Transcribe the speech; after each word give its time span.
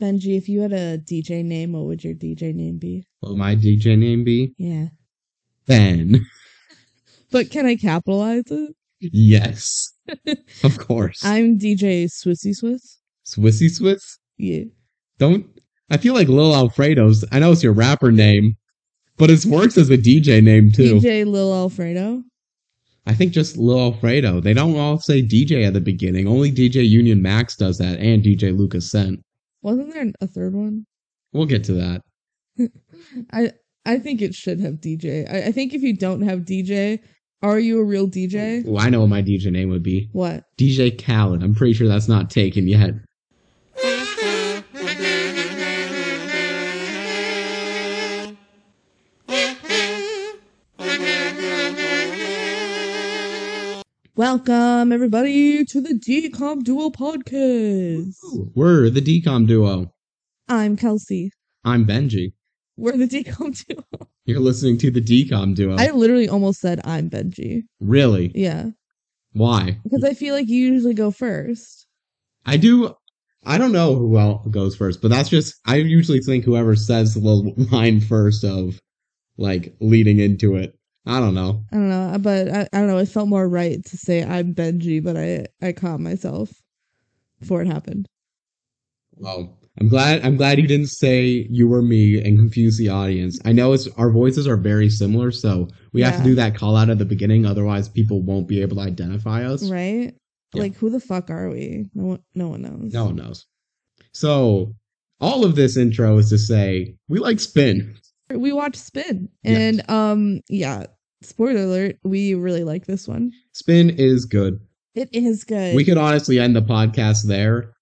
Benji, 0.00 0.36
if 0.36 0.48
you 0.48 0.60
had 0.60 0.72
a 0.72 0.98
DJ 0.98 1.44
name, 1.44 1.72
what 1.72 1.84
would 1.84 2.02
your 2.04 2.14
DJ 2.14 2.54
name 2.54 2.78
be? 2.78 3.04
What 3.20 3.30
would 3.30 3.38
my 3.38 3.54
DJ 3.54 3.96
name 3.98 4.24
be? 4.24 4.54
Yeah. 4.58 4.88
Ben. 5.66 6.24
But 7.30 7.50
can 7.50 7.66
I 7.66 7.74
capitalize 7.74 8.44
it? 8.52 8.76
yes. 9.00 9.92
Of 10.62 10.78
course. 10.78 11.24
I'm 11.24 11.58
DJ 11.58 12.04
Swissy 12.04 12.54
Swiss. 12.54 13.00
Swissy 13.26 13.68
Swiss? 13.68 14.18
Yeah. 14.36 14.64
Don't. 15.18 15.44
I 15.90 15.96
feel 15.96 16.14
like 16.14 16.28
Lil 16.28 16.54
Alfredo's. 16.54 17.24
I 17.32 17.40
know 17.40 17.50
it's 17.50 17.62
your 17.64 17.72
rapper 17.72 18.12
name, 18.12 18.56
but 19.16 19.30
it 19.30 19.44
works 19.46 19.76
as 19.76 19.90
a 19.90 19.98
DJ 19.98 20.44
name 20.44 20.70
too. 20.70 21.00
DJ 21.00 21.26
Lil 21.26 21.52
Alfredo. 21.52 22.22
I 23.06 23.14
think 23.14 23.32
just 23.32 23.56
Lil 23.56 23.80
Alfredo. 23.80 24.40
They 24.40 24.54
don't 24.54 24.78
all 24.78 25.00
say 25.00 25.20
DJ 25.20 25.66
at 25.66 25.72
the 25.72 25.80
beginning. 25.80 26.28
Only 26.28 26.52
DJ 26.52 26.88
Union 26.88 27.20
Max 27.20 27.56
does 27.56 27.78
that, 27.78 27.98
and 27.98 28.22
DJ 28.22 28.56
Lucas 28.56 28.90
Scent. 28.90 29.24
Wasn't 29.64 29.94
there 29.94 30.12
a 30.20 30.26
third 30.26 30.54
one? 30.54 30.84
We'll 31.32 31.46
get 31.46 31.64
to 31.64 31.72
that. 31.72 32.02
I 33.32 33.52
I 33.86 33.98
think 33.98 34.20
it 34.20 34.34
should 34.34 34.60
have 34.60 34.74
DJ. 34.74 35.28
I, 35.28 35.48
I 35.48 35.52
think 35.52 35.72
if 35.72 35.82
you 35.82 35.96
don't 35.96 36.20
have 36.20 36.40
DJ, 36.40 37.00
are 37.42 37.58
you 37.58 37.80
a 37.80 37.84
real 37.84 38.06
DJ? 38.06 38.62
Well, 38.66 38.84
I 38.84 38.90
know 38.90 39.00
what 39.00 39.08
my 39.08 39.22
DJ 39.22 39.50
name 39.50 39.70
would 39.70 39.82
be. 39.82 40.10
What? 40.12 40.44
DJ 40.58 41.02
Khaled. 41.02 41.42
I'm 41.42 41.54
pretty 41.54 41.72
sure 41.72 41.88
that's 41.88 42.08
not 42.08 42.28
taken 42.28 42.68
yet. 42.68 42.90
Welcome 54.34 54.90
everybody 54.90 55.64
to 55.64 55.80
the 55.80 55.94
Decom 55.94 56.64
Duo 56.64 56.90
podcast. 56.90 58.16
We're 58.56 58.90
the 58.90 59.00
DCOM 59.00 59.46
duo. 59.46 59.92
I'm 60.48 60.76
Kelsey. 60.76 61.30
I'm 61.64 61.86
Benji. 61.86 62.32
We're 62.76 62.96
the 62.96 63.06
Decom 63.06 63.64
Duo. 63.64 63.84
You're 64.26 64.40
listening 64.40 64.76
to 64.78 64.90
the 64.90 65.00
DCOM 65.00 65.54
duo. 65.54 65.76
I 65.78 65.90
literally 65.90 66.28
almost 66.28 66.58
said 66.58 66.80
I'm 66.82 67.08
Benji. 67.08 67.62
really? 67.78 68.32
Yeah, 68.34 68.70
Why? 69.34 69.78
because 69.84 70.02
I 70.02 70.14
feel 70.14 70.34
like 70.34 70.48
you 70.48 70.66
usually 70.72 70.94
go 70.94 71.12
first. 71.12 71.86
I 72.44 72.56
do. 72.56 72.92
I 73.44 73.56
don't 73.56 73.70
know 73.70 73.94
who 73.94 74.18
else 74.18 74.48
goes 74.48 74.74
first, 74.74 75.00
but 75.00 75.12
that's 75.12 75.28
just. 75.28 75.54
I 75.64 75.76
usually 75.76 76.18
think 76.18 76.44
whoever 76.44 76.74
says 76.74 77.14
the 77.14 77.20
little 77.20 77.54
line 77.70 78.00
first 78.00 78.42
of, 78.42 78.80
like, 79.38 79.76
leading 79.80 80.18
into 80.18 80.56
it. 80.56 80.76
I 81.06 81.20
don't 81.20 81.34
know. 81.34 81.64
I 81.70 81.76
don't 81.76 81.88
know, 81.90 82.16
but 82.20 82.48
I, 82.48 82.60
I 82.72 82.78
don't 82.78 82.86
know. 82.86 82.98
It 82.98 83.08
felt 83.08 83.28
more 83.28 83.48
right 83.48 83.84
to 83.84 83.96
say 83.96 84.24
I'm 84.24 84.54
Benji, 84.54 85.02
but 85.02 85.16
I 85.16 85.46
I 85.66 85.72
caught 85.72 86.00
myself 86.00 86.50
before 87.40 87.60
it 87.60 87.66
happened. 87.66 88.06
Well, 89.16 89.58
I'm 89.78 89.88
glad. 89.88 90.24
I'm 90.24 90.36
glad 90.36 90.58
you 90.58 90.66
didn't 90.66 90.88
say 90.88 91.46
you 91.50 91.68
were 91.68 91.82
me 91.82 92.22
and 92.24 92.38
confuse 92.38 92.78
the 92.78 92.88
audience. 92.88 93.38
I 93.44 93.52
know 93.52 93.72
it's 93.72 93.86
our 93.96 94.10
voices 94.10 94.46
are 94.48 94.56
very 94.56 94.88
similar, 94.88 95.30
so 95.30 95.68
we 95.92 96.00
have 96.02 96.16
to 96.16 96.22
do 96.24 96.34
that 96.36 96.56
call 96.56 96.76
out 96.76 96.88
at 96.90 96.98
the 96.98 97.04
beginning. 97.04 97.44
Otherwise, 97.44 97.88
people 97.88 98.22
won't 98.22 98.48
be 98.48 98.62
able 98.62 98.76
to 98.76 98.82
identify 98.82 99.44
us. 99.44 99.68
Right? 99.70 100.14
Yeah. 100.54 100.62
Like 100.62 100.76
who 100.76 100.88
the 100.88 101.00
fuck 101.00 101.30
are 101.30 101.50
we? 101.50 101.90
No 101.94 102.04
one, 102.04 102.22
no 102.34 102.48
one 102.48 102.62
knows. 102.62 102.92
No 102.92 103.06
one 103.06 103.16
knows. 103.16 103.46
So, 104.12 104.74
all 105.20 105.44
of 105.44 105.56
this 105.56 105.76
intro 105.76 106.16
is 106.18 106.30
to 106.30 106.38
say 106.38 106.94
we 107.08 107.18
like 107.18 107.40
spin. 107.40 107.96
We 108.30 108.52
watch 108.52 108.76
Spin, 108.76 109.28
Yes. 109.42 109.58
and 109.58 109.90
um, 109.90 110.40
yeah. 110.48 110.86
Spoiler 111.24 111.62
alert: 111.62 111.96
We 112.04 112.34
really 112.34 112.64
like 112.64 112.86
this 112.86 113.08
one. 113.08 113.32
Spin 113.52 113.90
is 113.90 114.24
good. 114.24 114.60
It 114.94 115.08
is 115.12 115.44
good. 115.44 115.74
We 115.74 115.84
could 115.84 115.98
honestly 115.98 116.38
end 116.38 116.54
the 116.54 116.62
podcast 116.62 117.26
there. 117.26 117.72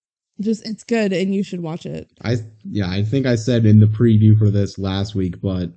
just 0.41 0.67
it's 0.67 0.85
good, 0.85 1.13
and 1.13 1.35
you 1.35 1.43
should 1.43 1.61
watch 1.61 1.87
it. 1.87 2.11
I 2.23 2.37
yeah, 2.65 2.91
I 2.91 3.03
think 3.03 3.27
I 3.27 3.37
said 3.37 3.67
in 3.67 3.81
the 3.81 3.87
preview 3.87 4.39
for 4.39 4.51
this 4.51 4.79
last 4.79 5.15
week, 5.15 5.41
but 5.41 5.71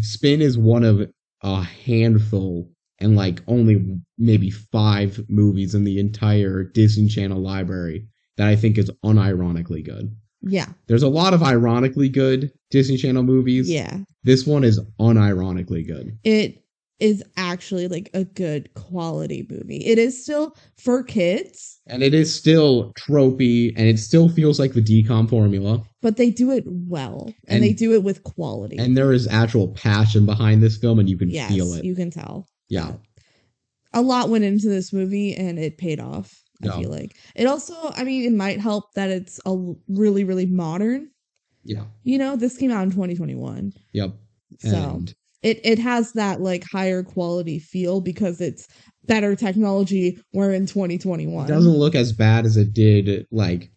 Spin 0.00 0.40
is 0.40 0.56
one 0.56 0.84
of 0.84 1.10
a 1.42 1.62
handful 1.62 2.70
and 3.00 3.16
like 3.16 3.42
only 3.46 4.00
maybe 4.16 4.50
five 4.50 5.20
movies 5.28 5.74
in 5.74 5.84
the 5.84 5.98
entire 5.98 6.64
Disney 6.64 7.08
Channel 7.08 7.40
library 7.40 8.08
that 8.36 8.48
I 8.48 8.56
think 8.56 8.78
is 8.78 8.90
unironically 9.04 9.84
good. 9.84 10.16
Yeah, 10.42 10.66
There's 10.86 11.02
a 11.02 11.08
lot 11.08 11.34
of 11.34 11.42
ironically 11.42 12.08
good 12.08 12.52
Disney 12.70 12.96
Channel 12.96 13.22
movies. 13.24 13.68
yeah. 13.70 13.98
This 14.24 14.46
one 14.46 14.62
is 14.64 14.80
unironically 15.00 15.86
good. 15.86 16.16
It 16.22 16.62
is 17.00 17.22
actually 17.36 17.86
like 17.88 18.10
a 18.14 18.24
good 18.24 18.72
quality 18.74 19.46
movie. 19.50 19.84
It 19.86 19.98
is 19.98 20.20
still 20.22 20.56
for 20.76 21.02
kids, 21.02 21.80
And 21.86 22.02
it 22.02 22.12
is 22.14 22.34
still 22.34 22.92
tropey 22.98 23.72
and 23.76 23.86
it 23.88 23.98
still 23.98 24.28
feels 24.28 24.58
like 24.58 24.72
the 24.74 24.82
decom 24.82 25.28
formula. 25.28 25.82
but 26.02 26.16
they 26.16 26.30
do 26.30 26.50
it 26.52 26.64
well, 26.66 27.26
and, 27.46 27.56
And- 27.56 27.64
they 27.64 27.72
do 27.72 27.92
it 27.94 28.02
with 28.04 28.22
quality. 28.24 28.76
And 28.78 28.96
there 28.96 29.12
is 29.12 29.26
actual 29.28 29.68
passion 29.68 30.26
behind 30.26 30.62
this 30.62 30.76
film 30.76 30.98
and 30.98 31.08
you 31.08 31.16
can 31.18 31.30
yes, 31.30 31.50
feel 31.52 31.72
it. 31.74 31.84
you 31.84 31.94
can 31.94 32.10
tell. 32.10 32.46
yeah. 32.68 32.92
a 33.94 34.02
lot 34.02 34.28
went 34.28 34.44
into 34.44 34.68
this 34.68 34.92
movie 34.92 35.34
and 35.34 35.58
it 35.58 35.78
paid 35.78 35.98
off 36.00 36.42
i 36.62 36.66
Yeah. 36.66 36.78
feel 36.78 36.90
like 36.90 37.16
it 37.34 37.46
also 37.46 37.74
i 37.96 38.04
mean 38.04 38.24
it 38.24 38.36
might 38.36 38.60
help 38.60 38.92
that 38.94 39.10
it's 39.10 39.40
a 39.46 39.56
really 39.88 40.24
really 40.24 40.46
modern 40.46 41.10
Yeah. 41.64 41.84
you 42.02 42.18
know 42.18 42.36
this 42.36 42.56
came 42.56 42.70
out 42.70 42.82
in 42.82 42.90
2021 42.90 43.72
Yep. 43.92 44.14
so 44.58 45.02
it 45.42 45.60
it 45.64 45.78
has 45.78 46.12
that 46.12 46.40
like 46.40 46.64
higher 46.70 47.02
quality 47.02 47.58
feel 47.58 48.00
because 48.00 48.40
it's 48.40 48.66
better 49.06 49.36
technology 49.36 50.20
we're 50.32 50.52
in 50.52 50.66
2021 50.66 51.44
it 51.44 51.48
doesn't 51.48 51.78
look 51.78 51.94
as 51.94 52.12
bad 52.12 52.44
as 52.44 52.56
it 52.56 52.72
did 52.72 53.26
like 53.30 53.70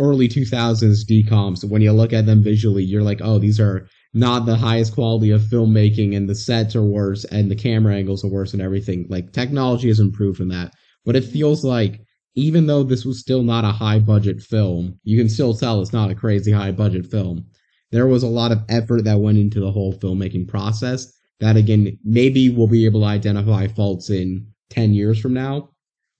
early 0.00 0.28
2000s 0.28 1.04
decoms. 1.04 1.64
When 1.68 1.82
you 1.82 1.90
look 1.90 2.12
at 2.12 2.24
them 2.24 2.40
visually, 2.40 2.84
you're 2.84 3.02
like, 3.02 3.18
oh, 3.20 3.40
these 3.40 3.58
are 3.58 3.88
not 4.14 4.46
the 4.46 4.54
highest 4.54 4.94
quality 4.94 5.32
of 5.32 5.40
filmmaking 5.42 6.16
and 6.16 6.28
the 6.28 6.36
sets 6.36 6.76
are 6.76 6.84
worse 6.84 7.24
and 7.24 7.50
the 7.50 7.56
camera 7.56 7.96
angles 7.96 8.24
are 8.24 8.28
worse 8.28 8.52
and 8.52 8.62
everything. 8.62 9.06
Like 9.08 9.32
technology 9.32 9.88
has 9.88 9.98
improved 9.98 10.40
in 10.40 10.46
that. 10.50 10.72
But 11.04 11.16
it 11.16 11.24
feels 11.24 11.64
like 11.64 12.00
even 12.34 12.66
though 12.66 12.82
this 12.82 13.04
was 13.04 13.18
still 13.20 13.42
not 13.42 13.64
a 13.64 13.72
high 13.72 13.98
budget 13.98 14.40
film, 14.40 14.98
you 15.04 15.18
can 15.18 15.28
still 15.28 15.54
tell 15.54 15.80
it's 15.80 15.92
not 15.92 16.10
a 16.10 16.14
crazy 16.14 16.52
high 16.52 16.72
budget 16.72 17.06
film. 17.06 17.44
There 17.90 18.06
was 18.06 18.22
a 18.22 18.28
lot 18.28 18.52
of 18.52 18.60
effort 18.68 19.04
that 19.04 19.18
went 19.20 19.38
into 19.38 19.60
the 19.60 19.72
whole 19.72 19.92
filmmaking 19.94 20.48
process 20.48 21.12
that 21.40 21.56
again, 21.56 21.98
maybe 22.04 22.50
we'll 22.50 22.66
be 22.66 22.84
able 22.84 23.00
to 23.00 23.06
identify 23.06 23.66
faults 23.68 24.10
in 24.10 24.46
10 24.70 24.92
years 24.92 25.18
from 25.20 25.32
now. 25.34 25.70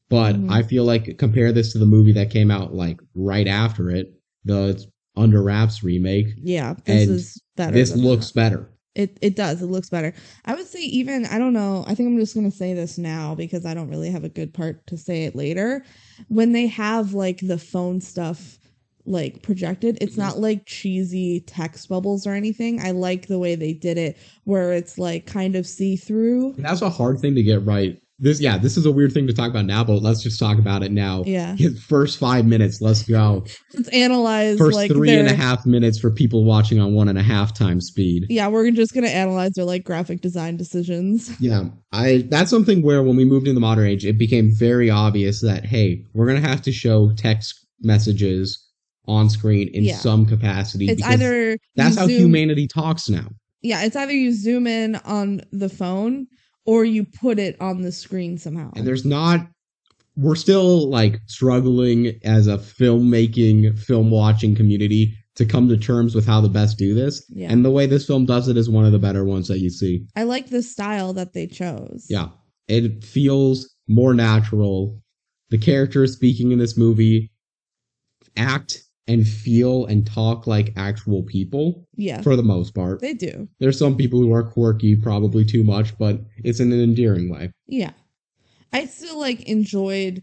But 0.09 0.37
Mhm. 0.37 0.51
I 0.51 0.63
feel 0.63 0.85
like 0.85 1.19
compare 1.19 1.53
this 1.53 1.73
to 1.73 1.79
the 1.79 1.85
movie 1.87 2.13
that 2.13 2.31
came 2.31 2.51
out 2.51 2.75
like 2.75 2.99
right 3.15 3.47
after 3.47 3.91
it, 3.91 4.13
the 4.45 4.83
Under 5.17 5.43
Wraps 5.43 5.83
remake. 5.83 6.29
yeah 6.43 6.75
this 6.85 7.09
is 7.09 7.43
better 7.57 7.73
This 7.75 7.95
looks 7.97 8.29
that. 8.31 8.35
better. 8.35 8.71
It 8.99 9.17
it 9.23 9.35
does 9.37 9.63
it 9.63 9.67
looks 9.67 9.89
better 9.89 10.13
i 10.45 10.55
would 10.55 10.67
say 10.67 10.81
even 10.81 11.25
i 11.27 11.39
don't 11.39 11.53
know 11.55 11.85
i 11.87 11.95
think 11.95 12.09
i'm 12.09 12.19
just 12.19 12.35
going 12.35 12.51
to 12.51 12.55
say 12.57 12.75
this 12.75 12.99
now 12.99 13.35
because 13.35 13.65
i 13.65 13.73
don't 13.73 13.89
really 13.89 14.11
have 14.11 14.25
a 14.25 14.29
good 14.29 14.53
part 14.53 14.87
to 14.87 14.99
say 14.99 15.25
it 15.25 15.35
later 15.35 15.83
when 16.27 16.53
they 16.53 16.67
have 16.67 17.15
like 17.15 17.39
the 17.41 17.57
phone 17.59 18.01
stuff 18.01 18.59
like 19.07 19.41
projected 19.43 19.97
it's 20.03 20.17
Mhm. 20.17 20.19
not 20.19 20.39
like 20.39 20.67
cheesy 20.67 21.41
text 21.47 21.89
bubbles 21.89 22.27
or 22.27 22.35
anything 22.35 22.81
i 22.81 22.91
like 22.91 23.29
the 23.29 23.39
way 23.39 23.55
they 23.55 23.73
did 23.73 23.97
it 23.97 24.19
where 24.45 24.73
it's 24.73 24.99
like 24.99 25.25
kind 25.25 25.55
of 25.57 25.67
see-through 25.67 26.55
That's 26.59 26.83
a 26.83 26.91
hard 26.91 27.21
thing 27.21 27.35
to 27.37 27.43
get 27.43 27.65
right. 27.65 27.99
This, 28.21 28.41
yeah, 28.41 28.59
this 28.59 28.77
is 28.77 28.85
a 28.85 28.91
weird 28.91 29.13
thing 29.13 29.29
to 29.29 29.33
talk 29.33 29.49
about 29.49 29.65
now, 29.65 29.85
but 29.85 30.03
let's 30.03 30.21
just 30.23 30.41
talk 30.41 30.59
about 30.59 30.83
it 30.83 30.91
now. 30.91 31.23
yeah 31.25 31.55
His 31.55 31.81
first 31.85 32.19
five 32.19 32.47
minutes, 32.47 32.81
let's 32.81 33.05
go. 33.05 33.45
let's 33.75 33.89
analyze 33.91 34.59
First 34.59 34.75
like 34.75 34.91
three 34.91 35.17
and 35.17 35.29
a 35.29 35.35
half 35.35 35.65
minutes 35.65 36.01
for 36.01 36.11
people 36.11 36.45
watching 36.45 36.81
on 36.81 36.95
one 36.95 37.09
and 37.09 37.17
a 37.17 37.23
half 37.23 37.55
time 37.55 37.81
speed. 37.81 38.27
yeah 38.29 38.49
we're 38.49 38.69
just 38.73 38.93
going 38.93 39.05
to 39.05 39.11
analyze 39.15 39.53
their 39.53 39.65
like 39.65 39.85
graphic 39.85 40.21
design 40.21 40.57
decisions 40.57 41.31
Yeah, 41.41 41.67
I 41.93 42.27
that's 42.29 42.51
something 42.51 42.83
where 42.83 43.05
when 43.05 43.15
we 43.17 43.25
moved 43.25 43.47
in 43.47 43.55
the 43.55 43.61
modern 43.61 43.87
age, 43.87 44.05
it 44.05 44.19
became 44.19 44.51
very 44.53 44.91
obvious 44.91 45.41
that 45.43 45.65
hey, 45.65 46.05
we're 46.13 46.27
gonna 46.27 46.41
have 46.41 46.63
to 46.63 46.73
show 46.73 47.13
text 47.17 47.65
messages 47.81 48.65
on 49.07 49.31
screen 49.31 49.69
in 49.73 49.85
Yeah. 49.85 49.95
some 49.97 50.27
capacity. 50.27 50.87
it's 50.91 51.03
either 51.05 51.57
that's 51.77 51.97
how 51.97 52.07
zoom- 52.09 52.19
humanity 52.21 52.67
talks 52.67 53.09
now. 53.09 53.29
yeah, 53.63 53.83
it's 53.85 53.95
either 53.95 54.13
you 54.13 54.33
zoom 54.33 54.67
in 54.67 54.97
on 55.05 55.41
the 55.53 55.69
phone 55.69 56.27
or 56.69 56.85
you 56.85 57.03
put 57.03 57.39
it 57.39 57.59
on 57.63 57.81
the 57.81 57.91
screen 57.91 58.37
somehow. 58.37 58.71
And 58.77 58.87
there's 58.87 59.07
not 59.07 59.49
we're 60.19 60.37
still 60.37 60.91
like 60.91 61.19
struggling 61.27 62.21
as 62.25 62.47
a 62.47 62.59
filmmaking, 62.59 63.79
film 63.79 64.11
watching 64.11 64.55
community 64.55 65.17
to 65.37 65.47
come 65.47 65.69
to 65.69 65.79
terms 65.79 66.15
with 66.15 66.27
how 66.27 66.43
to 66.43 66.49
best 66.49 66.77
do 66.77 66.93
this. 66.93 67.25
Yeah. 67.31 67.51
And 67.51 67.65
the 67.65 67.71
way 67.71 67.87
this 67.87 68.07
film 68.07 68.27
does 68.27 68.49
it 68.49 68.59
is 68.59 68.69
one 68.69 68.85
of 68.85 68.93
the 68.93 68.99
better 68.99 69.25
ones 69.25 69.49
that 69.49 69.61
you 69.61 69.71
see. 69.71 70.05
I 70.15 70.25
like 70.25 70.51
the 70.51 70.63
style 70.63 71.15
that 71.15 71.33
they 71.33 71.47
chose. 71.47 72.05
Yeah. 72.11 72.29
It 72.67 73.03
feels 73.03 73.75
more 73.87 74.13
natural. 74.13 75.01
The 75.49 75.59
characters 75.59 76.13
speaking 76.13 76.53
in 76.53 76.59
this 76.59 76.77
movie 76.77 77.31
act 78.37 78.83
and 79.09 79.27
feel 79.27 79.87
and 79.87 80.07
talk 80.07 80.47
like 80.47 80.73
actual 80.77 81.23
people 81.23 81.87
Yeah. 81.97 82.21
for 82.23 82.37
the 82.37 82.43
most 82.43 82.75
part. 82.75 83.01
They 83.01 83.15
do. 83.15 83.49
There's 83.59 83.79
some 83.79 83.97
people 83.97 84.21
who 84.21 84.33
are 84.33 84.43
quirky, 84.45 84.95
probably 84.95 85.45
too 85.45 85.65
much, 85.65 85.97
but 85.99 86.21
it's 86.45 86.61
in 86.61 86.71
an 86.73 86.81
endearing 86.81 87.31
way. 87.31 87.51
Yeah. 87.67 87.93
I 88.73 88.85
still 88.87 89.19
like 89.19 89.43
enjoyed 89.49 90.23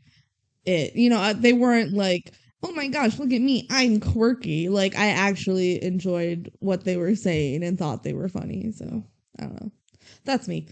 it. 0.66 0.96
You 0.96 1.10
know, 1.10 1.20
uh, 1.20 1.34
they 1.34 1.54
weren't 1.54 1.94
like, 1.94 2.32
oh 2.64 2.72
my 2.74 2.88
gosh, 2.88 3.18
look 3.20 3.34
at 3.34 3.42
me, 3.42 3.68
I'm 3.72 4.00
quirky. 4.00 4.70
Like 4.70 4.96
I 4.96 5.08
actually 5.08 5.84
enjoyed 5.84 6.52
what 6.60 6.84
they 6.84 6.96
were 6.98 7.16
saying 7.16 7.64
and 7.64 7.78
thought 7.78 8.04
they 8.04 8.14
were 8.14 8.30
funny. 8.30 8.72
So 8.72 9.04
I 9.40 9.44
don't 9.44 9.62
know. 9.62 9.72
That's 10.26 10.48
me. 10.48 10.68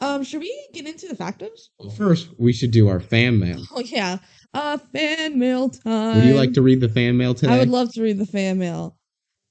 Um, 0.00 0.24
should 0.24 0.40
we 0.40 0.68
get 0.74 0.86
into 0.86 1.06
the 1.08 1.14
factos? 1.14 1.68
Well, 1.78 1.90
first, 1.90 2.28
we 2.38 2.52
should 2.52 2.72
do 2.72 2.88
our 2.88 3.00
fan 3.00 3.38
mail. 3.38 3.62
Oh 3.74 3.80
yeah, 3.80 4.18
uh, 4.54 4.78
fan 4.92 5.38
mail 5.38 5.68
time. 5.70 6.16
Would 6.16 6.24
you 6.24 6.34
like 6.34 6.52
to 6.54 6.62
read 6.62 6.80
the 6.80 6.88
fan 6.88 7.16
mail 7.16 7.34
today? 7.34 7.52
I 7.54 7.58
would 7.58 7.68
love 7.68 7.92
to 7.94 8.02
read 8.02 8.18
the 8.18 8.26
fan 8.26 8.58
mail. 8.58 8.96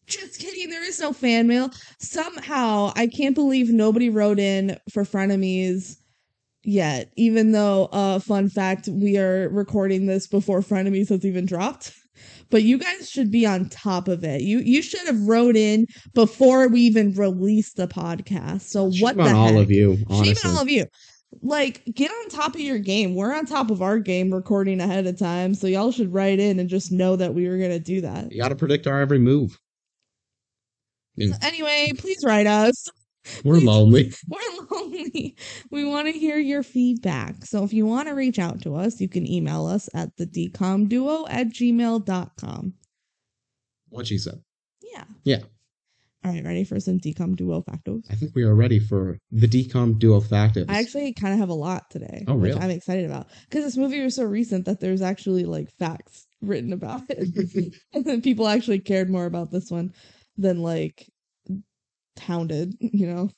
Just 0.05 0.39
kidding, 0.39 0.69
there 0.69 0.83
is 0.83 0.99
no 0.99 1.13
fan 1.13 1.47
mail. 1.47 1.69
Somehow, 1.99 2.91
I 2.95 3.07
can't 3.07 3.35
believe 3.35 3.69
nobody 3.69 4.09
wrote 4.09 4.39
in 4.39 4.77
for 4.91 5.03
frenemies 5.03 5.95
yet, 6.63 7.11
even 7.15 7.51
though, 7.53 7.85
uh, 7.91 8.19
fun 8.19 8.49
fact, 8.49 8.87
we 8.87 9.17
are 9.17 9.49
recording 9.49 10.05
this 10.05 10.27
before 10.27 10.61
frenemies 10.61 11.09
has 11.09 11.25
even 11.25 11.45
dropped. 11.45 11.93
But 12.49 12.63
you 12.63 12.77
guys 12.77 13.09
should 13.09 13.31
be 13.31 13.45
on 13.45 13.69
top 13.69 14.07
of 14.07 14.23
it. 14.23 14.41
You 14.41 14.59
you 14.59 14.83
should 14.83 15.07
have 15.07 15.19
wrote 15.27 15.55
in 15.55 15.87
before 16.13 16.67
we 16.67 16.81
even 16.81 17.13
released 17.13 17.77
the 17.77 17.87
podcast. 17.87 18.61
So 18.61 18.91
Shame 18.91 19.01
what 19.01 19.15
the 19.15 19.23
on 19.23 19.29
heck? 19.29 19.35
all 19.37 19.59
of 19.59 19.71
you, 19.71 19.97
Shame 20.23 20.35
on 20.45 20.51
all 20.51 20.61
of 20.61 20.69
you. 20.69 20.85
Like, 21.41 21.83
get 21.93 22.11
on 22.11 22.29
top 22.29 22.55
of 22.55 22.61
your 22.61 22.79
game. 22.79 23.15
We're 23.15 23.33
on 23.33 23.45
top 23.45 23.71
of 23.71 23.81
our 23.81 23.99
game 23.99 24.33
recording 24.33 24.79
ahead 24.79 25.07
of 25.07 25.17
time. 25.17 25.55
So 25.55 25.67
y'all 25.67 25.91
should 25.91 26.13
write 26.13 26.39
in 26.39 26.59
and 26.59 26.69
just 26.69 26.91
know 26.91 27.15
that 27.15 27.33
we 27.33 27.47
were 27.47 27.57
gonna 27.57 27.79
do 27.79 28.01
that. 28.01 28.31
You 28.31 28.41
got 28.41 28.49
to 28.49 28.55
predict 28.55 28.87
our 28.87 29.01
every 29.01 29.19
move. 29.19 29.59
So 31.19 31.33
anyway, 31.41 31.91
please 31.97 32.23
write 32.25 32.47
us. 32.47 32.87
We're 33.45 33.59
lonely. 33.59 34.11
We're 34.27 34.67
lonely. 34.71 35.35
We 35.71 35.85
want 35.85 36.07
to 36.07 36.11
hear 36.11 36.37
your 36.37 36.63
feedback. 36.63 37.45
So 37.45 37.63
if 37.63 37.71
you 37.71 37.85
want 37.85 38.07
to 38.07 38.15
reach 38.15 38.39
out 38.39 38.61
to 38.63 38.75
us, 38.75 38.99
you 38.99 39.07
can 39.07 39.29
email 39.29 39.65
us 39.65 39.87
at 39.93 40.15
the 40.17 40.25
decomduo 40.25 41.25
at 41.29 41.47
gmail.com. 41.49 42.73
What 43.89 44.07
she 44.07 44.17
said. 44.17 44.41
Yeah. 44.81 45.03
Yeah. 45.23 45.43
All 46.25 46.31
right, 46.31 46.43
ready 46.43 46.63
for 46.63 46.79
some 46.79 46.99
decom 46.99 47.35
duo 47.35 47.61
factos? 47.61 48.03
I 48.09 48.15
think 48.15 48.33
we 48.33 48.43
are 48.43 48.55
ready 48.55 48.79
for 48.79 49.19
the 49.31 49.47
decom 49.47 49.99
duo 49.99 50.21
factos. 50.21 50.69
I 50.69 50.79
actually 50.79 51.11
kind 51.13 51.33
of 51.33 51.39
have 51.39 51.49
a 51.49 51.53
lot 51.53 51.89
today. 51.89 52.23
Oh, 52.27 52.35
which 52.35 52.53
really? 52.53 52.61
I'm 52.61 52.69
excited 52.69 53.05
about 53.05 53.27
because 53.49 53.65
this 53.65 53.75
movie 53.75 54.01
was 54.01 54.15
so 54.15 54.23
recent 54.23 54.65
that 54.65 54.79
there's 54.79 55.01
actually 55.01 55.43
like 55.43 55.69
facts 55.77 56.25
written 56.41 56.71
about 56.71 57.01
it, 57.09 57.73
and 57.93 58.05
then 58.05 58.21
people 58.21 58.47
actually 58.47 58.79
cared 58.79 59.09
more 59.09 59.25
about 59.25 59.51
this 59.51 59.69
one 59.69 59.93
than 60.37 60.61
like 60.61 61.09
Hounded, 62.19 62.75
you 62.79 63.07
know. 63.07 63.29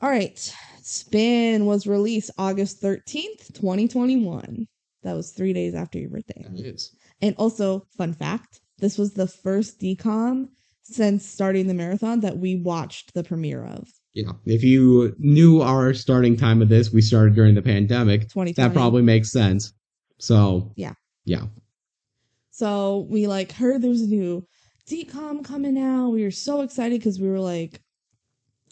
All 0.00 0.08
right, 0.08 0.54
Spin 0.80 1.66
was 1.66 1.86
released 1.86 2.30
August 2.38 2.80
thirteenth, 2.80 3.52
twenty 3.52 3.88
twenty 3.88 4.24
one. 4.24 4.66
That 5.02 5.16
was 5.16 5.32
three 5.32 5.52
days 5.52 5.74
after 5.74 5.98
your 5.98 6.10
birthday. 6.10 6.46
It 6.56 6.64
is. 6.64 6.96
And 7.20 7.34
also, 7.36 7.82
fun 7.98 8.14
fact: 8.14 8.62
this 8.78 8.96
was 8.96 9.12
the 9.12 9.26
first 9.26 9.80
decom 9.80 10.48
since 10.94 11.26
starting 11.26 11.66
the 11.66 11.74
marathon 11.74 12.20
that 12.20 12.38
we 12.38 12.56
watched 12.56 13.14
the 13.14 13.24
premiere 13.24 13.64
of. 13.64 13.88
Yeah. 14.14 14.32
If 14.44 14.62
you 14.62 15.14
knew 15.18 15.62
our 15.62 15.94
starting 15.94 16.36
time 16.36 16.60
of 16.60 16.68
this, 16.68 16.92
we 16.92 17.00
started 17.00 17.34
during 17.34 17.54
the 17.54 17.62
pandemic. 17.62 18.22
2020. 18.22 18.52
That 18.52 18.74
probably 18.74 19.02
makes 19.02 19.32
sense. 19.32 19.72
So 20.18 20.72
Yeah. 20.76 20.92
Yeah. 21.24 21.46
So 22.50 23.06
we 23.10 23.26
like 23.26 23.52
heard 23.52 23.80
there's 23.82 24.02
a 24.02 24.06
new 24.06 24.46
decom 24.88 25.44
coming 25.44 25.78
out. 25.78 26.10
We 26.10 26.22
were 26.22 26.30
so 26.30 26.60
excited 26.60 27.00
because 27.00 27.18
we 27.18 27.28
were 27.28 27.40
like 27.40 27.80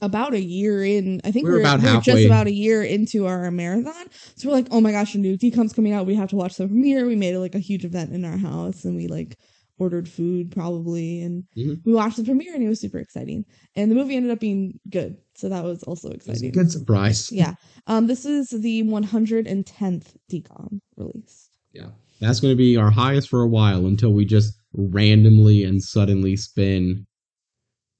about 0.02 0.34
a 0.34 0.40
year 0.40 0.84
in. 0.84 1.20
I 1.24 1.30
think 1.30 1.44
We 1.44 1.50
we 1.52 1.58
were 1.58 1.62
were, 1.62 1.68
about 1.68 1.82
we 1.82 1.92
were 1.94 2.00
just 2.00 2.26
about 2.26 2.46
a 2.46 2.52
year 2.52 2.82
into 2.82 3.26
our 3.26 3.50
marathon. 3.50 4.06
So 4.36 4.48
we're 4.48 4.54
like, 4.54 4.68
oh 4.70 4.80
my 4.80 4.92
gosh, 4.92 5.14
a 5.14 5.18
new 5.18 5.36
decom's 5.36 5.72
coming 5.72 5.92
out. 5.92 6.06
We 6.06 6.14
have 6.14 6.30
to 6.30 6.36
watch 6.36 6.56
the 6.56 6.66
premiere. 6.66 7.06
We 7.06 7.16
made 7.16 7.34
it 7.34 7.38
like 7.38 7.54
a 7.54 7.58
huge 7.58 7.84
event 7.84 8.12
in 8.12 8.24
our 8.24 8.36
house 8.36 8.84
and 8.84 8.96
we 8.96 9.08
like 9.08 9.36
ordered 9.80 10.08
food 10.08 10.50
probably 10.52 11.22
and 11.22 11.42
Mhm. 11.56 11.80
we 11.84 11.92
watched 11.94 12.18
the 12.18 12.24
premiere 12.24 12.54
and 12.54 12.62
it 12.62 12.68
was 12.68 12.80
super 12.80 12.98
exciting. 12.98 13.44
And 13.74 13.90
the 13.90 13.94
movie 13.94 14.14
ended 14.14 14.30
up 14.30 14.38
being 14.40 14.78
good. 14.90 15.16
So 15.34 15.48
that 15.48 15.64
was 15.64 15.82
also 15.84 16.10
exciting. 16.10 16.52
good 16.52 16.70
surprise. 16.70 17.32
Yeah. 17.32 17.54
Um 17.86 18.06
this 18.06 18.24
is 18.26 18.48
the 18.50 18.82
110th 18.82 20.14
decom 20.30 20.80
release. 20.96 21.48
Yeah. 21.72 21.90
That's 22.20 22.40
going 22.40 22.52
to 22.52 22.56
be 22.56 22.76
our 22.76 22.90
highest 22.90 23.30
for 23.30 23.40
a 23.40 23.48
while 23.48 23.86
until 23.86 24.12
we 24.12 24.26
just 24.26 24.52
randomly 24.74 25.64
and 25.64 25.82
suddenly 25.82 26.36
spin 26.36 27.06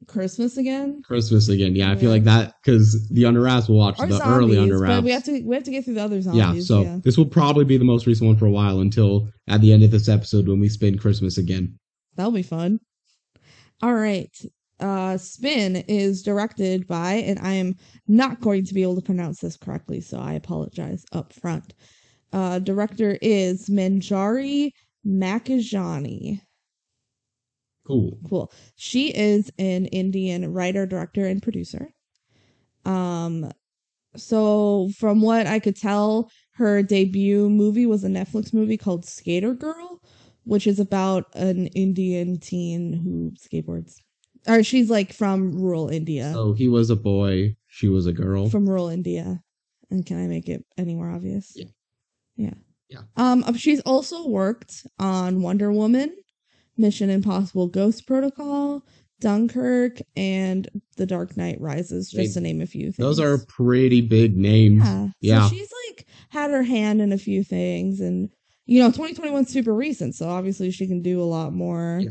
Christmas 0.07 0.57
again. 0.57 1.03
Christmas 1.03 1.49
again. 1.49 1.77
Yeah, 1.77 1.91
I 1.93 1.97
feel 1.97 2.11
like 2.11 2.25
that 2.25 2.55
because 2.65 3.09
the 3.11 3.25
Under 3.27 3.43
Wraps 3.43 3.69
will 3.69 3.77
watch 3.77 3.99
Or 3.99 4.07
the 4.07 4.17
zombies, 4.19 4.37
early 4.37 4.59
Under 4.59 4.79
Wraps. 4.81 4.97
but 4.97 5.05
we 5.05 5.11
have 5.11 5.25
to 5.25 5.43
we 5.43 5.55
have 5.55 5.65
to 5.65 5.71
get 5.71 5.85
through 5.85 5.95
the 5.95 6.03
other 6.03 6.21
zombies. 6.23 6.41
yeah, 6.41 6.61
so 6.61 7.01
this 7.05 7.17
will 7.19 7.27
probably 7.27 7.65
be 7.65 7.77
the 7.77 7.85
most 7.85 8.07
recent 8.07 8.27
one 8.27 8.37
for 8.37 8.47
a 8.47 8.51
while 8.51 8.81
until 8.81 9.29
at 9.49 9.61
the 9.61 9.73
end 9.73 9.83
of 9.83 9.91
this 9.91 10.09
episode 10.09 10.49
when 10.49 10.59
we 10.61 10.69
spin 10.69 10.99
Christmas 10.99 11.39
again. 11.39 11.79
that'll 12.17 12.33
be 12.33 12.43
fun. 12.43 12.81
All 13.83 13.95
right, 13.95 14.31
uh, 14.81 15.17
Spin 15.17 15.77
is 15.89 16.23
directed 16.23 16.87
by, 16.87 17.13
and 17.15 17.39
I 17.39 17.53
am 17.53 17.75
not 18.09 18.41
going 18.41 18.65
to 18.67 18.75
be 18.75 18.83
able 18.83 18.97
to 18.97 19.03
pronounce 19.03 19.41
this 19.41 19.57
correctly, 19.57 20.01
so 20.03 20.19
I 20.19 20.35
apologize 20.35 21.05
up 21.13 21.33
front. 21.33 21.73
Uh, 22.33 22.59
director 22.59 23.17
is 23.23 23.69
Manjari 23.71 24.71
Makijany. 25.07 26.41
Cool. 27.91 28.19
Cool. 28.29 28.53
She 28.77 29.09
is 29.09 29.51
an 29.59 29.87
Indian 29.87 30.53
writer, 30.53 30.87
director, 30.87 31.27
and 31.27 31.43
producer. 31.43 31.93
Um, 32.85 33.51
so 34.17 34.91
from 34.99 35.21
what 35.21 35.47
I 35.47 35.59
could 35.59 35.77
tell, 35.77 36.31
her 36.53 36.83
debut 36.83 37.49
movie 37.49 37.87
was 37.87 38.05
a 38.05 38.09
Netflix 38.09 38.53
movie 38.53 38.77
called 38.77 39.05
Skater 39.05 39.55
Girl, 39.55 40.01
which 40.45 40.67
is 40.67 40.81
about 40.81 41.27
an 41.35 41.69
Indian 41.69 42.39
teen 42.39 42.93
who 42.93 43.33
skateboards. 43.39 43.97
Or 44.49 44.63
she's 44.63 44.91
like 44.91 45.13
from 45.13 45.53
rural 45.53 45.89
India. 45.89 46.31
So 46.33 46.55
he 46.55 46.69
was 46.69 46.91
a 46.91 46.97
boy, 46.97 47.57
she 47.67 47.89
was 47.89 48.07
a 48.07 48.13
girl. 48.13 48.49
From 48.49 48.69
rural 48.69 48.89
India. 48.89 49.43
And 49.91 50.07
can 50.07 50.23
I 50.23 50.27
make 50.27 50.49
it 50.49 50.65
any 50.79 50.95
more 50.95 51.11
obvious? 51.11 51.53
Yeah. 51.55 51.67
Yeah. 52.37 52.55
Yeah. 52.89 53.01
Um 53.17 53.55
she's 53.55 53.81
also 53.81 54.27
worked 54.27 54.87
on 54.99 55.43
Wonder 55.43 55.71
Woman, 55.73 56.17
Mission 56.81 57.11
Impossible 57.11 57.69
Ghost 57.69 58.07
Protocol, 58.07 58.85
Dunkirk, 59.21 59.99
and 60.17 60.69
The 60.97 61.07
Dark 61.07 61.37
Knight 61.37 61.61
Rises, 61.61 62.11
just 62.11 62.35
They- 62.35 62.41
to 62.41 62.41
name 62.41 62.61
a 62.61 62.67
few 62.67 62.87
things. 62.87 62.97
Those 62.97 63.21
are 63.21 63.39
pretty 63.39 64.01
big 64.01 64.37
names. 64.37 64.83
yeah. 64.83 65.09
Yeah. 65.21 65.49
So 65.49 65.55
she's 65.55 65.71
like 65.89 66.07
had 66.31 66.51
her 66.51 66.63
hand 66.63 67.01
in 67.03 67.13
a 67.13 67.19
few 67.19 67.45
things 67.45 68.01
and 68.01 68.31
you 68.67 68.79
know, 68.81 68.89
2021 68.89 69.47
super 69.47 69.75
recent, 69.75 70.15
so 70.15 70.29
obviously 70.29 70.71
she 70.71 70.87
can 70.87 71.03
do 71.03 71.21
a 71.21 71.25
lot 71.25 71.53
more. 71.53 71.99
Yeah. 72.03 72.11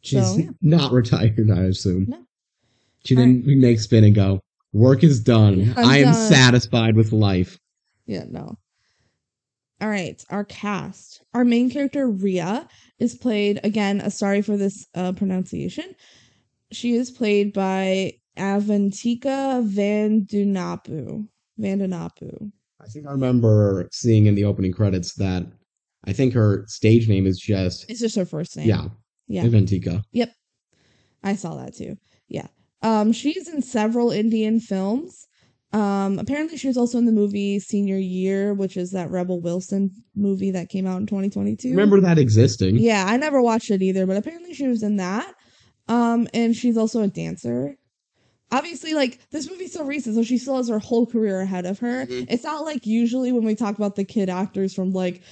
She's 0.00 0.26
So, 0.26 0.36
yeah. 0.38 0.50
not 0.62 0.92
retired, 0.92 1.50
I 1.50 1.64
assume. 1.64 2.06
No. 2.08 2.24
She 3.04 3.14
All 3.16 3.22
didn't 3.22 3.46
make 3.60 3.80
spin 3.80 4.04
and 4.04 4.14
go, 4.14 4.40
work 4.72 5.04
is 5.04 5.20
done. 5.20 5.74
I'm 5.76 5.84
I 5.84 5.98
am 5.98 6.12
done." 6.12 6.28
satisfied 6.32 6.96
with 6.96 7.12
life. 7.12 7.58
Yeah, 8.06 8.24
no. 8.30 8.56
All 9.80 9.88
right, 9.88 10.22
our 10.28 10.44
cast. 10.44 11.22
Our 11.32 11.44
main 11.44 11.70
character 11.70 12.08
Rhea 12.08 12.68
is 12.98 13.14
played 13.14 13.60
again. 13.64 14.00
Uh, 14.00 14.10
sorry 14.10 14.42
for 14.42 14.56
this 14.56 14.86
uh, 14.94 15.12
pronunciation. 15.12 15.94
She 16.70 16.94
is 16.94 17.10
played 17.10 17.52
by 17.52 18.12
Avantika 18.36 19.66
Vandanapu. 19.66 21.26
Vandanapu. 21.58 22.52
I 22.80 22.86
think 22.86 23.06
I 23.06 23.12
remember 23.12 23.88
seeing 23.92 24.26
in 24.26 24.34
the 24.34 24.44
opening 24.44 24.72
credits 24.72 25.14
that 25.14 25.46
I 26.04 26.12
think 26.12 26.34
her 26.34 26.64
stage 26.66 27.08
name 27.08 27.26
is 27.26 27.38
just 27.38 27.90
It's 27.90 28.00
just 28.00 28.16
her 28.16 28.24
first 28.24 28.56
name. 28.56 28.68
yeah, 28.68 28.88
yeah. 29.28 29.44
Avantika. 29.44 30.02
Yep. 30.12 30.32
I 31.22 31.36
saw 31.36 31.56
that 31.56 31.74
too. 31.74 31.96
Yeah. 32.28 32.46
Um, 32.82 33.12
she's 33.12 33.48
in 33.48 33.60
several 33.60 34.10
Indian 34.10 34.60
films. 34.60 35.26
Um, 35.72 36.18
apparently 36.18 36.56
she 36.56 36.66
was 36.66 36.76
also 36.76 36.98
in 36.98 37.06
the 37.06 37.12
movie 37.12 37.60
Senior 37.60 37.96
Year, 37.98 38.54
which 38.54 38.76
is 38.76 38.90
that 38.90 39.10
Rebel 39.10 39.40
Wilson 39.40 39.92
movie 40.16 40.50
that 40.50 40.68
came 40.68 40.86
out 40.86 41.00
in 41.00 41.06
2022. 41.06 41.70
Remember 41.70 42.00
that 42.00 42.18
existing? 42.18 42.76
Yeah, 42.78 43.04
I 43.06 43.16
never 43.16 43.40
watched 43.40 43.70
it 43.70 43.80
either, 43.80 44.04
but 44.06 44.16
apparently 44.16 44.52
she 44.52 44.66
was 44.66 44.82
in 44.82 44.96
that. 44.96 45.32
Um, 45.86 46.26
and 46.34 46.56
she's 46.56 46.76
also 46.76 47.02
a 47.02 47.08
dancer. 47.08 47.76
Obviously, 48.52 48.94
like 48.94 49.20
this 49.30 49.48
movie's 49.48 49.72
so 49.72 49.84
recent, 49.84 50.16
so 50.16 50.24
she 50.24 50.38
still 50.38 50.56
has 50.56 50.68
her 50.68 50.80
whole 50.80 51.06
career 51.06 51.40
ahead 51.40 51.66
of 51.66 51.78
her. 51.78 52.06
Mhm. 52.06 52.26
It's 52.28 52.42
not 52.42 52.64
like 52.64 52.84
usually 52.84 53.30
when 53.30 53.44
we 53.44 53.54
talk 53.54 53.76
about 53.76 53.94
the 53.94 54.04
kid 54.04 54.28
actors 54.28 54.74
from 54.74 54.90
like 54.90 55.22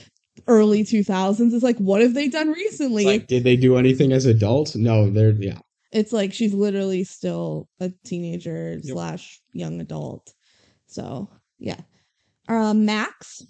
early 0.47 0.85
2000s, 0.85 1.53
it's 1.53 1.65
like, 1.65 1.79
what 1.79 2.01
have 2.01 2.15
they 2.15 2.29
done 2.29 2.53
recently? 2.53 3.05
Like, 3.05 3.27
did 3.27 3.43
they 3.43 3.57
do 3.57 3.77
anything 3.77 4.13
as 4.13 4.25
adults? 4.25 4.77
No, 4.77 5.11
they're 5.11 5.33
yeah. 5.33 5.59
It's 5.93 6.13
like 6.13 6.33
she's 6.33 6.55
literally 6.55 7.05
still 7.05 7.69
a 7.81 7.91
teenager 8.05 8.79
Yep. 8.83 8.95
slash 8.95 9.41
young 9.53 9.81
adult. 9.81 10.33
So 10.87 11.29
yeah. 11.59 11.81
Uh, 12.49 12.75
Max 12.75 13.45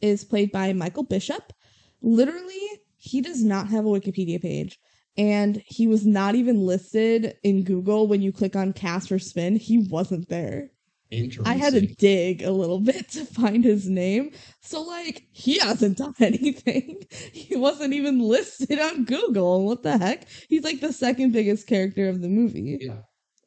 is 0.00 0.24
played 0.24 0.50
by 0.52 0.72
Michael 0.72 1.02
Bishop. 1.02 1.52
Literally, 2.00 2.58
he 2.96 3.20
does 3.20 3.42
not 3.42 3.68
have 3.68 3.84
a 3.84 3.88
Wikipedia 3.88 4.40
page. 4.40 4.78
And 5.16 5.62
he 5.66 5.86
was 5.86 6.06
not 6.06 6.34
even 6.34 6.64
listed 6.64 7.34
in 7.42 7.64
Google 7.64 8.06
when 8.06 8.22
you 8.22 8.32
click 8.32 8.56
on 8.56 8.72
cast 8.72 9.10
or 9.12 9.18
spin. 9.18 9.56
He 9.56 9.78
wasn't 9.90 10.28
there. 10.28 10.70
Interesting. 11.10 11.52
I 11.52 11.56
had 11.56 11.72
to 11.74 11.86
dig 11.86 12.42
a 12.42 12.52
little 12.52 12.78
bit 12.92 13.08
to 13.10 13.24
find 13.24 13.64
his 13.64 13.88
name. 13.88 14.30
So, 14.60 14.82
like, 14.82 15.26
he 15.32 15.58
hasn't 15.58 15.98
done 15.98 16.14
anything. 16.20 17.02
He 17.32 17.56
wasn't 17.56 17.94
even 17.94 18.20
listed 18.20 18.78
on 18.78 19.04
Google. 19.04 19.66
What 19.66 19.82
the 19.82 19.98
heck? 19.98 20.26
He's 20.48 20.62
like 20.64 20.80
the 20.80 20.92
second 20.92 21.32
biggest 21.32 21.66
character 21.66 22.08
of 22.08 22.20
the 22.22 22.28
movie. 22.28 22.78
Yeah. 22.80 23.00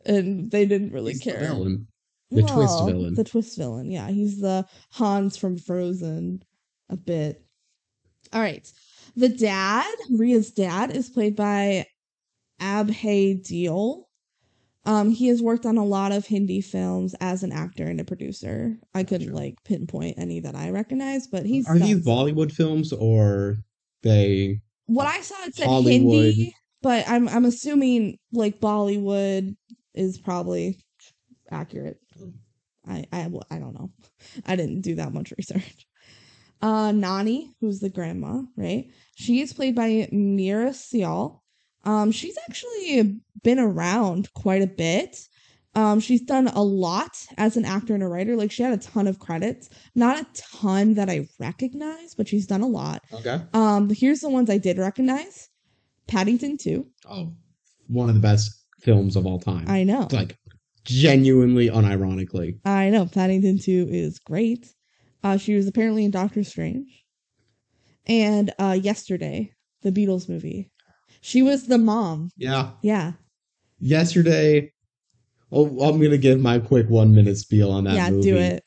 And 0.06 0.52
they 0.52 0.66
didn't 0.66 0.92
really 0.92 1.14
He's 1.14 1.22
the 1.22 1.32
care. 1.32 1.40
villain. 1.40 1.88
The 2.32 2.42
twist 2.42 2.86
villain. 2.86 3.14
The 3.14 3.24
twist 3.24 3.58
villain. 3.58 3.92
Yeah, 3.92 4.10
he's 4.10 4.42
the 4.42 4.66
Hans 4.92 5.38
from 5.38 5.58
Frozen 5.58 6.44
a 6.90 6.98
bit. 6.98 7.46
All 8.34 8.42
right. 8.42 8.70
The 9.16 9.30
dad, 9.30 9.94
Rhea's 10.10 10.52
dad, 10.52 10.92
is 10.92 11.10
played 11.10 11.36
by 11.36 11.86
Abhay 12.60 13.40
Deol. 13.42 14.04
Um, 14.86 15.12
he 15.12 15.28
has 15.28 15.42
worked 15.42 15.66
on 15.66 15.78
a 15.78 15.86
lot 15.86 16.12
of 16.12 16.26
Hindi 16.26 16.60
films 16.60 17.16
as 17.22 17.42
an 17.44 17.54
actor 17.54 17.86
and 17.86 18.02
a 18.02 18.04
producer. 18.04 18.78
I 18.94 19.04
couldn't 19.04 19.34
like 19.34 19.56
pinpoint 19.64 20.20
any 20.20 20.42
that 20.42 20.56
I 20.56 20.72
recognize, 20.72 21.28
but 21.28 21.46
he's 21.46 21.68
Are 21.68 21.80
these. 21.80 22.06
Bollywood 22.06 22.52
films 22.52 22.92
or 22.92 23.58
they? 24.02 24.60
what 24.88 25.08
I 25.08 25.22
saw 25.22 25.36
it 25.46 25.56
said 25.56 25.68
Hollywood? 25.68 26.26
Hindi, 26.26 26.56
but 26.82 27.08
I'm 27.08 27.30
I'm 27.30 27.46
assuming 27.46 28.18
like 28.34 28.60
Bollywood 28.60 29.56
is 29.94 30.18
probably 30.18 30.84
accurate. 31.50 31.98
I 32.86 33.06
I 33.14 33.30
I 33.50 33.60
don't 33.60 33.74
know. 33.74 33.92
I 34.46 34.58
didn't 34.58 34.82
do 34.82 34.96
that 34.96 35.14
much 35.14 35.32
research. 35.38 35.88
Uh 36.62 36.92
Nani, 36.92 37.54
who's 37.62 37.80
the 37.80 37.90
grandma, 37.90 38.42
right? 38.58 38.88
She 39.16 39.42
is 39.42 39.54
played 39.54 39.76
by 39.76 40.10
Meera 40.12 40.72
Syal. 40.72 41.40
Um 41.84 42.12
she's 42.12 42.38
actually 42.48 43.20
been 43.44 43.60
around 43.60 44.34
quite 44.34 44.62
a 44.62 44.68
bit. 44.68 45.18
Um 45.76 46.00
she's 46.00 46.22
done 46.22 46.48
a 46.48 46.62
lot 46.64 47.18
as 47.38 47.58
an 47.58 47.66
actor 47.66 47.94
and 47.94 48.04
a 48.04 48.08
writer. 48.08 48.36
Like 48.36 48.52
she 48.52 48.64
had 48.64 48.74
a 48.74 48.82
ton 48.82 49.08
of 49.08 49.20
credits. 49.20 49.70
Not 49.96 50.20
a 50.22 50.28
ton 50.60 50.94
that 50.96 51.10
I 51.10 51.28
recognize, 51.40 52.14
but 52.16 52.28
she's 52.28 52.48
done 52.48 52.62
a 52.62 52.68
lot. 52.68 53.04
Okay. 53.12 53.42
Um, 53.54 53.90
here's 53.90 54.20
the 54.22 54.30
ones 54.30 54.50
I 54.50 54.58
did 54.58 54.78
recognize. 54.78 55.50
Paddington 56.08 56.58
2. 56.58 56.86
Oh, 57.10 57.34
one 57.88 58.10
of 58.10 58.16
the 58.16 58.22
best 58.22 58.52
films 58.82 59.16
of 59.16 59.26
all 59.26 59.40
time. 59.40 59.66
I 59.70 59.84
know. 59.84 60.08
like 60.12 60.38
genuinely, 60.86 61.70
unironically. 61.70 62.60
I 62.66 62.90
know. 62.90 63.06
Paddington 63.06 63.58
2 63.60 63.88
is 63.90 64.20
great. 64.20 64.68
Uh, 65.24 65.38
she 65.38 65.56
was 65.56 65.68
apparently 65.68 66.04
in 66.04 66.12
Doctor 66.12 66.44
Strange. 66.44 67.04
And 68.06 68.54
uh, 68.60 68.78
Yesterday, 68.80 69.54
the 69.82 69.92
Beatles 69.92 70.28
movie. 70.28 70.70
She 71.26 71.42
was 71.42 71.68
the 71.68 71.78
mom. 71.78 72.32
Yeah. 72.36 72.72
Yeah. 72.82 73.14
Yesterday. 73.80 74.72
Oh, 75.52 75.68
I'm 75.82 76.02
gonna 76.02 76.18
give 76.18 76.40
my 76.42 76.60
quick 76.60 76.90
one 76.90 77.16
minute 77.16 77.38
spiel 77.38 77.72
on 77.72 77.86
that 77.86 77.96
yeah, 77.96 78.10
movie. 78.10 78.24
do 78.30 78.38
it. 78.38 78.64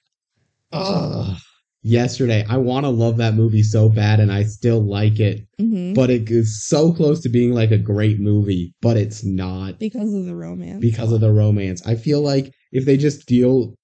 Ugh. 0.72 1.36
Yesterday, 1.82 2.44
I 2.48 2.56
want 2.56 2.84
to 2.84 2.90
love 2.90 3.18
that 3.18 3.34
movie 3.34 3.62
so 3.62 3.88
bad, 3.88 4.18
and 4.20 4.32
I 4.32 4.42
still 4.44 4.80
like 4.80 5.20
it, 5.20 5.46
hmm 5.58 5.92
but 5.94 6.10
it 6.10 6.28
is 6.30 6.66
so 6.66 6.92
close 6.92 7.20
to 7.22 7.28
being 7.28 7.52
like 7.52 7.70
a 7.70 7.78
great 7.78 8.18
movie, 8.20 8.74
but 8.82 8.96
it's 8.96 9.22
not 9.24 9.78
Because 9.78 10.12
of 10.14 10.24
the 10.24 10.34
romance. 10.34 10.80
because 10.80 11.12
of 11.12 11.20
the 11.20 11.32
romance. 11.32 11.86
I 11.86 11.94
feel 11.94 12.22
like 12.22 12.52
if 12.72 12.84
they 12.86 12.96
just 12.96 13.26
deal 13.26 13.74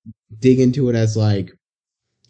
dig 0.41 0.59
into 0.61 0.89
it 0.89 0.97
as 0.97 1.17
like 1.17 1.51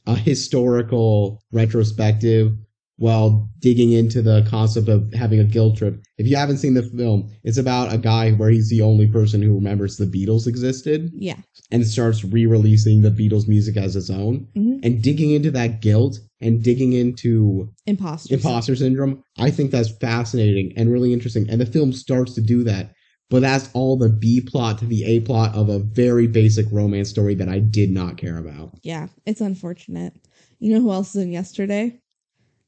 a 0.06 0.14
historical 0.16 1.40
retrospective 1.52 2.52
while 2.96 3.48
digging 3.58 3.92
into 3.92 4.22
the 4.22 4.46
concept 4.48 4.88
of 4.88 5.12
having 5.14 5.40
a 5.40 5.44
guilt 5.44 5.76
trip. 5.76 6.00
If 6.18 6.26
you 6.26 6.36
haven't 6.36 6.58
seen 6.58 6.74
the 6.74 6.82
film, 6.82 7.30
it's 7.42 7.58
about 7.58 7.92
a 7.92 7.98
guy 7.98 8.32
where 8.32 8.50
he's 8.50 8.68
the 8.70 8.82
only 8.82 9.08
person 9.08 9.42
who 9.42 9.54
remembers 9.54 9.96
the 9.96 10.06
Beatles 10.06 10.46
existed 10.46 11.10
yeah. 11.14 11.36
and 11.70 11.86
starts 11.86 12.22
re-releasing 12.24 13.02
the 13.02 13.10
Beatles 13.10 13.48
music 13.48 13.76
as 13.76 13.94
his 13.94 14.10
own 14.10 14.46
hmm 14.54 14.72
and 14.84 15.00
digging 15.00 15.30
into 15.30 15.50
that 15.50 15.80
guilt 15.80 16.18
and 16.40 16.60
digging 16.60 16.92
into 16.92 17.72
Imposter. 17.86 18.34
imposter 18.34 18.74
syndrome. 18.74 19.22
I 19.38 19.50
think 19.50 19.70
that's 19.70 19.96
fascinating 19.98 20.72
and 20.76 20.90
really 20.90 21.12
interesting. 21.12 21.48
And 21.48 21.60
the 21.60 21.66
film 21.66 21.92
starts 21.92 22.34
to 22.34 22.40
do 22.40 22.64
that. 22.64 22.92
But 23.30 23.40
that's 23.40 23.70
all 23.72 23.96
the 23.96 24.10
B 24.10 24.40
plot 24.40 24.78
to 24.78 24.86
the 24.86 25.04
A 25.04 25.20
plot 25.20 25.54
of 25.54 25.68
a 25.68 25.78
very 25.78 26.26
basic 26.26 26.66
romance 26.70 27.08
story 27.08 27.34
that 27.36 27.48
I 27.48 27.60
did 27.60 27.90
not 27.90 28.18
care 28.18 28.36
about. 28.36 28.72
Yeah, 28.82 29.06
it's 29.24 29.40
unfortunate. 29.40 30.14
You 30.58 30.74
know 30.74 30.80
who 30.80 30.90
else 30.90 31.14
is 31.14 31.22
in 31.22 31.32
Yesterday? 31.32 32.01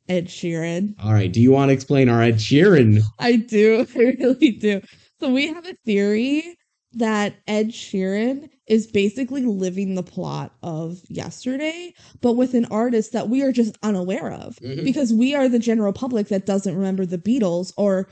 Ed 0.09 0.27
Sheeran. 0.29 0.95
All 1.03 1.13
right, 1.13 1.33
do 1.33 1.41
you 1.41 1.51
want 1.51 1.71
to 1.71 1.73
explain 1.73 2.09
our 2.09 2.23
Ed 2.23 2.37
Sheeran? 2.37 3.01
I 3.19 3.37
do. 3.37 3.87
I 3.95 3.99
really 3.99 4.53
do. 4.53 4.81
So 5.21 5.31
we 5.33 5.49
have 5.49 5.67
a 5.67 5.75
theory 5.85 6.57
that 6.93 7.35
Ed 7.47 7.69
Sheeran 7.71 8.49
is 8.69 8.87
basically 8.87 9.43
living 9.45 9.95
the 9.95 10.03
plot 10.03 10.55
of 10.63 10.99
yesterday, 11.09 11.93
but 12.21 12.35
with 12.35 12.55
an 12.55 12.67
artist 12.67 13.13
that 13.13 13.29
we 13.29 13.43
are 13.43 13.53
just 13.53 13.77
unaware 13.83 14.31
of 14.33 14.57
Mhm. 14.57 14.85
because 14.85 15.13
we 15.13 15.35
are 15.35 15.49
the 15.49 15.59
general 15.59 15.93
public 15.93 16.29
that 16.29 16.47
doesn't 16.47 16.77
remember 16.77 17.05
the 17.05 17.19
Beatles 17.19 17.73
or 17.77 18.09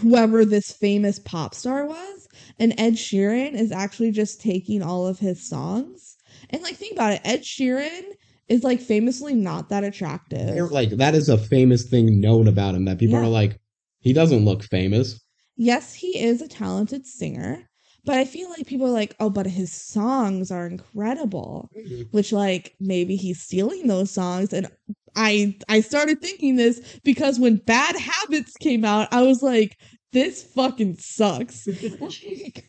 whoever 0.00 0.44
this 0.44 0.70
famous 0.70 1.18
pop 1.18 1.54
star 1.54 1.86
was. 1.86 2.28
And 2.58 2.74
Ed 2.78 2.94
Sheeran 2.94 3.54
is 3.54 3.72
actually 3.72 4.12
just 4.12 4.40
taking 4.40 4.82
all 4.82 5.06
of 5.06 5.18
his 5.18 5.46
songs. 5.46 6.16
And 6.50 6.62
like, 6.62 6.76
think 6.76 6.92
about 6.92 7.14
it 7.14 7.20
Ed 7.24 7.42
Sheeran 7.42 8.02
is 8.50 8.62
like 8.64 8.80
famously 8.80 9.32
not 9.34 9.70
that 9.70 9.84
attractive. 9.84 10.70
Like 10.70 10.90
that 10.90 11.14
is 11.14 11.28
a 11.30 11.38
famous 11.38 11.84
thing 11.88 12.20
known 12.20 12.46
about 12.48 12.74
him 12.74 12.84
that 12.84 12.98
people 12.98 13.14
Yeah. 13.18 13.24
are 13.24 13.28
like, 13.28 13.58
he 14.00 14.12
doesn't 14.12 14.44
look 14.44 14.62
famous. 14.64 15.18
yes, 15.56 15.94
he 15.94 16.18
is 16.18 16.42
a 16.42 16.48
talented 16.48 17.06
singer, 17.06 17.68
but 18.04 18.16
I 18.16 18.24
feel 18.24 18.48
like 18.50 18.66
people 18.66 18.86
are 18.86 18.90
like, 19.02 19.14
oh, 19.20 19.28
but 19.30 19.46
his 19.46 19.72
songs 19.72 20.50
are 20.50 20.66
incredible. 20.66 21.68
Mm-hmm. 21.76 22.02
Which 22.10 22.32
like 22.32 22.74
maybe 22.80 23.16
he's 23.16 23.42
stealing 23.42 23.86
those 23.86 24.10
songs. 24.10 24.52
And 24.52 24.68
I 25.16 25.56
I 25.68 25.80
started 25.80 26.20
thinking 26.20 26.56
this 26.56 26.80
because 27.04 27.38
when 27.38 27.56
Bad 27.56 27.96
Habits 27.96 28.56
came 28.58 28.84
out, 28.84 29.08
I 29.12 29.22
was 29.22 29.42
like, 29.42 29.76
this 30.12 30.42
fucking 30.42 30.96
sucks. 30.98 31.66
Like, 32.00 32.64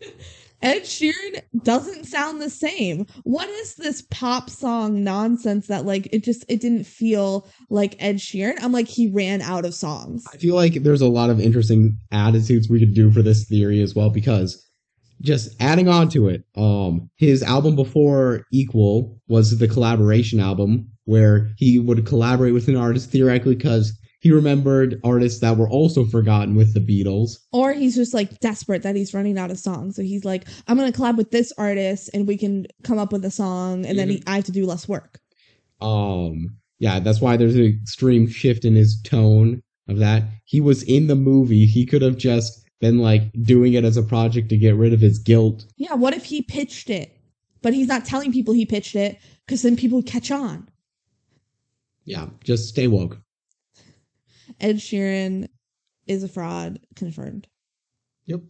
Ed 0.62 0.84
Sheeran 0.84 1.42
doesn't 1.64 2.06
sound 2.06 2.42
the 2.42 2.50
same. 2.50 3.08
What 3.24 3.50
is 3.50 3.76
this 3.76 4.04
pop 4.12 4.50
song 4.50 5.04
nonsense 5.04 5.68
that 5.68 5.86
like 5.86 6.08
it 6.12 6.24
just 6.24 6.46
it 6.48 6.62
didn't 6.62 6.86
feel 6.86 7.48
like 7.70 7.96
Ed 8.00 8.18
Sheeran? 8.18 8.62
I'm 8.62 8.72
like 8.72 8.88
he 8.88 9.10
ran 9.10 9.42
out 9.42 9.66
of 9.66 9.74
songs. 9.74 10.24
I 10.32 10.38
feel 10.38 10.56
like 10.56 10.84
there's 10.84 11.02
a 11.02 11.08
lot 11.08 11.30
of 11.30 11.40
interesting 11.40 11.98
attitudes 12.12 12.70
we 12.70 12.80
could 12.80 12.94
do 12.94 13.12
for 13.12 13.22
this 13.22 13.46
theory 13.46 13.82
as 13.82 13.96
well 13.96 14.10
because 14.10 14.68
just 15.22 15.56
adding 15.60 15.88
on 15.88 16.10
to 16.10 16.28
it, 16.28 16.44
um, 16.56 17.10
his 17.16 17.44
album 17.44 17.76
before 17.76 18.46
Equal 18.52 19.20
was 19.28 19.58
the 19.58 19.68
collaboration 19.68 20.40
album 20.40 20.90
where 21.06 21.52
he 21.58 21.80
would 21.80 22.06
collaborate 22.06 22.54
with 22.54 22.68
an 22.68 22.76
artist 22.76 23.12
theoretically 23.12 23.56
because 23.56 23.98
he 24.22 24.32
remembered 24.32 25.02
artists 25.04 25.42
that 25.42 25.58
were 25.58 25.68
also 25.68 26.06
forgotten 26.06 26.56
with 26.56 26.76
the 26.76 26.80
Beatles. 26.80 27.38
Or 27.52 27.74
he's 27.74 27.96
just 27.96 28.14
like 28.14 28.40
desperate 28.40 28.84
that 28.84 28.96
he's 28.96 29.16
running 29.16 29.38
out 29.38 29.50
of 29.50 29.58
songs. 29.58 29.96
So 29.96 30.04
he's 30.04 30.24
like, 30.24 30.48
I'm 30.68 30.78
gonna 30.78 30.92
collab 30.92 31.18
with 31.18 31.32
this 31.32 31.52
artist 31.58 32.10
and 32.14 32.28
we 32.28 32.38
can 32.38 32.68
come 32.84 33.00
up 33.00 33.12
with 33.12 33.26
a 33.26 33.32
song 33.32 33.84
and 33.86 33.98
then 33.98 34.10
he, 34.10 34.24
I 34.28 34.36
have 34.36 34.46
to 34.46 34.52
do 34.52 34.66
less 34.66 34.88
work. 34.88 35.20
Um, 35.82 36.56
yeah, 36.78 37.00
that's 37.00 37.20
why 37.20 37.36
there's 37.36 37.56
an 37.56 37.66
extreme 37.66 38.28
shift 38.28 38.64
in 38.64 38.76
his 38.76 39.02
tone 39.02 39.64
of 39.88 39.98
that. 39.98 40.24
He 40.46 40.62
was 40.62 40.84
in 40.84 41.08
the 41.08 41.16
movie. 41.16 41.66
He 41.66 41.88
could 41.88 42.04
have 42.04 42.18
just 42.18 42.64
been 42.80 43.00
like 43.00 43.24
doing 43.42 43.74
it 43.74 43.84
as 43.84 43.98
a 43.98 44.04
project 44.04 44.50
to 44.50 44.58
get 44.58 44.76
rid 44.76 44.94
of 44.94 45.02
his 45.02 45.18
guilt. 45.18 45.66
Yeah, 45.78 45.96
what 45.96 46.14
if 46.14 46.26
he 46.26 46.44
pitched 46.44 46.92
it? 46.92 47.18
But 47.64 47.74
he's 47.74 47.88
not 47.88 48.06
telling 48.06 48.32
people 48.32 48.54
he 48.54 48.68
pitched 48.68 48.96
it 48.96 49.18
because 49.48 49.64
then 49.64 49.76
people 49.76 50.04
catch 50.04 50.30
on. 50.30 50.70
Yeah, 52.06 52.28
just 52.44 52.70
stay 52.70 52.88
woke. 52.88 53.20
Ed 54.60 54.78
Sheeran 54.78 55.48
is 56.08 56.24
a 56.24 56.28
fraud, 56.28 56.80
confirmed. 56.96 57.48
Yep. 58.26 58.42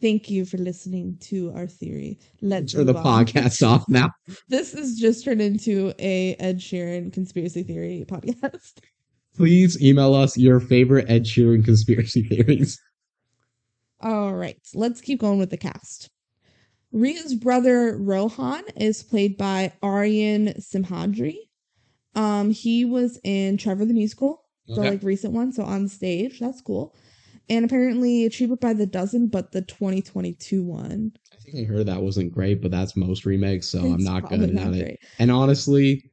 Thank 0.00 0.28
you 0.28 0.44
for 0.44 0.58
listening 0.58 1.16
to 1.22 1.50
our 1.54 1.66
theory. 1.66 2.18
Let's 2.42 2.72
Turn 2.72 2.86
the 2.86 2.96
on. 2.96 3.04
podcast 3.26 3.66
off 3.66 3.88
now. 3.88 4.10
This 4.48 4.72
has 4.74 4.98
just 4.98 5.24
turned 5.24 5.40
into 5.40 5.94
a 5.98 6.34
Ed 6.34 6.58
Sheeran 6.58 7.12
conspiracy 7.12 7.62
theory 7.62 8.04
podcast. 8.06 8.78
Please 9.36 9.82
email 9.82 10.14
us 10.14 10.36
your 10.36 10.60
favorite 10.60 11.08
Ed 11.08 11.24
Sheeran 11.24 11.64
conspiracy 11.64 12.22
theories. 12.28 12.80
All 14.00 14.34
right, 14.34 14.60
let's 14.74 15.00
keep 15.00 15.20
going 15.20 15.38
with 15.38 15.50
the 15.50 15.56
cast. 15.56 16.10
Rhea's 16.92 17.34
brother 17.34 17.96
Rohan 17.96 18.62
is 18.76 19.02
played 19.02 19.36
by 19.36 19.72
Aryan 19.82 20.48
Simhadri. 20.60 21.36
Um, 22.14 22.50
he 22.50 22.84
was 22.84 23.18
in 23.24 23.56
Trevor 23.56 23.84
the 23.86 23.94
Musical, 23.94 24.43
the 24.66 24.74
Okay. 24.80 24.90
like 24.90 25.02
recent 25.02 25.32
one, 25.32 25.52
so 25.52 25.62
on 25.62 25.88
stage. 25.88 26.38
That's 26.40 26.60
cool. 26.60 26.94
And 27.50 27.64
apparently 27.64 28.28
cheaper 28.30 28.56
by 28.56 28.72
the 28.72 28.86
dozen, 28.86 29.28
but 29.28 29.52
the 29.52 29.60
2022 29.62 30.62
one. 30.62 31.12
I 31.32 31.36
think 31.36 31.58
I 31.58 31.70
heard 31.70 31.86
that 31.86 32.00
wasn't 32.02 32.32
great, 32.32 32.62
but 32.62 32.70
that's 32.70 32.96
most 32.96 33.26
remakes, 33.26 33.68
so 33.68 33.80
I'm 33.80 34.02
not 34.02 34.28
good 34.30 34.40
at 34.42 34.50
it. 34.50 34.78
great. 34.80 34.98
And 35.18 35.30
honestly, 35.30 36.10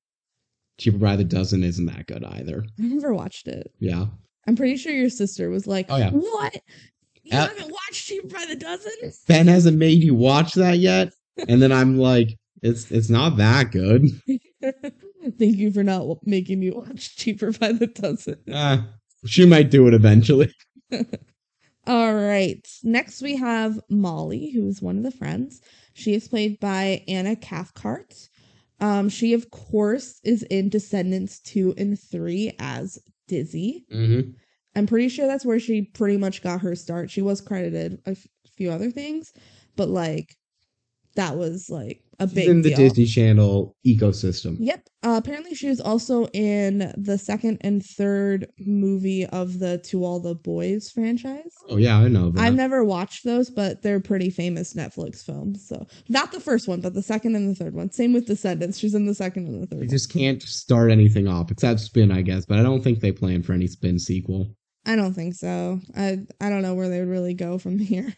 Cheaper 0.77 0.97
by 0.97 1.15
the 1.15 1.23
Dozen 1.23 1.63
isn't 1.63 1.85
that 1.85 2.07
good 2.07 2.23
either. 2.25 2.65
I 2.79 2.83
never 2.83 3.13
watched 3.13 3.47
it. 3.47 3.71
Yeah. 3.79 4.07
I'm 4.47 4.55
pretty 4.55 4.77
sure 4.77 4.91
your 4.91 5.09
sister 5.11 5.49
was 5.51 5.67
like, 5.67 5.85
Oh, 5.89 5.97
yeah. 5.97 6.09
"What? 6.09 6.55
You 7.23 7.37
Uh, 7.37 7.47
haven't 7.47 7.71
watched 7.71 8.05
Cheaper 8.07 8.27
by 8.27 8.45
the 8.49 8.55
Dozen?" 8.55 8.91
Ben 9.27 9.47
hasn't 9.47 9.77
made 9.77 10.01
you 10.03 10.15
watch 10.15 10.53
that 10.55 10.79
yet. 10.79 11.13
And 11.47 11.61
then 11.61 11.71
I'm 11.71 11.97
like, 11.99 12.35
It's 12.63 12.89
it's 12.91 13.09
not 13.09 13.37
that 13.37 13.71
good. 13.71 14.07
Thank 15.39 15.57
you 15.57 15.71
for 15.71 15.83
not 15.83 16.25
making 16.25 16.59
me 16.59 16.71
watch 16.71 17.15
Cheaper 17.15 17.51
by 17.51 17.71
the 17.71 17.87
Dozen. 17.87 18.37
Uh, 18.51 18.83
she 19.25 19.45
might 19.45 19.69
do 19.69 19.87
it 19.87 19.93
eventually. 19.93 20.53
All 21.87 22.13
right. 22.13 22.67
Next, 22.83 23.21
we 23.21 23.35
have 23.37 23.79
Molly, 23.89 24.51
who 24.51 24.67
is 24.67 24.81
one 24.81 24.97
of 24.97 25.03
the 25.03 25.11
friends. 25.11 25.61
She 25.93 26.13
is 26.13 26.27
played 26.27 26.59
by 26.59 27.03
Anna 27.07 27.35
Cathcart. 27.35 28.29
Um, 28.79 29.09
she, 29.09 29.33
of 29.33 29.49
course, 29.51 30.19
is 30.23 30.43
in 30.43 30.69
Descendants 30.69 31.39
2 31.41 31.75
and 31.77 31.99
3 31.99 32.53
as 32.59 32.99
Dizzy. 33.27 33.85
Mm-hmm. 33.93 34.31
I'm 34.75 34.87
pretty 34.87 35.09
sure 35.09 35.27
that's 35.27 35.45
where 35.45 35.59
she 35.59 35.83
pretty 35.83 36.17
much 36.17 36.41
got 36.41 36.61
her 36.61 36.75
start. 36.75 37.11
She 37.11 37.21
was 37.21 37.41
credited 37.41 37.99
a 38.05 38.11
f- 38.11 38.27
few 38.55 38.71
other 38.71 38.89
things, 38.89 39.33
but 39.75 39.89
like 39.89 40.35
that 41.15 41.37
was 41.37 41.69
like 41.69 42.01
a 42.19 42.27
big 42.27 42.47
in 42.47 42.61
the 42.61 42.69
deal. 42.69 42.77
Disney 42.77 43.05
Channel 43.05 43.75
ecosystem. 43.85 44.57
Yep. 44.59 44.87
Uh, 45.03 45.15
apparently, 45.21 45.55
she 45.55 45.67
was 45.67 45.81
also 45.81 46.27
in 46.27 46.93
the 46.95 47.17
second 47.17 47.57
and 47.61 47.83
third 47.83 48.47
movie 48.59 49.25
of 49.25 49.59
the 49.59 49.79
To 49.79 50.05
All 50.05 50.19
the 50.19 50.35
Boys 50.35 50.91
franchise. 50.91 51.51
Oh 51.69 51.77
yeah, 51.77 51.97
I 51.97 52.07
know. 52.07 52.29
That. 52.29 52.41
I've 52.41 52.55
never 52.55 52.83
watched 52.83 53.23
those, 53.25 53.49
but 53.49 53.81
they're 53.81 53.99
pretty 53.99 54.29
famous 54.29 54.73
Netflix 54.73 55.25
films. 55.25 55.67
So 55.67 55.87
not 56.09 56.31
the 56.31 56.39
first 56.39 56.67
one, 56.67 56.81
but 56.81 56.93
the 56.93 57.01
second 57.01 57.35
and 57.35 57.49
the 57.49 57.55
third 57.55 57.73
one. 57.73 57.91
Same 57.91 58.13
with 58.13 58.27
Descendants. 58.27 58.77
She's 58.77 58.93
in 58.93 59.07
the 59.07 59.15
second 59.15 59.47
and 59.47 59.63
the 59.63 59.67
third. 59.67 59.81
They 59.81 59.87
just 59.87 60.11
can't 60.13 60.41
start 60.43 60.91
anything 60.91 61.27
off 61.27 61.51
except 61.51 61.79
Spin, 61.79 62.11
I 62.11 62.21
guess. 62.21 62.45
But 62.45 62.59
I 62.59 62.63
don't 62.63 62.83
think 62.83 62.99
they 62.99 63.11
plan 63.11 63.41
for 63.41 63.53
any 63.53 63.67
Spin 63.67 63.97
sequel. 63.97 64.55
I 64.85 64.95
don't 64.95 65.13
think 65.13 65.33
so. 65.33 65.79
I 65.95 66.19
I 66.39 66.49
don't 66.49 66.61
know 66.61 66.75
where 66.75 66.89
they 66.89 66.99
would 66.99 67.09
really 67.09 67.33
go 67.33 67.57
from 67.57 67.79
here. 67.79 68.15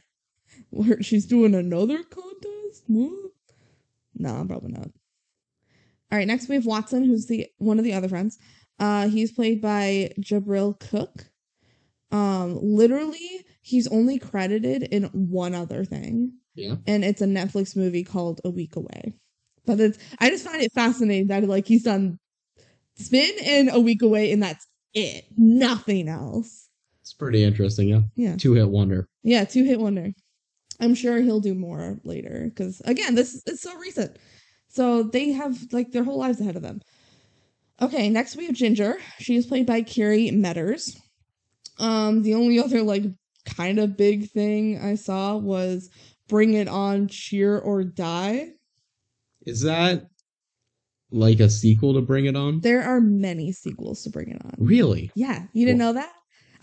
Where 0.69 1.01
she's 1.01 1.25
doing 1.25 1.55
another 1.55 2.03
contest? 2.03 2.52
What? 2.87 3.31
No, 4.15 4.45
probably 4.47 4.71
not. 4.71 4.89
All 6.11 6.17
right, 6.17 6.27
next 6.27 6.47
we 6.47 6.55
have 6.55 6.65
Watson, 6.65 7.03
who's 7.03 7.25
the 7.27 7.47
one 7.57 7.79
of 7.79 7.83
the 7.85 7.93
other 7.93 8.07
friends. 8.09 8.37
Uh, 8.79 9.07
he's 9.07 9.31
played 9.31 9.61
by 9.61 10.11
Jahbril 10.19 10.79
Cook. 10.79 11.25
Um, 12.11 12.59
literally, 12.61 13.45
he's 13.61 13.87
only 13.87 14.19
credited 14.19 14.83
in 14.83 15.05
one 15.05 15.55
other 15.55 15.83
thing, 15.83 16.33
Yeah. 16.55 16.75
and 16.85 17.03
it's 17.03 17.21
a 17.21 17.25
Netflix 17.25 17.75
movie 17.75 18.03
called 18.03 18.39
A 18.45 18.49
Week 18.51 18.75
Away. 18.75 19.13
But 19.65 19.79
it's 19.79 19.97
I 20.19 20.29
just 20.29 20.45
find 20.45 20.61
it 20.61 20.71
fascinating 20.73 21.27
that 21.27 21.43
like 21.45 21.67
he's 21.67 21.83
done 21.83 22.19
Spin 22.95 23.31
and 23.43 23.69
A 23.71 23.79
Week 23.79 24.01
Away, 24.03 24.31
and 24.31 24.43
that's 24.43 24.67
it. 24.93 25.25
Nothing 25.35 26.07
else. 26.07 26.69
It's 27.01 27.13
pretty 27.13 27.43
interesting, 27.43 27.89
yeah. 27.89 28.01
Yeah. 28.15 28.35
Two 28.37 28.53
hit 28.53 28.69
wonder. 28.69 29.07
Yeah, 29.23 29.45
two 29.45 29.63
hit 29.63 29.79
wonder. 29.79 30.11
I'm 30.79 30.95
sure 30.95 31.21
he'll 31.21 31.39
do 31.39 31.55
more 31.55 31.99
later 32.03 32.45
because 32.45 32.81
again, 32.85 33.15
this 33.15 33.41
is 33.45 33.61
so 33.61 33.75
recent. 33.77 34.17
So 34.67 35.03
they 35.03 35.31
have 35.31 35.71
like 35.71 35.91
their 35.91 36.03
whole 36.03 36.17
lives 36.17 36.41
ahead 36.41 36.55
of 36.55 36.61
them. 36.61 36.81
Okay, 37.81 38.09
next 38.09 38.35
we 38.35 38.45
have 38.45 38.55
Ginger. 38.55 38.97
She 39.19 39.35
is 39.35 39.45
played 39.45 39.65
by 39.65 39.81
Kerri 39.81 40.31
Medders. 40.31 40.97
Um, 41.79 42.23
the 42.23 42.35
only 42.35 42.59
other 42.59 42.81
like 42.81 43.03
kind 43.45 43.79
of 43.79 43.97
big 43.97 44.29
thing 44.29 44.79
I 44.79 44.95
saw 44.95 45.35
was 45.37 45.89
Bring 46.27 46.53
It 46.53 46.67
On, 46.67 47.07
Cheer 47.07 47.57
or 47.57 47.83
Die. 47.83 48.49
Is 49.45 49.61
that 49.61 50.07
like 51.11 51.39
a 51.39 51.49
sequel 51.49 51.93
to 51.95 52.01
Bring 52.01 52.25
It 52.25 52.35
On? 52.35 52.59
There 52.61 52.83
are 52.83 53.01
many 53.01 53.51
sequels 53.51 54.03
to 54.03 54.09
Bring 54.09 54.29
It 54.29 54.41
On. 54.43 54.53
Really? 54.57 55.11
Yeah, 55.15 55.45
you 55.53 55.65
didn't 55.65 55.79
know 55.79 55.93
that? 55.93 56.11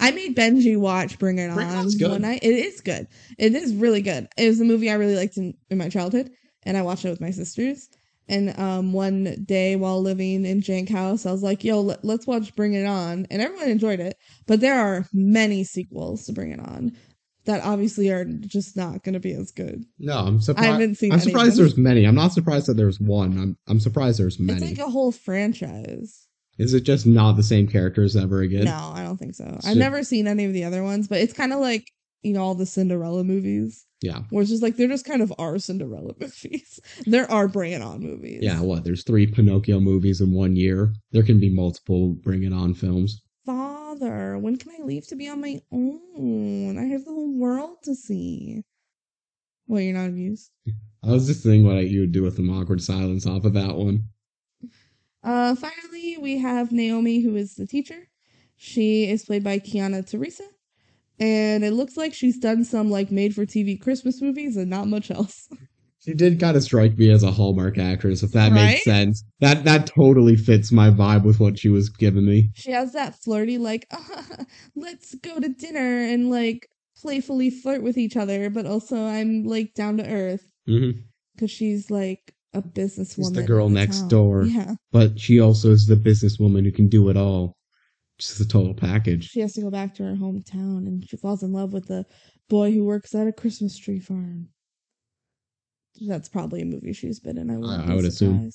I 0.00 0.10
made 0.12 0.36
Benji 0.36 0.78
watch 0.78 1.18
Bring 1.18 1.38
It 1.38 1.52
Bring 1.54 1.68
On 1.68 1.88
good. 1.90 2.10
one 2.10 2.22
night. 2.22 2.40
It 2.42 2.54
is 2.54 2.80
good. 2.80 3.06
It 3.38 3.54
is 3.54 3.74
really 3.74 4.02
good. 4.02 4.28
It 4.36 4.48
was 4.48 4.60
a 4.60 4.64
movie 4.64 4.90
I 4.90 4.94
really 4.94 5.16
liked 5.16 5.36
in, 5.36 5.54
in 5.68 5.78
my 5.78 5.88
childhood, 5.88 6.30
and 6.64 6.76
I 6.76 6.82
watched 6.82 7.04
it 7.04 7.10
with 7.10 7.20
my 7.20 7.30
sisters. 7.30 7.88
And 8.28 8.56
um, 8.60 8.92
one 8.92 9.44
day 9.44 9.74
while 9.74 10.00
living 10.00 10.46
in 10.46 10.60
Jank 10.60 10.88
House, 10.88 11.26
I 11.26 11.32
was 11.32 11.42
like, 11.42 11.64
"Yo, 11.64 11.80
let, 11.80 12.04
let's 12.04 12.26
watch 12.26 12.54
Bring 12.54 12.74
It 12.74 12.86
On," 12.86 13.26
and 13.30 13.42
everyone 13.42 13.68
enjoyed 13.68 14.00
it. 14.00 14.16
But 14.46 14.60
there 14.60 14.78
are 14.78 15.06
many 15.12 15.64
sequels 15.64 16.26
to 16.26 16.32
Bring 16.32 16.52
It 16.52 16.60
On 16.60 16.92
that 17.44 17.64
obviously 17.64 18.10
are 18.10 18.24
just 18.24 18.76
not 18.76 19.02
going 19.02 19.14
to 19.14 19.20
be 19.20 19.32
as 19.32 19.50
good. 19.50 19.84
No, 19.98 20.16
I'm 20.18 20.40
surprised. 20.40 20.68
I 20.68 20.72
haven't 20.72 20.94
seen 20.96 21.12
I'm 21.12 21.20
surprised 21.20 21.58
there's 21.58 21.76
many. 21.76 22.04
I'm 22.04 22.14
not 22.14 22.32
surprised 22.32 22.66
that 22.66 22.74
there's 22.74 23.00
one. 23.00 23.38
I'm 23.38 23.58
I'm 23.66 23.80
surprised 23.80 24.20
there's 24.20 24.38
many. 24.38 24.62
It's 24.62 24.78
like 24.78 24.86
a 24.86 24.90
whole 24.90 25.12
franchise. 25.12 26.28
Is 26.60 26.74
it 26.74 26.82
just 26.82 27.06
not 27.06 27.32
the 27.36 27.42
same 27.42 27.66
characters 27.66 28.16
ever 28.16 28.40
again? 28.42 28.64
No, 28.64 28.92
I 28.94 29.02
don't 29.02 29.16
think 29.16 29.34
so. 29.34 29.44
So- 29.60 29.70
I've 29.70 29.76
never 29.76 30.02
seen 30.02 30.26
any 30.26 30.44
of 30.44 30.52
the 30.52 30.64
other 30.64 30.82
ones, 30.82 31.08
but 31.08 31.18
it's 31.18 31.32
kind 31.32 31.52
of 31.52 31.60
like 31.60 31.86
you 32.22 32.32
know 32.34 32.42
all 32.42 32.54
the 32.54 32.66
Cinderella 32.66 33.24
movies. 33.24 33.86
Yeah. 34.02 34.20
Where 34.30 34.40
it's 34.42 34.50
just 34.50 34.62
like 34.62 34.76
they're 34.76 34.88
just 34.88 35.04
kind 35.04 35.20
of 35.22 35.32
our 35.38 35.58
Cinderella 35.58 36.14
movies. 36.20 36.80
there 37.06 37.30
are 37.30 37.48
Bring 37.48 37.72
It 37.72 37.82
On 37.82 38.00
movies. 38.00 38.40
Yeah, 38.42 38.60
what? 38.60 38.84
There's 38.84 39.04
three 39.04 39.26
Pinocchio 39.26 39.78
movies 39.80 40.20
in 40.22 40.32
one 40.32 40.56
year. 40.56 40.94
There 41.12 41.22
can 41.22 41.38
be 41.40 41.50
multiple 41.50 42.14
Bring 42.14 42.42
It 42.42 42.52
On 42.52 42.72
films. 42.74 43.22
Father, 43.46 44.38
when 44.38 44.56
can 44.56 44.72
I 44.78 44.82
leave 44.84 45.06
to 45.08 45.16
be 45.16 45.28
on 45.28 45.40
my 45.40 45.60
own? 45.72 46.78
I 46.78 46.84
have 46.84 47.04
the 47.04 47.10
whole 47.10 47.36
world 47.38 47.78
to 47.84 47.94
see. 47.94 48.62
Well, 49.66 49.80
you're 49.80 49.94
not 49.94 50.08
amused. 50.08 50.50
I 51.04 51.10
was 51.10 51.26
just 51.26 51.42
thinking 51.42 51.66
what 51.66 51.88
you 51.88 52.00
would 52.00 52.12
do 52.12 52.22
with 52.22 52.36
some 52.36 52.50
awkward 52.50 52.82
silence 52.82 53.26
off 53.26 53.44
of 53.44 53.54
that 53.54 53.76
one. 53.76 54.04
Uh, 55.22 55.54
finally, 55.54 56.16
we 56.18 56.38
have 56.38 56.72
Naomi, 56.72 57.20
who 57.20 57.36
is 57.36 57.54
the 57.54 57.66
teacher. 57.66 58.08
She 58.56 59.08
is 59.08 59.24
played 59.24 59.44
by 59.44 59.58
Kiana 59.58 60.08
Teresa. 60.08 60.44
And 61.18 61.64
it 61.64 61.72
looks 61.72 61.96
like 61.96 62.14
she's 62.14 62.38
done 62.38 62.64
some 62.64 62.90
like 62.90 63.10
made 63.10 63.34
for 63.34 63.44
TV 63.44 63.76
Christmas 63.80 64.22
movies 64.22 64.56
and 64.56 64.70
not 64.70 64.88
much 64.88 65.10
else. 65.10 65.48
She 66.02 66.14
did 66.14 66.40
kind 66.40 66.56
of 66.56 66.62
strike 66.62 66.96
me 66.96 67.10
as 67.10 67.22
a 67.22 67.30
Hallmark 67.30 67.76
actress, 67.76 68.22
if 68.22 68.32
that 68.32 68.52
Right? 68.52 68.70
makes 68.70 68.84
sense. 68.84 69.22
That 69.40 69.64
that 69.64 69.86
totally 69.86 70.34
fits 70.34 70.72
my 70.72 70.88
vibe 70.88 71.24
with 71.24 71.38
what 71.40 71.58
she 71.58 71.68
was 71.68 71.90
giving 71.90 72.24
me. 72.24 72.52
She 72.54 72.70
has 72.70 72.94
that 72.94 73.16
flirty, 73.16 73.58
like, 73.58 73.86
"Ah, 73.92 74.24
let's 74.74 75.14
go 75.16 75.38
to 75.38 75.50
dinner 75.50 76.00
and 76.04 76.30
like 76.30 76.70
playfully 76.96 77.50
flirt 77.50 77.82
with 77.82 77.98
each 77.98 78.16
other, 78.16 78.48
but 78.48 78.64
also 78.64 79.04
I'm 79.04 79.44
like 79.44 79.74
down 79.74 79.98
to 79.98 80.08
earth 80.10 80.50
hmm 80.66 80.92
because 81.34 81.50
she's 81.50 81.90
like 81.90 82.34
a 82.52 82.62
businesswoman. 82.62 83.14
She's 83.16 83.32
the 83.32 83.42
girl 83.42 83.68
next 83.68 84.00
town. 84.00 84.08
door. 84.08 84.42
Yeah, 84.44 84.74
But 84.92 85.18
she 85.20 85.40
also 85.40 85.70
is 85.70 85.86
the 85.86 85.94
businesswoman 85.96 86.64
who 86.64 86.72
can 86.72 86.88
do 86.88 87.08
it 87.08 87.16
all. 87.16 87.56
Just 88.18 88.38
the 88.38 88.44
total 88.44 88.74
package. 88.74 89.28
she 89.30 89.40
has 89.40 89.54
to 89.54 89.62
go 89.62 89.70
back 89.70 89.94
to 89.94 90.02
her 90.02 90.14
hometown 90.14 90.86
and 90.86 91.08
she 91.08 91.16
falls 91.16 91.42
in 91.42 91.52
love 91.54 91.72
with 91.72 91.86
the 91.86 92.04
boy 92.50 92.70
who 92.70 92.84
works 92.84 93.14
at 93.14 93.26
a 93.26 93.32
Christmas 93.32 93.78
tree 93.78 93.98
farm. 93.98 94.48
That's 96.02 96.28
probably 96.28 96.60
a 96.62 96.66
movie 96.66 96.92
she's 96.92 97.18
been 97.20 97.38
in. 97.38 97.50
I, 97.50 97.56
wouldn't 97.56 97.88
I 97.90 97.94
would 97.94 98.04
assume. 98.04 98.50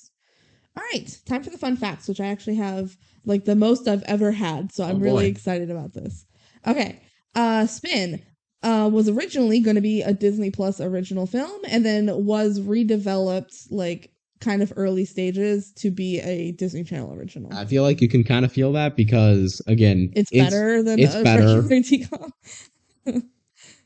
All 0.76 0.84
right, 0.92 1.18
time 1.26 1.42
for 1.42 1.50
the 1.50 1.58
fun 1.58 1.76
facts, 1.76 2.06
which 2.06 2.20
I 2.20 2.26
actually 2.26 2.56
have 2.56 2.96
like 3.24 3.44
the 3.44 3.56
most 3.56 3.88
I've 3.88 4.02
ever 4.04 4.30
had. 4.30 4.72
So 4.72 4.84
I'm 4.84 4.96
Oh, 4.96 5.00
really 5.00 5.26
excited 5.26 5.70
about 5.70 5.92
this. 5.94 6.26
Okay, 6.66 7.00
uh, 7.34 7.66
Spin 7.66 8.22
uh, 8.62 8.88
was 8.92 9.08
originally 9.08 9.60
going 9.60 9.76
to 9.76 9.80
be 9.80 10.02
a 10.02 10.12
Disney 10.12 10.50
Plus 10.50 10.80
original 10.80 11.26
film, 11.26 11.60
and 11.68 11.84
then 11.84 12.24
was 12.24 12.60
redeveloped 12.60 13.66
like 13.70 14.10
kind 14.40 14.62
of 14.62 14.72
early 14.76 15.04
stages 15.04 15.72
to 15.72 15.90
be 15.90 16.20
a 16.20 16.52
Disney 16.52 16.84
Channel 16.84 17.14
original. 17.14 17.52
I 17.54 17.64
feel 17.64 17.82
like 17.82 18.00
you 18.00 18.08
can 18.08 18.24
kind 18.24 18.44
of 18.44 18.52
feel 18.52 18.72
that 18.72 18.96
because 18.96 19.62
again, 19.66 20.12
it's, 20.14 20.30
better 20.30 20.82
than 20.82 20.98
it's 20.98 21.14
better. 21.14 21.62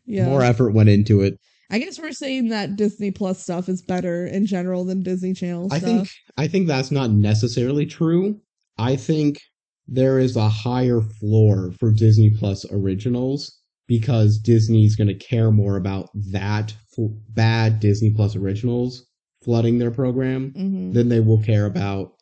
yeah, 0.07 0.27
More 0.27 0.43
effort 0.43 0.73
went 0.73 0.89
into 0.89 1.21
it. 1.21 1.39
I 1.73 1.79
guess 1.79 2.01
we're 2.01 2.13
saying 2.13 2.49
that 2.49 2.75
Disney 2.77 3.13
Plus 3.13 3.41
stuff 3.41 3.69
is 3.69 3.81
better 3.81 4.27
in 4.27 4.45
general 4.45 4.85
than 4.85 5.03
Disney 5.03 5.35
Channel 5.35 5.69
I 5.71 5.79
think 5.79 6.09
I 6.37 6.49
think 6.49 6.67
that's 6.67 6.91
not 6.91 7.11
necessarily 7.11 7.87
true. 7.87 8.41
I 8.77 8.97
think 8.97 9.39
there 9.87 10.19
is 10.19 10.37
a 10.37 10.49
higher 10.49 11.01
floor 11.01 11.73
for 11.79 11.93
Disney 11.93 12.31
Plus 12.31 12.65
originals 12.73 13.60
because 13.91 14.39
Disney's 14.39 14.95
going 14.95 15.09
to 15.09 15.15
care 15.15 15.51
more 15.51 15.77
about 15.77 16.11
that 16.15 16.73
f- 16.97 17.11
bad 17.31 17.81
Disney 17.81 18.13
Plus 18.13 18.37
originals 18.37 19.05
flooding 19.43 19.79
their 19.79 19.91
program 19.91 20.53
hmm 20.55 20.93
than 20.93 21.09
they 21.09 21.19
will 21.19 21.43
care 21.43 21.67
about 21.67 22.13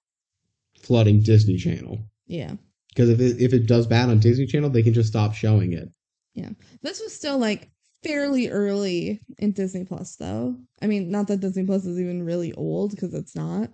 flooding 0.80 1.20
Disney 1.20 1.58
Channel. 1.58 1.98
Yeah. 2.26 2.54
Because 2.88 3.10
if 3.10 3.20
it, 3.20 3.38
if 3.38 3.52
it 3.52 3.66
does 3.66 3.86
bad 3.86 4.08
on 4.08 4.18
Disney 4.18 4.46
Channel, 4.46 4.70
they 4.70 4.82
can 4.82 4.94
just 4.94 5.10
stop 5.10 5.34
showing 5.34 5.74
it. 5.74 5.90
Yeah. 6.32 6.50
This 6.80 7.00
was 7.00 7.14
still 7.14 7.36
like 7.36 7.70
fairly 8.02 8.48
early 8.48 9.20
in 9.38 9.52
Disney 9.52 9.84
Plus, 9.84 10.16
though. 10.16 10.56
I 10.80 10.86
mean, 10.86 11.10
not 11.10 11.26
that 11.28 11.40
Disney 11.40 11.64
Plus 11.64 11.84
is 11.84 12.00
even 12.00 12.22
really 12.22 12.54
old 12.54 12.92
because 12.92 13.12
it's 13.12 13.36
not. 13.36 13.68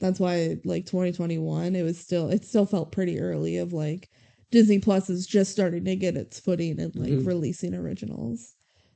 That's 0.00 0.18
why, 0.18 0.56
like 0.64 0.86
2021, 0.86 1.76
it 1.76 1.82
was 1.84 1.96
still 1.96 2.28
it 2.28 2.44
still 2.44 2.66
felt 2.66 2.90
pretty 2.90 3.20
early. 3.20 3.58
Of 3.58 3.72
like 3.72 4.10
Disney 4.50 4.78
Plus 4.78 5.10
is 5.10 5.26
just 5.26 5.52
starting 5.52 5.84
to 5.84 5.96
get 5.96 6.16
its 6.16 6.38
footing 6.38 6.78
and 6.80 6.94
like 6.96 7.10
Mhm. 7.12 7.26
releasing 7.26 7.74
originals. 7.74 8.54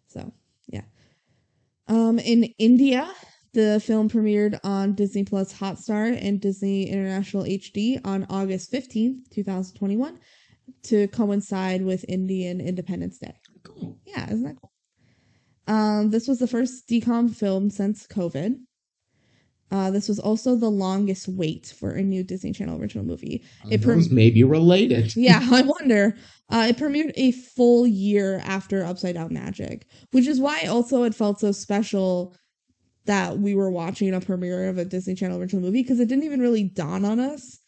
So 0.08 0.32
yeah. 0.68 0.84
Um, 1.88 2.18
in 2.18 2.44
India, 2.58 3.12
the 3.52 3.80
film 3.84 4.08
premiered 4.08 4.60
on 4.62 4.94
Disney 4.94 5.24
Plus 5.24 5.52
Hotstar 5.52 6.16
and 6.20 6.40
Disney 6.40 6.88
International 6.88 7.44
HD 7.44 7.98
on 8.04 8.26
August 8.30 8.70
15th, 8.70 9.28
2021, 9.30 10.18
to 10.84 11.08
coincide 11.08 11.82
with 11.82 12.04
Indian 12.08 12.60
Independence 12.60 13.18
Day. 13.18 13.34
Cool. 13.64 13.98
Yeah, 14.06 14.26
isn't 14.26 14.44
that 14.44 14.56
cool? 14.60 14.70
Um, 15.66 16.10
this 16.10 16.28
was 16.28 16.38
the 16.38 16.46
first 16.46 16.86
decom 16.88 17.34
film 17.34 17.70
since 17.70 18.06
COVID. 18.06 18.56
Uh, 19.70 19.90
this 19.90 20.08
was 20.08 20.18
also 20.18 20.56
the 20.56 20.70
longest 20.70 21.28
wait 21.28 21.72
for 21.78 21.92
a 21.92 22.02
new 22.02 22.24
Disney 22.24 22.52
Channel 22.52 22.80
original 22.80 23.04
movie. 23.04 23.44
It 23.70 23.82
Those 23.82 24.08
prem- 24.08 24.14
may 24.14 24.30
be 24.30 24.42
related. 24.42 25.14
yeah, 25.16 25.40
I 25.50 25.62
wonder. 25.62 26.16
Uh, 26.48 26.66
it 26.70 26.76
premiered 26.76 27.12
a 27.14 27.30
full 27.30 27.86
year 27.86 28.40
after 28.44 28.84
Upside 28.84 29.14
Down 29.14 29.32
Magic, 29.32 29.86
which 30.10 30.26
is 30.26 30.40
why 30.40 30.62
also 30.62 31.04
it 31.04 31.14
felt 31.14 31.38
so 31.38 31.52
special 31.52 32.34
that 33.06 33.38
we 33.38 33.54
were 33.54 33.70
watching 33.70 34.12
a 34.12 34.20
premiere 34.20 34.68
of 34.68 34.78
a 34.78 34.84
Disney 34.84 35.14
Channel 35.14 35.40
original 35.40 35.62
movie 35.62 35.82
because 35.82 36.00
it 36.00 36.08
didn't 36.08 36.24
even 36.24 36.40
really 36.40 36.64
dawn 36.64 37.04
on 37.04 37.20
us 37.20 37.59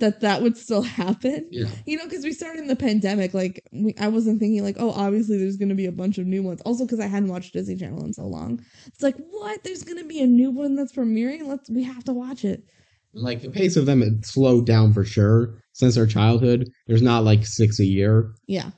that 0.00 0.20
that 0.20 0.42
would 0.42 0.56
still 0.56 0.82
happen. 1.00 1.46
Yeah. 1.50 1.66
You 1.86 1.96
know, 1.98 2.04
because 2.04 2.24
we 2.24 2.32
started 2.32 2.60
in 2.60 2.66
the 2.68 2.76
pandemic. 2.76 3.32
Like, 3.34 3.62
we, 3.72 3.94
I 4.00 4.08
wasn't 4.08 4.40
thinking 4.40 4.62
like, 4.62 4.76
oh, 4.78 4.90
obviously 4.90 5.38
there's 5.38 5.56
going 5.56 5.68
to 5.68 5.74
be 5.74 5.86
a 5.86 5.92
bunch 5.92 6.18
of 6.18 6.26
new 6.26 6.42
ones. 6.42 6.60
Also, 6.62 6.84
because 6.84 7.00
I 7.00 7.06
hadn't 7.06 7.28
watched 7.28 7.52
Disney 7.52 7.76
Channel 7.76 8.04
in 8.04 8.12
so 8.12 8.24
long. 8.24 8.60
It's 8.86 9.02
like, 9.02 9.16
what? 9.30 9.62
There's 9.64 9.84
going 9.84 9.98
to 9.98 10.04
be 10.08 10.20
a 10.20 10.26
new 10.26 10.50
one 10.50 10.74
that's 10.74 10.92
premiering. 10.92 11.44
Let's. 11.46 11.70
We 11.70 11.84
have 11.84 12.04
to 12.04 12.12
watch 12.12 12.44
it. 12.44 12.64
Like 13.12 13.42
the 13.42 13.50
pace 13.50 13.76
of 13.76 13.86
them 13.86 14.02
had 14.02 14.24
slowed 14.24 14.66
down 14.66 14.92
for 14.92 15.04
sure 15.04 15.54
since 15.72 15.96
our 15.96 16.06
childhood. 16.06 16.68
There's 16.86 17.02
not 17.02 17.24
like 17.24 17.44
six 17.44 17.80
a 17.80 17.84
year. 17.84 18.32
Yeah. 18.46 18.70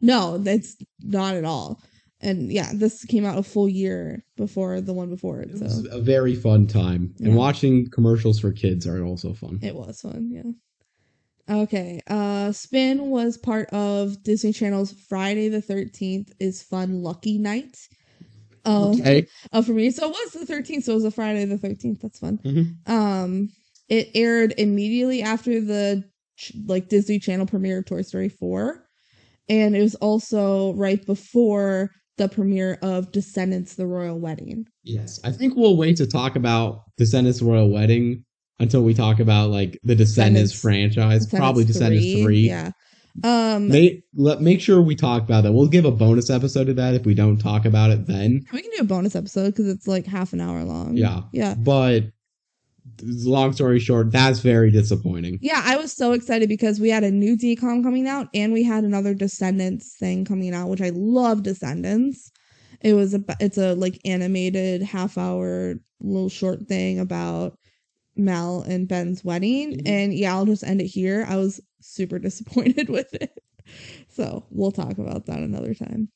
No, 0.00 0.38
that's 0.38 0.76
not 1.02 1.34
at 1.34 1.44
all. 1.44 1.82
And 2.22 2.52
yeah, 2.52 2.70
this 2.74 3.04
came 3.06 3.24
out 3.24 3.38
a 3.38 3.42
full 3.42 3.68
year 3.68 4.24
before 4.36 4.80
the 4.80 4.92
one 4.92 5.08
before 5.08 5.40
it. 5.40 5.50
It 5.50 5.58
So 5.58 5.64
was 5.64 5.88
a 5.90 6.00
very 6.00 6.34
fun 6.36 6.66
time. 6.66 7.14
And 7.18 7.34
watching 7.34 7.88
commercials 7.90 8.38
for 8.38 8.52
kids 8.52 8.86
are 8.86 9.02
also 9.04 9.34
fun. 9.34 9.58
it 9.62 9.74
was 9.74 10.00
fun. 10.02 10.28
Yeah. 10.30 10.42
Okay. 11.48 12.00
Uh, 12.06 12.52
Spin 12.52 13.10
was 13.10 13.36
part 13.36 13.68
of 13.70 14.22
Disney 14.22 14.52
Channel's 14.52 14.92
Friday 15.08 15.48
the 15.48 15.62
13th 15.62 16.32
is 16.40 16.62
Fun 16.62 17.02
Lucky 17.02 17.38
Night. 17.38 17.76
Um, 18.64 18.90
Okay. 18.90 19.26
uh, 19.52 19.62
for 19.62 19.72
me. 19.72 19.90
So 19.90 20.06
it 20.06 20.10
was 20.10 20.32
the 20.32 20.46
13th, 20.52 20.84
so 20.84 20.92
it 20.92 20.96
was 20.96 21.04
a 21.04 21.10
Friday 21.10 21.44
the 21.46 21.56
13th. 21.58 22.00
That's 22.00 22.18
fun. 22.18 22.38
Mhm. 22.44 22.88
Um, 22.88 23.48
it 23.88 24.10
aired 24.14 24.54
immediately 24.58 25.22
after 25.22 25.60
the 25.60 26.04
like 26.66 26.88
Disney 26.88 27.18
Channel 27.18 27.46
premiere 27.46 27.78
of 27.78 27.86
Toy 27.86 28.02
Story 28.02 28.28
4, 28.28 28.86
and 29.48 29.74
it 29.76 29.80
was 29.82 29.94
also 29.96 30.72
right 30.74 31.04
before 31.04 31.90
the 32.16 32.28
premiere 32.28 32.78
of 32.82 33.12
Descendants: 33.12 33.74
The 33.74 33.86
Royal 33.86 34.18
Wedding. 34.18 34.66
Yes. 34.84 35.18
I 35.24 35.32
think 35.32 35.56
we'll 35.56 35.76
wait 35.76 35.96
to 35.96 36.06
talk 36.06 36.36
about 36.36 36.82
Descendants 36.96 37.42
Royal 37.42 37.68
Wedding 37.70 38.24
until 38.60 38.82
we 38.82 38.94
talk 38.94 39.18
about 39.20 39.50
like 39.50 39.78
the 39.82 39.94
Descendants, 39.96 40.52
Descendants- 40.52 40.94
franchise. 40.94 41.26
Probably 41.26 41.64
Descendants 41.64 42.22
3. 42.22 42.38
Yeah. 42.40 42.70
Um, 43.24 43.68
Make, 43.68 44.04
let, 44.14 44.40
make 44.40 44.60
sure 44.60 44.80
we 44.80 44.94
talk 44.94 45.22
about 45.22 45.42
that. 45.42 45.52
We'll 45.52 45.66
give 45.66 45.84
a 45.84 45.90
bonus 45.90 46.30
episode 46.30 46.66
to 46.68 46.74
that 46.74 46.94
if 46.94 47.04
we 47.04 47.14
don't 47.14 47.38
talk 47.38 47.64
about 47.64 47.90
it 47.90 48.06
then. 48.06 48.44
we 48.52 48.62
can 48.62 48.70
do 48.70 48.82
a 48.82 48.84
bonus 48.84 49.16
episode 49.16 49.46
because 49.50 49.66
it's 49.66 49.88
like 49.88 50.06
half 50.06 50.32
an 50.32 50.40
hour 50.40 50.62
long. 50.62 50.96
Yeah. 50.96 51.22
Yeah. 51.32 51.54
But 51.56 52.04
long 53.02 53.52
story 53.52 53.80
short, 53.80 54.12
that's 54.12 54.40
very 54.40 54.70
disappointing. 54.70 55.38
Yeah, 55.42 55.60
I 55.64 55.76
was 55.76 55.92
so 55.92 56.12
excited 56.12 56.48
because 56.48 56.80
we 56.80 56.90
had 56.90 57.04
a 57.04 57.10
new 57.10 57.36
decom 57.36 57.82
coming 57.82 58.06
out 58.06 58.28
and 58.34 58.52
we 58.52 58.62
had 58.62 58.84
another 58.84 59.14
Descendants 59.14 59.96
thing 59.98 60.24
coming 60.24 60.54
out, 60.54 60.68
which 60.68 60.80
I 60.80 60.90
love 60.94 61.42
Descendants. 61.42 62.30
It 62.80 62.94
was 62.94 63.12
a 63.14 63.22
it's 63.40 63.58
a 63.58 63.74
like 63.74 64.00
animated 64.04 64.82
half 64.82 65.18
hour 65.18 65.74
little 66.00 66.30
short 66.30 66.66
thing 66.66 66.98
about 66.98 67.58
Mel 68.16 68.62
and 68.62 68.88
Ben's 68.88 69.24
wedding. 69.24 69.78
Mhm. 69.78 69.88
And 69.88 70.14
yeah, 70.14 70.34
I'll 70.34 70.46
just 70.46 70.64
end 70.64 70.80
it 70.80 70.86
here. 70.86 71.24
I 71.28 71.36
was 71.36 71.60
super 71.80 72.18
disappointed 72.20 72.88
with 72.88 73.12
it. 73.14 73.42
So 74.08 74.44
we'll 74.50 74.72
talk 74.72 74.98
about 74.98 75.26
that 75.26 75.40
another 75.40 75.74
time. 75.74 76.10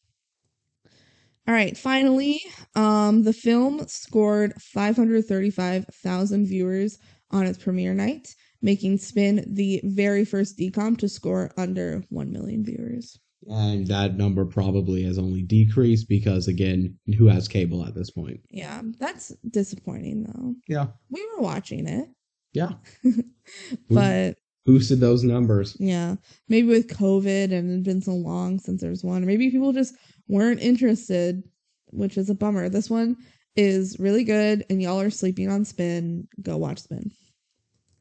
All 1.46 1.54
right, 1.54 1.76
finally, 1.76 2.40
um, 2.74 3.22
the 3.22 3.33
film 3.33 3.87
scored 3.87 4.54
535,000 4.61 6.46
viewers 6.46 6.98
on 7.30 7.46
its 7.46 7.59
premiere 7.59 7.92
night, 7.94 8.35
making 8.62 8.98
Spin 8.98 9.44
the 9.46 9.80
very 9.85 10.24
first 10.24 10.59
decom 10.59 10.96
to 10.98 11.09
score 11.09 11.50
under 11.59 12.02
1 12.09 12.33
million 12.33 12.64
viewers. 12.64 13.18
And 13.50 13.87
that 13.88 14.16
number 14.16 14.44
probably 14.44 15.02
has 15.04 15.18
only 15.18 15.42
decreased 15.42 16.09
because, 16.09 16.48
again, 16.48 16.96
who 17.18 17.26
has 17.26 17.46
cable 17.48 17.85
at 17.85 17.94
this 17.94 18.11
point? 18.11 18.40
Yeah, 18.50 18.80
that's 18.98 19.33
disappointing 19.50 20.24
though. 20.24 20.54
Yeah. 20.66 20.87
We 21.11 21.26
were 21.35 21.42
watching 21.42 21.87
it, 21.87 22.09
Yeah. 22.52 22.72
but 23.90 24.37
Boosted 24.66 24.98
those 25.00 25.24
numbers. 25.24 25.76
yeah, 25.78 26.16
maybe 26.48 26.68
with 26.68 26.88
COVID 26.88 27.52
and 27.52 27.70
it's 27.70 27.87
been 27.87 28.00
so 28.00 28.12
long 28.12 28.59
since 28.59 28.80
there 28.80 28.88
was 28.90 29.04
one, 29.04 29.26
maybe 29.26 29.50
people 29.50 29.72
just 29.74 29.94
weren't 30.26 30.61
interested, 30.61 31.42
which 31.90 32.16
is 32.16 32.30
a 32.30 32.35
bummer. 32.35 32.70
This 32.70 32.88
one 32.88 33.16
is 33.57 33.98
really 34.00 34.24
good, 34.24 34.64
and 34.70 34.80
y'all 34.80 35.00
are 35.00 35.11
sleeping 35.11 35.50
on 35.50 35.66
Spin. 35.66 36.26
Go 36.40 36.57
watch 36.57 36.78
Spin. 36.78 37.11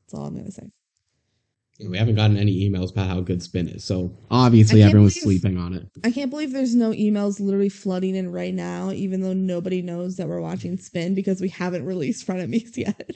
That's 0.07 0.13
all 0.13 0.25
I'm 0.25 0.37
gonna 0.37 0.51
say. 0.51 0.69
We 1.89 1.97
haven't 1.97 2.15
gotten 2.15 2.37
any 2.37 2.69
emails 2.69 2.91
about 2.91 3.07
how 3.07 3.21
good 3.21 3.41
Spin 3.43 3.67
is, 3.67 3.83
so 3.83 4.15
obviously 4.31 4.81
everyone's 4.83 5.19
sleeping 5.19 5.57
on 5.57 5.73
it. 5.73 5.87
I 6.03 6.11
can't 6.11 6.29
believe 6.29 6.51
there's 6.53 6.75
no 6.75 6.91
emails 6.91 7.39
literally 7.39 7.69
flooding 7.69 8.15
in 8.15 8.31
right 8.31 8.53
now, 8.53 8.91
even 8.91 9.21
though 9.21 9.33
nobody 9.33 9.81
knows 9.81 10.15
that 10.17 10.27
we're 10.27 10.41
watching 10.41 10.77
Spin 10.77 11.13
because 11.15 11.41
we 11.41 11.49
haven't 11.49 11.85
released 11.85 12.25
Frenemies 12.27 12.77
yet. 12.77 13.11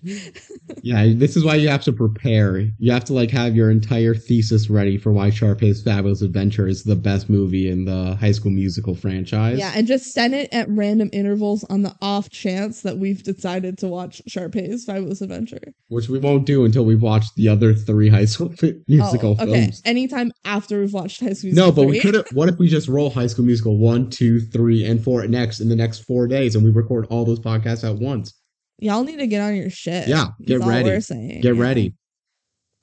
Yeah, 0.84 1.14
this 1.16 1.36
is 1.36 1.44
why 1.44 1.56
you 1.56 1.70
have 1.70 1.84
to 1.84 1.94
prepare. 1.94 2.60
You 2.80 2.92
have 2.92 3.06
to 3.06 3.14
like 3.14 3.32
have 3.32 3.56
your 3.56 3.70
entire 3.72 4.14
thesis 4.16 4.70
ready 4.70 4.98
for 4.98 5.12
why 5.12 5.30
Sharpay's 5.30 5.82
Fabulous 5.82 6.22
Adventure 6.22 6.68
is 6.68 6.84
the 6.84 6.96
best 6.96 7.30
movie 7.30 7.70
in 7.70 7.86
the 7.86 8.16
High 8.20 8.32
School 8.32 8.52
Musical 8.52 8.96
franchise. 8.96 9.58
yeah, 9.60 9.72
and 9.76 9.88
just 9.88 10.14
send 10.14 10.34
it 10.34 10.50
at 10.54 10.68
random 10.70 11.10
intervals 11.14 11.64
on 11.66 11.82
the 11.84 11.96
off 12.02 12.30
chance 12.30 12.82
that 12.82 12.98
we've 12.98 13.24
decided 13.24 13.78
to 13.80 13.88
watch 13.88 14.22
Sharpay's 14.28 14.86
Fabulous 14.86 15.22
Adventure. 15.22 15.74
which 15.90 16.10
we 16.10 16.20
won't 16.20 16.46
do 16.46 16.66
until 16.66 16.86
we've 16.86 17.02
watched 17.02 17.36
the 17.36 17.48
other 17.48 17.74
three 17.74 18.10
High 18.10 18.26
School 18.26 18.50
Musical 18.88 19.38
oh, 19.40 19.44
okay. 19.44 19.62
films. 19.62 19.82
Anytime 19.86 20.32
after 20.46 20.80
we've 20.80 20.94
watched 20.94 21.20
High 21.22 21.34
School 21.34 21.50
Musical. 21.50 21.68
No, 21.68 21.72
but 21.72 21.86
we 21.86 22.00
could 22.00 22.14
have. 22.14 22.28
What 22.34 22.50
if 22.50 22.58
we 22.58 22.68
just 22.68 22.88
roll 22.88 23.10
High 23.10 23.28
School 23.28 23.46
Musical 23.46 23.78
one, 23.78 24.10
two, 24.10 24.40
three, 24.40 24.86
and 24.86 25.04
four 25.04 25.26
next 25.28 25.60
in 25.60 25.70
the 25.70 25.76
next 25.76 26.00
four 26.00 26.28
days, 26.28 26.56
and 26.56 26.64
we 26.64 26.72
record 26.72 27.08
all 27.10 27.26
those 27.26 27.40
podcasts 27.40 27.88
at 27.88 27.96
once? 27.98 28.34
Y'all 28.80 29.04
need 29.04 29.18
to 29.18 29.28
get 29.28 29.42
on 29.42 29.56
your 29.56 29.70
shit. 29.70 30.08
Yeah, 30.08 30.28
get 30.46 30.62
all 30.62 30.70
ready. 30.70 30.90
We're 30.90 31.02
saying. 31.02 31.42
Get 31.42 31.56
Yeah. 31.56 31.62
ready. 31.62 31.94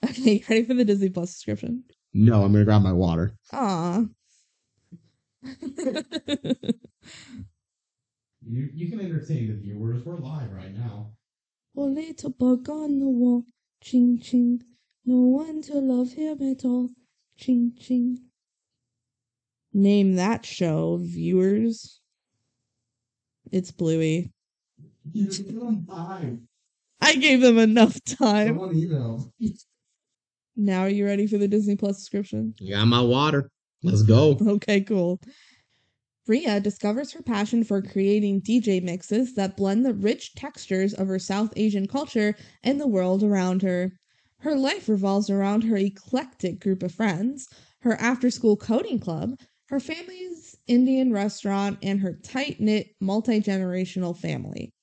Okay, 0.05 0.33
you 0.35 0.45
ready 0.51 0.65
for 0.65 0.75
the 0.75 0.85
Disney 0.85 1.09
Plus 1.09 1.31
subscription? 1.31 1.83
No, 2.13 2.45
I'm 2.45 2.53
gonna 2.53 2.67
grab 2.67 2.83
my 2.83 2.93
water. 2.93 3.35
Aw. 3.53 4.05
You, 8.47 8.69
you 8.75 8.91
can 8.91 9.01
entertain 9.01 9.49
the 9.49 9.55
viewers. 9.55 10.05
We're 10.05 10.19
live 10.19 10.53
right 10.53 10.77
now. 10.77 11.13
A 11.77 11.81
little 11.81 12.31
bug 12.31 12.69
on 12.69 12.99
the 12.99 13.09
wall, 13.09 13.45
ching 13.83 14.21
ching. 14.21 14.63
No 15.07 15.21
one 15.21 15.61
to 15.63 15.79
love 15.79 16.13
him 16.13 16.43
at 16.43 16.65
all, 16.65 16.91
ching 17.37 17.75
ching. 17.79 18.19
Name 19.73 20.15
that 20.15 20.47
show, 20.47 20.99
viewers. 21.03 22.01
It's 23.53 23.71
Bluey. 23.71 24.31
You 25.13 25.27
give 25.27 25.61
them 25.61 25.87
time. 25.87 26.49
I 27.01 27.17
gave 27.17 27.41
them 27.41 27.59
enough 27.59 28.03
time. 28.05 28.49
Someone 28.49 28.77
email. 28.77 29.33
Now 30.57 30.83
are 30.83 30.89
you 30.89 31.05
ready 31.05 31.27
for 31.27 31.37
the 31.39 31.49
Disney 31.49 31.77
Plus 31.77 31.99
subscription? 31.99 32.55
You 32.59 32.75
got 32.75 32.87
my 32.87 33.01
water. 33.01 33.51
Let's 33.83 34.03
go. 34.03 34.39
Okay, 34.41 34.81
cool. 34.81 35.21
Rhea 36.27 36.61
discovers 36.61 37.13
her 37.13 37.23
passion 37.23 37.65
for 37.65 37.83
creating 37.83 38.41
DJ 38.41 38.83
mixes 38.83 39.35
that 39.35 39.57
blend 39.57 39.85
the 39.85 39.93
rich 39.93 40.35
textures 40.35 40.95
of 40.95 41.09
her 41.09 41.19
South 41.19 41.53
Asian 41.57 41.87
culture 41.87 42.35
and 42.63 42.81
the 42.81 42.87
world 42.87 43.23
around 43.23 43.61
her. 43.61 43.93
Her 44.45 44.57
life 44.57 44.91
revolves 44.91 45.31
around 45.31 45.65
her 45.65 45.79
eclectic 45.79 46.61
group 46.61 46.83
of 46.83 46.93
friends, 46.93 47.49
her 47.79 47.95
after 47.95 48.31
school 48.31 48.59
coding 48.59 48.99
club, 48.99 49.39
her 49.71 49.81
family's 49.81 50.55
Indian 50.67 51.15
restaurant, 51.15 51.79
and 51.83 52.01
her 52.01 52.13
tight 52.23 52.61
knit, 52.61 52.89
multi 53.01 53.41
generational 53.41 54.15
family. 54.15 54.75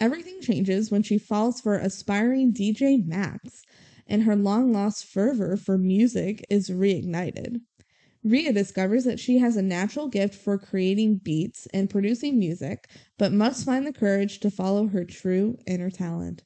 Everything 0.00 0.40
changes 0.40 0.90
when 0.90 1.04
she 1.04 1.16
falls 1.16 1.60
for 1.60 1.76
aspiring 1.76 2.52
DJ 2.52 3.06
Max, 3.06 3.62
and 4.08 4.24
her 4.24 4.34
long 4.34 4.72
lost 4.72 5.04
fervor 5.04 5.56
for 5.56 5.78
music 5.78 6.44
is 6.50 6.68
reignited. 6.68 7.60
Rhea 8.24 8.52
discovers 8.52 9.04
that 9.04 9.20
she 9.20 9.38
has 9.38 9.56
a 9.56 9.62
natural 9.62 10.08
gift 10.08 10.34
for 10.34 10.58
creating 10.58 11.18
beats 11.18 11.68
and 11.72 11.88
producing 11.88 12.36
music, 12.36 12.90
but 13.16 13.32
must 13.32 13.64
find 13.64 13.86
the 13.86 13.92
courage 13.92 14.40
to 14.40 14.50
follow 14.50 14.88
her 14.88 15.04
true 15.04 15.56
inner 15.68 15.88
talent. 15.88 16.42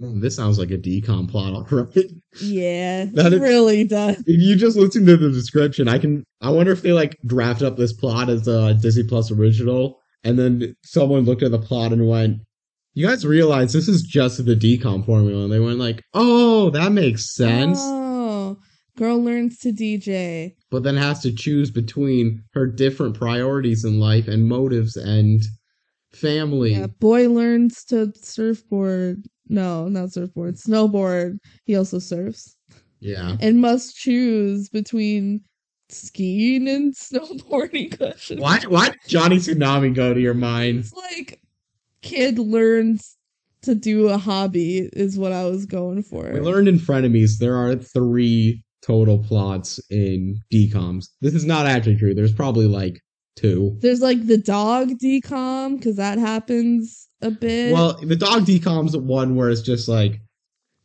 Oh, 0.00 0.18
this 0.18 0.36
sounds 0.36 0.58
like 0.58 0.70
a 0.70 0.78
decom 0.78 1.28
plot 1.28 1.52
already. 1.72 2.22
Yeah, 2.40 3.04
That 3.12 3.32
really 3.32 3.84
does. 3.84 4.18
If 4.26 4.40
you 4.40 4.56
just 4.56 4.76
listen 4.76 5.04
to 5.06 5.16
the 5.16 5.30
description, 5.30 5.88
I 5.88 5.98
can. 5.98 6.24
I 6.40 6.50
wonder 6.50 6.72
if 6.72 6.82
they 6.82 6.92
like 6.92 7.16
draft 7.26 7.62
up 7.62 7.76
this 7.76 7.92
plot 7.92 8.28
as 8.30 8.48
a 8.48 8.74
Disney 8.74 9.04
Plus 9.04 9.30
original, 9.30 10.00
and 10.24 10.38
then 10.38 10.74
someone 10.84 11.24
looked 11.24 11.42
at 11.42 11.50
the 11.50 11.58
plot 11.58 11.92
and 11.92 12.08
went, 12.08 12.38
"You 12.94 13.06
guys 13.06 13.26
realize 13.26 13.72
this 13.72 13.88
is 13.88 14.02
just 14.02 14.44
the 14.44 14.56
decom 14.56 15.04
formula?" 15.04 15.44
And 15.44 15.52
they 15.52 15.60
went 15.60 15.78
like, 15.78 16.02
"Oh, 16.14 16.70
that 16.70 16.92
makes 16.92 17.34
sense." 17.34 17.78
Oh, 17.80 18.58
girl 18.96 19.22
learns 19.22 19.58
to 19.58 19.72
DJ. 19.72 20.54
But 20.70 20.84
then 20.84 20.96
has 20.96 21.20
to 21.20 21.32
choose 21.32 21.70
between 21.70 22.42
her 22.54 22.66
different 22.66 23.14
priorities 23.14 23.84
in 23.84 24.00
life 24.00 24.26
and 24.26 24.48
motives 24.48 24.96
and 24.96 25.42
family. 26.12 26.72
Yeah, 26.72 26.86
boy 26.86 27.28
learns 27.28 27.84
to 27.84 28.12
surfboard. 28.16 29.26
No, 29.52 29.86
not 29.88 30.12
surfboard. 30.12 30.56
Snowboard. 30.56 31.38
He 31.64 31.76
also 31.76 31.98
surfs 31.98 32.56
Yeah. 33.00 33.36
and 33.40 33.60
must 33.60 33.94
choose 33.96 34.68
between 34.70 35.42
skiing 35.90 36.66
and 36.68 36.94
snowboarding. 37.06 37.96
Question. 37.96 38.40
Why 38.40 38.60
why 38.68 38.88
did 38.90 38.98
Johnny 39.06 39.36
Tsunami 39.36 39.94
go 39.94 40.14
to 40.14 40.20
your 40.20 40.34
mind? 40.34 40.80
It's 40.80 40.92
like 40.94 41.40
kid 42.00 42.38
learns 42.38 43.16
to 43.62 43.74
do 43.74 44.08
a 44.08 44.18
hobby 44.18 44.88
is 44.92 45.18
what 45.18 45.32
I 45.32 45.44
was 45.44 45.66
going 45.66 46.02
for. 46.02 46.30
We 46.32 46.40
learned 46.40 46.66
in 46.68 46.78
Frenemies 46.78 47.38
there 47.38 47.54
are 47.56 47.76
three 47.76 48.64
total 48.82 49.22
plots 49.22 49.78
in 49.90 50.36
DComs. 50.52 51.06
This 51.20 51.34
is 51.34 51.44
not 51.44 51.66
actually 51.66 51.96
true. 51.96 52.14
There's 52.14 52.32
probably 52.32 52.66
like 52.66 53.00
two. 53.36 53.76
There's 53.80 54.00
like 54.00 54.26
the 54.26 54.38
dog 54.38 54.92
decom 54.98 55.76
because 55.76 55.96
that 55.96 56.18
happens 56.18 57.06
a 57.22 57.30
bit. 57.30 57.72
Well, 57.72 57.98
the 58.02 58.16
dog 58.16 58.44
decom's 58.44 58.96
one 58.96 59.36
where 59.36 59.48
it's 59.50 59.62
just 59.62 59.88
like 59.88 60.20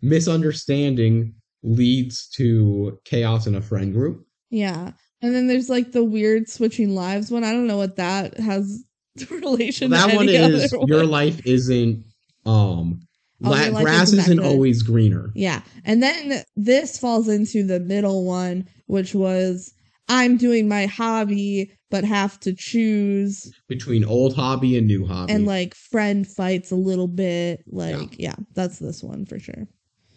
misunderstanding 0.01 1.33
leads 1.63 2.27
to 2.35 2.97
chaos 3.05 3.47
in 3.47 3.55
a 3.55 3.61
friend 3.61 3.93
group. 3.93 4.25
yeah, 4.49 4.91
and 5.21 5.33
then 5.35 5.47
there's 5.47 5.69
like 5.69 5.91
the 5.91 6.03
weird 6.03 6.47
switching 6.49 6.93
lives 6.95 7.31
one. 7.31 7.43
I 7.43 7.51
don't 7.51 7.67
know 7.67 7.77
what 7.77 7.95
that 7.97 8.37
has 8.37 8.83
relation. 9.31 9.91
that 9.91 10.11
to 10.11 10.15
one 10.15 10.29
is 10.29 10.73
other 10.73 10.85
your 10.87 11.05
life 11.05 11.45
isn't 11.45 12.03
um 12.45 13.01
Oh, 13.43 13.51
la- 13.51 13.57
life 13.67 13.83
grass 13.83 14.07
isn't 14.07 14.17
that 14.17 14.23
isn't 14.31 14.39
always 14.39 14.81
greener. 14.81 15.29
Yeah. 15.35 15.61
And 15.85 16.01
then 16.01 16.43
this 16.55 16.97
falls 16.97 17.27
into 17.27 17.63
the 17.63 17.79
middle 17.79 18.25
one, 18.25 18.67
which 18.87 19.13
was 19.13 19.71
I'm 20.09 20.37
doing 20.37 20.67
my 20.67 20.87
hobby, 20.87 21.71
but 21.89 22.03
have 22.03 22.39
to 22.41 22.53
choose 22.53 23.51
Between 23.67 24.03
old 24.03 24.35
hobby 24.35 24.77
and 24.77 24.87
new 24.87 25.05
hobby. 25.05 25.33
and 25.33 25.45
like 25.45 25.75
friend 25.75 26.27
fights 26.27 26.71
a 26.71 26.75
little 26.75 27.07
bit. 27.07 27.63
Like, 27.67 28.19
yeah, 28.19 28.35
that's 28.53 28.79
this 28.79 29.03
one 29.03 29.25
for 29.25 29.39
sure. 29.39 29.67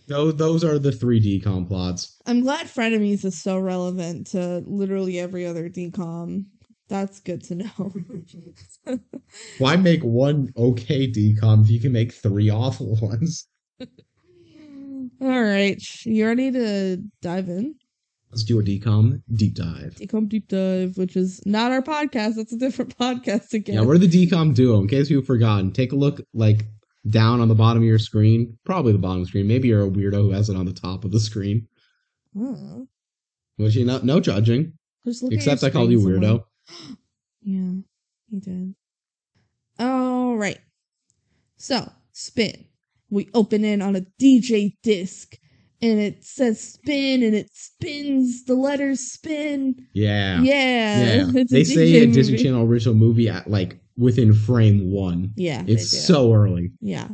those 0.09 0.37
those 0.37 0.65
are 0.65 0.79
the 0.79 0.93
three 0.93 1.21
decom 1.21 1.67
plots. 1.69 2.17
I'm 2.27 2.41
glad 2.41 2.67
frenemies 2.67 3.25
is 3.25 3.41
so 3.41 3.59
relevant 3.59 4.29
to 4.29 4.63
literally 4.67 5.19
every 5.19 5.47
other 5.47 5.69
decom. 5.69 6.47
That's 6.89 7.21
good 7.21 7.45
to 7.45 7.55
know. 7.55 7.95
Why 9.59 9.77
make 9.77 10.03
one 10.03 10.53
okay 10.57 11.09
decom 11.09 11.63
if 11.63 11.71
you 11.71 11.79
can 11.79 11.93
make 11.93 12.13
three 12.13 12.51
awful 12.51 12.97
ones? 13.01 13.47
All 15.23 15.43
right. 15.43 15.81
You 16.05 16.27
ready 16.27 16.51
to 16.51 16.97
dive 17.23 17.49
in? 17.49 17.75
Let's 18.31 18.45
do 18.45 18.61
a 18.61 18.63
decom 18.63 19.23
deep 19.35 19.55
dive. 19.55 19.97
Decom 20.01 20.29
deep 20.29 20.49
dive, 20.49 20.97
which 20.97 21.17
is 21.17 21.43
not 21.47 21.73
our 21.73 21.83
podcast. 21.83 22.39
It's 22.39 22.53
a 22.53 22.59
different 22.59 22.97
podcast 22.99 23.53
again. 23.53 23.77
Yeah, 23.77 23.83
we're 23.83 23.99
the 23.99 24.07
decom 24.09 24.55
duo. 24.55 24.81
In 24.81 24.89
case 24.89 25.11
you've 25.11 25.27
forgotten, 25.27 25.73
take 25.73 25.93
a 25.93 25.97
look 25.97 26.21
like 26.33 26.65
down 27.09 27.41
on 27.41 27.49
the 27.49 27.55
bottom 27.55 27.83
of 27.83 27.87
your 27.87 27.99
screen, 27.99 28.57
probably 28.65 28.93
the 28.93 28.99
bottom 28.99 29.23
the 29.23 29.27
screen. 29.27 29.49
Maybe 29.49 29.69
you're 29.69 29.85
a 29.85 29.91
weirdo 29.91 30.23
who 30.23 30.31
has 30.31 30.49
it 30.49 30.57
on 30.57 30.67
the 30.67 30.73
top 30.73 31.05
of 31.05 31.11
the 31.11 31.19
screen. 31.19 31.67
Oh, 32.39 32.87
Which 33.57 33.75
you 33.75 33.85
know, 33.85 34.01
no 34.03 34.21
judging. 34.21 34.75
Except 35.05 35.65
I 35.65 35.71
called 35.71 35.91
you 35.91 36.01
weirdo. 36.01 36.45
Yeah, 37.43 37.73
he 38.29 38.39
did. 38.39 38.75
All 39.79 40.37
right. 40.37 40.59
So, 41.57 41.91
spin. 42.13 42.67
We 43.09 43.31
open 43.33 43.65
in 43.65 43.81
on 43.81 43.97
a 43.97 44.03
DJ 44.21 44.77
disc 44.83 45.37
and 45.83 45.99
it 45.99 46.25
says 46.25 46.61
spin 46.61 47.23
and 47.23 47.35
it 47.35 47.51
spins. 47.53 48.45
The 48.45 48.55
letters 48.55 49.01
spin. 49.01 49.87
Yeah. 49.93 50.41
Yeah. 50.43 51.05
Yeah. 51.05 51.31
It's 51.35 51.53
a 51.53 51.55
They 51.55 51.65
say 51.65 52.03
a 52.03 52.07
Disney 52.07 52.33
movie. 52.35 52.45
Channel 52.45 52.67
original 52.67 52.95
movie 52.95 53.29
at 53.29 53.49
like 53.51 53.81
within 53.97 54.33
frame 54.33 54.91
one. 54.91 55.33
Yeah. 55.37 55.63
It's 55.67 55.91
they 55.91 55.99
so 55.99 56.33
early. 56.35 56.73
Yeah. 56.81 57.09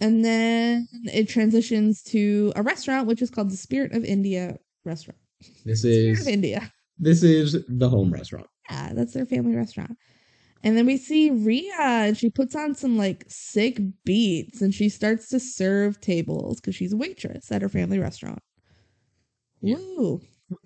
And 0.00 0.24
then 0.24 0.88
it 1.04 1.28
transitions 1.28 2.02
to 2.04 2.52
a 2.54 2.62
restaurant, 2.62 3.06
which 3.06 3.22
is 3.22 3.30
called 3.30 3.50
the 3.50 3.56
Spirit 3.56 3.92
of 3.92 4.04
India 4.04 4.58
restaurant. 4.84 5.18
This 5.64 5.80
Spirit 5.80 6.18
is 6.18 6.20
of 6.20 6.28
India. 6.28 6.72
this 6.98 7.22
is 7.22 7.64
the 7.68 7.88
home 7.88 8.12
restaurant. 8.12 8.46
Yeah, 8.70 8.92
that's 8.94 9.14
their 9.14 9.24
family 9.26 9.54
restaurant. 9.54 9.96
And 10.66 10.76
then 10.76 10.84
we 10.84 10.96
see 10.96 11.30
Rhea, 11.30 11.78
and 11.78 12.18
she 12.18 12.28
puts 12.28 12.56
on 12.56 12.74
some 12.74 12.98
like 12.98 13.24
sick 13.28 13.78
beats 14.04 14.60
and 14.60 14.74
she 14.74 14.88
starts 14.88 15.28
to 15.28 15.38
serve 15.38 16.00
tables 16.00 16.60
because 16.60 16.74
she's 16.74 16.92
a 16.92 16.96
waitress 16.96 17.52
at 17.52 17.62
her 17.62 17.68
family 17.68 18.00
restaurant. 18.00 18.40
Yeah. 19.60 19.76
Woo. 19.76 20.22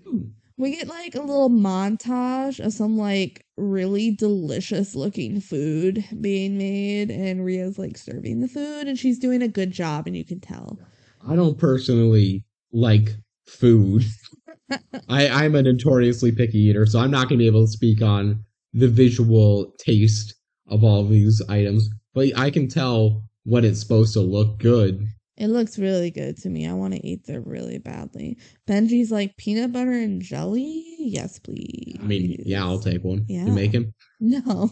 Hmm. 0.07 0.21
We 0.57 0.75
get 0.75 0.89
like 0.89 1.15
a 1.17 1.21
little 1.21 1.51
montage 1.51 2.65
of 2.65 2.73
some 2.73 2.97
like 2.97 3.45
really 3.59 4.11
delicious 4.11 4.95
looking 4.95 5.39
food 5.39 6.03
being 6.19 6.57
made, 6.57 7.11
and 7.11 7.45
Rhea's 7.45 7.79
like 7.79 7.99
serving 7.99 8.41
the 8.41 8.49
food, 8.49 8.89
and 8.89 8.99
she's 8.99 9.19
doing 9.19 9.43
a 9.43 9.49
good 9.49 9.71
job, 9.71 10.07
and 10.07 10.17
you 10.17 10.25
can 10.25 10.41
tell. 10.41 10.79
I 11.29 11.37
don't 11.37 11.59
personally 11.59 12.47
like 12.73 13.17
food. 13.47 14.07
I, 15.11 15.29
I'm 15.29 15.55
a 15.57 15.63
notoriously 15.63 16.33
picky 16.33 16.59
eater, 16.59 16.87
so 16.87 17.01
I'm 17.01 17.11
not 17.11 17.29
going 17.29 17.39
to 17.39 17.43
be 17.43 17.47
able 17.47 17.67
to 17.67 17.71
speak 17.71 18.01
on 18.01 18.47
the 18.73 18.89
visual 18.89 19.75
taste 19.79 20.35
of 20.69 20.85
all 20.85 21.01
of 21.01 21.11
these 21.11 21.43
items. 21.49 21.89
But 22.15 22.37
I 22.37 22.51
can 22.51 22.69
tell 22.69 23.23
when 23.45 23.65
it's 23.65 23.81
supposed 23.81 24.15
to 24.15 24.21
look 24.21 24.59
good. 24.59 25.07
It 25.37 25.49
looks 25.49 25.79
really 25.79 26.11
good 26.11 26.37
to 26.43 26.51
me. 26.51 26.69
I 26.69 26.75
want 26.75 26.95
to 26.95 27.07
eat 27.07 27.25
there 27.27 27.41
really 27.41 27.79
badly. 27.79 28.37
Benji's 28.69 29.11
like 29.11 29.37
peanut 29.39 29.73
butter 29.73 29.93
and 29.93 30.21
jelly. 30.21 30.85
Yes, 30.99 31.39
please. 31.39 31.97
I 31.99 32.05
mean, 32.05 32.43
yeah, 32.45 32.63
I'll 32.63 32.79
take 32.79 33.03
one. 33.03 33.25
Yeah. 33.27 33.47
You 33.47 33.53
make 33.53 33.73
him? 33.73 33.95
No. 34.23 34.71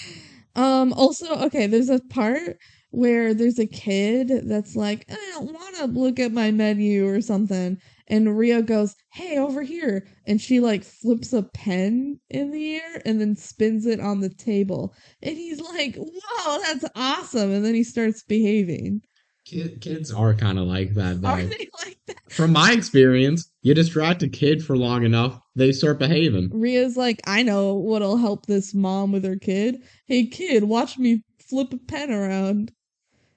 um. 0.56 0.94
Also, 0.94 1.26
okay. 1.44 1.66
There's 1.66 1.90
a 1.90 2.00
part 2.08 2.56
where 2.90 3.34
there's 3.34 3.58
a 3.58 3.66
kid 3.66 4.30
that's 4.44 4.76
like, 4.76 5.04
I 5.10 5.30
don't 5.32 5.52
want 5.52 5.76
to 5.76 5.86
look 5.86 6.18
at 6.18 6.32
my 6.32 6.50
menu 6.50 7.06
or 7.06 7.20
something, 7.20 7.78
and 8.08 8.38
Rio 8.38 8.62
goes, 8.62 8.94
"Hey, 9.12 9.36
over 9.38 9.62
here," 9.62 10.06
and 10.26 10.40
she 10.40 10.60
like 10.60 10.84
flips 10.84 11.32
a 11.32 11.42
pen 11.42 12.20
in 12.30 12.52
the 12.52 12.76
air 12.76 13.02
and 13.04 13.20
then 13.20 13.36
spins 13.36 13.86
it 13.86 14.00
on 14.00 14.20
the 14.20 14.30
table, 14.30 14.94
and 15.22 15.36
he's 15.36 15.60
like, 15.60 15.96
"Whoa, 15.96 16.60
that's 16.62 16.84
awesome!" 16.94 17.52
And 17.52 17.64
then 17.64 17.74
he 17.74 17.82
starts 17.84 18.22
behaving. 18.22 19.02
Kid, 19.44 19.80
kids 19.80 20.12
are 20.12 20.34
kind 20.34 20.58
of 20.58 20.66
like 20.66 20.94
that, 20.94 21.20
though. 21.20 21.28
Are 21.28 21.42
they 21.42 21.68
like 21.84 21.98
that? 22.06 22.32
From 22.32 22.52
my 22.52 22.72
experience, 22.72 23.48
you 23.62 23.74
distract 23.74 24.22
a 24.22 24.28
kid 24.28 24.64
for 24.64 24.76
long 24.76 25.04
enough, 25.04 25.40
they 25.54 25.70
start 25.72 25.98
behaving. 25.98 26.50
Rhea's 26.52 26.96
like, 26.96 27.20
I 27.26 27.42
know 27.42 27.74
what'll 27.74 28.16
help 28.16 28.46
this 28.46 28.74
mom 28.74 29.12
with 29.12 29.24
her 29.24 29.36
kid. 29.36 29.82
Hey, 30.06 30.26
kid, 30.26 30.64
watch 30.64 30.98
me 30.98 31.22
flip 31.48 31.72
a 31.72 31.78
pen 31.78 32.10
around. 32.10 32.72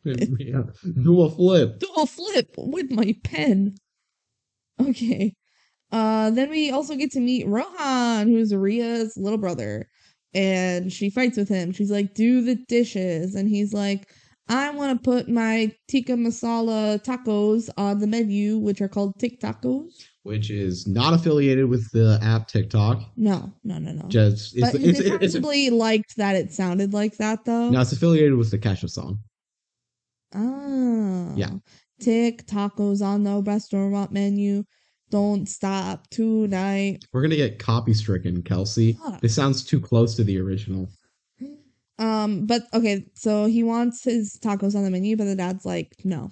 Yeah. 0.03 0.63
Do 1.01 1.21
a 1.21 1.29
flip. 1.29 1.79
Do 1.79 1.87
a 1.97 2.05
flip 2.05 2.53
with 2.57 2.91
my 2.91 3.15
pen. 3.23 3.75
Okay. 4.79 5.33
Uh, 5.91 6.29
then 6.29 6.49
we 6.49 6.71
also 6.71 6.95
get 6.95 7.11
to 7.11 7.19
meet 7.19 7.47
Rohan, 7.47 8.27
who's 8.27 8.53
Rhea's 8.53 9.17
little 9.17 9.37
brother. 9.37 9.87
And 10.33 10.93
she 10.93 11.09
fights 11.09 11.37
with 11.37 11.49
him. 11.49 11.71
She's 11.71 11.91
like, 11.91 12.13
do 12.13 12.41
the 12.41 12.55
dishes. 12.67 13.35
And 13.35 13.49
he's 13.49 13.73
like, 13.73 14.07
I 14.47 14.71
want 14.71 14.97
to 14.97 15.03
put 15.03 15.29
my 15.29 15.71
tikka 15.87 16.13
masala 16.13 17.03
tacos 17.03 17.69
on 17.77 17.99
the 17.99 18.07
menu, 18.07 18.57
which 18.57 18.81
are 18.81 18.87
called 18.87 19.19
Tik 19.19 19.39
Tacos. 19.39 19.91
Which 20.23 20.49
is 20.49 20.87
not 20.87 21.13
affiliated 21.13 21.69
with 21.69 21.89
the 21.91 22.19
app 22.21 22.47
TikTok. 22.47 23.01
No, 23.15 23.53
no, 23.63 23.77
no, 23.77 23.91
no. 23.91 24.07
Just 24.07 24.55
it's 24.55 24.71
but 24.71 24.81
it's, 24.81 24.99
they 24.99 25.05
it's, 25.05 25.23
it's 25.23 25.33
probably 25.35 25.69
liked 25.69 26.17
that 26.17 26.35
it 26.35 26.51
sounded 26.51 26.93
like 26.93 27.17
that, 27.17 27.45
though. 27.45 27.69
no, 27.69 27.81
it's 27.81 27.91
affiliated 27.91 28.35
with 28.35 28.49
the 28.49 28.57
Kesha 28.57 28.89
song. 28.89 29.19
Oh. 30.35 31.33
Yeah. 31.35 31.51
Tick 31.99 32.45
tacos 32.45 33.01
on 33.01 33.23
the 33.23 33.41
restaurant 33.41 34.11
menu. 34.11 34.63
Don't 35.09 35.49
stop 35.49 36.07
tonight. 36.09 36.99
We're 37.11 37.21
gonna 37.21 37.35
get 37.35 37.59
copy 37.59 37.93
stricken, 37.93 38.43
Kelsey. 38.43 38.97
This 39.21 39.35
sounds 39.35 39.63
too 39.63 39.81
close 39.81 40.15
to 40.15 40.23
the 40.23 40.39
original. 40.39 40.89
Um, 41.97 42.45
but 42.45 42.63
okay, 42.73 43.05
so 43.15 43.45
he 43.45 43.63
wants 43.63 44.03
his 44.03 44.39
tacos 44.41 44.75
on 44.75 44.83
the 44.83 44.89
menu, 44.89 45.17
but 45.17 45.25
the 45.25 45.35
dad's 45.35 45.65
like, 45.65 45.95
no. 46.05 46.31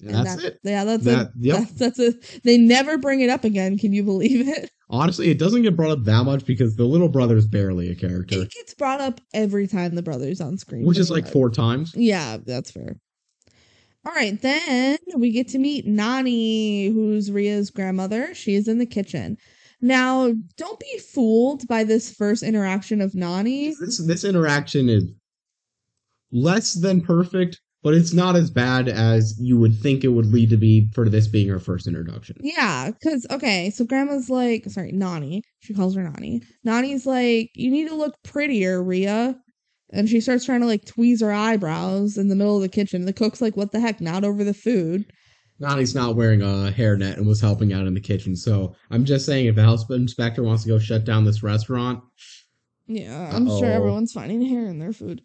And 0.00 0.10
And 0.14 0.26
that's 0.26 0.42
that- 0.42 0.44
it. 0.52 0.60
Yeah, 0.62 0.84
that's 0.84 1.04
That- 1.04 1.26
a, 1.28 1.32
yep. 1.38 1.58
that's, 1.78 1.96
that's 1.96 1.98
a. 1.98 2.40
They 2.44 2.58
never 2.58 2.98
bring 2.98 3.20
it 3.20 3.30
up 3.30 3.44
again. 3.44 3.78
Can 3.78 3.92
you 3.92 4.02
believe 4.02 4.46
it? 4.48 4.70
Honestly, 4.90 5.30
it 5.30 5.38
doesn't 5.38 5.62
get 5.62 5.74
brought 5.74 5.90
up 5.90 6.04
that 6.04 6.24
much 6.24 6.44
because 6.46 6.76
the 6.76 6.84
little 6.84 7.08
brother 7.08 7.36
is 7.36 7.46
barely 7.48 7.90
a 7.90 7.94
character, 7.96 8.42
It 8.42 8.52
gets 8.52 8.72
brought 8.74 9.00
up 9.00 9.20
every 9.34 9.66
time 9.66 9.94
the 9.96 10.02
brother's 10.02 10.40
on 10.40 10.58
screen. 10.58 10.84
which 10.84 10.98
is 10.98 11.10
like 11.10 11.26
four 11.26 11.50
times. 11.50 11.92
Yeah, 11.96 12.36
that's 12.44 12.70
fair. 12.70 12.96
All 14.04 14.12
right, 14.12 14.40
then 14.40 14.98
we 15.16 15.32
get 15.32 15.48
to 15.48 15.58
meet 15.58 15.84
Nani, 15.86 16.86
who's 16.90 17.32
Rhea's 17.32 17.70
grandmother. 17.70 18.32
She 18.36 18.54
is 18.54 18.68
in 18.68 18.78
the 18.78 18.86
kitchen. 18.86 19.36
Now, 19.80 20.32
don't 20.56 20.78
be 20.78 20.98
fooled 21.12 21.66
by 21.66 21.82
this 21.82 22.14
first 22.14 22.44
interaction 22.44 23.00
of 23.00 23.14
Nani. 23.16 23.74
This 23.80 23.98
this 24.06 24.22
interaction 24.22 24.88
is 24.88 25.10
less 26.30 26.74
than 26.74 27.00
perfect, 27.00 27.60
but 27.86 27.94
it's 27.94 28.12
not 28.12 28.34
as 28.34 28.50
bad 28.50 28.88
as 28.88 29.38
you 29.40 29.56
would 29.56 29.72
think 29.78 30.02
it 30.02 30.08
would 30.08 30.26
lead 30.26 30.50
to 30.50 30.56
be 30.56 30.88
for 30.92 31.08
this 31.08 31.28
being 31.28 31.48
her 31.48 31.60
first 31.60 31.86
introduction. 31.86 32.34
Yeah, 32.40 32.90
because, 32.90 33.24
okay, 33.30 33.70
so 33.70 33.84
grandma's 33.84 34.28
like, 34.28 34.64
sorry, 34.64 34.90
Nani. 34.90 35.44
She 35.60 35.72
calls 35.72 35.94
her 35.94 36.02
Nani. 36.02 36.42
Nani's 36.64 37.06
like, 37.06 37.52
you 37.54 37.70
need 37.70 37.86
to 37.86 37.94
look 37.94 38.16
prettier, 38.24 38.82
Rhea. 38.82 39.36
And 39.92 40.08
she 40.08 40.20
starts 40.20 40.44
trying 40.44 40.62
to 40.62 40.66
like 40.66 40.84
tweeze 40.84 41.20
her 41.20 41.30
eyebrows 41.32 42.18
in 42.18 42.26
the 42.26 42.34
middle 42.34 42.56
of 42.56 42.62
the 42.62 42.68
kitchen. 42.68 43.04
The 43.04 43.12
cook's 43.12 43.40
like, 43.40 43.56
"What 43.56 43.70
the 43.70 43.78
heck? 43.78 44.00
Not 44.00 44.24
over 44.24 44.42
the 44.42 44.52
food." 44.52 45.04
Nani's 45.60 45.94
not 45.94 46.16
wearing 46.16 46.42
a 46.42 46.72
hairnet 46.76 47.16
and 47.16 47.24
was 47.24 47.40
helping 47.40 47.72
out 47.72 47.86
in 47.86 47.94
the 47.94 48.00
kitchen. 48.00 48.34
So 48.34 48.74
I'm 48.90 49.04
just 49.04 49.24
saying, 49.26 49.46
if 49.46 49.54
the 49.54 49.62
house 49.62 49.88
inspector 49.88 50.42
wants 50.42 50.64
to 50.64 50.70
go 50.70 50.80
shut 50.80 51.04
down 51.04 51.24
this 51.24 51.44
restaurant, 51.44 52.02
Yeah, 52.88 53.30
I'm 53.32 53.46
sure 53.46 53.64
Uh-oh. 53.64 53.76
everyone's 53.76 54.12
finding 54.12 54.42
hair 54.42 54.66
in 54.66 54.80
their 54.80 54.92
food. 54.92 55.22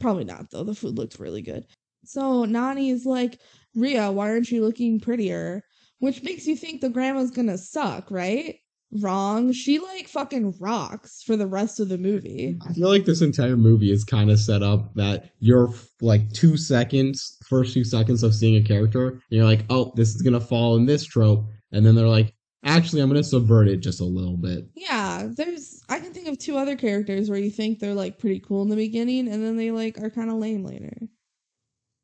Probably 0.00 0.24
not 0.24 0.50
though. 0.50 0.64
The 0.64 0.74
food 0.74 0.96
looked 0.96 1.18
really 1.18 1.42
good. 1.42 1.64
So 2.04 2.44
Nani 2.44 2.90
is 2.90 3.04
like, 3.04 3.40
Rhea, 3.74 4.10
why 4.10 4.30
aren't 4.30 4.50
you 4.50 4.64
looking 4.64 5.00
prettier? 5.00 5.62
Which 6.00 6.22
makes 6.22 6.46
you 6.46 6.56
think 6.56 6.80
the 6.80 6.88
grandma's 6.88 7.30
gonna 7.30 7.58
suck, 7.58 8.10
right? 8.10 8.56
Wrong. 8.90 9.52
She 9.52 9.78
like 9.78 10.08
fucking 10.08 10.54
rocks 10.60 11.22
for 11.22 11.36
the 11.36 11.46
rest 11.46 11.78
of 11.78 11.90
the 11.90 11.98
movie. 11.98 12.56
I 12.66 12.72
feel 12.72 12.88
like 12.88 13.04
this 13.04 13.20
entire 13.20 13.56
movie 13.56 13.92
is 13.92 14.04
kind 14.04 14.30
of 14.30 14.38
set 14.38 14.62
up 14.62 14.94
that 14.94 15.30
you're 15.40 15.74
like 16.00 16.32
two 16.32 16.56
seconds, 16.56 17.36
first 17.46 17.74
two 17.74 17.84
seconds 17.84 18.22
of 18.22 18.34
seeing 18.34 18.56
a 18.56 18.66
character, 18.66 19.08
and 19.08 19.20
you're 19.30 19.44
like, 19.44 19.66
oh, 19.68 19.92
this 19.96 20.14
is 20.14 20.22
gonna 20.22 20.40
fall 20.40 20.76
in 20.76 20.86
this 20.86 21.04
trope, 21.04 21.44
and 21.72 21.84
then 21.84 21.94
they're 21.94 22.08
like, 22.08 22.32
actually, 22.64 23.02
I'm 23.02 23.08
gonna 23.08 23.22
subvert 23.22 23.68
it 23.68 23.78
just 23.78 24.00
a 24.00 24.04
little 24.04 24.36
bit. 24.38 24.64
Yeah, 24.74 25.28
there's 25.36 25.82
I 25.90 26.00
can 26.00 26.14
think 26.14 26.28
of 26.28 26.38
two 26.38 26.56
other 26.56 26.76
characters 26.76 27.28
where 27.28 27.38
you 27.38 27.50
think 27.50 27.78
they're 27.78 27.92
like 27.94 28.18
pretty 28.18 28.40
cool 28.40 28.62
in 28.62 28.70
the 28.70 28.76
beginning 28.76 29.28
and 29.28 29.44
then 29.44 29.56
they 29.56 29.70
like 29.70 29.98
are 30.00 30.10
kind 30.10 30.30
of 30.30 30.36
lame 30.36 30.64
later. 30.64 30.96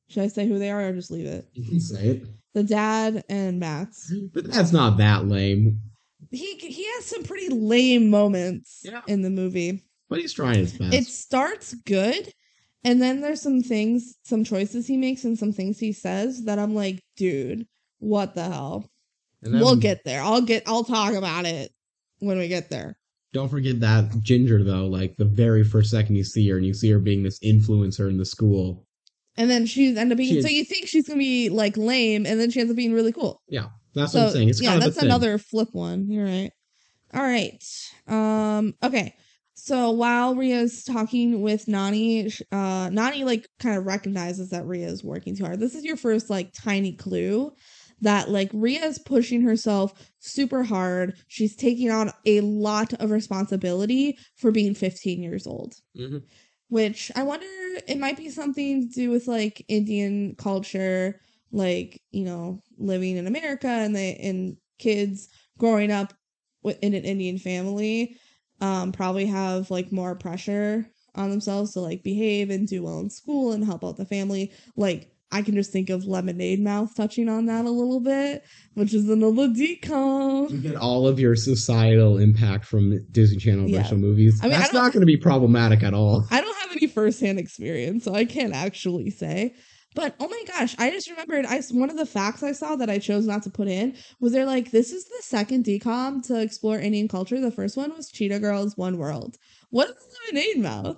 Should 0.09 0.23
I 0.25 0.29
say 0.29 0.47
who 0.47 0.59
they 0.59 0.71
are 0.71 0.83
or 0.89 0.93
just 0.93 1.11
leave 1.11 1.27
it? 1.27 1.49
You 1.55 1.69
can 1.69 1.81
say 1.81 2.07
it, 2.09 2.27
The 2.53 2.63
dad 2.63 3.25
and 3.29 3.59
Max. 3.59 4.13
but 4.33 4.51
that's 4.51 4.73
not 4.73 4.99
that 4.99 5.27
lame. 5.27 5.81
He 6.31 6.57
he 6.57 6.85
has 6.95 7.05
some 7.07 7.23
pretty 7.23 7.49
lame 7.49 8.11
moments 8.11 8.81
Yeah. 8.85 9.03
in 9.07 9.23
the 9.23 9.31
movie. 9.31 9.83
But 10.09 10.19
he's 10.21 10.33
trying 10.33 10.59
his 10.59 10.73
best. 10.77 10.95
It 10.95 11.05
starts 11.07 11.75
good 11.87 12.33
and 12.85 13.01
then 13.01 13.21
there's 13.23 13.41
some 13.41 13.63
things, 13.63 14.17
some 14.25 14.45
choices 14.45 14.87
he 14.87 14.97
makes 14.97 15.25
and 15.25 15.39
some 15.39 15.53
things 15.53 15.79
he 15.79 15.93
says 15.93 16.45
that 16.45 16.59
I'm 16.59 16.75
like, 16.75 17.03
dude, 17.17 17.67
what 17.99 18.35
the 18.35 18.45
hell? 18.45 18.91
Then 19.43 19.61
we'll 19.61 19.77
get 19.77 20.05
there. 20.05 20.23
I'll 20.23 20.43
get 20.43 20.63
I'll 20.67 20.85
talk 20.85 21.15
about 21.15 21.47
it 21.47 21.71
when 22.19 22.39
we 22.39 22.49
get 22.49 22.69
there. 22.71 22.97
Don't 23.33 23.49
forget 23.49 23.81
that 23.81 24.11
Ginger 24.21 24.63
though. 24.63 24.87
Like 24.87 25.17
the 25.17 25.25
very 25.25 25.65
first 25.65 25.91
second 25.91 26.17
you 26.17 26.25
see 26.25 26.49
her, 26.49 26.57
and 26.57 26.67
you 26.67 26.75
see 26.75 26.91
her 26.91 26.99
being 27.01 27.23
this 27.23 27.39
influencer 27.41 28.09
in 28.09 28.17
the 28.19 28.25
school. 28.25 28.84
And 29.37 29.51
then 29.51 29.67
she's 29.67 29.97
end 29.97 30.13
up 30.13 30.19
being 30.19 30.35
She 30.35 30.43
so 30.43 30.49
you 30.49 30.65
think 30.65 30.87
she's 30.87 31.07
gonna 31.09 31.19
be 31.19 31.49
like 31.49 31.77
lame, 31.77 32.27
and 32.27 32.39
then 32.39 32.51
she 32.51 32.61
ends 32.61 32.71
up 32.71 32.77
being 32.77 32.93
really 32.93 33.13
cool. 33.13 33.43
Yeah, 33.49 33.69
that's 33.95 34.13
so 34.13 34.21
what 34.21 34.27
I'm 34.29 34.33
saying. 34.33 34.49
It's 34.51 34.63
yeah, 34.63 34.71
kind 34.71 34.85
of 34.85 34.95
that's 34.95 35.05
another 35.05 35.39
flip 35.39 35.69
one. 35.73 36.09
You're 36.11 36.25
right. 36.25 36.51
All 37.13 37.23
right. 37.23 37.63
Um. 38.07 38.75
Okay. 38.83 39.15
So 39.57 39.91
while 39.93 40.35
Rhea's 40.35 40.85
talking 40.85 41.41
with 41.41 41.69
Nani, 41.69 42.29
uh, 42.51 42.91
Nani 42.93 43.25
like 43.25 43.49
kind 43.61 43.77
of 43.79 43.87
recognizes 43.87 44.51
that 44.51 44.67
Rhea 44.67 44.87
is 44.89 45.05
working 45.05 45.37
too 45.37 45.45
hard. 45.45 45.61
This 45.61 45.75
is 45.75 45.85
your 45.85 45.97
first 45.97 46.29
like 46.29 46.53
tiny 46.53 46.95
clue 46.97 47.53
that 48.01 48.29
like 48.31 48.51
Rhea 48.53 48.85
is 48.85 48.99
pushing 48.99 49.43
herself 49.43 49.93
super 50.19 50.65
hard. 50.65 51.17
She's 51.29 51.57
taking 51.57 51.91
on 51.91 52.11
a 52.27 52.41
lot 52.41 52.93
of 52.95 53.11
responsibility 53.11 54.19
for 54.37 54.51
being 54.51 54.75
15 54.75 55.23
years 55.23 55.47
old 55.47 55.75
Mhm. 55.97 56.23
Which 56.75 57.13
I 57.15 57.23
wonder 57.23 57.47
it 57.87 58.01
might 58.01 58.17
be 58.17 58.31
something 58.31 58.89
to 58.89 58.93
do 58.93 59.09
with 59.09 59.29
like 59.29 59.65
Indian 59.69 60.35
culture, 60.37 61.21
like 61.53 62.03
you 62.11 62.25
know 62.25 62.59
living 62.79 63.17
in 63.17 63.29
America 63.29 63.69
and 63.69 63.95
they 63.95 64.17
and 64.17 64.57
kids 64.81 65.29
growing 65.57 65.93
up 65.93 66.13
in 66.83 66.95
an 66.95 67.05
Indian 67.05 67.39
family, 67.39 68.17
um, 68.61 68.91
probably 68.91 69.27
have 69.27 69.71
like 69.71 69.93
more 69.93 70.17
pressure 70.17 70.85
on 71.15 71.31
themselves 71.31 71.75
to 71.75 71.81
like 71.81 72.03
behave 72.03 72.51
and 72.51 72.67
do 72.67 72.83
well 72.83 72.99
in 72.99 73.09
school 73.09 73.53
and 73.53 73.65
help 73.65 73.85
out 73.85 73.97
the 73.97 74.05
family. 74.05 74.51
Like 74.77 75.13
I 75.31 75.43
can 75.43 75.55
just 75.55 75.71
think 75.73 75.91
of 75.91 76.05
Lemonade 76.07 76.61
Mouth 76.61 76.97
touching 76.97 77.29
on 77.29 77.47
that 77.47 77.67
a 77.67 77.71
little 77.71 78.01
bit, 78.01 78.43
which 78.75 78.93
is 78.95 79.09
another 79.09 79.47
You 79.47 79.77
DCOM. 79.79 80.63
get 80.63 80.75
all 80.77 81.07
of 81.07 81.21
your 81.21 81.37
societal 81.37 82.19
impact 82.19 82.65
from 82.65 82.99
Disney 83.13 83.39
Channel 83.39 83.69
Yeah. 83.69 83.79
original 83.79 84.01
movies. 84.01 84.41
I 84.43 84.49
mean, 84.49 84.59
That's 84.59 84.73
not 84.73 84.93
going 84.93 85.03
to 85.03 85.07
be 85.07 85.17
problematic 85.17 85.83
at 85.85 85.95
all. 85.95 86.27
I 86.33 86.41
don't 86.41 86.57
have 86.57 86.64
any 86.77 86.87
firsthand 86.87 87.39
experience, 87.39 88.05
so 88.05 88.15
I 88.15 88.25
can't 88.25 88.55
actually 88.55 89.11
say. 89.11 89.55
But 89.95 90.17
oh 90.19 90.29
my 90.29 90.43
gosh, 90.49 90.75
I 90.79 90.91
just 90.91 91.09
remembered 91.09 91.47
I 91.47 91.61
one 91.71 91.91
of 91.91 91.97
the 91.97 92.07
facts 92.07 92.43
I 92.43 92.53
saw 92.53 92.75
that 92.77 92.91
I 92.91 92.99
chose 92.99 93.27
not 93.27 93.45
to 93.45 93.51
put 93.51 93.69
in 93.69 93.97
was 94.21 94.33
they're 94.33 94.45
like 94.45 94.73
this 94.73 94.93
is 94.93 95.05
the 95.05 95.23
second 95.23 95.65
DCOM 95.65 96.27
to 96.27 96.41
explore 96.41 96.79
Indian 96.79 97.07
culture. 97.07 97.41
The 97.41 97.53
first 97.53 97.77
one 97.77 97.95
was 97.97 98.11
Cheetah 98.11 98.41
Girls 98.41 98.77
One 98.77 98.99
World. 98.99 99.37
What 99.71 99.91
is 99.91 99.97
lemonade 100.33 100.63
mouth? 100.63 100.97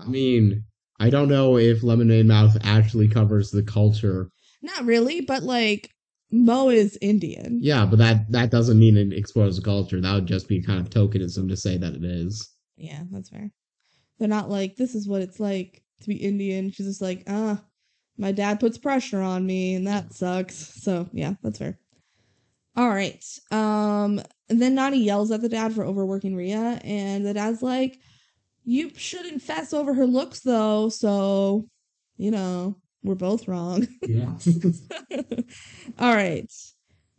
I 0.00 0.06
mean, 0.06 0.64
I 0.98 1.10
don't 1.10 1.28
know 1.28 1.56
if 1.56 1.82
Lemonade 1.82 2.26
Mouth 2.26 2.56
actually 2.62 3.08
covers 3.08 3.50
the 3.50 3.62
culture. 3.62 4.30
Not 4.62 4.84
really, 4.84 5.20
but 5.20 5.42
like 5.42 5.90
Mo 6.32 6.68
is 6.68 6.98
Indian. 7.00 7.58
Yeah, 7.60 7.86
but 7.86 7.98
that 7.98 8.30
that 8.32 8.50
doesn't 8.50 8.78
mean 8.78 8.96
it 8.96 9.12
explores 9.12 9.56
the 9.56 9.62
culture. 9.62 10.00
That 10.00 10.14
would 10.14 10.26
just 10.26 10.48
be 10.48 10.62
kind 10.62 10.80
of 10.80 10.90
tokenism 10.90 11.48
to 11.48 11.56
say 11.56 11.76
that 11.76 11.94
it 11.94 12.04
is. 12.04 12.50
Yeah, 12.76 13.02
that's 13.10 13.30
fair. 13.30 13.50
They're 14.20 14.28
not 14.28 14.50
like 14.50 14.76
this 14.76 14.94
is 14.94 15.08
what 15.08 15.22
it's 15.22 15.40
like 15.40 15.82
to 16.02 16.08
be 16.08 16.16
Indian. 16.16 16.70
She's 16.70 16.86
just 16.86 17.00
like, 17.00 17.24
ah, 17.26 17.60
my 18.18 18.32
dad 18.32 18.60
puts 18.60 18.76
pressure 18.78 19.20
on 19.20 19.46
me 19.46 19.74
and 19.74 19.86
that 19.86 20.12
sucks. 20.12 20.56
So 20.82 21.08
yeah, 21.12 21.34
that's 21.42 21.58
fair. 21.58 21.78
All 22.76 22.90
right. 22.90 23.24
Um 23.50 24.20
and 24.50 24.60
then 24.60 24.74
Nani 24.74 24.98
yells 25.02 25.30
at 25.30 25.40
the 25.40 25.48
dad 25.48 25.72
for 25.74 25.84
overworking 25.84 26.36
Rhea, 26.36 26.80
and 26.84 27.24
the 27.24 27.34
dad's 27.34 27.62
like, 27.62 27.98
You 28.64 28.90
shouldn't 28.94 29.42
fess 29.42 29.72
over 29.72 29.94
her 29.94 30.06
looks 30.06 30.40
though, 30.40 30.90
so 30.90 31.66
you 32.18 32.30
know, 32.30 32.76
we're 33.02 33.14
both 33.14 33.48
wrong. 33.48 33.88
Yeah. 34.02 34.34
All 35.98 36.14
right. 36.14 36.52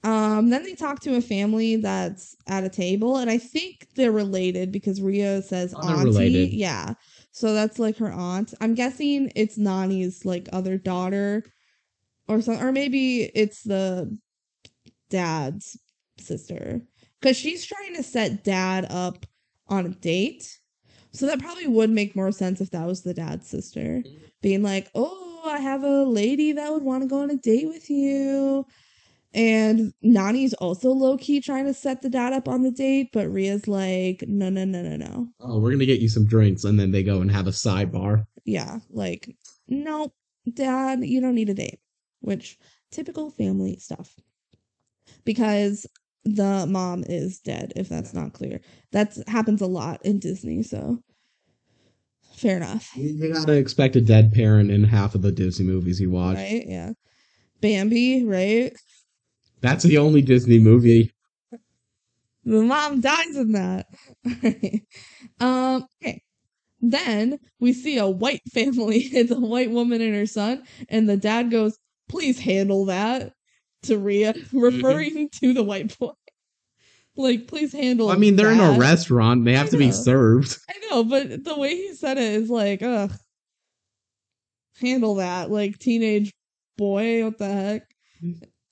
Um, 0.04 0.50
then 0.50 0.64
they 0.64 0.74
talk 0.74 1.00
to 1.02 1.16
a 1.16 1.22
family 1.22 1.76
that's 1.76 2.36
at 2.48 2.64
a 2.64 2.70
table, 2.70 3.18
and 3.18 3.30
I 3.30 3.38
think 3.38 3.88
they're 3.96 4.12
related 4.12 4.72
because 4.72 5.00
Rio 5.02 5.42
says 5.42 5.76
Oh, 5.78 5.88
auntie. 5.88 6.06
related. 6.06 6.54
Yeah. 6.54 6.96
So 7.32 7.54
that's 7.54 7.78
like 7.78 7.98
her 7.98 8.12
aunt. 8.12 8.54
I'm 8.60 8.74
guessing 8.74 9.32
it's 9.36 9.58
Nani's 9.58 10.26
like 10.26 10.50
other 10.52 10.78
daughter 10.78 11.44
or 12.28 12.42
something, 12.42 12.66
or 12.66 12.72
maybe 12.72 13.24
it's 13.36 13.64
the 13.64 14.18
dad's 15.10 15.78
sister. 16.20 16.82
Because 17.20 17.38
she's 17.38 17.66
trying 17.66 17.96
to 17.96 18.04
set 18.04 18.44
dad 18.44 18.88
up 18.90 19.26
on 19.68 19.86
a 19.86 19.90
date. 19.90 20.58
So 21.12 21.28
that 21.28 21.40
probably 21.40 21.68
would 21.68 21.90
make 21.90 22.16
more 22.16 22.32
sense 22.32 22.62
if 22.62 22.72
that 22.72 22.88
was 22.88 23.04
the 23.04 23.14
dad's 23.14 23.48
sister. 23.48 24.02
Being 24.42 24.64
like, 24.64 24.90
oh, 24.96 25.42
I 25.46 25.60
have 25.60 25.84
a 25.84 26.04
lady 26.04 26.54
that 26.54 26.72
would 26.72 26.84
want 26.84 27.04
to 27.04 27.08
go 27.10 27.22
on 27.22 27.30
a 27.30 27.38
date 27.38 27.68
with 27.68 27.90
you. 27.90 28.66
And 29.34 29.94
Nani's 30.02 30.54
also 30.56 30.90
low 30.90 31.18
key 31.18 31.40
trying 31.40 31.66
to 31.66 31.74
set 31.74 32.02
the 32.02 32.10
dad 32.10 32.34
up 32.34 32.50
on 32.50 32.64
the 32.64 32.72
date, 32.72 33.10
but 33.14 33.32
Rhea's 33.32 33.68
like, 33.68 34.24
no, 34.28 34.50
no, 34.50 34.66
no, 34.66 34.82
no, 34.82 34.98
no. 34.98 35.28
oh, 35.40 35.60
we're 35.60 35.72
gonna 35.72 35.86
get 35.86 36.02
you 36.02 36.10
some 36.10 36.28
drinks, 36.28 36.66
and 36.66 36.78
then 36.78 36.92
they 36.92 37.02
go 37.02 37.22
and 37.22 37.32
have 37.32 37.48
a 37.48 37.52
sidebar. 37.52 38.26
Yeah, 38.44 38.80
like, 38.90 39.34
nope, 39.70 40.14
dad, 40.54 41.06
you 41.06 41.22
don't 41.22 41.36
need 41.36 41.50
a 41.50 41.54
date. 41.54 41.80
Which, 42.20 42.58
typical 42.92 43.32
family 43.32 43.78
stuff. 43.78 44.14
Because 45.24 45.88
the 46.26 46.66
mom 46.68 47.04
is 47.08 47.40
dead, 47.40 47.74
if 47.76 47.88
that's 47.88 48.14
not 48.14 48.34
clear. 48.34 48.60
That 48.92 49.18
happens 49.28 49.62
a 49.62 49.68
lot 49.68 50.06
in 50.06 50.20
Disney, 50.20 50.62
so 50.62 51.02
fair 52.36 52.58
enough. 52.58 52.90
You 52.96 53.34
gotta 53.34 53.54
expect 53.54 53.96
a 53.96 54.02
dead 54.02 54.34
parent 54.34 54.72
in 54.72 54.84
half 54.84 55.16
of 55.16 55.22
the 55.22 55.32
Disney 55.32 55.66
movies 55.66 56.02
you 56.02 56.12
watch. 56.12 56.36
Right? 56.36 56.64
Yeah. 56.68 56.92
Bambi, 57.62 58.26
right? 58.26 58.74
That's 59.62 59.84
the 59.84 59.98
only 59.98 60.22
Disney 60.22 60.60
movie. 60.60 61.12
The 62.44 62.64
mom 62.64 63.02
dies 63.02 63.36
in 63.36 63.52
that. 63.52 63.88
um, 65.40 65.88
okay. 66.04 66.24
Then 66.82 67.40
we 67.60 67.74
see 67.74 67.98
a 67.98 68.08
white 68.08 68.42
family. 68.52 68.98
It's 69.14 69.32
a 69.32 69.40
white 69.40 69.70
woman 69.70 70.02
and 70.02 70.16
her 70.16 70.26
son, 70.26 70.64
and 70.90 71.08
the 71.08 71.18
dad 71.18 71.52
goes, 71.52 71.78
"Please 72.10 72.40
handle 72.40 72.86
that." 72.86 73.34
To 73.84 73.98
Rhea, 73.98 74.36
referring 74.54 75.30
to 75.42 75.54
the 75.54 75.64
white 75.64 75.98
boy. 75.98 76.12
Like, 77.16 77.48
please 77.48 77.74
handle. 77.74 78.10
I 78.10 78.16
mean, 78.16 78.36
they're 78.36 78.52
in 78.52 78.60
a 78.60 78.78
restaurant. 78.78 79.44
They 79.44 79.54
have 79.54 79.72
to 79.72 79.78
be 79.78 79.92
served. 79.92 80.58
I 80.70 80.74
know, 80.90 81.04
but 81.04 81.44
the 81.44 81.58
way 81.58 81.76
he 81.76 81.94
said 81.94 82.18
it 82.18 82.42
is 82.42 82.50
like, 82.50 82.82
ugh. 82.82 83.12
Handle 84.80 85.16
that, 85.16 85.52
like 85.52 85.78
teenage 85.78 86.32
boy. 86.78 87.24
What 87.26 87.38
the 87.38 87.48
heck? 87.48 87.84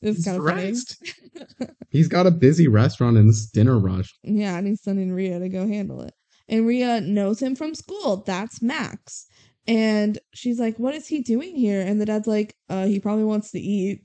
It's 0.02 0.18
He's 0.18 0.26
kind 0.26 0.38
of 0.38 0.46
funny. 0.46 0.74
stressed. 0.76 1.72
He's 1.90 2.08
got 2.08 2.28
a 2.28 2.32
busy 2.32 2.68
restaurant 2.68 3.18
and 3.18 3.30
this 3.30 3.46
dinner 3.48 3.78
rush. 3.78 4.14
Yeah, 4.24 4.58
and 4.58 4.68
he's 4.68 4.82
sending 4.84 5.12
Rhea 5.12 5.40
to 5.40 5.50
go 5.50 5.68
handle 5.68 6.02
it. 6.02 6.14
And 6.48 6.66
Rhea 6.68 7.02
knows 7.02 7.42
him 7.42 7.56
from 7.56 7.74
school. 7.76 8.24
That's 8.26 8.62
Max. 8.62 9.26
And 9.68 10.18
she's 10.34 10.60
like, 10.60 10.78
What 10.78 10.96
is 10.96 11.08
he 11.08 11.22
doing 11.22 11.56
here? 11.56 11.82
And 11.82 12.00
the 12.00 12.06
dad's 12.06 12.28
like, 12.28 12.56
Uh, 12.70 12.86
he 12.86 13.00
probably 13.00 13.26
wants 13.26 13.52
to 13.52 13.60
eat. 13.60 14.04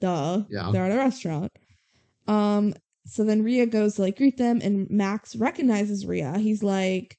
Duh. 0.00 0.42
Yeah. 0.48 0.70
They're 0.72 0.84
at 0.86 0.92
a 0.92 0.96
restaurant. 0.96 1.52
Um, 2.26 2.74
so 3.06 3.24
then 3.24 3.42
Rhea 3.42 3.66
goes 3.66 3.94
to 3.96 4.02
like 4.02 4.16
greet 4.16 4.36
them, 4.36 4.60
and 4.62 4.88
Max 4.90 5.36
recognizes 5.36 6.06
Rhea. 6.06 6.38
He's 6.38 6.62
like, 6.62 7.16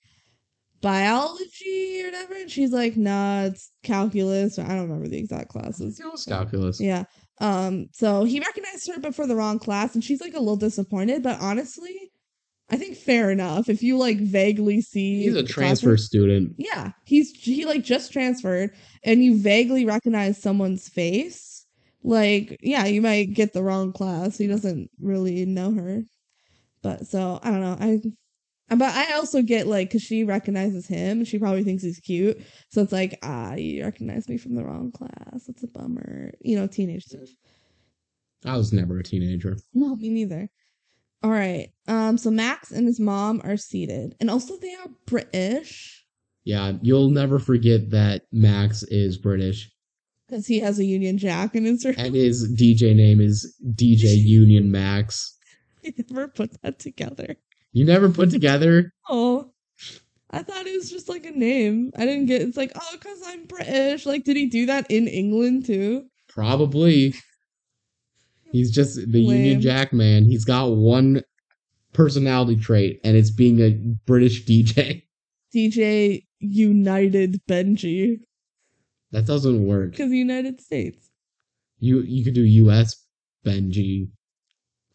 biology 0.81 2.01
or 2.03 2.05
whatever. 2.05 2.35
And 2.35 2.49
she's 2.49 2.71
like, 2.71 2.95
nah, 2.97 3.43
it's 3.43 3.71
calculus. 3.83 4.59
I 4.59 4.67
don't 4.67 4.83
remember 4.83 5.07
the 5.07 5.17
exact 5.17 5.49
classes. 5.49 5.99
It 5.99 6.05
was 6.11 6.25
calculus. 6.25 6.79
Yeah. 6.79 7.03
Um, 7.39 7.87
so 7.93 8.23
he 8.25 8.39
recognized 8.39 8.87
her 8.93 8.99
but 8.99 9.15
for 9.15 9.25
the 9.25 9.35
wrong 9.35 9.59
class, 9.59 9.93
and 9.95 10.03
she's 10.03 10.21
like 10.21 10.33
a 10.33 10.39
little 10.39 10.57
disappointed, 10.57 11.23
but 11.23 11.39
honestly, 11.39 12.11
I 12.69 12.75
think 12.77 12.97
fair 12.97 13.31
enough. 13.31 13.69
If 13.69 13.81
you 13.81 13.97
like 13.97 14.17
vaguely 14.19 14.81
see 14.81 15.23
He's 15.23 15.35
a 15.35 15.43
transfer 15.43 15.87
classroom- 15.91 15.97
student. 15.97 16.55
yeah, 16.57 16.91
he's 17.05 17.31
he 17.31 17.65
like 17.65 17.83
just 17.83 18.11
transferred, 18.13 18.71
and 19.03 19.23
you 19.23 19.37
vaguely 19.37 19.85
recognize 19.85 20.41
someone's 20.41 20.87
face. 20.89 21.65
Like, 22.03 22.57
yeah, 22.61 22.85
you 22.85 23.01
might 23.01 23.33
get 23.33 23.53
the 23.53 23.63
wrong 23.63 23.91
class. 23.91 24.37
He 24.37 24.47
doesn't 24.47 24.89
really 25.01 25.45
know 25.45 25.71
her, 25.73 26.03
but 26.81 27.07
so 27.07 27.39
I 27.43 27.51
don't 27.51 27.61
know. 27.61 27.77
I, 27.79 28.01
but 28.69 28.95
I 28.95 29.13
also 29.13 29.41
get 29.41 29.67
like 29.67 29.89
because 29.89 30.01
she 30.03 30.23
recognizes 30.23 30.87
him, 30.87 31.23
she 31.25 31.39
probably 31.39 31.63
thinks 31.63 31.83
he's 31.83 31.99
cute. 31.99 32.39
So 32.69 32.81
it's 32.81 32.91
like, 32.91 33.17
ah, 33.23 33.55
you 33.55 33.83
recognize 33.83 34.29
me 34.29 34.37
from 34.37 34.55
the 34.55 34.63
wrong 34.63 34.91
class. 34.91 35.47
It's 35.47 35.63
a 35.63 35.67
bummer. 35.67 36.31
You 36.41 36.57
know, 36.57 36.67
teenage 36.67 37.05
stuff. 37.05 37.29
I 38.45 38.55
was 38.57 38.71
never 38.71 38.97
a 38.99 39.03
teenager. 39.03 39.57
No, 39.73 39.95
me 39.95 40.09
neither. 40.09 40.49
All 41.23 41.31
right. 41.31 41.69
Um. 41.87 42.17
So 42.17 42.31
Max 42.31 42.71
and 42.71 42.87
his 42.87 42.99
mom 42.99 43.41
are 43.43 43.57
seated, 43.57 44.15
and 44.19 44.29
also 44.29 44.55
they 44.57 44.73
are 44.75 44.87
British 45.05 46.05
Yeah, 46.45 46.73
you'll 46.81 47.09
never 47.09 47.39
forget 47.39 47.89
that 47.89 48.23
Max 48.31 48.83
is 48.83 49.17
British, 49.17 49.69
because 50.27 50.47
he 50.47 50.59
has 50.59 50.79
a 50.79 50.85
Union 50.85 51.17
Jack 51.17 51.55
in 51.55 51.65
his. 51.65 51.83
room, 51.83 51.95
and 51.97 52.15
his 52.15 52.49
DJ 52.55 52.95
name 52.95 53.19
is 53.19 53.53
DJ 53.75 54.15
Union 54.15 54.71
Max. 54.71 55.35
I 55.85 55.93
never 56.09 56.27
put 56.27 56.61
that 56.61 56.79
together. 56.79 57.35
You 57.71 57.85
never 57.85 58.09
put 58.09 58.31
together. 58.31 58.91
Oh, 59.09 59.51
I 60.31 60.43
thought 60.43 60.65
it 60.67 60.75
was 60.75 60.89
just 60.89 61.09
like 61.09 61.25
a 61.25 61.31
name. 61.31 61.91
I 61.97 62.05
didn't 62.05 62.25
get. 62.27 62.41
It's 62.41 62.57
like, 62.57 62.71
oh, 62.75 62.89
because 62.93 63.19
I'm 63.25 63.45
British. 63.45 64.05
Like, 64.05 64.23
did 64.23 64.37
he 64.37 64.47
do 64.47 64.65
that 64.67 64.89
in 64.89 65.07
England 65.07 65.65
too? 65.65 66.05
Probably. 66.27 67.13
He's 68.51 68.71
just 68.71 68.95
the 68.95 69.27
Lame. 69.27 69.37
Union 69.37 69.61
Jack 69.61 69.93
man. 69.93 70.25
He's 70.25 70.45
got 70.45 70.71
one 70.71 71.21
personality 71.93 72.55
trait, 72.55 72.99
and 73.03 73.15
it's 73.15 73.31
being 73.31 73.59
a 73.59 73.71
British 74.05 74.45
DJ. 74.45 75.03
DJ 75.55 76.23
United 76.39 77.41
Benji, 77.47 78.17
That 79.11 79.25
doesn't 79.25 79.65
work. 79.65 79.91
because 79.91 80.11
United 80.11 80.61
States, 80.61 81.09
You 81.79 82.01
you 82.01 82.23
could 82.23 82.35
do 82.35 82.43
U.S. 82.43 83.03
Benji. 83.45 84.09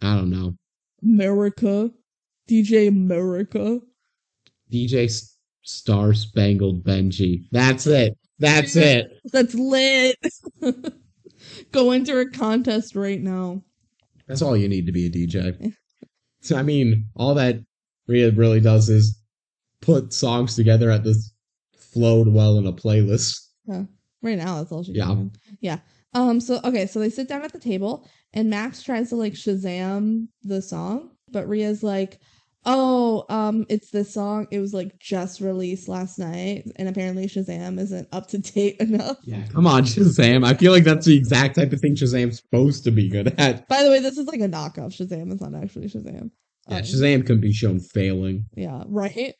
I 0.00 0.14
don't 0.16 0.30
know. 0.30 0.54
America, 1.02 1.90
DJ 2.48 2.88
America. 2.88 3.80
DJ 4.72 5.10
Star 5.62 6.14
Spangled 6.14 6.84
Benji. 6.84 7.44
That's 7.50 7.86
it. 7.86 8.16
That's 8.38 8.76
it. 8.76 9.10
That's 9.32 9.54
lit. 9.54 10.18
Go 11.72 11.90
enter 11.90 12.20
a 12.20 12.30
contest 12.30 12.96
right 12.96 13.20
now. 13.20 13.62
That's 14.26 14.42
all 14.42 14.56
you 14.56 14.68
need 14.68 14.86
to 14.86 14.92
be 14.92 15.06
a 15.06 15.10
DJ. 15.10 15.74
So 16.40 16.56
I 16.56 16.62
mean, 16.62 17.08
all 17.16 17.34
that 17.34 17.56
Rhea 18.06 18.30
really 18.32 18.60
does 18.60 18.88
is 18.88 19.18
put 19.80 20.12
songs 20.12 20.56
together 20.56 20.90
at 20.90 21.04
this 21.04 21.32
flowed 21.76 22.28
well 22.28 22.58
in 22.58 22.66
a 22.66 22.72
playlist. 22.72 23.40
Right 24.22 24.38
now, 24.38 24.56
that's 24.56 24.72
all 24.72 24.82
she. 24.82 24.92
Yeah. 24.92 25.06
doing. 25.06 25.34
Yeah. 25.60 25.78
Um. 26.14 26.40
So 26.40 26.60
okay. 26.64 26.86
So 26.86 26.98
they 26.98 27.10
sit 27.10 27.28
down 27.28 27.42
at 27.42 27.52
the 27.52 27.58
table, 27.58 28.08
and 28.32 28.50
Max 28.50 28.82
tries 28.82 29.10
to 29.10 29.16
like 29.16 29.34
Shazam 29.34 30.28
the 30.42 30.62
song, 30.62 31.10
but 31.30 31.48
Rhea's 31.48 31.82
like, 31.82 32.20
"Oh, 32.66 33.24
um, 33.28 33.66
it's 33.68 33.90
this 33.90 34.12
song. 34.14 34.46
It 34.50 34.58
was 34.58 34.72
like 34.74 34.98
just 34.98 35.40
released 35.40 35.88
last 35.88 36.18
night, 36.18 36.64
and 36.76 36.88
apparently 36.88 37.26
Shazam 37.26 37.78
isn't 37.78 38.08
up 38.12 38.28
to 38.28 38.38
date 38.52 38.76
enough." 38.80 39.18
Yeah, 39.24 39.46
come 39.52 39.66
on, 39.66 39.84
Shazam. 39.84 40.46
I 40.46 40.54
feel 40.54 40.72
like 40.72 40.84
that's 40.84 41.06
the 41.06 41.16
exact 41.16 41.56
type 41.56 41.72
of 41.72 41.80
thing 41.80 41.94
Shazam's 41.94 42.38
supposed 42.38 42.84
to 42.84 42.90
be 42.90 43.08
good 43.08 43.38
at. 43.38 43.68
By 43.68 43.82
the 43.82 43.90
way, 43.90 44.00
this 44.00 44.18
is 44.18 44.26
like 44.26 44.40
a 44.40 44.48
knockoff 44.48 44.96
Shazam. 44.96 45.32
It's 45.32 45.42
not 45.42 45.54
actually 45.54 45.88
Shazam. 45.88 46.30
Yeah, 46.68 46.76
Um, 46.78 46.82
Shazam 46.82 47.26
can 47.26 47.40
be 47.40 47.52
shown 47.52 47.80
failing. 47.80 48.46
Yeah, 48.56 48.84
right. 48.86 49.34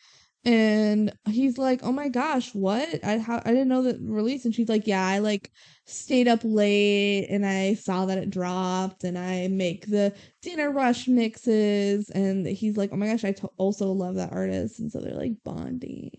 And 0.47 1.11
he's 1.27 1.57
like, 1.57 1.81
"Oh 1.83 1.93
my 1.93 2.09
gosh, 2.09 2.55
what? 2.55 3.03
I 3.03 3.17
how 3.19 3.41
I 3.45 3.51
didn't 3.51 3.69
know 3.69 3.83
that 3.85 3.97
release." 4.03 4.45
And 4.45 4.55
she's 4.55 4.69
like, 4.69 4.87
"Yeah, 4.87 5.07
I 5.07 5.21
like 5.21 5.51
stayed 5.87 6.29
up 6.29 6.41
late 6.43 7.27
and 7.29 7.45
I 7.47 7.75
saw 7.75 8.07
that 8.07 8.19
it 8.19 8.31
dropped 8.31 9.05
and 9.05 9.19
I 9.19 9.49
make 9.49 9.87
the 9.87 10.15
dinner 10.43 10.71
rush 10.71 11.09
mixes." 11.09 12.11
And 12.11 12.47
he's 12.47 12.77
like, 12.77 12.91
"Oh 12.93 12.97
my 12.97 13.07
gosh, 13.09 13.25
I 13.25 13.33
to- 13.33 13.51
also 13.59 13.91
love 13.93 14.17
that 14.17 14.33
artist." 14.33 14.81
And 14.81 14.91
so 14.91 15.01
they're 15.01 15.15
like 15.15 15.43
bonding. 15.45 16.11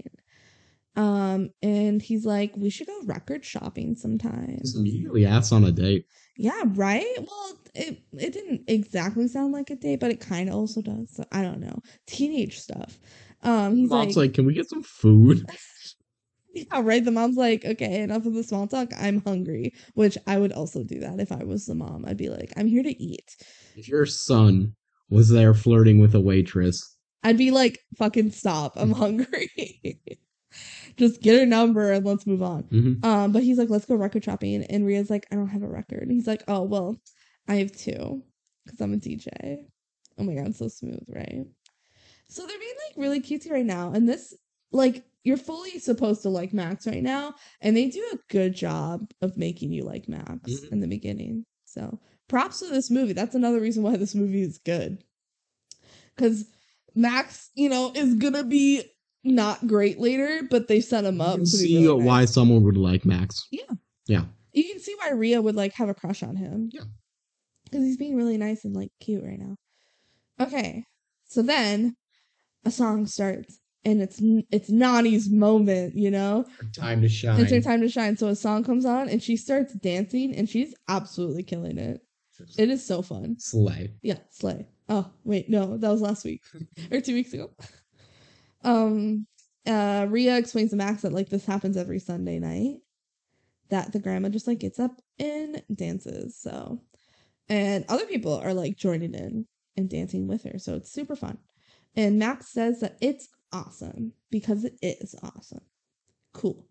Um, 0.95 1.49
and 1.61 2.01
he's 2.01 2.25
like, 2.25 2.55
"We 2.55 2.69
should 2.69 2.87
go 2.87 3.01
record 3.03 3.43
shopping 3.43 3.95
sometime." 3.95 4.59
Just 4.61 4.77
immediately 4.77 5.25
asks 5.25 5.51
on 5.51 5.65
a 5.65 5.71
date. 5.71 6.05
Yeah, 6.37 6.63
right? 6.67 7.15
Well, 7.17 7.59
it 7.73 8.01
it 8.13 8.31
didn't 8.33 8.63
exactly 8.67 9.27
sound 9.27 9.51
like 9.51 9.69
a 9.69 9.75
date, 9.75 9.99
but 9.99 10.11
it 10.11 10.21
kind 10.21 10.47
of 10.47 10.55
also 10.55 10.81
does. 10.81 11.09
So 11.13 11.25
I 11.31 11.41
don't 11.41 11.59
know. 11.59 11.81
Teenage 12.07 12.59
stuff. 12.59 12.97
Um, 13.43 13.75
he's 13.75 13.89
Mom's 13.89 14.15
like, 14.15 14.27
like, 14.27 14.33
can 14.33 14.45
we 14.45 14.53
get 14.53 14.69
some 14.69 14.83
food? 14.83 15.45
yeah, 16.71 16.81
right. 16.81 17.03
The 17.03 17.11
mom's 17.11 17.35
like, 17.37 17.65
okay, 17.65 18.01
enough 18.01 18.25
of 18.25 18.33
the 18.33 18.43
small 18.43 18.67
talk. 18.67 18.89
I'm 18.97 19.21
hungry, 19.21 19.73
which 19.93 20.17
I 20.25 20.37
would 20.39 20.53
also 20.53 20.83
do 20.83 20.99
that 21.01 21.19
if 21.19 21.31
I 21.31 21.43
was 21.43 21.65
the 21.65 21.75
mom. 21.75 22.05
I'd 22.07 22.17
be 22.17 22.29
like, 22.29 22.53
I'm 22.55 22.67
here 22.67 22.83
to 22.83 23.03
eat. 23.03 23.35
If 23.75 23.87
your 23.89 24.05
son 24.05 24.75
was 25.09 25.29
there 25.29 25.53
flirting 25.53 25.99
with 25.99 26.15
a 26.15 26.21
waitress, 26.21 26.95
I'd 27.23 27.37
be 27.37 27.51
like, 27.51 27.79
fucking 27.97 28.31
stop. 28.31 28.73
I'm 28.75 28.91
hungry. 28.91 29.49
Just 30.97 31.21
get 31.21 31.39
her 31.39 31.45
number 31.45 31.91
and 31.91 32.05
let's 32.05 32.25
move 32.25 32.41
on. 32.41 32.63
Mhm. 32.63 33.03
Um, 33.03 33.31
but 33.33 33.43
he's 33.43 33.57
like, 33.57 33.69
let's 33.69 33.85
go 33.85 33.95
record 33.95 34.23
shopping. 34.23 34.63
And 34.69 34.85
Rhea's 34.85 35.09
like, 35.09 35.27
I 35.31 35.35
don't 35.35 35.49
have 35.49 35.63
a 35.63 35.67
record. 35.67 36.03
And 36.03 36.11
he's 36.11 36.27
like, 36.27 36.43
oh, 36.47 36.63
well, 36.63 36.95
I 37.47 37.55
have 37.55 37.71
two 37.71 38.23
because 38.63 38.79
I'm 38.79 38.93
a 38.93 38.97
DJ. 38.97 39.57
Oh 40.17 40.23
my 40.23 40.35
God, 40.35 40.55
so 40.55 40.69
smooth, 40.69 41.03
right? 41.09 41.45
So 42.29 42.45
they're 42.45 42.59
being 42.59 42.73
like 42.87 42.97
really 42.97 43.19
cutesy 43.21 43.51
right 43.51 43.65
now. 43.65 43.91
And 43.91 44.07
this, 44.07 44.33
like, 44.71 45.03
you're 45.25 45.35
fully 45.37 45.79
supposed 45.79 46.21
to 46.21 46.29
like 46.29 46.53
Max 46.53 46.87
right 46.87 47.03
now. 47.03 47.33
And 47.59 47.75
they 47.75 47.89
do 47.89 48.05
a 48.13 48.17
good 48.31 48.55
job 48.55 49.11
of 49.21 49.35
making 49.37 49.73
you 49.73 49.83
like 49.83 50.07
Max 50.07 50.39
Mhm. 50.51 50.71
in 50.71 50.79
the 50.79 50.87
beginning. 50.87 51.45
So 51.65 51.99
props 52.29 52.59
to 52.59 52.67
this 52.67 52.89
movie. 52.89 53.13
That's 53.13 53.35
another 53.35 53.59
reason 53.59 53.83
why 53.83 53.97
this 53.97 54.15
movie 54.15 54.41
is 54.43 54.57
good. 54.59 55.03
Because 56.15 56.45
Max, 56.95 57.49
you 57.55 57.67
know, 57.69 57.91
is 57.93 58.13
gonna 58.15 58.43
be 58.43 58.83
not 59.23 59.65
great 59.67 59.99
later, 59.99 60.43
but 60.49 60.67
they 60.67 60.79
set 60.79 61.03
him 61.03 61.15
you 61.15 61.21
up 61.23 61.35
can 61.37 61.45
to 61.45 61.49
see 61.49 61.83
really 61.83 61.97
nice. 61.97 62.05
why 62.05 62.25
someone 62.25 62.63
would 62.63 62.77
like 62.77 63.03
Max. 63.05 63.47
Yeah. 63.51 63.73
Yeah. 64.07 64.25
You 64.53 64.63
can 64.63 64.79
see 64.79 64.95
why 64.99 65.09
Rhea 65.11 65.41
would 65.41 65.55
like 65.55 65.73
have 65.73 65.89
a 65.89 65.93
crush 65.93 66.23
on 66.23 66.35
him. 66.35 66.69
Yeah. 66.71 66.83
Because 67.65 67.83
he's 67.83 67.97
being 67.97 68.15
really 68.15 68.37
nice 68.37 68.63
and 68.63 68.75
like 68.75 68.91
cute 69.01 69.23
right 69.23 69.39
now. 69.39 69.55
Okay. 70.39 70.85
So 71.25 71.41
then 71.41 71.95
a 72.63 72.71
song 72.71 73.07
starts 73.07 73.59
and 73.85 74.01
it's 74.01 74.19
it's 74.51 74.69
Nani's 74.69 75.29
moment, 75.29 75.95
you 75.95 76.09
know? 76.09 76.45
Time 76.73 77.01
to 77.01 77.07
shine. 77.07 77.39
It's 77.39 77.51
her 77.51 77.61
time 77.61 77.81
to 77.81 77.89
shine. 77.89 78.17
So 78.17 78.27
a 78.27 78.35
song 78.35 78.63
comes 78.63 78.83
on 78.83 79.07
and 79.07 79.21
she 79.21 79.37
starts 79.37 79.73
dancing 79.75 80.35
and 80.35 80.49
she's 80.49 80.73
absolutely 80.89 81.43
killing 81.43 81.77
it. 81.77 82.01
It 82.57 82.69
is 82.69 82.85
so 82.85 83.01
fun. 83.01 83.37
Slay. 83.39 83.93
Yeah, 84.01 84.17
slay. 84.31 84.67
Oh, 84.89 85.09
wait, 85.23 85.49
no, 85.49 85.77
that 85.77 85.89
was 85.89 86.01
last 86.01 86.25
week 86.25 86.41
or 86.91 86.99
two 86.99 87.13
weeks 87.13 87.31
ago. 87.33 87.51
Um, 88.63 89.27
uh, 89.65 90.07
Rhea 90.09 90.37
explains 90.37 90.71
to 90.71 90.75
Max 90.75 91.03
that 91.03 91.13
like 91.13 91.29
this 91.29 91.45
happens 91.45 91.77
every 91.77 91.99
Sunday 91.99 92.39
night. 92.39 92.79
That 93.69 93.93
the 93.93 93.99
grandma 93.99 94.29
just 94.29 94.47
like 94.47 94.59
gets 94.59 94.79
up 94.79 95.01
and 95.17 95.63
dances. 95.73 96.37
So, 96.39 96.81
and 97.49 97.85
other 97.87 98.05
people 98.05 98.33
are 98.33 98.53
like 98.53 98.77
joining 98.77 99.13
in 99.13 99.47
and 99.77 99.89
dancing 99.89 100.27
with 100.27 100.43
her. 100.43 100.59
So 100.59 100.75
it's 100.75 100.91
super 100.91 101.15
fun. 101.15 101.37
And 101.95 102.19
Max 102.19 102.51
says 102.51 102.81
that 102.81 102.97
it's 103.01 103.27
awesome 103.55 104.13
because 104.29 104.65
it 104.65 104.77
is 104.81 105.15
awesome. 105.23 105.61
Cool. 106.33 106.67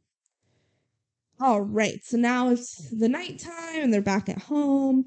All 1.41 1.63
right, 1.63 2.01
so 2.05 2.17
now 2.17 2.51
it's 2.51 2.91
the 2.91 3.09
nighttime 3.09 3.81
and 3.81 3.93
they're 3.93 4.03
back 4.03 4.29
at 4.29 4.43
home 4.43 5.05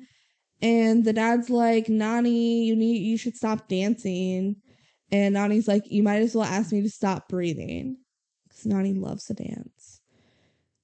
and 0.61 1.05
the 1.05 1.13
dad's 1.13 1.49
like, 1.49 1.87
Nani, 1.87 2.65
you 2.65 2.75
need 2.75 2.97
you 2.97 3.17
should 3.17 3.35
stop 3.35 3.67
dancing. 3.67 4.55
And 5.11 5.35
Nani's 5.35 5.67
like, 5.67 5.83
you 5.89 6.03
might 6.03 6.21
as 6.21 6.35
well 6.35 6.45
ask 6.45 6.71
me 6.71 6.81
to 6.81 6.89
stop 6.89 7.29
breathing. 7.29 7.97
Because 8.47 8.65
Nani 8.65 8.93
loves 8.93 9.25
to 9.25 9.33
dance. 9.33 10.01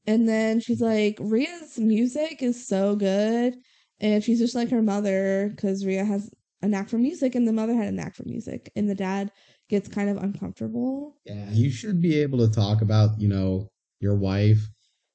And 0.06 0.28
then 0.28 0.60
she's 0.60 0.82
like, 0.82 1.18
Rhea's 1.20 1.80
music 1.80 2.44
is 2.44 2.68
so 2.68 2.96
good. 2.96 3.56
And 4.00 4.24
she's 4.24 4.40
just 4.40 4.56
like 4.56 4.70
her 4.70 4.82
mother, 4.82 5.52
because 5.56 5.86
Rhea 5.86 6.04
has 6.04 6.30
a 6.62 6.68
knack 6.68 6.90
for 6.90 6.98
music, 6.98 7.36
and 7.36 7.48
the 7.48 7.54
mother 7.54 7.74
had 7.74 7.88
a 7.88 7.92
knack 7.92 8.16
for 8.16 8.24
music. 8.26 8.72
And 8.76 8.90
the 8.90 8.96
dad 8.96 9.32
gets 9.70 9.88
kind 9.88 10.10
of 10.10 10.18
uncomfortable. 10.18 11.16
Yeah, 11.26 11.50
you 11.52 11.70
should 11.72 12.02
be 12.02 12.20
able 12.22 12.40
to 12.40 12.54
talk 12.54 12.82
about, 12.82 13.20
you 13.20 13.28
know, 13.28 13.70
your 14.00 14.16
wife, 14.16 14.60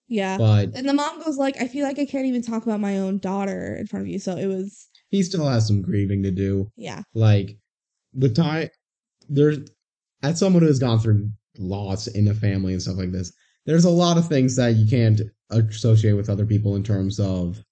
Yeah. 0.08 0.38
but 0.38 0.74
and 0.74 0.88
the 0.88 0.94
mom 0.94 1.22
goes 1.22 1.36
like, 1.36 1.60
I 1.60 1.68
feel 1.68 1.84
like 1.84 1.98
I 1.98 2.06
can't 2.06 2.26
even 2.26 2.42
talk 2.42 2.64
about 2.64 2.80
my 2.80 2.98
own 2.98 3.18
daughter 3.18 3.76
in 3.76 3.86
front 3.86 4.06
of 4.06 4.08
you. 4.08 4.18
So 4.18 4.36
it 4.36 4.46
was 4.46 4.88
he 5.10 5.22
still 5.22 5.46
has 5.48 5.66
some 5.66 5.82
grieving 5.82 6.22
to 6.24 6.30
do. 6.30 6.70
yeah. 6.76 7.02
Like 7.14 7.58
the 8.14 8.28
time 8.30 8.68
there's 9.28 9.58
as 10.22 10.38
someone 10.38 10.62
who 10.62 10.68
has 10.68 10.78
gone 10.78 10.98
through 10.98 11.30
loss 11.58 12.06
in 12.06 12.28
a 12.28 12.34
family 12.34 12.72
and 12.72 12.82
stuff 12.82 12.96
like 12.96 13.12
this. 13.12 13.32
There's 13.66 13.84
a 13.84 13.90
lot 13.90 14.16
of 14.16 14.26
things 14.28 14.56
that 14.56 14.76
you 14.76 14.86
can't 14.88 15.20
associate 15.50 16.14
with 16.14 16.30
other 16.30 16.46
people 16.46 16.74
in 16.76 16.82
terms 16.82 17.20
of 17.20 17.62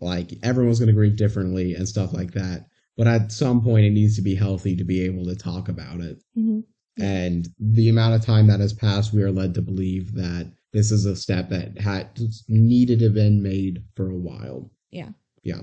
like 0.00 0.32
everyone's 0.42 0.78
going 0.80 0.88
to 0.88 0.92
grieve 0.92 1.16
differently 1.16 1.74
and 1.74 1.88
stuff 1.88 2.12
like 2.12 2.32
that. 2.32 2.66
But 2.96 3.06
at 3.06 3.32
some 3.32 3.62
point, 3.62 3.86
it 3.86 3.90
needs 3.90 4.16
to 4.16 4.22
be 4.22 4.34
healthy 4.34 4.74
to 4.76 4.84
be 4.84 5.02
able 5.02 5.24
to 5.26 5.36
talk 5.36 5.68
about 5.68 6.00
it. 6.00 6.22
Mhm. 6.36 6.64
And 6.98 7.48
the 7.58 7.90
amount 7.90 8.14
of 8.14 8.22
time 8.22 8.46
that 8.46 8.60
has 8.60 8.72
passed, 8.72 9.12
we 9.12 9.22
are 9.22 9.30
led 9.30 9.54
to 9.54 9.62
believe 9.62 10.14
that 10.14 10.50
this 10.72 10.90
is 10.90 11.04
a 11.04 11.14
step 11.14 11.50
that 11.50 11.78
had 11.78 12.18
needed 12.48 13.00
to 13.00 13.06
have 13.06 13.14
been 13.14 13.42
made 13.42 13.84
for 13.94 14.10
a 14.10 14.16
while. 14.18 14.70
Yeah. 14.90 15.12
Yeah. 15.42 15.62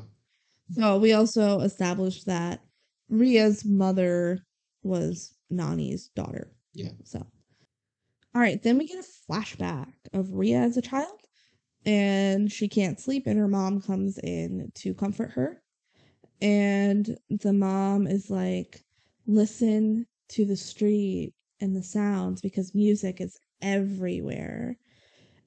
So 0.72 1.00
we 1.00 1.14
also 1.14 1.62
established 1.62 2.28
that 2.28 2.62
Rhea's 3.10 3.66
mother 3.66 4.46
was 4.84 5.36
Nani's 5.50 6.10
daughter. 6.10 6.52
Yeah. 6.74 6.92
So, 7.04 7.26
all 8.36 8.42
right, 8.42 8.62
then 8.62 8.78
we 8.78 8.88
get 8.88 9.04
a 9.04 9.32
flashback 9.32 9.92
of 10.14 10.34
Rhea 10.34 10.60
as 10.60 10.78
a 10.78 10.82
child, 10.82 11.20
and 11.86 12.52
she 12.52 12.68
can't 12.68 13.00
sleep, 13.00 13.26
and 13.26 13.40
her 13.40 13.48
mom 13.48 13.82
comes 13.82 14.20
in 14.20 14.72
to 14.76 14.94
comfort 14.94 15.32
her. 15.32 15.63
And 16.44 17.18
the 17.30 17.54
mom 17.54 18.06
is 18.06 18.30
like, 18.30 18.82
listen 19.26 20.06
to 20.30 20.46
the 20.46 20.58
street 20.58 21.34
and 21.62 21.76
the 21.76 21.84
sounds 21.84 22.42
because 22.42 22.76
music 22.76 23.22
is 23.22 23.40
everywhere. 23.62 24.78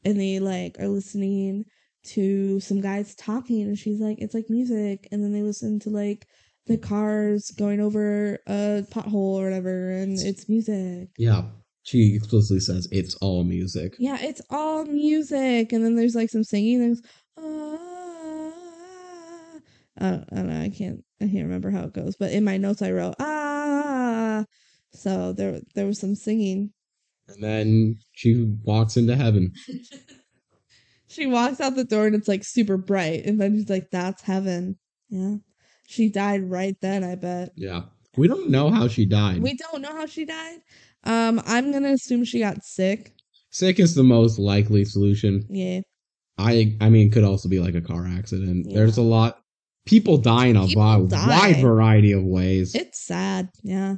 And 0.04 0.18
they 0.18 0.38
like 0.38 0.76
are 0.80 0.88
listening 0.88 1.64
to 2.04 2.60
some 2.60 2.80
guys 2.80 3.14
talking 3.16 3.62
and 3.62 3.76
she's 3.76 4.00
like 4.00 4.16
it's 4.20 4.32
like 4.32 4.48
music 4.48 5.08
and 5.10 5.24
then 5.24 5.32
they 5.32 5.42
listen 5.42 5.80
to 5.80 5.90
like 5.90 6.24
the 6.68 6.78
cars 6.78 7.50
going 7.58 7.80
over 7.80 8.38
a 8.46 8.84
pothole 8.92 9.40
or 9.40 9.42
whatever 9.44 9.90
and 9.90 10.16
it's 10.20 10.48
music 10.48 11.08
Yeah. 11.18 11.42
She 11.82 12.14
explicitly 12.14 12.60
says 12.60 12.86
it's 12.92 13.16
all 13.16 13.42
music. 13.42 13.96
yeah 13.98 14.18
it's 14.20 14.40
all 14.50 14.84
music 14.84 15.72
and 15.72 15.84
then 15.84 15.96
there's 15.96 16.14
like 16.14 16.30
some 16.30 16.44
singing 16.44 16.78
there's 16.80 17.02
ah, 17.38 17.85
I 19.98 20.10
don't, 20.10 20.24
I 20.32 20.36
don't 20.36 20.48
know 20.50 20.60
i 20.62 20.68
can't 20.68 21.04
i 21.20 21.24
can't 21.24 21.44
remember 21.44 21.70
how 21.70 21.84
it 21.84 21.92
goes 21.94 22.16
but 22.16 22.32
in 22.32 22.44
my 22.44 22.56
notes 22.56 22.82
i 22.82 22.90
wrote 22.92 23.14
ah 23.18 24.44
so 24.92 25.32
there 25.32 25.60
there 25.74 25.86
was 25.86 25.98
some 26.00 26.14
singing 26.14 26.72
And 27.28 27.42
then 27.42 27.96
she 28.12 28.46
walks 28.62 28.96
into 28.96 29.16
heaven. 29.16 29.52
she 31.08 31.26
walks 31.26 31.60
out 31.60 31.74
the 31.76 31.84
door 31.84 32.06
and 32.06 32.14
it's 32.14 32.28
like 32.28 32.44
super 32.44 32.76
bright 32.76 33.24
and 33.24 33.40
then 33.40 33.54
she's 33.56 33.70
like 33.70 33.88
that's 33.90 34.22
heaven 34.22 34.78
yeah 35.08 35.36
she 35.86 36.08
died 36.10 36.48
right 36.50 36.76
then 36.82 37.04
i 37.04 37.14
bet 37.14 37.50
Yeah. 37.56 37.82
We 38.16 38.28
don't 38.28 38.48
know 38.50 38.70
how 38.70 38.88
she 38.88 39.04
died. 39.06 39.42
we 39.42 39.54
don't 39.54 39.82
know 39.82 39.92
how 39.94 40.06
she 40.06 40.24
died 40.24 40.58
um 41.04 41.40
i'm 41.46 41.72
gonna 41.72 41.92
assume 41.92 42.24
she 42.24 42.40
got 42.40 42.64
sick 42.64 43.12
Sick 43.50 43.78
is 43.80 43.94
the 43.94 44.02
most 44.02 44.38
likely 44.38 44.84
solution. 44.84 45.46
yeah 45.48 45.80
I 46.38 46.76
I 46.82 46.90
mean, 46.90 47.06
it 47.06 47.12
could 47.14 47.24
also 47.24 47.48
be 47.48 47.60
like 47.60 47.74
a 47.74 47.80
car 47.80 48.06
accident. 48.06 48.66
Yeah. 48.68 48.76
There's 48.76 48.98
a 48.98 49.02
lot. 49.02 49.38
People 49.86 50.18
die 50.18 50.46
in 50.46 50.56
a 50.56 50.66
wide, 50.74 51.08
die. 51.08 51.26
wide 51.28 51.60
variety 51.62 52.12
of 52.12 52.22
ways. 52.24 52.74
it's 52.74 53.00
sad 53.00 53.48
yeah 53.62 53.96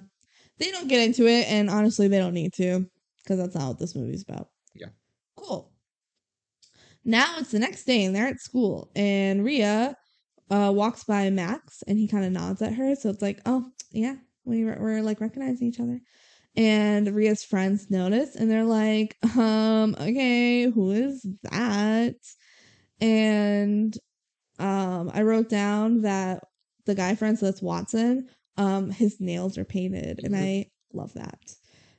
they 0.59 0.71
don't 0.71 0.89
get 0.89 1.01
into 1.05 1.27
it 1.27 1.47
and 1.49 1.69
honestly 1.71 2.09
they 2.09 2.19
don't 2.19 2.35
need 2.35 2.53
to 2.55 2.87
because 3.25 3.39
that's 3.39 3.55
not 3.55 3.69
what 3.69 3.79
this 3.79 3.95
movie's 3.97 4.23
about 4.23 4.49
Yeah. 4.75 4.89
cool 5.37 5.73
now 7.05 7.37
it's 7.39 7.51
the 7.53 7.59
next 7.59 7.85
day 7.85 8.05
and 8.05 8.15
they're 8.15 8.27
at 8.29 8.41
school 8.41 8.91
and 8.95 9.45
rhea 9.45 9.97
uh 10.51 10.73
walks 10.75 11.05
by 11.05 11.31
max 11.31 11.83
and 11.87 11.99
he 11.99 12.07
kind 12.09 12.25
of 12.25 12.33
nods 12.33 12.61
at 12.63 12.75
her 12.75 12.95
so 12.95 13.09
it's 13.11 13.23
like 13.23 13.41
oh 13.47 13.65
yeah 13.91 14.17
we 14.45 14.65
were, 14.65 14.77
we're 14.81 15.03
like 15.03 15.21
recognizing 15.21 15.69
each 15.69 15.81
other 15.81 16.01
and 16.57 17.09
rhea's 17.15 17.45
friends 17.45 17.91
notice 17.91 18.35
and 18.37 18.51
they're 18.51 18.65
like 18.65 19.17
um 19.37 19.95
okay 20.01 20.65
who 20.65 20.91
is 20.91 21.27
that 21.45 22.17
and 23.01 23.97
um 24.59 25.11
i 25.15 25.23
wrote 25.23 25.49
down 25.49 26.03
that 26.03 26.45
the 26.87 26.95
guy 26.95 27.15
friend 27.15 27.39
so 27.39 27.47
that's 27.47 27.63
watson 27.63 28.29
um 28.57 28.91
his 28.91 29.21
nails 29.21 29.59
are 29.59 29.65
painted 29.65 30.21
and 30.23 30.37
i 30.37 30.65
love 30.93 31.13
that 31.15 31.39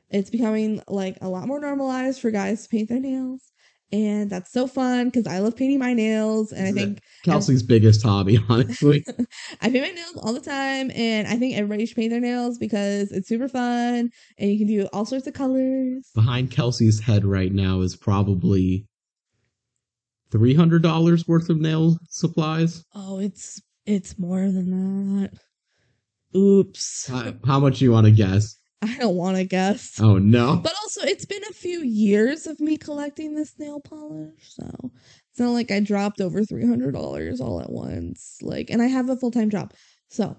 it's 0.10 0.30
becoming 0.30 0.82
like 0.88 1.18
a 1.22 1.30
lot 1.30 1.48
more 1.48 1.60
normalized 1.60 2.20
for 2.22 2.32
guys 2.32 2.64
to 2.64 2.70
paint 2.70 2.90
their 2.90 3.00
nails 3.00 3.52
and 3.92 4.30
that's 4.30 4.52
so 4.52 4.68
fun 4.68 5.06
because 5.06 5.28
i 5.28 5.40
love 5.40 5.56
painting 5.56 5.80
my 5.80 5.94
nails 5.94 6.52
and 6.52 6.68
i 6.68 6.72
think 6.72 7.00
Kelsey's 7.24 7.64
biggest 7.64 8.02
hobby, 8.02 8.40
honestly. 8.50 9.04
I 9.62 9.70
paint 9.70 9.84
my 9.84 9.92
nails 9.92 10.18
all 10.22 10.34
the 10.34 10.40
time, 10.40 10.92
and 10.92 11.28
I 11.28 11.36
think 11.36 11.56
everybody 11.56 11.86
should 11.86 11.98
paint 11.98 12.12
their 12.12 12.20
nails 12.20 12.58
because 12.58 13.12
it's 13.12 13.28
super 13.28 13.48
fun, 13.48 14.10
and 14.38 14.52
you 14.52 14.58
can 14.58 14.68
do 14.68 14.88
all 14.94 15.06
sorts 15.06 15.28
of 15.28 15.34
colors. 15.34 16.10
Behind 16.16 16.50
Kelsey's 16.50 17.00
head 17.00 17.26
right 17.26 17.52
now 17.52 17.82
is 17.82 17.96
probably 17.96 18.88
three 20.32 20.54
hundred 20.54 20.82
dollars 20.82 21.28
worth 21.28 21.50
of 21.50 21.60
nail 21.60 21.98
supplies. 22.10 22.84
Oh, 22.96 23.20
it's 23.20 23.62
it's 23.86 24.20
more 24.20 24.42
than 24.42 25.22
that. 25.22 25.32
Oops, 26.36 27.08
How, 27.08 27.34
how 27.46 27.60
much 27.60 27.80
do 27.80 27.86
you 27.86 27.92
want 27.92 28.06
to 28.06 28.12
guess? 28.12 28.56
I 28.82 28.96
don't 28.98 29.16
want 29.16 29.36
to 29.38 29.44
guess. 29.44 30.00
Oh 30.00 30.18
no! 30.18 30.56
But 30.58 30.74
also, 30.82 31.02
it's 31.02 31.26
been 31.26 31.44
a 31.50 31.54
few 31.54 31.82
years 31.82 32.48
of 32.48 32.60
me 32.60 32.78
collecting 32.78 33.36
this 33.36 33.58
nail 33.60 33.82
polish, 33.82 34.54
so 34.54 34.92
it's 35.32 35.40
not 35.40 35.50
like 35.50 35.70
I 35.70 35.82
dropped 35.82 36.22
over 36.22 36.46
three 36.46 36.66
hundred 36.66 36.94
dollars 36.94 37.42
all 37.42 37.60
at 37.60 37.72
once. 37.72 38.38
Like, 38.42 38.70
and 38.70 38.82
I 38.82 38.88
have 38.88 39.10
a 39.10 39.18
full 39.18 39.32
time 39.32 39.50
job, 39.50 39.74
so 40.08 40.38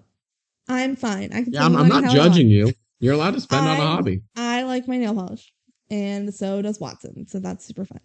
I'm 0.69 0.97
fine. 0.97 1.33
I 1.35 1.43
can 1.43 1.53
Yeah, 1.53 1.67
I'm, 1.67 1.77
I'm 1.77 1.89
not 1.89 2.05
I 2.05 2.15
judging 2.15 2.49
you. 2.49 2.73
You're 2.99 3.15
allowed 3.15 3.35
to 3.35 3.41
spend 3.41 3.67
on 3.67 3.77
a 3.77 3.81
hobby. 3.81 4.23
I 4.37 4.63
like 4.63 4.89
my 4.89 4.97
nail 4.97 5.15
polish, 5.15 5.53
and 5.91 6.33
so 6.33 6.63
does 6.63 6.81
Watson. 6.81 7.27
So 7.27 7.41
that's 7.41 7.67
super 7.67 7.85
fun. 7.85 8.01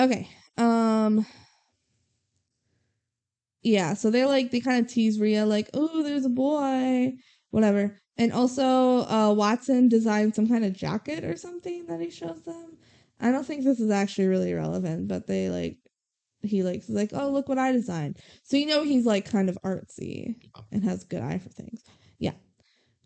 Okay. 0.00 0.28
Um. 0.56 1.26
Yeah. 3.62 3.94
So 3.94 4.10
they're 4.10 4.26
like 4.26 4.50
they 4.50 4.60
kind 4.60 4.84
of 4.84 4.90
tease 4.90 5.20
Rhea 5.20 5.44
like, 5.46 5.68
"Oh, 5.74 6.02
there's 6.02 6.24
a 6.24 6.30
boy," 6.30 7.14
whatever. 7.50 7.96
And 8.16 8.32
also, 8.32 9.06
uh, 9.08 9.32
Watson 9.34 9.88
designed 9.88 10.34
some 10.34 10.48
kind 10.48 10.64
of 10.64 10.72
jacket 10.74 11.24
or 11.24 11.36
something 11.36 11.86
that 11.86 12.00
he 12.00 12.10
shows 12.10 12.42
them. 12.42 12.78
I 13.20 13.30
don't 13.30 13.46
think 13.46 13.64
this 13.64 13.80
is 13.80 13.90
actually 13.90 14.28
really 14.28 14.54
relevant, 14.54 15.08
but 15.08 15.26
they 15.26 15.50
like 15.50 15.78
he 16.42 16.62
likes 16.62 16.88
like, 16.88 17.10
"Oh, 17.14 17.30
look 17.30 17.48
what 17.48 17.58
I 17.58 17.72
designed." 17.72 18.18
So 18.44 18.56
you 18.56 18.66
know 18.66 18.84
he's 18.84 19.06
like 19.06 19.30
kind 19.30 19.48
of 19.50 19.58
artsy 19.64 20.36
and 20.72 20.84
has 20.84 21.04
good 21.04 21.22
eye 21.22 21.38
for 21.38 21.50
things. 21.50 21.82
Yeah. 22.18 22.34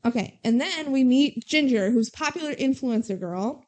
Okay, 0.05 0.41
and 0.45 0.61
then 0.61 0.93
we 0.93 1.05
meet 1.05 1.45
Ginger, 1.47 1.91
who's 1.91 2.11
popular 2.11 2.55
influencer 2.55 3.19
girl. 3.19 3.64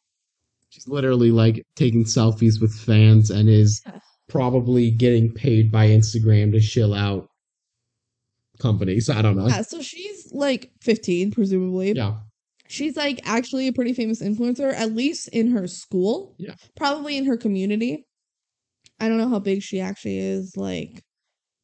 She's 0.77 0.87
literally 0.87 1.31
like 1.31 1.64
taking 1.74 2.05
selfies 2.05 2.61
with 2.61 2.74
fans 2.74 3.31
and 3.31 3.49
is 3.49 3.83
probably 4.29 4.91
getting 4.91 5.33
paid 5.33 5.72
by 5.72 5.89
Instagram 5.89 6.53
to 6.53 6.61
shill 6.61 6.93
out 6.93 7.29
companies. 8.61 9.09
I 9.09 9.22
don't 9.22 9.39
know. 9.39 9.49
Yeah, 9.49 9.62
so 9.62 9.81
she's 9.81 10.31
like 10.33 10.70
15, 10.83 11.31
presumably. 11.31 11.93
Yeah. 11.93 12.16
She's 12.68 12.95
like 12.95 13.20
actually 13.24 13.68
a 13.68 13.72
pretty 13.72 13.95
famous 13.95 14.20
influencer, 14.20 14.74
at 14.74 14.93
least 14.93 15.29
in 15.29 15.53
her 15.53 15.66
school. 15.66 16.35
Yeah. 16.39 16.57
Probably 16.77 17.16
in 17.16 17.24
her 17.24 17.39
community. 17.39 18.05
I 19.01 19.09
don't 19.09 19.16
know 19.16 19.31
how 19.31 19.39
big 19.39 19.62
she 19.62 19.81
actually 19.81 20.18
is, 20.18 20.59
like 20.59 21.03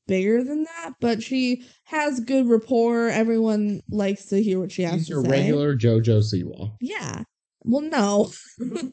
bigger 0.07 0.43
than 0.43 0.65
that, 0.65 0.93
but 1.01 1.23
she 1.23 1.65
has 1.85 2.21
good 2.21 2.49
rapport. 2.49 3.09
Everyone 3.09 3.83
likes 3.91 4.25
to 4.27 4.43
hear 4.43 4.59
what 4.59 4.73
she 4.73 4.85
has 4.85 4.95
She's 4.95 5.07
to 5.09 5.15
your 5.15 5.25
say. 5.25 5.31
regular 5.31 5.77
JoJo 5.77 6.23
Siwa. 6.23 6.73
Yeah. 6.81 7.25
Well, 7.65 7.83
no. 7.83 8.31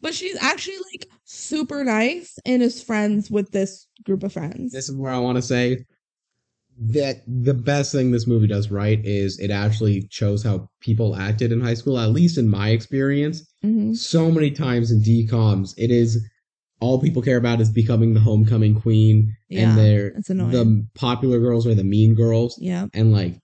but 0.00 0.14
she's 0.14 0.36
actually 0.40 0.78
like 0.92 1.08
super 1.24 1.84
nice 1.84 2.38
and 2.44 2.62
is 2.62 2.82
friends 2.82 3.30
with 3.30 3.50
this 3.52 3.86
group 4.04 4.22
of 4.22 4.32
friends. 4.32 4.72
This 4.72 4.88
is 4.88 4.96
where 4.96 5.12
I 5.12 5.18
want 5.18 5.36
to 5.36 5.42
say 5.42 5.84
that 6.78 7.22
the 7.26 7.54
best 7.54 7.92
thing 7.92 8.10
this 8.10 8.26
movie 8.26 8.46
does 8.46 8.70
right 8.70 9.00
is 9.04 9.38
it 9.38 9.50
actually 9.50 10.08
shows 10.10 10.42
how 10.42 10.68
people 10.80 11.14
acted 11.14 11.52
in 11.52 11.60
high 11.60 11.74
school, 11.74 11.98
at 11.98 12.10
least 12.10 12.38
in 12.38 12.48
my 12.48 12.70
experience. 12.70 13.46
Mhm. 13.64 13.96
So 13.96 14.30
many 14.30 14.50
times 14.50 14.90
in 14.90 15.00
DCOMs, 15.02 15.74
it 15.76 15.90
is 15.90 16.18
all 16.80 17.00
people 17.00 17.22
care 17.22 17.36
about 17.36 17.60
is 17.60 17.70
becoming 17.70 18.14
the 18.14 18.20
homecoming 18.20 18.74
queen, 18.74 19.32
Yeah, 19.48 19.68
and 19.70 19.78
they're 19.78 20.10
the 20.26 20.86
popular 20.94 21.38
girls 21.38 21.66
are 21.66 21.74
the 21.74 21.84
mean 21.84 22.14
girls, 22.14 22.58
Yeah. 22.60 22.88
and 22.92 23.12
like 23.12 23.38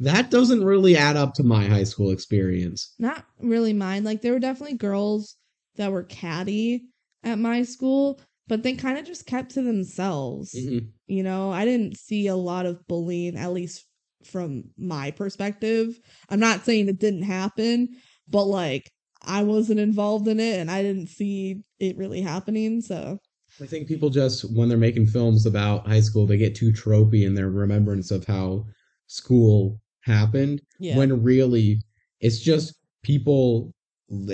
that 0.00 0.30
doesn't 0.30 0.64
really 0.64 0.96
add 0.96 1.16
up 1.16 1.34
to 1.34 1.42
my 1.42 1.66
high 1.66 1.84
school 1.84 2.10
experience. 2.10 2.94
Not 2.98 3.24
really 3.40 3.72
mine. 3.72 4.04
Like 4.04 4.22
there 4.22 4.32
were 4.32 4.40
definitely 4.40 4.76
girls 4.76 5.36
that 5.76 5.92
were 5.92 6.02
catty 6.04 6.84
at 7.22 7.38
my 7.38 7.62
school, 7.62 8.20
but 8.48 8.62
they 8.62 8.74
kind 8.74 8.98
of 8.98 9.06
just 9.06 9.26
kept 9.26 9.52
to 9.52 9.62
themselves. 9.62 10.54
Mhm. 10.54 10.88
You 11.06 11.22
know, 11.22 11.50
I 11.50 11.64
didn't 11.64 11.96
see 11.96 12.26
a 12.26 12.36
lot 12.36 12.66
of 12.66 12.86
bullying, 12.86 13.36
at 13.36 13.52
least 13.52 13.86
from 14.24 14.64
my 14.76 15.10
perspective. 15.10 15.98
I'm 16.28 16.40
not 16.40 16.64
saying 16.64 16.88
it 16.88 16.98
didn't 16.98 17.22
happen, 17.22 17.88
but 18.28 18.44
like 18.44 18.90
I 19.22 19.42
wasn't 19.42 19.80
involved 19.80 20.28
in 20.28 20.40
it 20.40 20.58
and 20.58 20.70
I 20.70 20.82
didn't 20.82 21.08
see 21.08 21.62
it 21.78 21.96
really 21.96 22.20
happening. 22.20 22.80
So 22.80 23.18
I 23.60 23.66
think 23.66 23.86
people 23.86 24.10
just 24.10 24.42
when 24.54 24.68
they're 24.68 24.78
making 24.78 25.06
films 25.06 25.46
about 25.46 25.86
high 25.86 26.00
school, 26.00 26.26
they 26.26 26.36
get 26.36 26.54
too 26.54 26.72
tropey 26.72 27.24
in 27.24 27.34
their 27.34 27.50
remembrance 27.50 28.10
of 28.10 28.26
how 28.26 28.66
school 29.06 29.80
happened. 30.04 30.60
yeah. 30.78 30.96
when 30.96 31.22
really 31.22 31.80
it's 32.20 32.40
just 32.40 32.74
people 33.02 33.72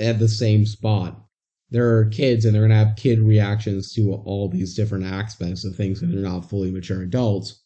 at 0.00 0.18
the 0.18 0.28
same 0.28 0.66
spot. 0.66 1.20
There 1.70 1.96
are 1.96 2.06
kids, 2.06 2.44
and 2.44 2.54
they're 2.54 2.62
gonna 2.62 2.84
have 2.84 2.96
kid 2.96 3.20
reactions 3.20 3.92
to 3.94 4.12
all 4.12 4.48
these 4.48 4.74
different 4.74 5.04
aspects 5.04 5.64
of 5.64 5.76
things 5.76 6.00
because 6.00 6.14
they're 6.14 6.22
not 6.22 6.48
fully 6.48 6.70
mature 6.70 7.02
adults. 7.02 7.62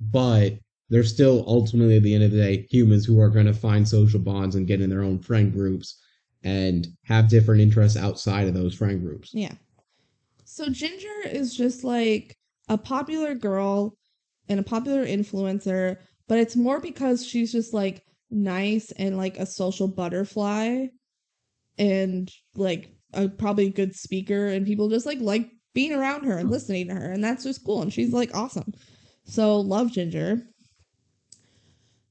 But 0.00 0.58
they're 0.90 1.04
still 1.04 1.44
ultimately, 1.46 1.96
at 1.96 2.02
the 2.02 2.14
end 2.14 2.24
of 2.24 2.32
the 2.32 2.38
day, 2.38 2.66
humans 2.70 3.04
who 3.04 3.20
are 3.20 3.30
gonna 3.30 3.52
find 3.54 3.86
social 3.86 4.18
bonds 4.18 4.56
and 4.56 4.66
get 4.66 4.80
in 4.80 4.90
their 4.90 5.02
own 5.02 5.20
friend 5.20 5.52
groups 5.52 6.00
and 6.42 6.88
have 7.04 7.28
different 7.28 7.60
interests 7.60 7.96
outside 7.96 8.48
of 8.48 8.54
those 8.54 8.74
friend 8.74 9.00
groups. 9.00 9.30
Yeah. 9.32 9.54
So 10.44 10.68
Ginger 10.68 11.22
is 11.24 11.56
just 11.56 11.84
like 11.84 12.36
a 12.68 12.76
popular 12.76 13.34
girl 13.34 13.94
and 14.48 14.58
a 14.58 14.64
popular 14.64 15.06
influencer, 15.06 15.98
but 16.28 16.38
it's 16.38 16.56
more 16.56 16.80
because 16.80 17.26
she's 17.26 17.52
just 17.52 17.72
like 17.74 18.04
nice 18.30 18.90
and 18.92 19.16
like 19.16 19.36
a 19.36 19.46
social 19.46 19.88
butterfly 19.88 20.86
and 21.78 22.30
like 22.54 22.90
a 23.12 23.28
probably 23.28 23.68
good 23.70 23.94
speaker 23.94 24.48
and 24.48 24.66
people 24.66 24.88
just 24.88 25.06
like 25.06 25.20
like 25.20 25.50
being 25.74 25.92
around 25.92 26.24
her 26.24 26.36
and 26.38 26.50
listening 26.50 26.88
to 26.88 26.94
her 26.94 27.12
and 27.12 27.22
that's 27.22 27.44
just 27.44 27.64
cool 27.64 27.82
and 27.82 27.92
she's 27.92 28.12
like 28.12 28.34
awesome. 28.34 28.72
So 29.24 29.60
love 29.60 29.92
Ginger. 29.92 30.42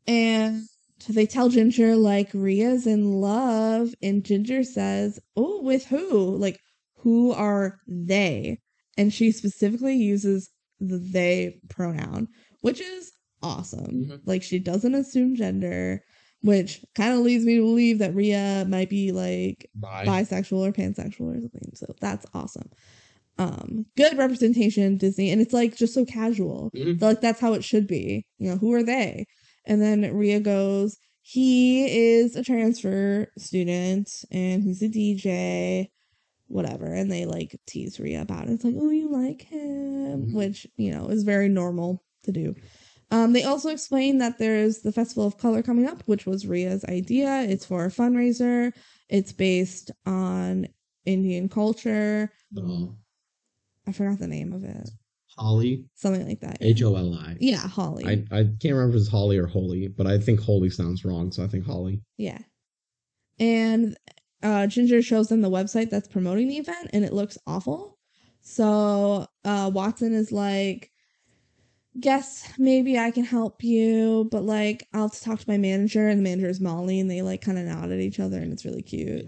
And 0.07 0.63
they 1.09 1.25
tell 1.25 1.49
Ginger 1.49 1.95
like 1.95 2.31
Rhea's 2.33 2.85
in 2.87 3.11
love 3.21 3.93
and 4.01 4.23
Ginger 4.23 4.63
says, 4.63 5.19
"Oh, 5.35 5.61
with 5.61 5.85
who? 5.85 6.35
Like 6.37 6.59
who 6.97 7.31
are 7.31 7.79
they?" 7.87 8.59
And 8.97 9.13
she 9.13 9.31
specifically 9.31 9.95
uses 9.95 10.49
the 10.79 10.97
they 10.97 11.59
pronoun, 11.69 12.27
which 12.61 12.81
is 12.81 13.11
awesome. 13.43 14.05
Mhm. 14.09 14.21
Like 14.25 14.43
she 14.43 14.59
doesn't 14.59 14.95
assume 14.95 15.35
gender, 15.35 16.03
which 16.41 16.83
kind 16.95 17.13
of 17.13 17.19
leads 17.19 17.45
me 17.45 17.55
to 17.55 17.61
believe 17.61 17.99
that 17.99 18.15
Rhea 18.15 18.65
might 18.67 18.89
be 18.89 19.11
like 19.11 19.69
Bye. 19.75 20.05
bisexual 20.05 20.67
or 20.67 20.71
pansexual 20.71 21.37
or 21.37 21.41
something. 21.41 21.71
So 21.75 21.87
that's 21.99 22.25
awesome. 22.33 22.69
Um, 23.37 23.85
good 23.97 24.17
representation, 24.17 24.97
Disney, 24.97 25.31
and 25.31 25.41
it's 25.41 25.53
like 25.53 25.75
just 25.75 25.93
so 25.93 26.05
casual. 26.05 26.69
Mhm. 26.75 27.01
Like 27.01 27.21
that's 27.21 27.39
how 27.39 27.53
it 27.53 27.63
should 27.63 27.87
be. 27.87 28.25
You 28.37 28.49
know, 28.51 28.57
who 28.57 28.73
are 28.73 28.83
they? 28.83 29.25
And 29.65 29.81
then 29.81 30.13
Rhea 30.13 30.39
goes, 30.39 30.97
he 31.23 31.85
is 32.17 32.35
a 32.35 32.43
transfer 32.43 33.27
student 33.37 34.09
and 34.31 34.63
he's 34.63 34.81
a 34.81 34.89
DJ, 34.89 35.87
whatever. 36.47 36.85
And 36.93 37.11
they 37.11 37.25
like 37.25 37.55
tease 37.67 37.99
Rhea 37.99 38.21
about 38.21 38.47
it. 38.47 38.51
It's 38.53 38.63
like, 38.63 38.75
oh, 38.77 38.89
you 38.89 39.09
like 39.11 39.43
him, 39.43 40.27
Mhm. 40.27 40.33
which, 40.33 40.67
you 40.77 40.91
know, 40.91 41.07
is 41.09 41.23
very 41.23 41.47
normal 41.47 42.03
to 42.23 42.31
do. 42.31 42.55
Um, 43.11 43.33
they 43.33 43.43
also 43.43 43.69
explain 43.69 44.19
that 44.19 44.39
there's 44.39 44.79
the 44.79 44.91
Festival 44.91 45.27
of 45.27 45.37
Color 45.37 45.61
coming 45.61 45.85
up, 45.85 46.01
which 46.05 46.25
was 46.25 46.45
Rhea's 46.45 46.85
idea. 46.85 47.41
It's 47.43 47.65
for 47.65 47.85
a 47.85 47.89
fundraiser. 47.89 48.71
It's 49.09 49.33
based 49.33 49.91
on 50.05 50.67
Indian 51.05 51.49
culture. 51.49 52.31
Uh, 52.57 52.85
I 53.87 53.91
forgot 53.91 54.19
the 54.19 54.27
name 54.27 54.53
of 54.53 54.63
it. 54.63 54.89
Holly, 55.37 55.85
Something 55.95 56.27
like 56.27 56.41
that. 56.41 56.57
H 56.61 56.83
O 56.83 56.95
L 56.95 57.13
I. 57.15 57.37
Yeah, 57.39 57.65
Holly. 57.67 58.05
I, 58.05 58.37
I 58.37 58.43
can't 58.43 58.75
remember 58.75 58.89
if 58.89 59.01
it's 59.01 59.09
Holly 59.09 59.37
or 59.37 59.47
Holy, 59.47 59.87
but 59.87 60.05
I 60.05 60.17
think 60.17 60.41
Holy 60.41 60.69
sounds 60.69 61.03
wrong, 61.05 61.31
so 61.31 61.43
I 61.43 61.47
think 61.47 61.65
Holly. 61.65 62.01
Yeah. 62.17 62.39
And 63.39 63.97
uh, 64.43 64.67
Ginger 64.67 65.01
shows 65.01 65.29
them 65.29 65.41
the 65.41 65.49
website 65.49 65.89
that's 65.89 66.07
promoting 66.07 66.47
the 66.47 66.57
event, 66.57 66.89
and 66.93 67.03
it 67.03 67.13
looks 67.13 67.37
awful. 67.47 67.97
So 68.41 69.25
uh, 69.45 69.71
Watson 69.73 70.13
is 70.13 70.31
like, 70.31 70.90
Guess 71.99 72.53
maybe 72.57 72.97
I 72.97 73.11
can 73.11 73.25
help 73.25 73.63
you, 73.63 74.27
but 74.31 74.43
like 74.43 74.87
I'll 74.93 75.09
talk 75.09 75.39
to 75.39 75.49
my 75.49 75.57
manager, 75.57 76.07
and 76.07 76.19
the 76.19 76.23
manager 76.23 76.47
is 76.47 76.61
Molly, 76.61 76.99
and 76.99 77.11
they 77.11 77.21
like 77.21 77.41
kind 77.41 77.57
of 77.59 77.65
nod 77.65 77.91
at 77.91 77.99
each 77.99 78.19
other, 78.19 78.37
and 78.39 78.53
it's 78.53 78.63
really 78.65 78.81
cute. 78.81 79.27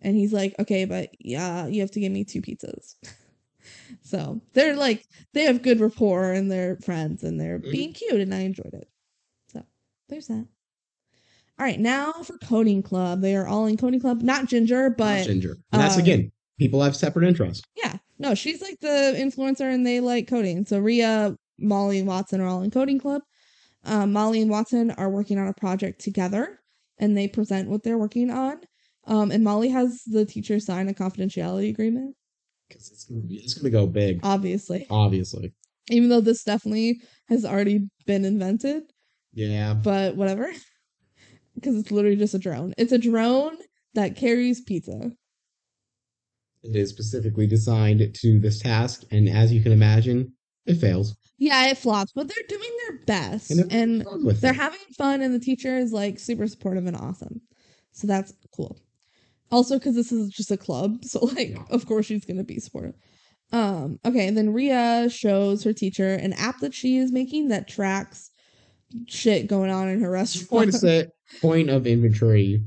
And 0.00 0.16
he's 0.16 0.32
like, 0.32 0.54
Okay, 0.60 0.84
but 0.84 1.10
yeah, 1.18 1.66
you 1.66 1.80
have 1.80 1.90
to 1.92 2.00
give 2.00 2.12
me 2.12 2.24
two 2.24 2.40
pizzas. 2.42 2.94
so 4.02 4.40
they're 4.52 4.76
like, 4.76 5.04
they 5.32 5.42
have 5.44 5.62
good 5.62 5.80
rapport, 5.80 6.30
and 6.32 6.50
they're 6.50 6.76
friends, 6.76 7.24
and 7.24 7.40
they're 7.40 7.58
Mhm. 7.58 7.72
being 7.72 7.92
cute, 7.92 8.20
and 8.20 8.32
I 8.32 8.40
enjoyed 8.40 8.72
it. 8.74 8.88
So 9.52 9.64
there's 10.08 10.28
that. 10.28 10.46
All 11.58 11.64
right, 11.66 11.80
now 11.80 12.12
for 12.12 12.38
coding 12.38 12.82
club. 12.82 13.20
They 13.20 13.34
are 13.34 13.48
all 13.48 13.66
in 13.66 13.76
coding 13.78 14.00
club. 14.00 14.22
Not 14.22 14.46
Ginger, 14.46 14.90
Not 14.90 14.98
but 14.98 15.24
Ginger. 15.24 15.56
And 15.72 15.80
that's 15.80 15.96
uh, 15.96 16.00
again, 16.00 16.30
people 16.58 16.82
have 16.82 16.94
separate 16.94 17.26
interests. 17.26 17.64
yeah, 17.76 17.96
no, 18.18 18.34
she's 18.36 18.62
like 18.62 18.78
the 18.80 19.14
influencer, 19.18 19.72
and 19.74 19.84
they 19.84 19.98
like 19.98 20.28
coding. 20.28 20.64
So 20.66 20.78
Rhea, 20.78 21.36
Molly, 21.58 21.98
and 21.98 22.08
Watson 22.08 22.40
are 22.40 22.46
all 22.46 22.62
in 22.62 22.70
coding 22.70 22.98
club. 22.98 23.22
Um, 23.84 24.12
Molly 24.12 24.42
and 24.42 24.50
Watson 24.50 24.90
are 24.92 25.08
working 25.10 25.38
on 25.38 25.46
a 25.48 25.54
project 25.54 26.00
together, 26.00 26.58
and 26.98 27.16
they 27.16 27.28
present 27.28 27.68
what 27.70 27.82
they're 27.82 27.98
working 27.98 28.30
on. 28.30 28.58
Um, 29.06 29.30
and 29.30 29.44
Molly 29.44 29.68
has 29.68 30.02
the 30.06 30.24
teacher 30.24 30.58
sign 30.58 30.88
a 30.88 30.92
confidentiality 30.92 31.70
agreement, 31.70 32.16
Because 32.68 32.90
it's 32.90 33.04
gonna 33.04 33.20
be, 33.20 33.36
it's 33.36 33.54
gonna 33.54 33.70
go 33.70 33.86
big, 33.86 34.18
obviously, 34.24 34.86
obviously. 34.90 35.54
even 35.90 36.08
though 36.08 36.20
this 36.20 36.42
definitely 36.42 37.00
has 37.28 37.44
already 37.44 37.88
been 38.06 38.24
invented. 38.24 38.82
Yeah. 39.32 39.74
but 39.74 40.16
whatever. 40.16 40.50
Because 41.54 41.76
it's 41.78 41.90
literally 41.90 42.16
just 42.18 42.34
a 42.34 42.38
drone. 42.38 42.74
It's 42.76 42.92
a 42.92 42.98
drone 42.98 43.56
that 43.94 44.14
carries 44.14 44.60
pizza. 44.60 45.10
It 46.62 46.76
is 46.76 46.90
specifically 46.90 47.46
designed 47.46 48.14
to 48.14 48.38
this 48.38 48.60
task, 48.60 49.04
and 49.10 49.26
as 49.26 49.54
you 49.54 49.62
can 49.62 49.72
imagine, 49.72 50.34
it 50.66 50.74
fails. 50.76 51.16
Yeah, 51.38 51.66
it 51.68 51.76
flops, 51.78 52.12
but 52.12 52.28
they're 52.28 52.48
doing 52.48 52.70
their 52.88 52.98
best. 53.06 53.50
And 53.50 53.58
they're 53.70 53.78
And 53.80 54.06
they're 54.40 54.52
it. 54.52 54.56
having 54.56 54.80
fun, 54.96 55.20
and 55.20 55.34
the 55.34 55.38
teacher 55.38 55.76
is 55.76 55.92
like 55.92 56.18
super 56.18 56.46
supportive 56.48 56.86
and 56.86 56.96
awesome. 56.96 57.40
So 57.92 58.06
that's 58.06 58.32
cool. 58.54 58.78
Also, 59.50 59.78
because 59.78 59.94
this 59.94 60.10
is 60.12 60.30
just 60.30 60.50
a 60.50 60.56
club, 60.56 61.04
so 61.04 61.24
like, 61.26 61.50
Yeah. 61.50 61.64
of 61.70 61.86
course 61.86 62.06
she's 62.06 62.24
gonna 62.24 62.44
be 62.44 62.58
supportive. 62.58 62.94
Um, 63.52 64.00
okay, 64.04 64.26
and 64.26 64.36
then 64.36 64.52
Rhea 64.52 65.08
shows 65.10 65.62
her 65.64 65.72
teacher 65.72 66.14
an 66.14 66.32
app 66.32 66.58
that 66.60 66.74
she 66.74 66.96
is 66.96 67.12
making 67.12 67.48
that 67.48 67.68
tracks 67.68 68.30
shit 69.06 69.46
going 69.46 69.70
on 69.70 69.88
in 69.88 70.00
her 70.00 70.10
restaurant. 70.10 70.48
point 70.48 70.68
of 70.70 70.74
say, 70.76 71.06
point 71.40 71.70
of 71.70 71.86
inventory 71.86 72.62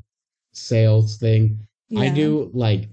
sales 0.54 1.18
thing. 1.18 1.60
I 1.98 2.10
do 2.10 2.52
like 2.54 2.88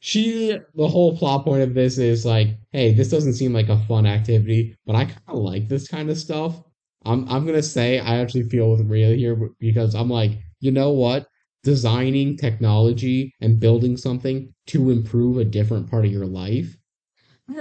she 0.00 0.56
the 0.74 0.88
whole 0.88 1.16
plot 1.16 1.44
point 1.44 1.62
of 1.62 1.74
this 1.74 1.98
is 1.98 2.24
like, 2.24 2.48
hey, 2.72 2.92
this 2.92 3.08
doesn't 3.10 3.34
seem 3.34 3.52
like 3.52 3.68
a 3.68 3.78
fun 3.86 4.06
activity, 4.06 4.76
but 4.86 4.94
I 4.96 5.04
kind 5.06 5.20
of 5.28 5.38
like 5.38 5.68
this 5.68 5.88
kind 5.88 6.10
of 6.10 6.18
stuff. 6.18 6.62
I'm 7.04 7.28
I'm 7.28 7.46
gonna 7.46 7.62
say 7.62 7.98
I 8.00 8.18
actually 8.18 8.44
feel 8.44 8.70
with 8.70 8.88
Rhea 8.88 9.14
here 9.14 9.50
because 9.58 9.94
I'm 9.94 10.10
like, 10.10 10.32
you 10.60 10.70
know 10.70 10.90
what? 10.90 11.26
Designing 11.64 12.36
technology 12.36 13.34
and 13.40 13.58
building 13.60 13.96
something 13.96 14.52
to 14.68 14.90
improve 14.90 15.38
a 15.38 15.44
different 15.44 15.90
part 15.90 16.04
of 16.04 16.12
your 16.12 16.26
life. 16.26 16.76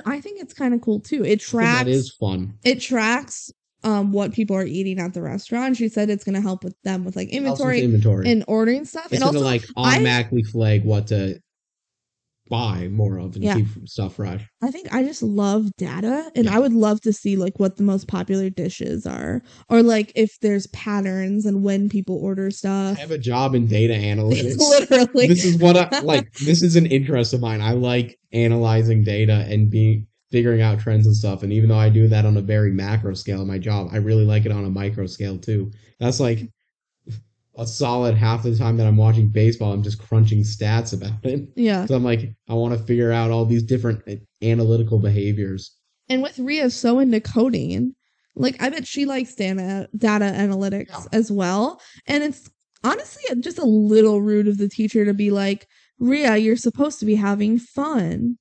I 0.06 0.20
think 0.20 0.42
it's 0.42 0.54
kind 0.54 0.74
of 0.74 0.82
cool 0.82 1.00
too. 1.00 1.24
It 1.24 1.40
tracks 1.40 1.80
that 1.86 1.88
is 1.88 2.14
fun. 2.20 2.54
it 2.64 2.82
tracks 2.82 3.50
um 3.84 4.12
what 4.12 4.34
people 4.34 4.56
are 4.56 4.66
eating 4.66 5.00
at 5.00 5.14
the 5.14 5.22
restaurant. 5.22 5.78
She 5.78 5.88
said 5.88 6.10
it's 6.10 6.24
gonna 6.24 6.42
help 6.42 6.64
with 6.64 6.76
them 6.84 7.06
with 7.06 7.16
like 7.16 7.28
with 7.28 7.36
inventory 7.38 7.82
inventory. 7.84 8.30
and 8.30 8.44
ordering 8.48 8.86
stuff. 8.86 9.06
it's 9.06 9.14
and 9.14 9.22
gonna 9.22 9.38
also 9.40 9.46
like 9.46 9.64
I- 9.78 9.96
automatically 9.96 10.44
flag 10.44 10.84
what 10.84 11.08
to 11.08 11.40
buy 12.50 12.88
more 12.92 13.18
of 13.18 13.36
and 13.36 13.44
Yeah. 13.44 13.56
keep 13.56 13.68
stuff 13.86 14.16
fresh. 14.16 14.44
I 14.62 14.72
think 14.72 14.94
I 14.94 15.04
just 15.04 15.22
love 15.24 15.70
data 15.78 16.32
and 16.36 16.46
Yeah. 16.46 16.56
I 16.56 16.60
would 16.60 16.74
love 16.74 17.02
to 17.02 17.14
see 17.14 17.36
like 17.36 17.60
what 17.60 17.78
the 17.78 17.84
most 17.84 18.08
popular 18.08 18.50
dishes 18.50 19.06
are. 19.06 19.42
Or 19.70 19.84
like 19.84 20.12
if 20.16 20.32
there's 20.42 20.68
patterns 20.68 21.46
and 21.46 21.64
when 21.64 21.90
people 21.90 22.16
order 22.18 22.50
stuff. 22.52 22.98
I 22.98 23.02
have 23.02 23.12
a 23.12 23.18
job 23.18 23.56
in 23.56 23.68
data 23.68 23.94
analytics. 23.94 24.58
Literally. 24.90 25.28
this 25.28 25.44
is 25.46 25.58
what 25.58 25.78
I 25.78 26.00
like. 26.04 26.32
This 26.46 26.62
is 26.64 26.76
an 26.76 26.86
interest 26.86 27.34
of 27.34 27.42
mine. 27.42 27.62
I 27.62 27.72
like 27.74 28.18
analyzing 28.34 29.04
data 29.04 29.46
and 29.50 29.70
being 29.70 30.08
figuring 30.32 30.62
out 30.62 30.80
trends 30.80 31.06
and 31.06 31.16
stuff. 31.16 31.42
And 31.44 31.54
even 31.54 31.70
though 31.70 31.78
I 31.78 31.90
do 31.90 32.08
that 32.10 32.26
on 32.26 32.36
a 32.36 32.42
very 32.42 32.72
macro 32.72 33.14
scale 33.14 33.42
in 33.42 33.48
my 33.48 33.58
job, 33.58 33.90
I 33.94 33.98
really 33.98 34.26
like 34.26 34.46
it 34.46 34.52
on 34.52 34.66
a 34.66 34.70
micro 34.70 35.06
scale 35.08 35.38
too. 35.38 35.72
That's 36.00 36.20
like 36.20 36.42
a 37.58 37.66
solid 37.66 38.16
half 38.16 38.46
of 38.46 38.52
the 38.52 38.58
time 38.58 38.78
that 38.78 38.86
I'm 38.88 38.98
watching 38.98 39.30
baseball. 39.30 39.74
I'm 39.74 39.84
just 39.84 40.00
crunching 40.00 40.42
stats 40.44 40.94
about 40.94 41.24
it. 41.26 41.48
yeah. 41.56 41.86
So 41.86 41.96
I'm 41.96 42.04
like, 42.04 42.36
I 42.48 42.54
want 42.54 42.78
to 42.78 42.84
figure 42.86 43.12
out 43.12 43.32
all 43.32 43.46
these 43.46 43.64
different 43.64 44.02
uh, 44.08 44.16
analytical 44.44 45.00
behaviors. 45.00 45.76
And 46.10 46.22
with 46.22 46.38
Rhea 46.40 46.70
so 46.70 47.00
into 47.00 47.20
coding, 47.20 47.96
like 48.36 48.62
I 48.62 48.70
bet 48.70 48.86
she 48.88 49.06
likes 49.06 49.34
data 49.36 49.90
data 49.98 50.26
analytics 50.26 50.90
Yeah. 50.90 51.06
as 51.12 51.32
well. 51.32 51.82
And 52.06 52.24
it's 52.24 52.50
honestly 52.84 53.24
just 53.42 53.58
a 53.58 53.66
little 53.66 54.22
rude 54.22 54.48
of 54.48 54.58
the 54.58 54.70
teacher 54.70 55.04
to 55.06 55.14
be 55.14 55.32
like, 55.32 55.68
Rhea, 56.00 56.38
you're 56.38 56.56
supposed 56.56 57.00
to 57.00 57.06
be 57.06 57.16
having 57.16 57.58
fun. 57.58 58.38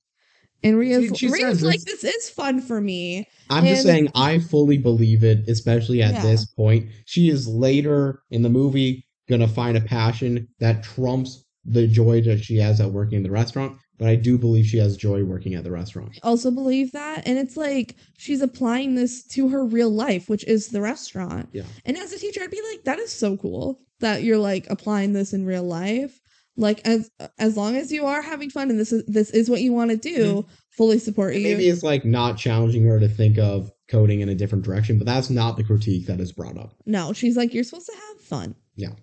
And 0.63 0.77
Rhea's, 0.77 1.09
She- 1.17 1.27
she 1.27 1.29
Rhea's 1.29 1.61
like, 1.63 1.81
this- 1.83 2.01
this 2.01 2.15
is 2.15 2.29
fun 2.29 2.61
for 2.61 2.79
me. 2.81 3.27
I'm 3.49 3.65
just 3.65 3.83
saying, 3.83 4.09
I 4.15 4.39
fully 4.39 4.77
believe 4.77 5.23
it, 5.23 5.47
especially 5.47 6.01
at 6.01 6.13
Yeah. 6.15 6.21
this 6.21 6.45
point. 6.45 6.87
She 7.05 7.29
is 7.29 7.47
later 7.47 8.21
in 8.31 8.41
the 8.43 8.49
movie 8.49 9.05
gonna 9.29 9.47
find 9.47 9.77
a 9.77 9.81
passion 9.81 10.47
that 10.59 10.83
trumps 10.83 11.43
the 11.65 11.87
joy 11.87 12.21
that 12.21 12.43
she 12.43 12.57
has 12.57 12.79
at 12.79 12.91
working 12.91 13.17
in 13.17 13.23
the 13.23 13.31
restaurant. 13.31 13.77
but 13.99 14.07
I 14.07 14.15
do 14.15 14.37
believe 14.37 14.65
she 14.67 14.77
has 14.77 14.95
joy 14.95 15.23
working 15.23 15.55
at 15.55 15.63
the 15.63 15.71
restaurant. 15.71 16.19
I 16.23 16.27
also 16.27 16.51
believe 16.51 16.91
that 16.91 17.23
and 17.27 17.37
it's 17.37 17.57
like 17.57 17.95
she's 18.17 18.41
applying 18.41 18.93
this 18.95 19.23
to 19.29 19.49
her 19.49 19.65
real 19.65 19.89
life 19.89 20.29
which 20.29 20.43
is 20.45 20.67
the 20.69 20.81
restaurant 20.81 21.49
Yeah. 21.51 21.63
and 21.85 21.97
as 21.97 22.13
a 22.13 22.19
teacher 22.19 22.41
i'd 22.43 22.51
be 22.51 22.61
like 22.71 22.83
that 22.83 22.99
is 22.99 23.11
so 23.11 23.35
cool 23.37 23.79
that 23.99 24.21
you're 24.23 24.37
like 24.37 24.67
applying 24.69 25.13
this 25.13 25.33
in 25.33 25.45
real 25.45 25.63
life 25.63 26.21
like 26.55 26.79
as 26.87 27.09
as 27.39 27.57
long 27.57 27.75
as 27.75 27.91
you 27.91 28.05
are 28.05 28.21
having 28.21 28.49
fun 28.51 28.69
and 28.69 28.79
this 28.79 28.91
is 28.93 29.03
this 29.07 29.31
is 29.31 29.49
what 29.49 29.61
you 29.61 29.73
want 29.73 29.89
to 29.91 29.97
do 29.97 30.45
fully 30.69 30.99
support 30.99 31.33
And 31.33 31.41
you 31.43 31.49
maybe 31.49 31.67
it's 31.67 31.81
like 31.83 32.05
not 32.05 32.37
challenging 32.37 32.85
her 32.85 32.99
to 32.99 33.07
think 33.09 33.37
of 33.39 33.71
coding 33.89 34.19
in 34.21 34.27
a 34.29 34.35
different 34.35 34.63
direction, 34.65 34.97
but 34.99 35.07
that's 35.07 35.29
not 35.31 35.55
the 35.57 35.63
critique 35.63 36.05
that 36.07 36.19
is 36.19 36.31
brought 36.33 36.57
up. 36.57 36.75
no 36.85 37.13
she's 37.13 37.35
like 37.35 37.51
you're 37.53 37.63
supposed 37.63 37.87
to 37.87 37.95
have 37.95 38.21
fun 38.21 38.55
Yeah. 38.75 38.93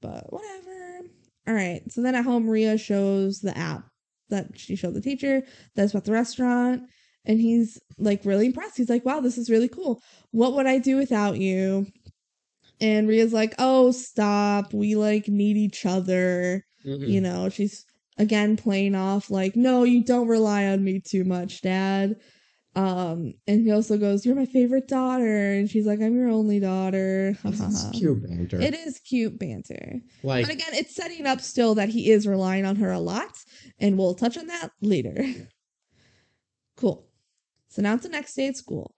But 0.00 0.32
whatever. 0.32 1.08
All 1.46 1.54
right. 1.54 1.82
So 1.90 2.02
then 2.02 2.14
at 2.14 2.24
home 2.24 2.48
Rhea 2.48 2.78
shows 2.78 3.40
the 3.40 3.56
app 3.56 3.84
that 4.30 4.58
she 4.58 4.76
showed 4.76 4.94
the 4.94 5.00
teacher 5.00 5.42
that's 5.74 5.92
about 5.92 6.04
the 6.04 6.12
restaurant 6.12 6.82
and 7.24 7.40
he's 7.40 7.80
like 7.98 8.24
really 8.24 8.46
impressed. 8.46 8.76
He's 8.76 8.90
like 8.90 9.04
wow 9.04 9.20
this 9.20 9.38
is 9.38 9.50
really 9.50 9.68
cool. 9.68 10.02
What 10.30 10.54
would 10.54 10.66
i 10.66 10.78
do 10.78 10.96
without 10.96 11.38
you? 11.38 11.86
And 12.80 13.08
rhea's 13.08 13.32
like 13.32 13.54
oh 13.58 13.90
stop. 13.90 14.72
We 14.72 14.94
like 14.94 15.28
need 15.28 15.56
each 15.56 15.86
other. 15.86 16.64
Mm-hmm. 16.84 17.04
You 17.04 17.20
know 17.20 17.48
she's 17.48 17.84
again 18.18 18.56
playing 18.56 18.94
off 18.94 19.30
like 19.30 19.54
no 19.54 19.84
you 19.84 20.04
don't 20.04 20.26
rely 20.26 20.66
on 20.66 20.82
me 20.82 21.00
too 21.00 21.24
much 21.24 21.62
dad 21.62 22.16
um 22.78 23.34
and 23.46 23.62
he 23.62 23.70
also 23.70 23.98
goes 23.98 24.24
you're 24.24 24.34
my 24.34 24.46
favorite 24.46 24.88
daughter 24.88 25.52
and 25.52 25.68
she's 25.68 25.86
like 25.86 26.00
i'm 26.00 26.16
your 26.16 26.28
only 26.28 26.60
daughter 26.60 27.36
is 27.44 27.86
cute 27.92 28.22
banter. 28.22 28.60
it 28.60 28.74
is 28.74 28.98
cute 29.00 29.38
banter 29.38 30.00
like 30.22 30.46
but 30.46 30.54
again, 30.54 30.70
it's 30.72 30.94
setting 30.94 31.26
up 31.26 31.40
still 31.40 31.74
that 31.76 31.88
he 31.88 32.10
is 32.10 32.26
relying 32.26 32.64
on 32.64 32.76
her 32.76 32.90
a 32.90 32.98
lot, 32.98 33.36
and 33.78 33.96
we'll 33.98 34.14
touch 34.14 34.36
on 34.36 34.46
that 34.48 34.70
later. 34.80 35.24
cool. 36.76 37.06
So 37.68 37.82
now 37.82 37.94
it's 37.94 38.02
the 38.04 38.08
next 38.08 38.34
day 38.34 38.48
at 38.48 38.56
school. 38.56 38.94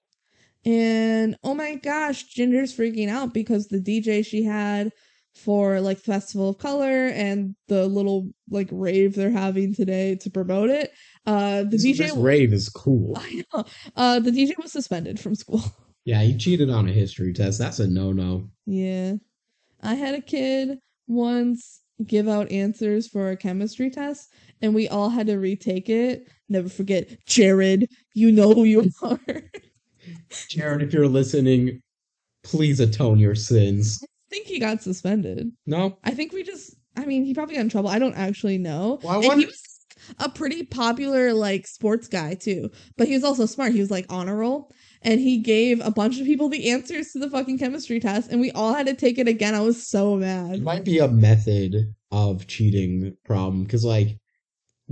And 0.64 1.36
oh 1.42 1.54
my 1.54 1.74
gosh, 1.74 2.24
Ginger's 2.24 2.76
freaking 2.76 3.08
out 3.08 3.34
because 3.34 3.68
the 3.68 3.80
DJ 3.80 4.24
she 4.24 4.44
had 4.44 4.92
for 5.34 5.80
like 5.80 5.98
Festival 5.98 6.50
of 6.50 6.58
Color 6.58 7.08
and 7.08 7.54
the 7.68 7.86
little 7.86 8.30
like 8.50 8.68
rave 8.70 9.14
they're 9.14 9.30
having 9.30 9.74
today 9.74 10.16
to 10.16 10.30
promote 10.30 10.70
it. 10.70 10.92
Uh 11.26 11.62
the 11.62 11.70
this, 11.70 11.86
DJ 11.86 11.96
this 11.98 12.16
rave 12.16 12.52
is 12.52 12.68
cool. 12.68 13.16
I 13.20 13.44
know. 13.52 13.64
Uh 13.96 14.20
the 14.20 14.30
DJ 14.30 14.52
was 14.60 14.72
suspended 14.72 15.18
from 15.20 15.34
school. 15.34 15.62
Yeah, 16.06 16.22
he 16.22 16.34
cheated 16.34 16.70
on 16.70 16.88
a 16.88 16.92
history 16.92 17.34
test. 17.34 17.58
That's 17.58 17.78
a 17.78 17.86
no 17.86 18.10
no. 18.10 18.48
Yeah. 18.64 19.16
I 19.82 19.94
had 19.94 20.14
a 20.14 20.22
kid 20.22 20.78
once 21.06 21.82
give 22.06 22.26
out 22.26 22.50
answers 22.50 23.06
for 23.06 23.30
a 23.30 23.36
chemistry 23.36 23.90
test 23.90 24.32
and 24.62 24.74
we 24.74 24.88
all 24.88 25.10
had 25.10 25.26
to 25.26 25.36
retake 25.36 25.90
it. 25.90 26.26
Never 26.48 26.70
forget, 26.70 27.18
Jared, 27.26 27.86
you 28.14 28.32
know 28.32 28.54
who 28.54 28.64
you 28.64 28.90
are. 29.02 29.20
Jared, 30.48 30.82
if 30.82 30.94
you're 30.94 31.06
listening, 31.06 31.82
please 32.44 32.80
atone 32.80 33.18
your 33.18 33.34
sins. 33.34 34.02
I 34.30 34.34
think 34.34 34.46
he 34.46 34.60
got 34.60 34.82
suspended. 34.82 35.50
No? 35.66 35.98
I 36.04 36.12
think 36.12 36.32
we 36.32 36.42
just 36.42 36.76
I 36.96 37.04
mean, 37.04 37.24
he 37.24 37.34
probably 37.34 37.54
got 37.54 37.62
in 37.62 37.68
trouble. 37.68 37.88
I 37.88 37.98
don't 37.98 38.14
actually 38.14 38.58
know. 38.58 39.00
Well, 39.02 39.28
and 39.30 39.40
he 39.40 39.46
was 39.46 39.62
a 40.18 40.28
pretty 40.28 40.64
popular 40.64 41.32
like 41.32 41.66
sports 41.66 42.08
guy 42.08 42.34
too. 42.34 42.70
But 42.96 43.08
he 43.08 43.14
was 43.14 43.24
also 43.24 43.46
smart. 43.46 43.72
He 43.72 43.80
was 43.80 43.90
like 43.90 44.06
honor 44.08 44.36
roll. 44.36 44.72
And 45.02 45.18
he 45.18 45.38
gave 45.38 45.80
a 45.80 45.90
bunch 45.90 46.20
of 46.20 46.26
people 46.26 46.48
the 46.48 46.70
answers 46.70 47.12
to 47.12 47.18
the 47.18 47.30
fucking 47.30 47.58
chemistry 47.58 48.00
test, 48.00 48.30
and 48.30 48.38
we 48.38 48.50
all 48.50 48.74
had 48.74 48.84
to 48.84 48.92
take 48.92 49.18
it 49.18 49.28
again. 49.28 49.54
I 49.54 49.60
was 49.60 49.86
so 49.86 50.16
mad. 50.16 50.56
It 50.56 50.62
might 50.62 50.84
be 50.84 50.98
a 50.98 51.08
method 51.08 51.94
of 52.12 52.46
cheating 52.46 53.16
problem 53.24 53.64
because, 53.64 53.82
like, 53.82 54.18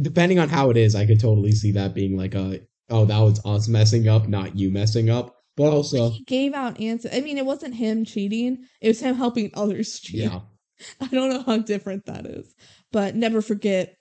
depending 0.01 0.39
on 0.39 0.49
how 0.49 0.71
it 0.71 0.79
is, 0.79 0.95
I 0.95 1.05
could 1.05 1.21
totally 1.21 1.53
see 1.53 1.73
that 1.73 1.93
being 1.93 2.17
like 2.17 2.35
a 2.35 2.61
oh, 2.89 3.05
that 3.05 3.19
was 3.19 3.45
us 3.45 3.69
messing 3.69 4.09
up, 4.09 4.29
not 4.29 4.57
you 4.57 4.71
messing 4.71 5.11
up. 5.11 5.38
But 5.59 5.73
also, 5.73 6.11
he 6.11 6.23
gave 6.25 6.55
out 6.55 6.81
answers. 6.81 7.11
I 7.13 7.21
mean, 7.21 7.37
it 7.37 7.45
wasn't 7.45 7.75
him 7.75 8.05
cheating; 8.05 8.65
it 8.81 8.89
was 8.89 9.01
him 9.01 9.17
helping 9.17 9.51
others 9.55 9.99
cheat. 10.05 10.21
yeah, 10.21 10.41
I 11.01 11.09
don't 11.09 11.31
know 11.31 11.43
how 11.43 11.59
different 11.59 12.07
that 12.07 12.25
is, 12.27 12.55
but 12.93 13.17
never 13.17 13.43
forget. 13.43 13.97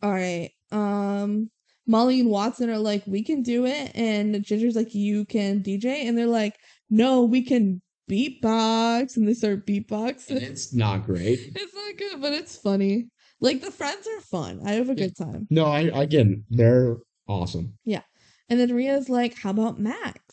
All 0.00 0.12
right, 0.12 0.50
um, 0.70 1.50
Molly 1.88 2.20
and 2.20 2.30
Watson 2.30 2.70
are 2.70 2.78
like, 2.78 3.02
"We 3.06 3.24
can 3.24 3.42
do 3.42 3.66
it," 3.66 3.90
and 3.96 4.42
Ginger's 4.44 4.76
like, 4.76 4.94
"You 4.94 5.24
can 5.24 5.60
DJ," 5.60 6.06
and 6.06 6.16
they're 6.16 6.26
like, 6.26 6.54
"No, 6.88 7.24
we 7.24 7.42
can 7.42 7.82
beatbox," 8.08 9.16
and 9.16 9.26
they 9.26 9.34
start 9.34 9.66
beatboxing. 9.66 10.30
and 10.30 10.42
it's 10.42 10.72
not 10.72 11.04
great. 11.04 11.40
It's 11.56 11.74
not 11.74 11.96
good, 11.98 12.20
but 12.22 12.32
it's 12.32 12.56
funny. 12.56 13.08
Like 13.40 13.60
the 13.60 13.72
friends 13.72 14.06
are 14.06 14.20
fun. 14.20 14.60
I 14.64 14.72
have 14.72 14.88
a 14.88 14.94
good 14.94 15.16
time. 15.16 15.48
No, 15.50 15.64
I 15.66 15.80
again, 16.02 16.44
they're 16.48 16.96
awesome. 17.26 17.74
Yeah, 17.84 18.02
and 18.48 18.60
then 18.60 18.72
Rhea's 18.72 19.08
like, 19.08 19.34
"How 19.38 19.50
about 19.50 19.80
Max?" 19.80 20.27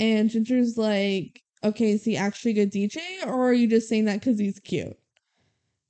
And 0.00 0.30
Ginger's 0.30 0.78
like, 0.78 1.42
"Okay, 1.62 1.92
is 1.92 2.04
he 2.04 2.16
actually 2.16 2.52
a 2.52 2.54
good 2.54 2.72
DJ, 2.72 2.98
or 3.26 3.50
are 3.50 3.52
you 3.52 3.68
just 3.68 3.88
saying 3.88 4.06
that 4.06 4.20
because 4.20 4.38
he's 4.38 4.58
cute?" 4.58 4.96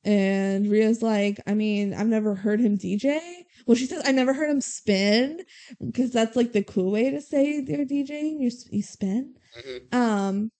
And 0.04 0.66
Rhea's 0.66 1.00
like, 1.02 1.40
"I 1.46 1.54
mean, 1.54 1.94
I've 1.94 2.08
never 2.08 2.34
heard 2.34 2.60
him 2.60 2.76
DJ." 2.76 3.20
Well, 3.66 3.76
she 3.76 3.86
says, 3.86 4.02
"I 4.04 4.12
never 4.12 4.34
heard 4.34 4.50
him 4.50 4.60
spin," 4.60 5.40
because 5.84 6.10
that's 6.10 6.34
like 6.36 6.52
the 6.52 6.64
cool 6.64 6.90
way 6.90 7.10
to 7.10 7.20
say 7.20 7.60
they're 7.60 7.84
DJing. 7.86 8.40
You 8.40 8.50
you 8.70 8.82
spin. 8.82 9.36
Um, 9.92 10.50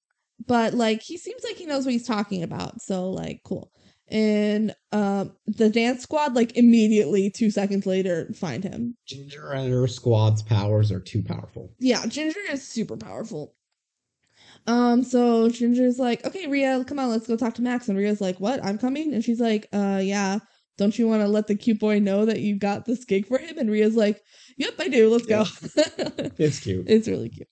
but 0.47 0.75
like 0.75 1.03
he 1.03 1.17
seems 1.19 1.43
like 1.43 1.57
he 1.57 1.67
knows 1.67 1.85
what 1.85 1.93
he's 1.93 2.07
talking 2.07 2.43
about. 2.45 2.81
So 2.81 3.11
like, 3.11 3.41
cool. 3.45 3.73
And 4.11 4.75
um, 4.93 5.37
the 5.47 5.71
dance 5.71 6.03
squad 6.03 6.35
like 6.35 6.57
immediately 6.57 7.31
two 7.31 7.51
seconds 7.51 7.87
later 7.87 8.29
find 8.35 8.65
him 8.65 8.97
Ginger 9.07 9.53
and 9.53 9.73
her 9.73 9.87
squad's 9.87 10.43
powers 10.43 10.91
are 10.91 10.99
too 11.01 11.23
powerful. 11.23 11.73
yeah, 11.79 12.05
Ginger 12.07 12.41
is 12.51 12.67
super 12.67 12.97
powerful. 12.97 13.55
Um, 14.67 15.03
so 15.03 15.49
Ginger's 15.49 15.99
like, 15.99 16.25
okay, 16.25 16.47
Rhea, 16.47 16.85
come 16.85 16.99
on, 16.99 17.09
let's 17.09 17.27
go 17.27 17.37
talk 17.37 17.55
to 17.55 17.63
Max. 17.63 17.89
And 17.89 17.97
Rhea's 17.97 18.21
like, 18.21 18.39
what? 18.41 18.63
I'm 18.65 18.79
coming? 18.79 19.15
And 19.15 19.25
she's 19.25 19.41
like, 19.41 19.69
uh, 19.73 20.01
yeah. 20.03 20.39
Don't 20.77 20.99
you 20.99 21.07
want 21.09 21.23
to 21.23 21.29
let 21.29 21.47
the 21.47 21.55
cute 21.57 21.79
boy 21.79 21.99
know 21.99 22.25
that 22.25 22.41
you 22.41 22.59
got 22.59 22.87
this 22.87 23.05
gig 23.05 23.27
for 23.27 23.39
him? 23.39 23.59
And 23.59 23.71
Rhea's 23.71 23.97
like, 23.97 24.23
yep, 24.57 24.75
I 24.79 24.89
do. 24.89 25.11
Let's 25.11 25.27
go. 25.27 25.45
It's 26.39 26.59
cute. 26.61 26.87
it's 26.89 27.07
really 27.07 27.29
cute. 27.29 27.49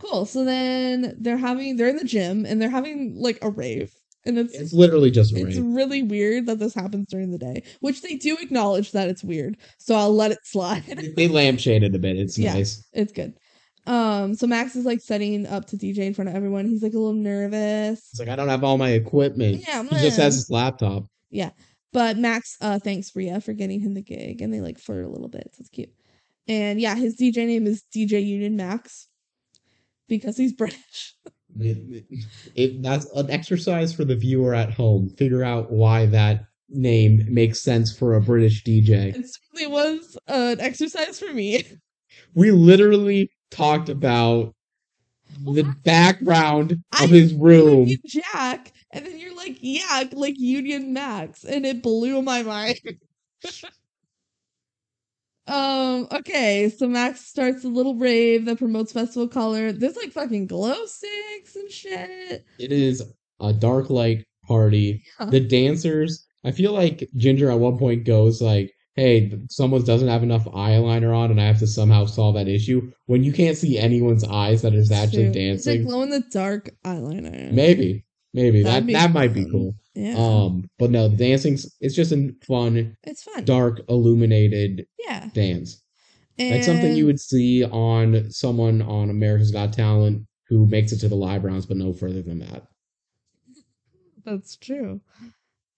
Cool. 0.00 0.26
So 0.26 0.44
then 0.44 1.16
they're 1.18 1.38
having, 1.38 1.76
they're 1.76 1.88
in 1.88 1.96
the 1.96 2.04
gym 2.04 2.44
and 2.44 2.60
they're 2.60 2.68
having 2.68 3.14
like 3.18 3.38
a 3.42 3.50
rave. 3.50 3.94
And 4.24 4.38
it's, 4.38 4.54
It's 4.54 4.72
literally 4.72 5.10
just 5.10 5.34
a 5.34 5.46
it's 5.46 5.58
really 5.58 6.02
weird 6.02 6.46
that 6.46 6.58
this 6.60 6.74
happens 6.74 7.08
during 7.08 7.30
the 7.32 7.38
day, 7.38 7.64
which 7.80 8.02
they 8.02 8.14
do 8.16 8.36
acknowledge 8.40 8.92
that 8.92 9.08
it's 9.08 9.24
weird. 9.24 9.56
So 9.78 9.96
I'll 9.96 10.14
let 10.14 10.30
it 10.30 10.38
slide. 10.44 10.84
They 11.16 11.28
lampshaded 11.28 11.94
a 11.94 11.98
bit. 11.98 12.16
It's 12.16 12.38
Yeah. 12.38 12.54
nice. 12.54 12.86
It's 12.92 13.12
good. 13.12 13.34
Um, 13.84 14.34
so 14.34 14.46
Max 14.46 14.76
is 14.76 14.84
like 14.84 15.00
setting 15.00 15.44
up 15.46 15.66
to 15.66 15.76
DJ 15.76 16.06
in 16.06 16.14
front 16.14 16.28
of 16.28 16.36
everyone. 16.36 16.66
He's 16.66 16.82
like 16.84 16.92
a 16.92 16.98
little 16.98 17.14
nervous. 17.14 17.98
It's 18.10 18.20
like 18.20 18.28
I 18.28 18.36
don't 18.36 18.48
have 18.48 18.62
all 18.62 18.78
my 18.78 18.90
equipment. 18.90 19.64
Yeah, 19.66 19.82
he 19.82 19.96
just 19.98 20.18
has 20.18 20.36
his 20.36 20.50
laptop. 20.50 21.06
Yeah. 21.30 21.50
But 21.92 22.16
Max 22.16 22.56
uh 22.60 22.78
thanks 22.78 23.14
Rhea 23.14 23.40
for 23.40 23.52
getting 23.52 23.80
him 23.80 23.94
the 23.94 24.02
gig 24.02 24.40
and 24.40 24.54
they 24.54 24.60
like 24.60 24.78
flirt 24.78 25.04
a 25.04 25.08
little 25.08 25.28
bit. 25.28 25.50
So 25.52 25.60
it's 25.60 25.68
cute. 25.68 25.90
And 26.46 26.80
yeah, 26.80 26.94
his 26.94 27.16
DJ 27.16 27.46
name 27.46 27.66
is 27.66 27.82
DJ 27.94 28.24
Union 28.24 28.56
Max 28.56 29.08
because 30.08 30.36
he's 30.36 30.52
British. 30.52 31.14
It, 31.58 32.04
it, 32.54 32.82
that's 32.82 33.06
an 33.12 33.30
exercise 33.30 33.92
for 33.92 34.04
the 34.04 34.16
viewer 34.16 34.54
at 34.54 34.72
home. 34.72 35.10
Figure 35.10 35.44
out 35.44 35.70
why 35.70 36.06
that 36.06 36.46
name 36.68 37.26
makes 37.28 37.60
sense 37.60 37.96
for 37.96 38.14
a 38.14 38.20
British 38.20 38.64
DJ. 38.64 39.14
It 39.14 39.26
certainly 39.26 39.66
was 39.66 40.16
an 40.26 40.60
exercise 40.60 41.18
for 41.18 41.32
me. 41.32 41.64
We 42.34 42.50
literally 42.50 43.30
talked 43.50 43.88
about 43.88 44.54
the 45.46 45.62
background 45.82 46.82
I 46.92 47.04
of 47.04 47.10
his 47.10 47.32
room. 47.32 47.88
Jack, 48.04 48.72
and 48.90 49.06
then 49.06 49.18
you're 49.18 49.34
like, 49.34 49.56
yeah, 49.60 50.04
like 50.12 50.38
Union 50.38 50.92
Max, 50.92 51.44
and 51.44 51.64
it 51.64 51.82
blew 51.82 52.20
my 52.20 52.42
mind. 52.42 52.80
um, 55.48 56.06
okay, 56.12 56.68
so 56.70 56.86
Max 56.86 57.26
starts 57.26 57.64
a 57.64 57.68
little 57.68 57.96
rave 57.96 58.44
that 58.44 58.58
promotes 58.58 58.92
Festival 58.92 59.28
Color. 59.28 59.72
There's 59.72 59.96
like 59.96 60.12
fucking 60.12 60.46
glow 60.46 60.86
sticks 60.86 61.56
and 61.56 61.70
shit. 61.70 62.44
It 62.58 62.72
is 62.72 63.02
a 63.40 63.52
dark 63.52 63.90
light 63.90 64.24
party. 64.46 65.02
Yeah. 65.18 65.26
The 65.26 65.40
dancers, 65.40 66.24
I 66.44 66.52
feel 66.52 66.72
like 66.72 67.08
Ginger 67.16 67.50
at 67.50 67.58
one 67.58 67.76
point 67.76 68.04
goes 68.04 68.40
like, 68.40 68.72
"Hey, 68.94 69.32
someone 69.50 69.82
doesn't 69.82 70.08
have 70.08 70.22
enough 70.22 70.44
eyeliner 70.44 71.16
on, 71.16 71.32
and 71.32 71.40
I 71.40 71.46
have 71.46 71.58
to 71.58 71.66
somehow 71.66 72.06
solve 72.06 72.36
that 72.36 72.48
issue." 72.48 72.92
When 73.06 73.24
you 73.24 73.32
can't 73.32 73.56
see 73.56 73.78
anyone's 73.78 74.24
eyes 74.24 74.62
that 74.62 74.74
is 74.74 74.92
actually 74.92 75.32
dancing. 75.32 75.54
It's 75.54 75.66
like 75.66 75.82
glow 75.82 76.02
in 76.02 76.10
the 76.10 76.24
dark 76.30 76.70
eyeliner. 76.84 77.50
maybe, 77.50 78.04
maybe 78.32 78.62
That'd 78.62 78.86
that 78.88 78.92
that 78.92 79.12
might 79.12 79.34
be 79.34 79.44
cool. 79.50 79.74
Yeah, 79.94 80.16
Um, 80.18 80.68
but 80.78 80.90
no, 80.90 81.08
the 81.08 81.16
dancing's 81.16 81.74
it's 81.80 81.94
just 81.94 82.12
a 82.12 82.34
fun, 82.46 82.96
it's 83.04 83.22
fun. 83.22 83.44
dark, 83.44 83.80
illuminated 83.88 84.86
Yeah, 84.98 85.28
dance. 85.34 85.82
Like 86.48 86.62
something 86.64 86.92
you 86.94 87.06
would 87.06 87.20
see 87.20 87.64
on 87.64 88.30
someone 88.30 88.82
on 88.82 89.10
America's 89.10 89.50
Got 89.52 89.72
Talent 89.72 90.26
who 90.48 90.66
makes 90.66 90.92
it 90.92 90.98
to 91.00 91.08
the 91.08 91.14
live 91.14 91.44
rounds, 91.44 91.66
but 91.66 91.76
no 91.76 91.92
further 91.92 92.22
than 92.22 92.40
that. 92.40 92.68
That's 94.24 94.56
true. 94.56 95.00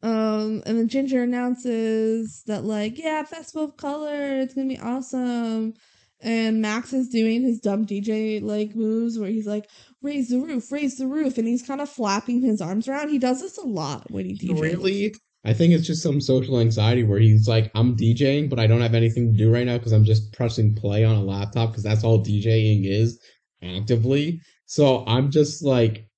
Um, 0.03 0.63
and 0.67 0.79
then 0.79 0.89
Ginger 0.89 1.23
announces 1.23 2.43
that 2.47 2.65
like, 2.65 2.99
yeah, 2.99 3.23
Festival 3.25 3.65
of 3.65 3.77
Color, 3.77 4.41
it's 4.41 4.55
gonna 4.55 4.69
be 4.69 4.79
awesome. 4.79 5.75
And 6.21 6.63
Max 6.63 6.93
is 6.93 7.09
doing 7.09 7.43
his 7.43 7.61
dumb 7.61 7.85
DJ 7.87 8.43
like 8.43 8.75
moves 8.75 9.19
where 9.19 9.29
he's 9.29 9.47
like, 9.47 9.69
raise 10.01 10.29
the 10.29 10.39
roof, 10.39 10.73
raise 10.73 10.97
the 10.97 11.07
roof, 11.07 11.39
and 11.39 11.47
he's 11.47 11.67
kind 11.67 11.81
of 11.81 11.89
flapping 11.89 12.41
his 12.41 12.61
arms 12.61 12.89
around. 12.89 13.11
He 13.11 13.19
does 13.19 13.41
this 13.41 13.59
a 13.59 13.67
lot 13.67 14.11
when 14.11 14.27
he 14.27 14.39
DJs. 14.39 14.61
Really? 14.61 15.15
I 15.45 15.53
think 15.53 15.75
it's 15.75 15.87
just 15.87 16.03
some 16.03 16.21
social 16.21 16.59
anxiety 16.59 17.03
where 17.03 17.19
he's 17.19 17.47
like, 17.47 17.71
I'm 17.75 17.97
DJing, 17.97 18.49
but 18.49 18.59
I 18.59 18.67
don't 18.67 18.81
have 18.81 18.95
anything 18.95 19.31
to 19.31 19.37
do 19.37 19.53
right 19.53 19.67
now 19.67 19.77
because 19.77 19.93
I'm 19.93 20.05
just 20.05 20.33
pressing 20.33 20.75
play 20.75 21.05
on 21.05 21.17
a 21.17 21.23
laptop 21.23 21.71
because 21.71 21.83
that's 21.83 22.03
all 22.03 22.25
DJing 22.25 22.89
is 22.89 23.21
actively. 23.63 24.41
So 24.65 25.05
I'm 25.07 25.31
just 25.31 25.63
like 25.63 26.09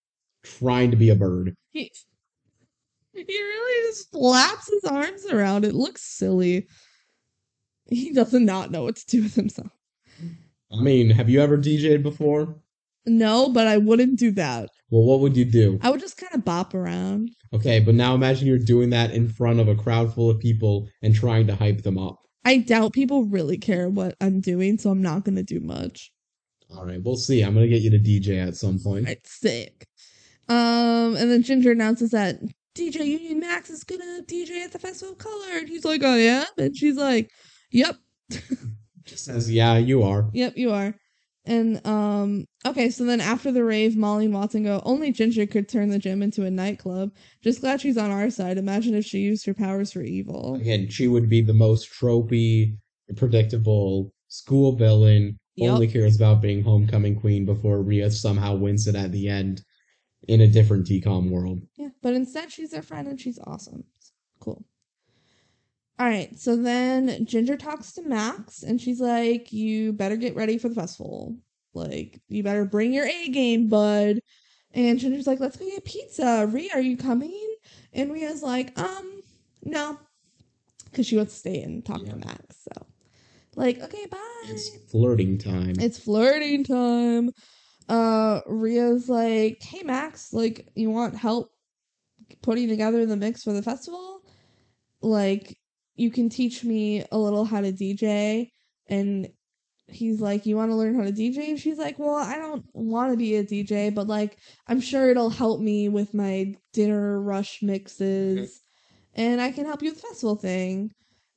trying 0.44 0.92
to 0.92 0.96
be 0.96 1.10
a 1.10 1.16
bird. 1.16 1.54
He, 1.72 1.90
he 3.12 3.24
really 3.24 3.88
just 3.88 4.12
flaps 4.12 4.70
his 4.70 4.84
arms 4.84 5.26
around. 5.26 5.64
It 5.64 5.74
looks 5.74 6.02
silly. 6.02 6.68
He 7.88 8.12
does 8.12 8.32
not 8.32 8.70
know 8.70 8.84
what 8.84 8.96
to 8.96 9.06
do 9.06 9.22
with 9.24 9.34
himself. 9.34 9.72
I 10.72 10.80
mean, 10.80 11.10
have 11.10 11.30
you 11.30 11.40
ever 11.40 11.56
DJed 11.56 12.02
before? 12.02 12.56
No, 13.06 13.48
but 13.48 13.66
I 13.66 13.76
wouldn't 13.76 14.18
do 14.18 14.32
that. 14.32 14.68
Well, 14.90 15.04
what 15.04 15.20
would 15.20 15.36
you 15.36 15.44
do? 15.44 15.78
I 15.82 15.90
would 15.90 16.00
just 16.00 16.16
kind 16.16 16.34
of 16.34 16.44
bop 16.44 16.74
around. 16.74 17.30
Okay, 17.52 17.80
but 17.80 17.94
now 17.94 18.14
imagine 18.14 18.46
you're 18.48 18.58
doing 18.58 18.90
that 18.90 19.12
in 19.12 19.28
front 19.28 19.60
of 19.60 19.68
a 19.68 19.76
crowd 19.76 20.12
full 20.12 20.28
of 20.28 20.40
people 20.40 20.88
and 21.02 21.14
trying 21.14 21.46
to 21.46 21.54
hype 21.54 21.82
them 21.82 21.98
up. 21.98 22.18
I 22.44 22.58
doubt 22.58 22.92
people 22.92 23.24
really 23.24 23.58
care 23.58 23.88
what 23.88 24.16
I'm 24.20 24.40
doing, 24.40 24.78
so 24.78 24.90
I'm 24.90 25.02
not 25.02 25.24
going 25.24 25.36
to 25.36 25.42
do 25.42 25.60
much. 25.60 26.12
All 26.74 26.84
right, 26.84 27.02
we'll 27.02 27.16
see. 27.16 27.42
I'm 27.42 27.54
gonna 27.54 27.68
get 27.68 27.82
you 27.82 27.90
to 27.90 27.98
DJ 27.98 28.44
at 28.46 28.56
some 28.56 28.78
point. 28.78 29.06
Right, 29.06 29.24
sick. 29.26 29.86
Um, 30.48 31.16
and 31.16 31.30
then 31.30 31.42
Ginger 31.42 31.72
announces 31.72 32.10
that 32.10 32.40
DJ 32.74 33.06
Union 33.06 33.40
Max 33.40 33.70
is 33.70 33.84
gonna 33.84 34.22
DJ 34.26 34.64
at 34.64 34.72
the 34.72 34.78
Festival 34.78 35.12
of 35.12 35.18
Color, 35.18 35.58
and 35.58 35.68
he's 35.68 35.84
like, 35.84 36.02
"Oh 36.04 36.16
yeah," 36.16 36.44
and 36.58 36.76
she's 36.76 36.96
like, 36.96 37.30
"Yep, 37.70 37.96
says, 39.14 39.50
yeah, 39.50 39.76
you 39.76 40.02
are. 40.02 40.28
yep, 40.32 40.56
you 40.56 40.72
are." 40.72 40.94
And 41.46 41.86
um, 41.86 42.46
okay, 42.66 42.90
so 42.90 43.04
then 43.04 43.20
after 43.20 43.52
the 43.52 43.62
rave, 43.64 43.96
Molly 43.96 44.24
and 44.24 44.34
Watson 44.34 44.64
go. 44.64 44.82
Only 44.84 45.12
Ginger 45.12 45.46
could 45.46 45.68
turn 45.68 45.90
the 45.90 45.98
gym 45.98 46.20
into 46.20 46.44
a 46.44 46.50
nightclub. 46.50 47.12
Just 47.40 47.60
glad 47.60 47.80
she's 47.80 47.96
on 47.96 48.10
our 48.10 48.30
side. 48.30 48.58
Imagine 48.58 48.96
if 48.96 49.04
she 49.04 49.18
used 49.18 49.46
her 49.46 49.54
powers 49.54 49.92
for 49.92 50.02
evil. 50.02 50.56
Again, 50.56 50.88
she 50.88 51.06
would 51.06 51.28
be 51.28 51.42
the 51.42 51.54
most 51.54 51.92
tropey, 51.92 52.76
predictable 53.16 54.12
school 54.28 54.72
villain. 54.72 55.38
Yep. 55.54 55.72
Only 55.72 55.86
cares 55.88 56.16
about 56.16 56.42
being 56.42 56.62
homecoming 56.62 57.18
queen 57.18 57.46
before 57.46 57.80
Rhea 57.80 58.10
somehow 58.10 58.56
wins 58.56 58.88
it 58.88 58.96
at 58.96 59.12
the 59.12 59.28
end 59.28 59.62
in 60.28 60.40
a 60.40 60.48
different 60.48 60.86
DCOM 60.86 61.30
world. 61.30 61.60
Yeah, 61.76 61.90
but 62.02 62.14
instead 62.14 62.50
she's 62.50 62.72
their 62.72 62.82
friend 62.82 63.06
and 63.08 63.20
she's 63.20 63.38
awesome. 63.46 63.84
Cool. 64.40 64.64
All 65.98 66.06
right, 66.06 66.38
so 66.38 66.56
then 66.56 67.24
Ginger 67.24 67.56
talks 67.56 67.92
to 67.92 68.02
Max 68.02 68.62
and 68.62 68.78
she's 68.80 69.00
like, 69.00 69.50
"You 69.52 69.92
better 69.94 70.16
get 70.16 70.36
ready 70.36 70.58
for 70.58 70.68
the 70.68 70.74
festival. 70.74 71.36
Like, 71.72 72.20
you 72.28 72.42
better 72.42 72.66
bring 72.66 72.92
your 72.92 73.06
A 73.06 73.28
game, 73.28 73.68
bud." 73.68 74.20
And 74.72 74.98
Ginger's 74.98 75.26
like, 75.26 75.40
"Let's 75.40 75.56
go 75.56 75.64
get 75.64 75.84
pizza. 75.86 76.46
Rhea, 76.52 76.70
are 76.74 76.82
you 76.82 76.98
coming?" 76.98 77.56
And 77.94 78.12
Rhea's 78.12 78.42
like, 78.42 78.78
"Um, 78.78 79.22
no," 79.64 79.98
because 80.90 81.06
she 81.06 81.16
wants 81.16 81.32
to 81.32 81.38
stay 81.38 81.62
and 81.62 81.82
talk 81.84 82.02
Yeah. 82.04 82.10
to 82.12 82.16
Max. 82.16 82.56
So, 82.62 82.86
like, 83.54 83.80
okay, 83.80 84.04
bye. 84.10 84.18
It's 84.44 84.90
flirting 84.90 85.38
time. 85.38 85.74
It's 85.80 85.98
flirting 85.98 86.62
time. 86.64 87.30
Uh, 87.88 88.42
Rhea's 88.46 89.08
like, 89.08 89.62
"Hey 89.62 89.82
Max, 89.82 90.32
like, 90.34 90.68
you 90.74 90.90
want 90.90 91.16
help 91.16 91.48
putting 92.42 92.68
together 92.68 93.06
the 93.06 93.16
mix 93.16 93.42
for 93.42 93.54
the 93.54 93.62
festival? 93.62 94.20
Like, 95.00 95.56
you 95.96 96.10
can 96.10 96.28
teach 96.28 96.64
me 96.64 97.04
a 97.10 97.18
little 97.18 97.44
how 97.44 97.60
to 97.60 97.72
DJ." 97.72 98.50
And 98.88 99.28
he's 99.88 100.20
like, 100.20 100.46
"You 100.46 100.56
want 100.56 100.70
to 100.70 100.76
learn 100.76 100.94
how 100.94 101.04
to 101.04 101.12
DJ?" 101.12 101.50
And 101.50 101.60
she's 101.60 101.78
like, 101.78 101.98
"Well, 101.98 102.14
I 102.14 102.36
don't 102.36 102.64
want 102.72 103.12
to 103.12 103.16
be 103.16 103.36
a 103.36 103.44
DJ, 103.44 103.90
but 103.94 104.06
like, 104.06 104.38
I'm 104.68 104.80
sure 104.80 105.10
it'll 105.10 105.30
help 105.30 105.60
me 105.60 105.88
with 105.88 106.14
my 106.14 106.54
dinner 106.72 107.20
rush 107.20 107.62
mixes, 107.62 108.60
and 109.14 109.40
I 109.40 109.50
can 109.52 109.64
help 109.66 109.82
you 109.82 109.90
with 109.90 110.00
the 110.00 110.08
festival 110.08 110.36
thing." 110.36 110.92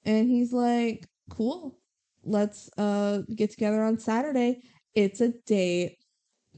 And 0.05 0.29
he's 0.29 0.53
like, 0.53 1.07
"Cool." 1.29 1.79
let's 2.23 2.69
uh 2.77 3.21
get 3.35 3.51
together 3.51 3.83
on 3.83 3.97
Saturday. 3.99 4.61
It's 4.95 5.21
a 5.21 5.29
date. 5.45 5.97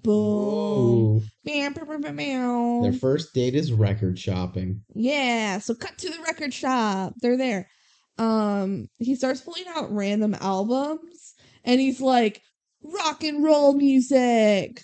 Boom. 0.03 1.23
Bam, 1.45 1.73
Meow, 1.73 1.83
meow, 1.85 1.97
meow, 1.97 2.11
meow, 2.11 2.11
meow. 2.11 2.81
Their 2.83 2.99
first 2.99 3.33
date 3.33 3.55
is 3.55 3.71
record 3.71 4.17
shopping. 4.17 4.81
Yeah, 4.95 5.59
so 5.59 5.75
cut 5.75 5.97
to 5.99 6.09
the 6.09 6.23
record 6.25 6.53
shop. 6.53 7.13
They're 7.21 7.37
there. 7.37 7.67
Um, 8.21 8.87
he 8.99 9.15
starts 9.15 9.41
pulling 9.41 9.65
out 9.75 9.91
random 9.91 10.35
albums 10.39 11.33
and 11.63 11.81
he's 11.81 11.99
like, 11.99 12.41
rock 12.83 13.23
and 13.23 13.43
roll 13.43 13.73
music, 13.73 14.83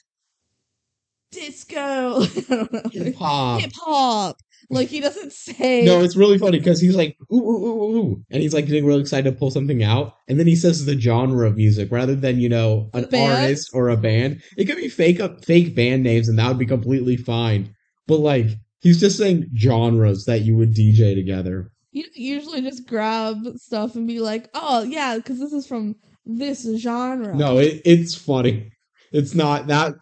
disco, 1.31 2.21
Hip 2.91 3.15
hop. 3.15 3.61
hip 3.61 3.71
hop. 3.75 4.38
Like 4.71 4.88
he 4.88 5.01
doesn't 5.01 5.31
say. 5.33 5.85
No, 5.85 6.01
it's 6.01 6.17
really 6.17 6.39
funny 6.39 6.57
because 6.57 6.81
he's 6.81 6.95
like, 6.95 7.15
ooh, 7.31 7.38
ooh, 7.38 7.65
ooh, 7.65 7.83
ooh, 7.83 7.97
ooh. 7.97 8.23
And 8.31 8.41
he's 8.41 8.55
like 8.55 8.65
getting 8.65 8.88
really 8.88 9.01
excited 9.01 9.29
to 9.29 9.38
pull 9.38 9.51
something 9.51 9.83
out. 9.83 10.15
And 10.27 10.39
then 10.39 10.47
he 10.47 10.55
says 10.55 10.83
the 10.85 10.99
genre 10.99 11.47
of 11.47 11.55
music 11.55 11.91
rather 11.91 12.15
than, 12.15 12.39
you 12.39 12.49
know, 12.49 12.89
an 12.93 13.07
artist 13.13 13.69
or 13.71 13.89
a 13.89 13.97
band. 13.97 14.41
It 14.57 14.65
could 14.65 14.77
be 14.77 14.89
fake 14.89 15.19
up 15.19 15.45
fake 15.45 15.75
band 15.75 16.01
names 16.01 16.27
and 16.27 16.39
that 16.39 16.47
would 16.47 16.57
be 16.57 16.65
completely 16.65 17.17
fine. 17.17 17.75
But 18.07 18.19
like, 18.19 18.47
he's 18.81 18.99
just 18.99 19.19
saying 19.19 19.51
genres 19.55 20.25
that 20.25 20.41
you 20.41 20.55
would 20.57 20.73
DJ 20.73 21.13
together. 21.13 21.71
You 21.97 22.05
usually 22.13 22.61
just 22.61 22.87
grab 22.87 23.37
stuff 23.55 23.95
and 23.95 24.07
be 24.07 24.19
like, 24.19 24.49
oh 24.53 24.83
yeah, 24.83 25.17
because 25.17 25.39
this 25.39 25.51
is 25.51 25.65
from 25.65 25.95
this 26.25 26.67
genre. 26.77 27.33
No, 27.33 27.57
it, 27.57 27.81
it's 27.85 28.13
funny. 28.13 28.71
It's 29.11 29.33
not 29.33 29.67
that 29.67 29.95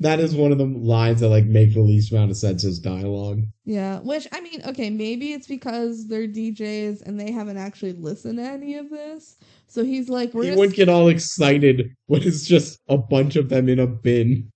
that 0.00 0.18
is 0.20 0.34
one 0.34 0.52
of 0.52 0.58
the 0.58 0.66
lines 0.66 1.20
that 1.20 1.28
like 1.28 1.44
make 1.44 1.72
the 1.72 1.80
least 1.80 2.12
amount 2.12 2.30
of 2.30 2.36
sense 2.36 2.64
as 2.64 2.78
dialogue. 2.78 3.42
Yeah, 3.64 4.00
which 4.00 4.26
I 4.32 4.40
mean, 4.40 4.60
okay, 4.66 4.90
maybe 4.90 5.32
it's 5.32 5.46
because 5.46 6.08
they're 6.08 6.26
DJs 6.26 7.02
and 7.02 7.18
they 7.18 7.30
haven't 7.30 7.56
actually 7.56 7.92
listened 7.92 8.38
to 8.38 8.44
any 8.44 8.74
of 8.74 8.90
this. 8.90 9.36
So 9.68 9.84
he's 9.84 10.08
like, 10.08 10.34
we're 10.34 10.50
He 10.50 10.56
would 10.56 10.74
get 10.74 10.88
all 10.88 11.08
excited 11.08 11.94
when 12.06 12.22
it's 12.22 12.46
just 12.46 12.80
a 12.88 12.98
bunch 12.98 13.36
of 13.36 13.48
them 13.48 13.68
in 13.68 13.78
a 13.78 13.86
bin. 13.86 14.50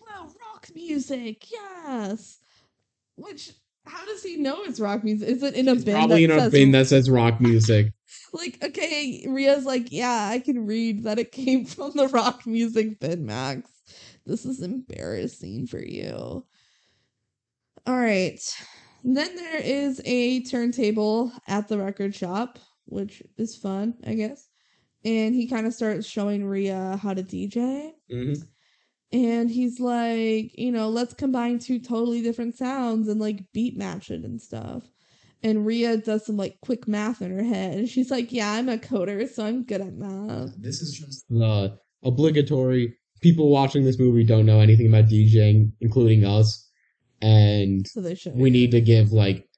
wow, 0.00 0.28
rock 0.40 0.68
music, 0.74 1.50
yes. 1.50 2.38
Which, 3.16 3.52
how 3.86 4.04
does 4.06 4.22
he 4.22 4.36
know 4.36 4.62
it's 4.62 4.80
rock 4.80 5.02
music? 5.04 5.28
Is 5.28 5.42
it 5.42 5.54
in 5.54 5.68
a 5.68 5.72
It's 5.74 5.84
bin? 5.84 5.94
probably 5.94 6.24
in 6.24 6.30
a 6.30 6.38
says- 6.40 6.52
bin 6.52 6.72
that 6.72 6.86
says 6.86 7.10
rock 7.10 7.40
music. 7.40 7.92
like, 8.32 8.58
okay, 8.62 9.24
Rhea's 9.28 9.64
like, 9.64 9.90
yeah, 9.90 10.28
I 10.30 10.38
can 10.38 10.66
read 10.66 11.04
that 11.04 11.18
it 11.18 11.32
came 11.32 11.64
from 11.66 11.92
the 11.94 12.08
rock 12.08 12.46
music 12.46 13.00
bin, 13.00 13.26
Max. 13.26 13.68
This 14.24 14.44
is 14.46 14.62
embarrassing 14.62 15.66
for 15.66 15.80
you. 15.84 16.44
All 17.86 17.96
right. 18.00 18.38
Then 19.04 19.34
there 19.34 19.58
is 19.60 20.00
a 20.04 20.42
turntable 20.44 21.32
at 21.48 21.66
the 21.66 21.76
record 21.78 22.14
shop, 22.14 22.60
which 22.86 23.20
is 23.36 23.56
fun, 23.56 23.94
I 24.06 24.14
guess. 24.14 24.48
And 25.04 25.34
he 25.34 25.48
kind 25.48 25.66
of 25.66 25.74
starts 25.74 26.06
showing 26.06 26.44
Rhea 26.44 27.00
how 27.02 27.12
to 27.14 27.22
DJ. 27.24 27.90
hmm 28.08 28.34
And 29.12 29.50
he's 29.50 29.78
like, 29.78 30.58
you 30.58 30.72
know, 30.72 30.88
let's 30.88 31.12
combine 31.12 31.58
two 31.58 31.78
totally 31.78 32.22
different 32.22 32.56
sounds 32.56 33.08
and 33.08 33.20
like 33.20 33.40
beat 33.52 33.76
match 33.76 34.10
it 34.10 34.24
and 34.24 34.40
stuff. 34.40 34.84
And 35.42 35.66
Rhea 35.66 35.96
does 35.98 36.24
some 36.24 36.36
like 36.36 36.56
quick 36.62 36.88
math 36.88 37.20
in 37.20 37.36
her 37.36 37.42
head. 37.42 37.76
And 37.76 37.88
she's 37.88 38.10
like, 38.10 38.32
yeah, 38.32 38.52
I'm 38.52 38.68
a 38.68 38.78
coder, 38.78 39.28
so 39.28 39.44
I'm 39.44 39.64
good 39.64 39.80
at 39.80 39.94
math. 39.94 40.54
This 40.58 40.80
is 40.80 40.98
just 40.98 41.28
the 41.28 41.76
obligatory. 42.04 42.96
People 43.20 43.50
watching 43.50 43.84
this 43.84 43.98
movie 43.98 44.24
don't 44.24 44.46
know 44.46 44.60
anything 44.60 44.88
about 44.88 45.06
DJing, 45.06 45.72
including 45.80 46.24
us, 46.24 46.68
and 47.20 47.86
So 47.86 48.00
they 48.00 48.14
show 48.14 48.32
we 48.34 48.50
need 48.50 48.72
to 48.72 48.80
give 48.80 49.12
like 49.12 49.48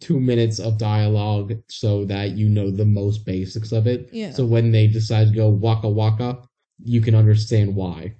two 0.00 0.18
minutes 0.18 0.58
of 0.58 0.78
dialogue 0.78 1.52
so 1.68 2.06
that 2.06 2.30
you 2.30 2.48
know 2.48 2.70
the 2.70 2.86
most 2.86 3.26
basics 3.26 3.72
of 3.72 3.86
it. 3.86 4.08
Yeah. 4.12 4.32
So 4.32 4.46
when 4.46 4.72
they 4.72 4.86
decide 4.86 5.28
to 5.28 5.34
go 5.34 5.48
waka 5.50 5.88
waka, 5.88 6.38
you 6.82 7.02
can 7.02 7.14
understand 7.14 7.74
why. 7.74 8.14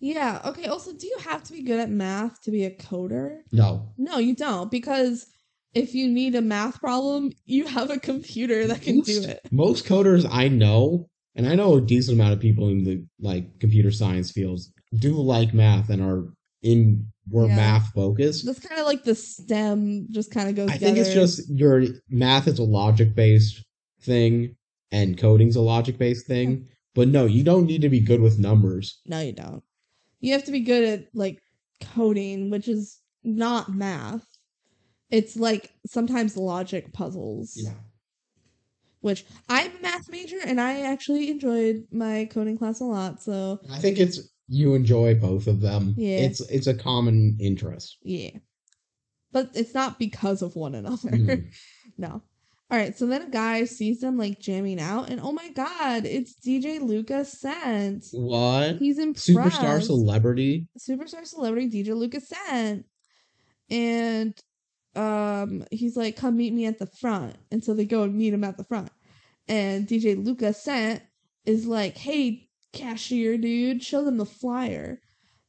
Yeah. 0.00 0.40
Okay. 0.44 0.66
Also, 0.66 0.92
do 0.92 1.06
you 1.06 1.16
have 1.24 1.42
to 1.44 1.52
be 1.52 1.62
good 1.62 1.80
at 1.80 1.90
math 1.90 2.40
to 2.42 2.50
be 2.50 2.64
a 2.64 2.70
coder? 2.70 3.38
No, 3.52 3.88
No, 3.98 4.18
you 4.18 4.34
don't. 4.34 4.70
Because 4.70 5.26
if 5.74 5.94
you 5.94 6.08
need 6.08 6.34
a 6.34 6.40
math 6.40 6.80
problem, 6.80 7.32
you 7.44 7.66
have 7.66 7.90
a 7.90 7.98
computer 7.98 8.66
that 8.66 8.82
can 8.82 9.00
do 9.00 9.22
it. 9.22 9.40
Most 9.50 9.84
coders 9.86 10.26
I 10.30 10.48
know, 10.48 11.08
and 11.34 11.46
I 11.48 11.54
know 11.54 11.76
a 11.76 11.80
decent 11.80 12.16
amount 12.18 12.32
of 12.34 12.40
people 12.40 12.68
in 12.68 12.84
the 12.84 13.04
like 13.20 13.58
computer 13.60 13.90
science 13.90 14.30
fields 14.30 14.72
do 14.98 15.14
like 15.14 15.52
math 15.52 15.90
and 15.90 16.00
are 16.02 16.24
in 16.62 17.06
were 17.30 17.46
Yeah. 17.46 17.56
math 17.56 17.88
focused. 17.92 18.46
That's 18.46 18.58
kind 18.60 18.80
of 18.80 18.86
like 18.86 19.04
the 19.04 19.14
STEM 19.14 20.06
just 20.10 20.30
kind 20.30 20.48
of 20.48 20.54
goes 20.54 20.70
I 20.70 20.74
together. 20.74 20.94
think 20.94 21.06
it's 21.06 21.14
just 21.14 21.50
your 21.50 21.84
math 22.08 22.48
is 22.48 22.58
a 22.58 22.64
logic 22.64 23.14
based 23.14 23.62
thing 24.00 24.56
and 24.90 25.18
coding's 25.18 25.56
a 25.56 25.60
logic 25.60 25.98
based 25.98 26.26
thing. 26.26 26.56
Hmm. 26.56 26.62
But 26.94 27.08
no, 27.08 27.26
you 27.26 27.44
don't 27.44 27.66
need 27.66 27.82
to 27.82 27.88
be 27.90 28.00
good 28.00 28.20
with 28.20 28.38
numbers. 28.38 29.00
No, 29.06 29.20
you 29.20 29.32
don't. 29.32 29.62
You 30.20 30.32
have 30.32 30.44
to 30.44 30.52
be 30.52 30.60
good 30.60 30.84
at 30.84 31.08
like 31.14 31.40
coding, 31.94 32.50
which 32.50 32.68
is 32.68 32.98
not 33.24 33.72
math. 33.74 34.26
It's 35.10 35.36
like 35.36 35.70
sometimes 35.86 36.36
logic 36.36 36.92
puzzles. 36.92 37.52
Yeah. 37.56 37.74
Which 39.00 39.24
I'm 39.48 39.76
a 39.76 39.80
math 39.80 40.10
major 40.10 40.38
and 40.44 40.60
I 40.60 40.82
actually 40.82 41.30
enjoyed 41.30 41.84
my 41.92 42.28
coding 42.30 42.58
class 42.58 42.80
a 42.80 42.84
lot. 42.84 43.22
So 43.22 43.60
I 43.70 43.78
think 43.78 43.98
it's 43.98 44.20
you 44.48 44.74
enjoy 44.74 45.14
both 45.14 45.46
of 45.46 45.60
them. 45.60 45.94
Yeah. 45.96 46.18
It's 46.18 46.40
it's 46.50 46.66
a 46.66 46.74
common 46.74 47.36
interest. 47.40 47.98
yeah. 48.02 48.30
But 49.30 49.50
it's 49.54 49.74
not 49.74 49.98
because 49.98 50.40
of 50.40 50.56
one 50.56 50.74
another. 50.74 51.10
Mhm. 51.10 51.52
no. 51.98 52.22
All 52.70 52.76
right, 52.76 52.96
so 52.96 53.06
then 53.06 53.22
a 53.22 53.30
guy 53.30 53.64
sees 53.64 54.00
them 54.00 54.18
like 54.18 54.40
jamming 54.40 54.78
out, 54.78 55.08
and 55.08 55.20
oh 55.20 55.32
my 55.32 55.48
god, 55.50 56.04
it's 56.04 56.34
DJ 56.34 56.80
Lucas 56.80 57.32
Sent. 57.32 58.04
What? 58.12 58.76
He's 58.76 58.98
impressed. 58.98 59.28
Superstar 59.30 59.82
celebrity? 59.82 60.68
superstar 60.78 61.24
celebrity 61.24 61.82
DJ 61.82 61.96
Lucas 61.96 62.28
Sent. 62.28 62.84
And 63.70 64.34
um 64.94 65.64
he's 65.70 65.96
like, 65.96 66.16
come 66.16 66.36
meet 66.36 66.52
me 66.52 66.66
at 66.66 66.78
the 66.78 66.86
front. 66.86 67.36
And 67.50 67.64
so 67.64 67.72
they 67.72 67.86
go 67.86 68.02
and 68.02 68.14
meet 68.14 68.34
him 68.34 68.44
at 68.44 68.58
the 68.58 68.64
front. 68.64 68.90
And 69.46 69.88
DJ 69.88 70.22
Lucas 70.22 70.62
Sent 70.62 71.02
is 71.46 71.66
like, 71.66 71.96
hey, 71.96 72.48
cashier 72.74 73.38
dude, 73.38 73.82
show 73.82 74.04
them 74.04 74.18
the 74.18 74.26
flyer. 74.26 75.00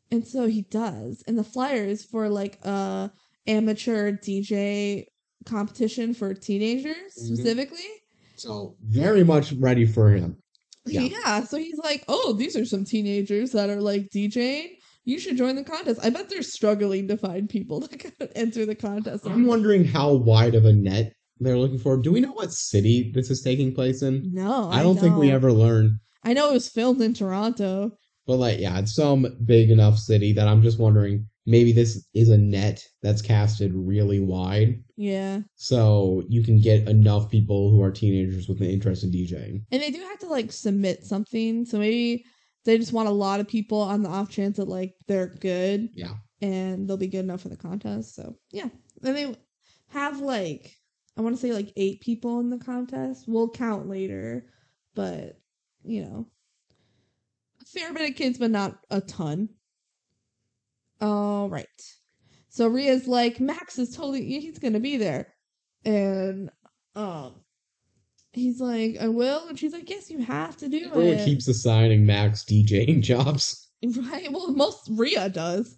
And 0.10 0.26
so 0.26 0.48
he 0.48 0.62
does. 0.62 1.22
And 1.28 1.38
the 1.38 1.44
flyer 1.44 1.84
is 1.84 2.06
for 2.06 2.30
like 2.30 2.64
a 2.64 3.12
amateur 3.46 4.14
DJ 4.14 5.08
competition 5.46 6.14
for 6.14 6.34
teenagers 6.34 7.14
Mhm. 7.18 7.36
specifically. 7.36 7.88
So 8.36 8.76
very 8.84 9.24
much 9.24 9.54
ready 9.54 9.86
for 9.86 10.12
him. 10.12 10.38
Yeah. 10.86 11.02
Yeah. 11.02 11.44
so 11.44 11.58
he's 11.58 11.78
like, 11.84 12.04
"Oh, 12.08 12.34
these 12.34 12.56
are 12.56 12.66
some 12.66 12.86
teenagers 12.86 13.52
that 13.52 13.70
are 13.70 13.82
like 13.82 14.10
DJing. 14.14 14.68
You 15.06 15.20
should 15.20 15.38
join 15.38 15.56
the 15.56 15.64
contest." 15.64 16.00
I 16.04 16.10
bet 16.10 16.30
they're 16.30 16.42
struggling 16.42 17.08
to 17.10 17.18
find 17.18 17.50
people 17.50 17.82
to 17.82 17.90
enter 18.38 18.66
the 18.66 18.76
contest. 18.76 19.26
I'm 19.26 19.46
wondering 19.46 19.84
how 19.86 20.14
wide 20.14 20.56
of 20.56 20.66
a 20.66 20.74
net 20.74 21.14
they're 21.40 21.58
looking 21.58 21.80
for. 21.80 21.98
Do 21.98 22.12
we 22.12 22.22
know 22.22 22.32
what 22.32 22.52
city 22.54 23.12
this 23.14 23.30
is 23.30 23.42
taking 23.42 23.74
place 23.74 24.02
in? 24.02 24.30
No, 24.34 24.70
I 24.70 24.82
don't 24.84 25.00
think 25.00 25.18
we 25.18 25.32
ever 25.32 25.52
learn. 25.54 26.00
I 26.24 26.34
know 26.34 26.50
it 26.50 26.54
was 26.54 26.70
filmed 26.70 27.02
in 27.02 27.14
Toronto. 27.14 27.92
But 28.30 28.38
like, 28.38 28.60
yeah, 28.60 28.78
it's 28.78 28.94
some 28.94 29.26
big 29.44 29.72
enough 29.72 29.98
city 29.98 30.34
that 30.34 30.48
I'm 30.48 30.62
just 30.62 30.78
wondering 30.78 31.28
maybe 31.48 31.72
this 31.72 32.06
is 32.14 32.30
a 32.30 32.38
net 32.38 32.86
that's 33.02 33.24
casted 33.24 33.72
really 33.74 34.20
wide, 34.20 34.84
Yeah, 34.98 35.40
so 35.56 36.22
you 36.30 36.44
can 36.44 36.62
get 36.62 36.88
enough 36.88 37.28
people 37.32 37.72
who 37.72 37.82
are 37.82 37.90
teenagers 37.90 38.48
with 38.48 38.62
an 38.62 38.68
interest 38.70 39.04
in 39.04 39.10
DJing. 39.12 39.64
and 39.72 39.82
they 39.82 39.90
do 39.90 40.00
have 40.02 40.20
to 40.20 40.28
like 40.28 40.52
submit 40.52 41.04
something. 41.06 41.66
So 41.66 41.80
maybe 41.80 42.24
they 42.66 42.78
just 42.78 42.94
want 42.94 43.10
a 43.10 43.12
lot 43.12 43.40
of 43.40 43.48
people 43.48 43.82
on 43.82 44.04
the 44.04 44.10
off 44.10 44.30
chance 44.30 44.58
that 44.58 44.68
like 44.68 44.94
they're 45.08 45.34
good 45.40 45.90
Yeah. 45.96 46.14
and 46.40 46.88
they'll 46.88 46.98
be 46.98 47.08
good 47.08 47.26
enough 47.26 47.42
for 47.42 47.50
the 47.50 47.58
contest. 47.58 48.14
So 48.14 48.36
yeah, 48.52 48.70
and 49.04 49.18
they 49.18 49.36
have 49.88 50.20
like 50.22 50.72
I 51.18 51.22
want 51.22 51.36
to 51.36 51.42
say 51.42 51.52
like 51.52 51.74
eight 51.78 52.02
people 52.02 52.40
in 52.42 52.52
the 52.52 52.60
contest. 52.60 53.26
We'll 53.28 53.50
count 53.50 53.90
later, 53.90 54.46
but 54.94 55.40
you 55.84 56.04
know, 56.04 56.28
fair 57.74 57.94
bit 57.94 58.10
of 58.10 58.16
kids, 58.16 58.38
but 58.38 58.52
not 58.52 58.78
a 58.90 59.02
ton. 59.02 59.50
All 61.02 61.50
right. 61.50 61.68
So 62.50 62.68
Rhea's 62.68 63.08
like 63.08 63.40
Max 63.40 63.78
is 63.78 63.96
totally 63.96 64.26
he's 64.40 64.60
gonna 64.60 64.80
be 64.80 64.98
there, 64.98 65.34
and 65.86 66.50
um, 66.96 67.36
he's 68.34 68.60
like 68.60 68.98
I 69.00 69.08
will, 69.08 69.48
and 69.48 69.58
she's 69.58 69.74
like 69.74 69.90
yes, 69.90 70.10
you 70.10 70.20
have 70.20 70.58
to 70.58 70.68
do 70.68 70.88
Everyone 70.88 71.20
it. 71.20 71.26
keeps 71.26 71.48
assigning 71.48 72.06
Max 72.06 72.44
DJing 72.44 73.02
jobs. 73.04 73.68
Right. 73.84 74.32
Well, 74.32 74.52
most 74.52 74.90
Rhea 74.92 75.30
does, 75.30 75.78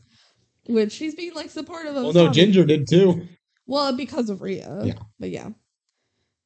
which 0.68 0.92
she's 0.92 1.14
being 1.14 1.34
like 1.36 1.52
supportive 1.52 1.96
of. 1.96 2.04
Well, 2.04 2.14
no. 2.14 2.32
Ginger 2.32 2.66
did 2.66 2.88
too. 2.90 3.28
Well, 3.68 3.96
because 3.96 4.30
of 4.30 4.42
Rhea. 4.42 4.82
Yeah. 4.84 5.00
But 5.20 5.30
yeah. 5.30 5.50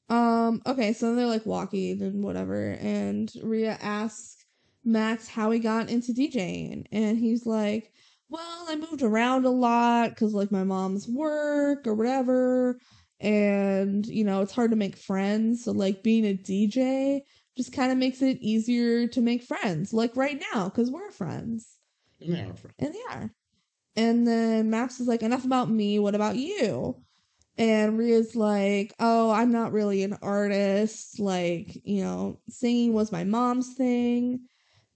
Um. 0.10 0.62
Okay. 0.66 0.92
So 0.92 1.16
they're 1.16 1.28
like 1.28 1.46
walking 1.46 2.02
and 2.02 2.24
whatever, 2.24 2.72
and 2.72 3.32
Rhea 3.42 3.78
asks 3.80 4.35
Max 4.86 5.28
how 5.28 5.52
he 5.52 5.60
got 5.60 5.90
into 5.90 6.14
DJing, 6.14 6.86
and 6.92 7.18
he's 7.18 7.46
like, 7.46 7.92
"Well, 8.30 8.66
I 8.70 8.76
moved 8.76 9.02
around 9.02 9.46
a 9.46 9.50
lot 9.50 10.10
because 10.12 10.34
like 10.34 10.52
my 10.52 10.64
mom's 10.64 11.08
work 11.08 11.88
or 11.88 11.96
whatever." 11.96 12.80
And 13.20 14.06
you 14.06 14.24
know, 14.24 14.42
it's 14.42 14.54
hard 14.54 14.72
to 14.72 14.78
make 14.78 14.98
friends. 14.98 15.64
So, 15.64 15.72
like, 15.72 16.04
being 16.04 16.26
a 16.26 16.38
DJ 16.38 17.22
just 17.58 17.74
kind 17.74 17.92
of 17.92 17.98
makes 17.98 18.22
it 18.22 18.38
easier 18.42 19.08
to 19.08 19.22
make 19.22 19.44
friends, 19.44 19.94
like 19.94 20.16
right 20.16 20.42
now, 20.54 20.66
because 20.66 20.92
we're 20.92 21.12
friends. 21.12 21.78
Yeah. 22.20 22.52
And 22.80 22.94
they 22.94 23.02
are. 23.10 23.32
And 23.96 24.28
then 24.28 24.70
Max 24.70 25.00
is 25.00 25.08
like, 25.08 25.24
enough 25.24 25.46
about 25.46 25.70
me. 25.70 26.00
What 26.00 26.16
about 26.16 26.36
you? 26.36 27.02
And 27.58 27.98
Rhea's 27.98 28.36
like, 28.36 28.94
oh, 29.00 29.32
I'm 29.32 29.52
not 29.52 29.72
really 29.72 30.04
an 30.04 30.18
artist. 30.22 31.20
Like, 31.20 31.78
you 31.86 32.04
know, 32.04 32.42
singing 32.50 32.94
was 32.94 33.12
my 33.12 33.24
mom's 33.24 33.76
thing. 33.76 34.42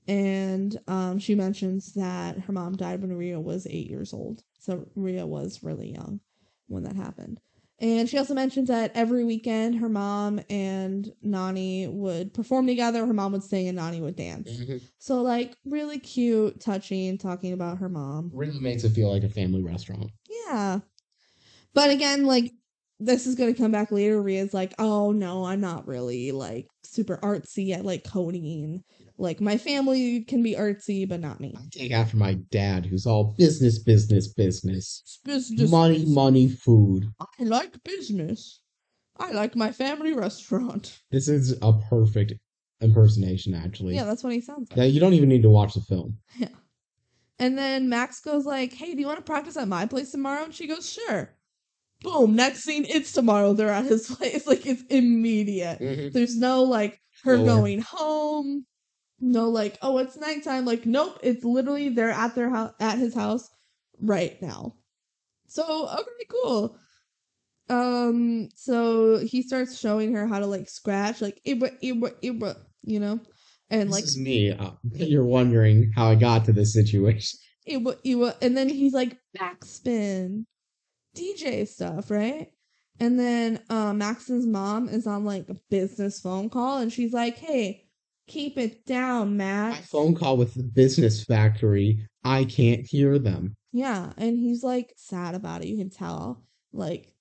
And 0.10 0.76
um, 0.88 1.20
she 1.20 1.36
mentions 1.36 1.94
that 1.94 2.40
her 2.40 2.52
mom 2.52 2.76
died 2.76 3.02
when 3.02 3.14
Rhea 3.16 3.40
was 3.40 3.68
eight 3.68 3.88
years 3.88 4.12
old. 4.12 4.42
So 4.58 4.88
Rhea 4.96 5.28
was 5.28 5.62
really 5.62 5.92
young 5.92 6.20
when 6.68 6.84
that 6.84 6.96
happened. 6.96 7.40
And 7.82 8.10
she 8.10 8.18
also 8.18 8.34
mentions 8.34 8.70
that 8.70 8.92
every 8.96 9.24
weekend 9.24 9.76
her 9.76 9.88
mom 9.88 10.42
and 10.50 11.10
Nani 11.22 11.88
would 11.88 12.34
perform 12.34 12.66
together. 12.66 13.06
Her 13.06 13.14
mom 13.14 13.34
would 13.34 13.44
sing 13.44 13.68
and 13.68 13.78
Nani 13.78 14.02
would 14.02 14.16
dance. 14.16 14.50
So 14.98 15.22
like 15.22 15.56
really 15.64 16.00
cute, 16.00 16.60
touching, 16.60 17.20
talking 17.20 17.54
about 17.54 17.78
her 17.78 17.88
mom. 17.88 18.32
Really 18.34 18.60
makes 18.60 18.84
it 18.84 18.90
feel 18.90 19.14
like 19.14 19.24
a 19.24 19.30
family 19.30 19.62
restaurant. 19.62 20.10
Yeah. 20.48 20.80
But 21.76 21.92
again, 21.92 22.26
like 22.26 22.52
this 23.00 23.28
is 23.28 23.36
gonna 23.36 23.54
come 23.54 23.72
back 23.72 23.92
later. 23.92 24.22
Rhea's 24.22 24.54
like, 24.54 24.74
oh 24.78 25.12
no, 25.12 25.46
I'm 25.46 25.62
not 25.62 25.88
really 25.88 26.32
like 26.32 26.68
super 26.84 27.18
artsy 27.18 27.72
at 27.72 27.86
like 27.86 28.04
coding. 28.04 28.84
Like 29.20 29.42
my 29.42 29.58
family 29.58 30.22
can 30.24 30.42
be 30.42 30.56
artsy, 30.56 31.08
but 31.08 31.20
not 31.20 31.42
me. 31.42 31.54
I 31.58 31.62
take 31.72 31.92
after 31.92 32.16
my 32.16 32.36
dad, 32.52 32.86
who's 32.86 33.06
all 33.06 33.36
business, 33.38 33.78
business, 33.78 34.30
business. 34.30 35.20
Business, 35.26 35.70
money, 35.70 35.96
business. 35.96 36.16
money, 36.16 36.48
food. 36.48 37.12
I 37.20 37.44
like 37.44 37.84
business. 37.84 38.62
I 39.18 39.32
like 39.32 39.58
my 39.58 39.74
family 39.74 40.14
restaurant. 40.14 40.98
This 41.12 41.28
is 41.28 41.58
a 41.62 41.74
perfect 41.90 42.34
impersonation, 42.80 43.54
actually. 43.54 43.96
Yeah, 43.96 44.06
that's 44.06 44.24
what 44.24 44.32
he 44.32 44.40
sounds 44.40 44.72
like. 44.72 44.78
Yeah, 44.78 44.86
you 44.86 45.02
don't 45.02 45.14
even 45.14 45.28
need 45.28 45.44
to 45.44 45.50
watch 45.50 45.74
the 45.74 45.82
film. 45.82 46.18
Yeah. 46.38 46.48
And 47.42 47.58
then 47.58 47.88
Max 47.90 48.20
goes 48.22 48.46
like, 48.46 48.74
"Hey, 48.74 48.94
do 48.94 49.00
you 49.00 49.08
want 49.08 49.20
to 49.20 49.24
practice 49.24 49.56
at 49.58 49.68
my 49.68 49.86
place 49.86 50.12
tomorrow?" 50.12 50.44
And 50.46 50.54
she 50.54 50.68
goes, 50.68 50.90
"Sure." 50.90 51.36
Boom. 52.02 52.36
Next 52.36 52.64
scene, 52.64 52.86
it's 52.88 53.12
tomorrow. 53.12 53.54
They're 53.54 53.70
at 53.70 53.86
his 53.86 54.08
place. 54.16 54.48
Like 54.48 54.66
it's 54.66 54.84
immediate. 54.90 55.80
Mm-hmm. 55.80 56.10
There's 56.14 56.38
no 56.38 56.64
like 56.64 57.02
her 57.24 57.38
going 57.38 57.82
home. 57.82 58.66
No 59.22 59.50
like, 59.50 59.78
oh, 59.82 59.98
it's 59.98 60.18
nighttime. 60.18 60.66
Like, 60.66 60.86
nope. 60.86 61.20
It's 61.24 61.44
literally 61.44 61.90
they're 61.90 62.10
at 62.10 62.36
their 62.36 62.50
house 62.50 62.74
at 62.80 62.98
his 62.98 63.14
house 63.14 63.50
right 64.02 64.42
now. 64.42 64.76
So 65.48 65.90
okay, 65.90 66.26
cool. 66.30 66.78
Um, 67.70 68.50
so 68.56 69.18
he 69.20 69.44
starts 69.44 69.80
showing 69.80 70.14
her 70.16 70.26
how 70.28 70.40
to 70.40 70.48
like 70.48 70.70
scratch, 70.70 71.22
like 71.22 71.40
ibra 71.46 71.72
ibra 71.84 72.14
ibra, 72.24 72.56
you 72.84 73.00
know, 73.00 73.20
and 73.70 73.92
like 73.92 74.04
This 74.04 74.16
like 74.16 74.18
is 74.18 74.18
me. 74.20 74.52
Uh, 74.52 74.72
you're 74.94 75.26
wondering 75.26 75.92
how 75.96 76.10
I 76.10 76.16
got 76.16 76.46
to 76.46 76.54
this 76.54 76.74
situation. 76.74 77.40
Ewa, 77.66 77.96
ewa. 78.04 78.36
And 78.42 78.58
then 78.58 78.70
he's 78.70 78.94
like 78.94 79.18
backspin, 79.38 80.46
DJ 81.16 81.68
stuff, 81.68 82.10
right? 82.10 82.48
And 83.00 83.20
then 83.20 83.62
uh, 83.70 83.94
Max's 83.94 84.46
mom 84.46 84.90
is 84.90 85.06
on 85.08 85.24
like 85.24 85.48
a 85.50 85.56
business 85.70 86.20
phone 86.20 86.50
call, 86.50 86.80
and 86.80 86.92
she's 86.92 87.14
like, 87.14 87.38
"Hey, 87.38 87.89
keep 88.30 88.58
it 88.58 88.86
down, 88.86 89.36
Matt. 89.36 89.72
My 89.72 89.82
phone 89.82 90.16
call 90.16 90.38
with 90.38 90.54
the 90.54 90.64
business 90.64 91.24
factory, 91.26 92.08
I 92.24 92.46
can't 92.46 92.86
hear 92.86 93.20
them. 93.20 93.56
Yeah, 93.72 94.14
and 94.18 94.38
he's 94.38 94.64
like 94.64 94.94
sad 94.96 95.36
about 95.36 95.62
it. 95.62 95.68
You 95.68 95.78
can 95.78 95.90
tell, 95.90 96.46
like, 96.72 97.14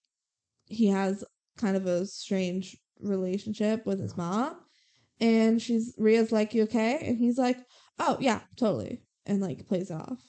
he 0.67 0.87
has 0.89 1.25
kind 1.57 1.77
of 1.77 1.87
a 1.87 2.07
strange 2.07 2.77
relationship 3.01 3.85
with 3.87 4.01
his 4.01 4.17
mom. 4.17 4.57
And 5.21 5.61
she's 5.61 5.95
Rhea's 5.99 6.31
like, 6.31 6.55
"You 6.55 6.63
okay?" 6.65 6.99
And 7.03 7.19
he's 7.19 7.39
like, 7.39 7.59
"Oh 7.99 8.19
yeah, 8.21 8.41
totally," 8.57 9.03
and 9.27 9.41
like 9.41 9.67
plays 9.67 9.91
it 9.91 9.95
off. 9.95 10.23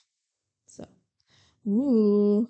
So, 0.66 0.86
ooh. 1.68 2.50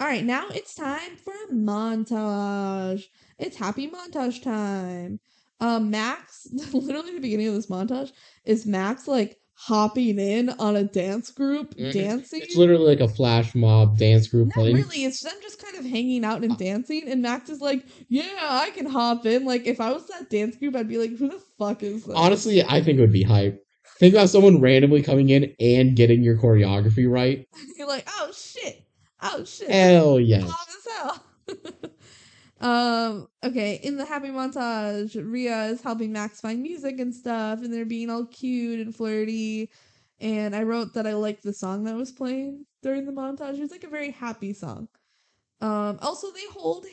All 0.00 0.06
right, 0.06 0.24
now 0.24 0.48
it's 0.50 0.74
time 0.74 1.16
for 1.16 1.32
a 1.32 1.52
montage. 1.54 3.04
It's 3.38 3.56
happy 3.56 3.88
montage 3.88 4.42
time. 4.42 5.20
Um, 5.60 5.90
Max, 5.90 6.46
literally 6.72 7.14
the 7.14 7.20
beginning 7.20 7.48
of 7.48 7.54
this 7.54 7.68
montage 7.68 8.12
is 8.44 8.66
Max 8.66 9.06
like 9.08 9.38
hopping 9.56 10.18
in 10.18 10.50
on 10.50 10.74
a 10.74 10.82
dance 10.82 11.30
group 11.30 11.76
Mhm. 11.76 11.92
dancing. 11.92 12.40
It's 12.42 12.56
literally 12.56 12.86
like 12.86 13.00
a 13.00 13.08
flash 13.08 13.54
mob 13.54 13.96
dance 13.96 14.26
group 14.26 14.48
Not 14.48 14.54
playing. 14.56 14.74
really. 14.76 15.04
It's 15.04 15.20
them 15.20 15.32
just 15.42 15.62
kind 15.62 15.76
of 15.76 15.84
hanging 15.84 16.24
out 16.24 16.42
and 16.42 16.58
dancing. 16.58 17.04
And 17.08 17.22
Max 17.22 17.48
is 17.48 17.60
like, 17.60 17.84
"Yeah, 18.08 18.24
I 18.40 18.70
can 18.70 18.86
hop 18.86 19.26
in." 19.26 19.44
Like, 19.44 19.66
if 19.66 19.80
I 19.80 19.92
was 19.92 20.06
that 20.08 20.28
dance 20.28 20.56
group, 20.56 20.74
I'd 20.74 20.88
be 20.88 20.98
like, 20.98 21.16
"Who 21.16 21.28
the 21.28 21.40
fuck 21.58 21.82
is 21.84 22.04
this?" 22.04 22.14
Honestly, 22.16 22.62
I 22.64 22.82
think 22.82 22.98
it 22.98 23.00
would 23.00 23.12
be 23.12 23.22
hype. 23.22 23.64
Think 24.00 24.14
about 24.14 24.28
someone 24.28 24.60
randomly 24.60 25.02
coming 25.02 25.28
in 25.30 25.54
and 25.60 25.94
getting 25.94 26.24
your 26.24 26.36
choreography 26.36 27.08
right. 27.08 27.46
you're 27.78 27.86
like, 27.88 28.08
"Oh 28.18 28.32
shit, 28.36 28.82
oh 29.22 29.44
shit." 29.44 29.70
Hell 29.70 30.18
yes. 30.18 30.42
Oh, 30.44 30.64
this 30.66 31.56
well. 31.64 31.90
Um, 32.60 33.28
okay, 33.44 33.80
in 33.82 33.96
the 33.96 34.04
happy 34.04 34.28
montage, 34.28 35.16
Rhea 35.20 35.66
is 35.66 35.82
helping 35.82 36.12
Max 36.12 36.40
find 36.40 36.62
music 36.62 37.00
and 37.00 37.14
stuff, 37.14 37.60
and 37.62 37.72
they're 37.72 37.84
being 37.84 38.10
all 38.10 38.26
cute 38.26 38.80
and 38.80 38.94
flirty. 38.94 39.70
And 40.20 40.54
I 40.54 40.62
wrote 40.62 40.94
that 40.94 41.06
I 41.06 41.14
liked 41.14 41.42
the 41.42 41.52
song 41.52 41.84
that 41.84 41.96
was 41.96 42.12
playing 42.12 42.64
during 42.82 43.04
the 43.04 43.12
montage. 43.12 43.54
It 43.54 43.60
was 43.60 43.70
like 43.70 43.84
a 43.84 43.88
very 43.88 44.10
happy 44.10 44.52
song. 44.52 44.88
Um, 45.60 45.98
also 46.00 46.30
they 46.32 46.46
hold 46.52 46.86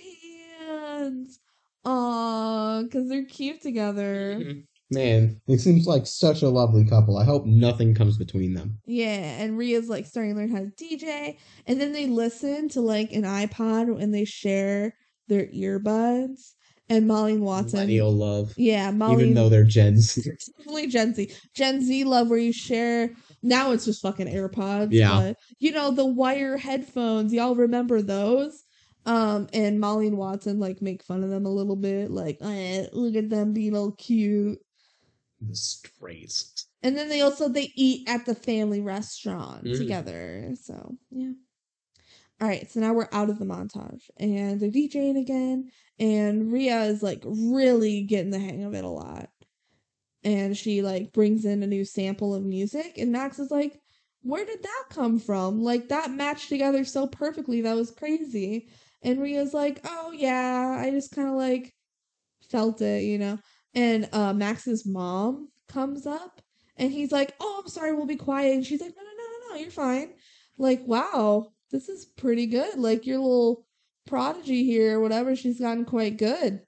hands. 0.67 1.39
Aw, 1.85 2.83
because 2.83 3.09
they're 3.09 3.25
cute 3.25 3.61
together. 3.61 4.43
Man, 4.91 5.39
it 5.47 5.59
seems 5.59 5.87
like 5.87 6.05
such 6.05 6.41
a 6.41 6.49
lovely 6.49 6.85
couple. 6.85 7.17
I 7.17 7.23
hope 7.23 7.45
nothing 7.45 7.95
comes 7.95 8.17
between 8.17 8.53
them. 8.53 8.77
Yeah, 8.85 9.41
and 9.41 9.57
Rhea's 9.57 9.87
like 9.87 10.05
starting 10.05 10.33
to 10.33 10.41
learn 10.41 10.51
how 10.51 10.59
to 10.59 10.71
DJ, 10.71 11.37
and 11.65 11.79
then 11.79 11.93
they 11.93 12.07
listen 12.07 12.67
to 12.69 12.81
like 12.81 13.13
an 13.13 13.23
iPod 13.23 14.01
and 14.01 14.13
they 14.13 14.25
share 14.25 14.93
their 15.27 15.45
earbuds. 15.47 16.53
And 16.89 17.07
Molly 17.07 17.33
and 17.33 17.41
Watson, 17.43 17.71
Millennial 17.79 18.11
love. 18.11 18.53
yeah, 18.57 18.91
Molly, 18.91 19.23
Even 19.23 19.33
though 19.33 19.47
they're 19.47 19.63
Gen 19.63 19.97
Z. 19.97 20.29
definitely 20.57 20.87
Gen 20.87 21.13
Z, 21.13 21.31
Gen 21.55 21.81
Z 21.81 22.03
love 22.03 22.29
where 22.29 22.37
you 22.37 22.51
share. 22.51 23.11
Now 23.41 23.71
it's 23.71 23.85
just 23.85 24.01
fucking 24.01 24.27
AirPods. 24.27 24.89
Yeah. 24.91 25.15
but, 25.15 25.37
you 25.59 25.71
know 25.71 25.91
the 25.91 26.05
wire 26.05 26.57
headphones. 26.57 27.31
Y'all 27.33 27.55
remember 27.55 28.01
those? 28.01 28.63
Um, 29.05 29.47
and 29.53 29.79
Molly 29.79 30.07
and 30.07 30.17
Watson 30.17 30.59
like 30.59 30.81
make 30.81 31.01
fun 31.01 31.23
of 31.23 31.29
them 31.29 31.45
a 31.45 31.49
little 31.49 31.77
bit, 31.77 32.11
like, 32.11 32.37
eh, 32.41 32.87
look 32.91 33.15
at 33.15 33.29
them 33.29 33.53
being 33.53 33.73
all 33.75 33.91
cute. 33.93 34.59
Strays. 35.53 36.53
And 36.83 36.97
then 36.97 37.09
they 37.09 37.21
also 37.21 37.47
they 37.47 37.71
eat 37.75 38.07
at 38.09 38.25
the 38.25 38.35
family 38.35 38.81
restaurant 38.81 39.63
Mhm. 39.63 39.77
together. 39.77 40.53
So 40.61 40.97
yeah. 41.09 41.31
All 42.41 42.47
right, 42.47 42.69
so 42.71 42.79
now 42.79 42.93
we're 42.93 43.07
out 43.11 43.29
of 43.29 43.37
the 43.37 43.45
montage 43.45 44.09
and 44.17 44.59
they're 44.59 44.71
DJing 44.71 45.19
again, 45.19 45.69
and 45.99 46.51
Rhea 46.51 46.81
is 46.85 47.03
like 47.03 47.21
really 47.23 48.01
getting 48.01 48.31
the 48.31 48.39
hang 48.39 48.63
of 48.63 48.73
it 48.73 48.83
a 48.83 48.89
lot. 48.89 49.29
And 50.23 50.57
she 50.57 50.81
like 50.81 51.13
brings 51.13 51.45
in 51.45 51.63
a 51.63 51.67
new 51.67 51.85
sample 51.85 52.35
of 52.35 52.43
music, 52.43 52.97
and 52.97 53.11
Max 53.11 53.39
is 53.39 53.51
like, 53.51 53.79
Where 54.23 54.45
did 54.45 54.63
that 54.63 54.85
come 54.91 55.19
from? 55.19 55.61
Like 55.63 55.89
that 55.89 56.11
matched 56.11 56.49
together 56.49 56.83
so 56.85 57.07
perfectly. 57.07 57.61
That 57.61 57.75
was 57.75 57.91
crazy. 57.91 58.69
And 59.03 59.21
Rhea's 59.21 59.53
like, 59.53 59.81
Oh 59.85 60.11
yeah, 60.11 60.77
I 60.79 60.91
just 60.91 61.11
kind 61.15 61.29
of 61.29 61.35
like 61.35 61.73
felt 62.49 62.81
it, 62.81 63.03
you 63.03 63.17
know. 63.17 63.39
And 63.73 64.09
uh 64.13 64.33
Max's 64.33 64.85
mom 64.85 65.49
comes 65.67 66.05
up 66.05 66.41
and 66.77 66.91
he's 66.91 67.11
like, 67.11 67.33
"Oh, 67.39 67.61
I'm 67.63 67.69
sorry, 67.69 67.93
we'll 67.93 68.05
be 68.05 68.15
quiet." 68.15 68.53
And 68.55 68.65
she's 68.65 68.81
like, 68.81 68.93
"No, 68.95 69.03
no, 69.03 69.09
no, 69.09 69.47
no, 69.49 69.55
no, 69.55 69.61
you're 69.61 69.71
fine." 69.71 70.13
Like, 70.57 70.85
wow, 70.87 71.51
this 71.71 71.89
is 71.89 72.05
pretty 72.05 72.45
good. 72.45 72.77
Like 72.77 73.05
your 73.05 73.17
little 73.19 73.65
prodigy 74.07 74.63
here, 74.65 74.99
whatever. 74.99 75.35
She's 75.35 75.59
gotten 75.59 75.85
quite 75.85 76.17
good. 76.17 76.61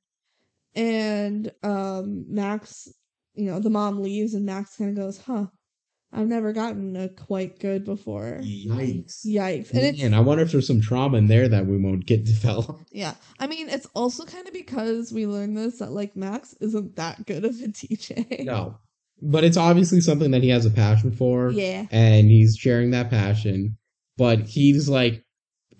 And 0.75 1.51
um 1.61 2.25
Max, 2.29 2.87
you 3.35 3.45
know, 3.45 3.59
the 3.59 3.69
mom 3.69 4.01
leaves, 4.01 4.33
and 4.33 4.45
Max 4.45 4.75
kind 4.77 4.89
of 4.89 4.95
goes, 4.95 5.19
"Huh, 5.19 5.47
I've 6.11 6.27
never 6.27 6.51
gotten 6.53 6.95
a 6.95 7.09
quite 7.09 7.59
good 7.59 7.85
before." 7.85 8.39
Yikes. 8.41 9.25
Yikes! 9.25 9.69
And 9.71 9.79
it's 9.83 10.01
Man, 10.01 10.13
I 10.15 10.19
wonder 10.19 10.43
if 10.43 10.51
there's 10.51 10.67
some 10.67 10.81
trauma 10.81 11.17
in 11.17 11.27
there 11.27 11.47
that 11.47 11.67
we 11.67 11.77
won't 11.77 12.05
get 12.07 12.25
developed. 12.33 12.89
yeah. 12.91 13.13
I 13.39 13.47
mean, 13.47 13.69
it's 13.69 13.87
also 13.93 14.25
kind 14.25 14.47
of 14.47 14.53
because 14.53 15.11
we 15.13 15.27
learned 15.27 15.57
this 15.57 15.79
that 15.79 15.91
like 15.91 16.15
Max 16.15 16.55
isn't 16.59 16.95
that 16.95 17.25
good 17.27 17.45
of 17.45 17.51
a 17.61 17.67
DJ. 17.67 18.43
No. 18.45 18.77
But 19.21 19.43
it's 19.43 19.57
obviously 19.57 20.01
something 20.01 20.31
that 20.31 20.43
he 20.43 20.49
has 20.49 20.65
a 20.65 20.71
passion 20.71 21.11
for. 21.11 21.51
Yeah. 21.51 21.85
And 21.91 22.27
he's 22.29 22.57
sharing 22.57 22.91
that 22.91 23.09
passion. 23.09 23.77
But 24.17 24.41
he's 24.41 24.87
like, 24.89 25.23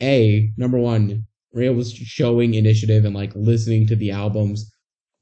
A, 0.02 0.52
number 0.58 0.78
one, 0.78 1.26
Rhea 1.54 1.72
was 1.72 1.94
showing 1.94 2.56
initiative 2.56 3.06
and 3.06 3.16
like 3.16 3.32
listening 3.36 3.88
to 3.88 3.96
the 3.96 4.12
albums 4.12 4.72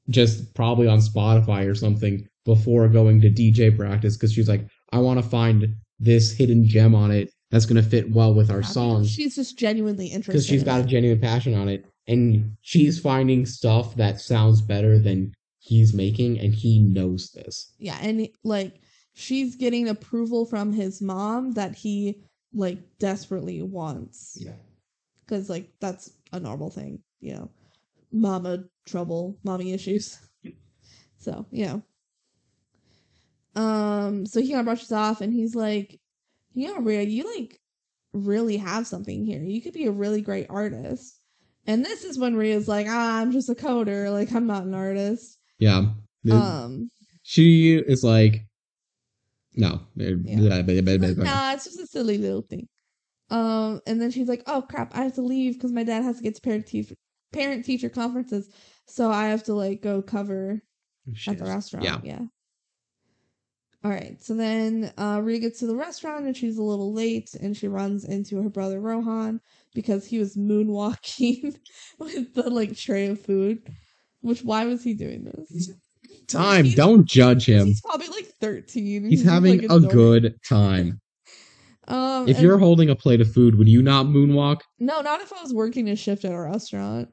just 0.08 0.54
probably 0.54 0.88
on 0.88 0.98
Spotify 0.98 1.68
or 1.68 1.74
something 1.74 2.26
before 2.44 2.88
going 2.88 3.20
to 3.20 3.30
DJ 3.30 3.76
practice 3.76 4.16
because 4.16 4.32
she's 4.32 4.48
like, 4.48 4.66
I 4.92 4.98
want 4.98 5.22
to 5.22 5.28
find 5.28 5.76
this 6.00 6.32
hidden 6.32 6.66
gem 6.66 6.94
on 6.94 7.10
it 7.10 7.30
that's 7.50 7.66
going 7.66 7.80
to 7.82 7.88
fit 7.88 8.10
well 8.10 8.34
with 8.34 8.50
our 8.50 8.62
songs 8.62 9.10
She's 9.10 9.36
just 9.36 9.56
genuinely 9.58 10.06
interested. 10.06 10.32
because 10.32 10.46
she's 10.46 10.64
got 10.64 10.80
a 10.80 10.84
genuine 10.84 11.20
passion 11.20 11.54
on 11.54 11.68
it 11.68 11.84
and 12.08 12.56
she's 12.62 12.98
finding 12.98 13.46
stuff 13.46 13.94
that 13.96 14.18
sounds 14.20 14.60
better 14.62 14.98
than 14.98 15.32
he's 15.60 15.94
making 15.94 16.40
and 16.40 16.52
he 16.54 16.80
knows 16.80 17.30
this 17.32 17.72
yeah 17.78 17.96
and 18.00 18.28
like 18.42 18.80
she's 19.14 19.54
getting 19.54 19.88
approval 19.88 20.44
from 20.44 20.72
his 20.72 21.00
mom 21.00 21.52
that 21.52 21.76
he 21.76 22.20
like 22.54 22.78
desperately 22.98 23.62
wants. 23.62 24.38
Yeah. 24.40 24.52
Because 25.24 25.48
like 25.48 25.70
that's 25.80 26.10
a 26.32 26.40
normal 26.40 26.70
thing 26.70 27.02
you 27.20 27.34
know. 27.34 27.50
Mama 28.12 28.64
trouble 28.86 29.38
mommy 29.42 29.72
issues. 29.72 30.18
So 31.18 31.46
you 31.52 31.66
know 31.66 31.82
um 33.54 34.26
so 34.26 34.40
he 34.40 34.48
kind 34.48 34.58
of 34.58 34.64
brushes 34.64 34.90
off 34.90 35.20
and 35.20 35.32
he's 35.32 35.54
like 35.54 36.00
you 36.52 36.66
know 36.66 36.80
Rhea, 36.80 37.02
you 37.02 37.32
like 37.38 37.60
really 38.12 38.56
have 38.56 38.88
something 38.88 39.24
here. 39.24 39.40
You 39.40 39.62
could 39.62 39.72
be 39.72 39.86
a 39.86 39.92
really 39.92 40.20
great 40.20 40.48
artist. 40.50 41.18
And 41.66 41.84
this 41.84 42.02
is 42.02 42.18
when 42.18 42.34
Rhea's 42.34 42.66
like 42.66 42.88
ah 42.88 43.20
i'm 43.20 43.30
just 43.30 43.48
a 43.48 43.54
coder. 43.54 44.10
Like 44.10 44.32
i'm 44.32 44.48
not 44.48 44.64
an 44.64 44.74
artist. 44.74 45.38
Yeah. 45.58 45.84
Um 46.30 46.90
she 47.22 47.76
is 47.76 48.02
like 48.02 48.44
no 49.54 49.80
Yeah. 50.24 50.40
yeah. 50.40 51.24
nah, 51.24 51.52
it's 51.52 51.64
just 51.64 51.80
a 51.80 51.86
silly 51.86 52.18
little 52.18 52.42
thing. 52.42 52.68
Um, 53.30 53.80
and 53.86 54.00
then 54.00 54.10
she's 54.10 54.28
like, 54.28 54.42
"Oh 54.46 54.62
crap, 54.62 54.94
I 54.94 55.02
have 55.02 55.14
to 55.14 55.22
leave 55.22 55.54
because 55.54 55.72
my 55.72 55.84
dad 55.84 56.02
has 56.02 56.18
to 56.18 56.22
get 56.22 56.34
to 56.34 56.40
parent 56.42 56.66
teacher 56.66 56.94
parent 57.32 57.64
teacher 57.64 57.88
conferences, 57.88 58.50
so 58.86 59.10
I 59.10 59.28
have 59.28 59.44
to 59.44 59.54
like 59.54 59.80
go 59.82 60.02
cover 60.02 60.60
at 61.26 61.38
the 61.38 61.44
restaurant." 61.44 61.84
Yeah. 61.84 62.00
yeah. 62.02 62.26
All 63.84 63.90
right, 63.90 64.22
so 64.22 64.34
then 64.34 64.92
uh, 64.96 65.20
Rhea 65.24 65.40
gets 65.40 65.58
to 65.58 65.66
the 65.66 65.74
restaurant 65.74 66.24
and 66.24 66.36
she's 66.36 66.56
a 66.56 66.62
little 66.62 66.92
late, 66.92 67.34
and 67.40 67.56
she 67.56 67.66
runs 67.66 68.04
into 68.04 68.40
her 68.40 68.48
brother 68.48 68.80
Rohan 68.80 69.40
because 69.74 70.06
he 70.06 70.18
was 70.18 70.36
moonwalking 70.36 71.56
with 71.98 72.34
the 72.34 72.48
like 72.48 72.76
tray 72.76 73.06
of 73.06 73.20
food. 73.20 73.68
Which 74.20 74.44
why 74.44 74.66
was 74.66 74.84
he 74.84 74.94
doing 74.94 75.24
this? 75.24 75.72
Time 76.28 76.70
don't 76.70 77.04
judge 77.06 77.46
him 77.46 77.66
He's 77.68 77.80
probably 77.80 78.08
like 78.08 78.26
thirteen. 78.40 79.08
he's 79.08 79.22
just, 79.22 79.30
having 79.30 79.62
like, 79.62 79.70
a 79.70 79.80
good 79.80 80.34
time 80.46 81.00
Um, 81.88 82.28
if 82.28 82.40
you're 82.40 82.58
holding 82.58 82.90
a 82.90 82.94
plate 82.96 83.20
of 83.20 83.32
food 83.32 83.58
would 83.58 83.68
you 83.68 83.82
not 83.82 84.06
moonwalk 84.06 84.60
No, 84.78 85.00
not 85.00 85.20
if 85.20 85.32
I 85.32 85.42
was 85.42 85.52
working 85.52 85.88
a 85.90 85.96
shift 85.96 86.24
at 86.24 86.32
a 86.32 86.40
restaurant. 86.40 87.08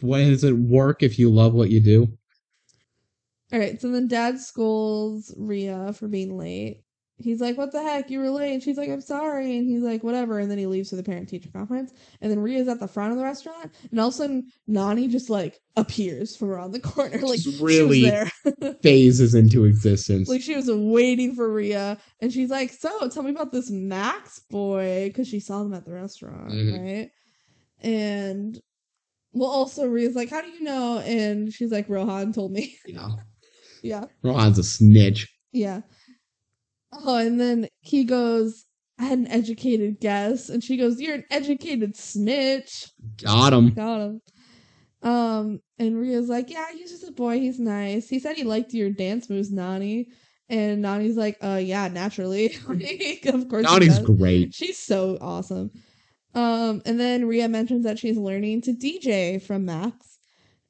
Why 0.00 0.24
does 0.24 0.44
it 0.44 0.56
work 0.56 1.02
if 1.02 1.18
you 1.18 1.28
love 1.30 1.54
what 1.54 1.70
you 1.70 1.80
do 1.80 2.08
All 3.52 3.58
right, 3.58 3.80
so 3.80 3.90
then 3.90 4.06
dad 4.06 4.38
scolds 4.38 5.34
Rhea 5.36 5.92
for 5.92 6.06
being 6.06 6.38
late. 6.38 6.84
He's 7.22 7.40
like, 7.40 7.56
What 7.58 7.72
the 7.72 7.82
heck? 7.82 8.10
You 8.10 8.18
were 8.20 8.30
late. 8.30 8.52
And 8.54 8.62
she's 8.62 8.76
like, 8.76 8.88
I'm 8.88 9.00
sorry. 9.00 9.56
And 9.58 9.66
he's 9.68 9.82
like, 9.82 10.02
Whatever. 10.02 10.38
And 10.38 10.50
then 10.50 10.58
he 10.58 10.66
leaves 10.66 10.90
for 10.90 10.96
the 10.96 11.02
parent 11.02 11.28
teacher 11.28 11.48
conference. 11.52 11.92
And 12.20 12.30
then 12.30 12.40
Rhea's 12.40 12.68
at 12.68 12.80
the 12.80 12.88
front 12.88 13.12
of 13.12 13.18
the 13.18 13.24
restaurant. 13.24 13.72
And 13.90 14.00
all 14.00 14.08
of 14.08 14.14
a 14.14 14.16
sudden, 14.16 14.46
Nani 14.66 15.08
just 15.08 15.30
like 15.30 15.58
appears 15.76 16.36
from 16.36 16.50
around 16.50 16.72
the 16.72 16.80
corner. 16.80 17.18
Like, 17.18 17.40
Just 17.40 17.58
she 17.58 17.64
really- 17.64 18.02
there. 18.02 18.30
phases 18.82 19.34
into 19.34 19.64
existence 19.64 20.28
like, 20.28 20.42
she 20.42 20.56
was 20.56 20.70
waiting 20.70 21.34
for 21.34 21.52
Rhea. 21.52 21.98
And 22.20 22.32
she's 22.32 22.50
like, 22.50 22.70
So 22.72 23.08
tell 23.08 23.22
me 23.22 23.30
about 23.30 23.52
this 23.52 23.70
Max 23.70 24.40
boy. 24.50 25.08
Because 25.08 25.28
she 25.28 25.40
saw 25.40 25.62
them 25.62 25.74
at 25.74 25.84
the 25.84 25.92
restaurant, 25.92 26.50
Mhm. 26.52 26.78
right? 26.80 27.10
And. 27.82 28.60
Well, 29.32 29.48
also 29.48 29.86
Rhea's 29.86 30.16
like, 30.16 30.28
how 30.28 30.40
do 30.40 30.48
you 30.48 30.60
know? 30.62 30.98
And 30.98 31.52
she's 31.52 31.70
like, 31.70 31.88
Rohan 31.88 32.32
told 32.32 32.50
me. 32.50 32.76
you 32.84 32.94
know 32.94 33.16
yeah. 33.82 34.06
Rohan's 34.24 34.58
a 34.58 34.64
snitch 34.64 35.28
Yeah. 35.52 35.82
Oh, 36.92 37.16
and 37.16 37.40
then 37.40 37.68
he 37.80 38.04
goes, 38.04 38.64
I 38.98 39.04
had 39.04 39.18
an 39.18 39.28
educated 39.28 40.00
guess. 40.00 40.48
And 40.48 40.62
she 40.62 40.76
goes, 40.76 41.00
You're 41.00 41.14
an 41.14 41.24
educated 41.30 41.96
snitch. 41.96 42.90
got 43.22 43.52
him 43.52 43.70
Got 43.70 44.00
him. 44.00 44.20
Um, 45.02 45.60
and 45.78 45.98
Rhea's 45.98 46.28
like, 46.28 46.50
Yeah, 46.50 46.66
he's 46.72 46.90
just 46.90 47.08
a 47.08 47.12
boy. 47.12 47.38
He's 47.38 47.58
nice. 47.58 48.08
He 48.08 48.18
said 48.18 48.36
he 48.36 48.44
liked 48.44 48.74
your 48.74 48.90
dance 48.90 49.30
moves, 49.30 49.50
Nani. 49.50 50.08
And 50.48 50.82
Nani's 50.82 51.16
like, 51.16 51.38
Uh, 51.42 51.60
yeah, 51.62 51.88
naturally. 51.88 52.56
of 52.68 53.48
course. 53.48 53.64
Nani's 53.64 53.98
great 54.00 54.54
She's 54.54 54.78
so 54.78 55.16
awesome. 55.20 55.70
Um, 56.34 56.82
and 56.84 56.98
then 57.00 57.26
Rhea 57.26 57.48
mentions 57.48 57.84
that 57.84 57.98
she's 57.98 58.16
learning 58.16 58.62
to 58.62 58.72
DJ 58.72 59.42
from 59.42 59.64
Max, 59.64 60.18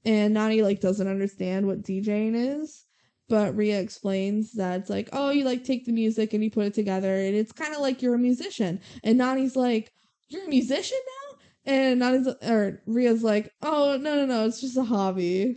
and 0.04 0.32
Nani 0.34 0.62
like 0.62 0.80
doesn't 0.80 1.06
understand 1.06 1.66
what 1.66 1.82
DJing 1.82 2.60
is, 2.60 2.86
but 3.30 3.56
Rhea 3.56 3.80
explains 3.80 4.52
that 4.54 4.80
it's 4.80 4.90
like, 4.90 5.08
oh, 5.14 5.30
you 5.30 5.44
like 5.44 5.64
take 5.64 5.86
the 5.86 5.92
music 5.92 6.34
and 6.34 6.44
you 6.44 6.50
put 6.50 6.66
it 6.66 6.74
together, 6.74 7.14
and 7.14 7.34
it's 7.34 7.52
kind 7.52 7.72
of 7.74 7.80
like 7.80 8.02
you're 8.02 8.14
a 8.16 8.18
musician. 8.18 8.80
And 9.02 9.16
Nani's 9.18 9.56
like, 9.56 9.92
you're 10.28 10.44
a 10.44 10.48
musician 10.48 10.98
now, 11.06 11.38
and 11.72 12.00
Nani's 12.00 12.26
or 12.42 12.82
Rhea's 12.86 13.22
like, 13.22 13.50
oh 13.62 13.96
no 14.00 14.16
no 14.16 14.26
no, 14.26 14.46
it's 14.46 14.60
just 14.60 14.76
a 14.76 14.82
hobby. 14.84 15.56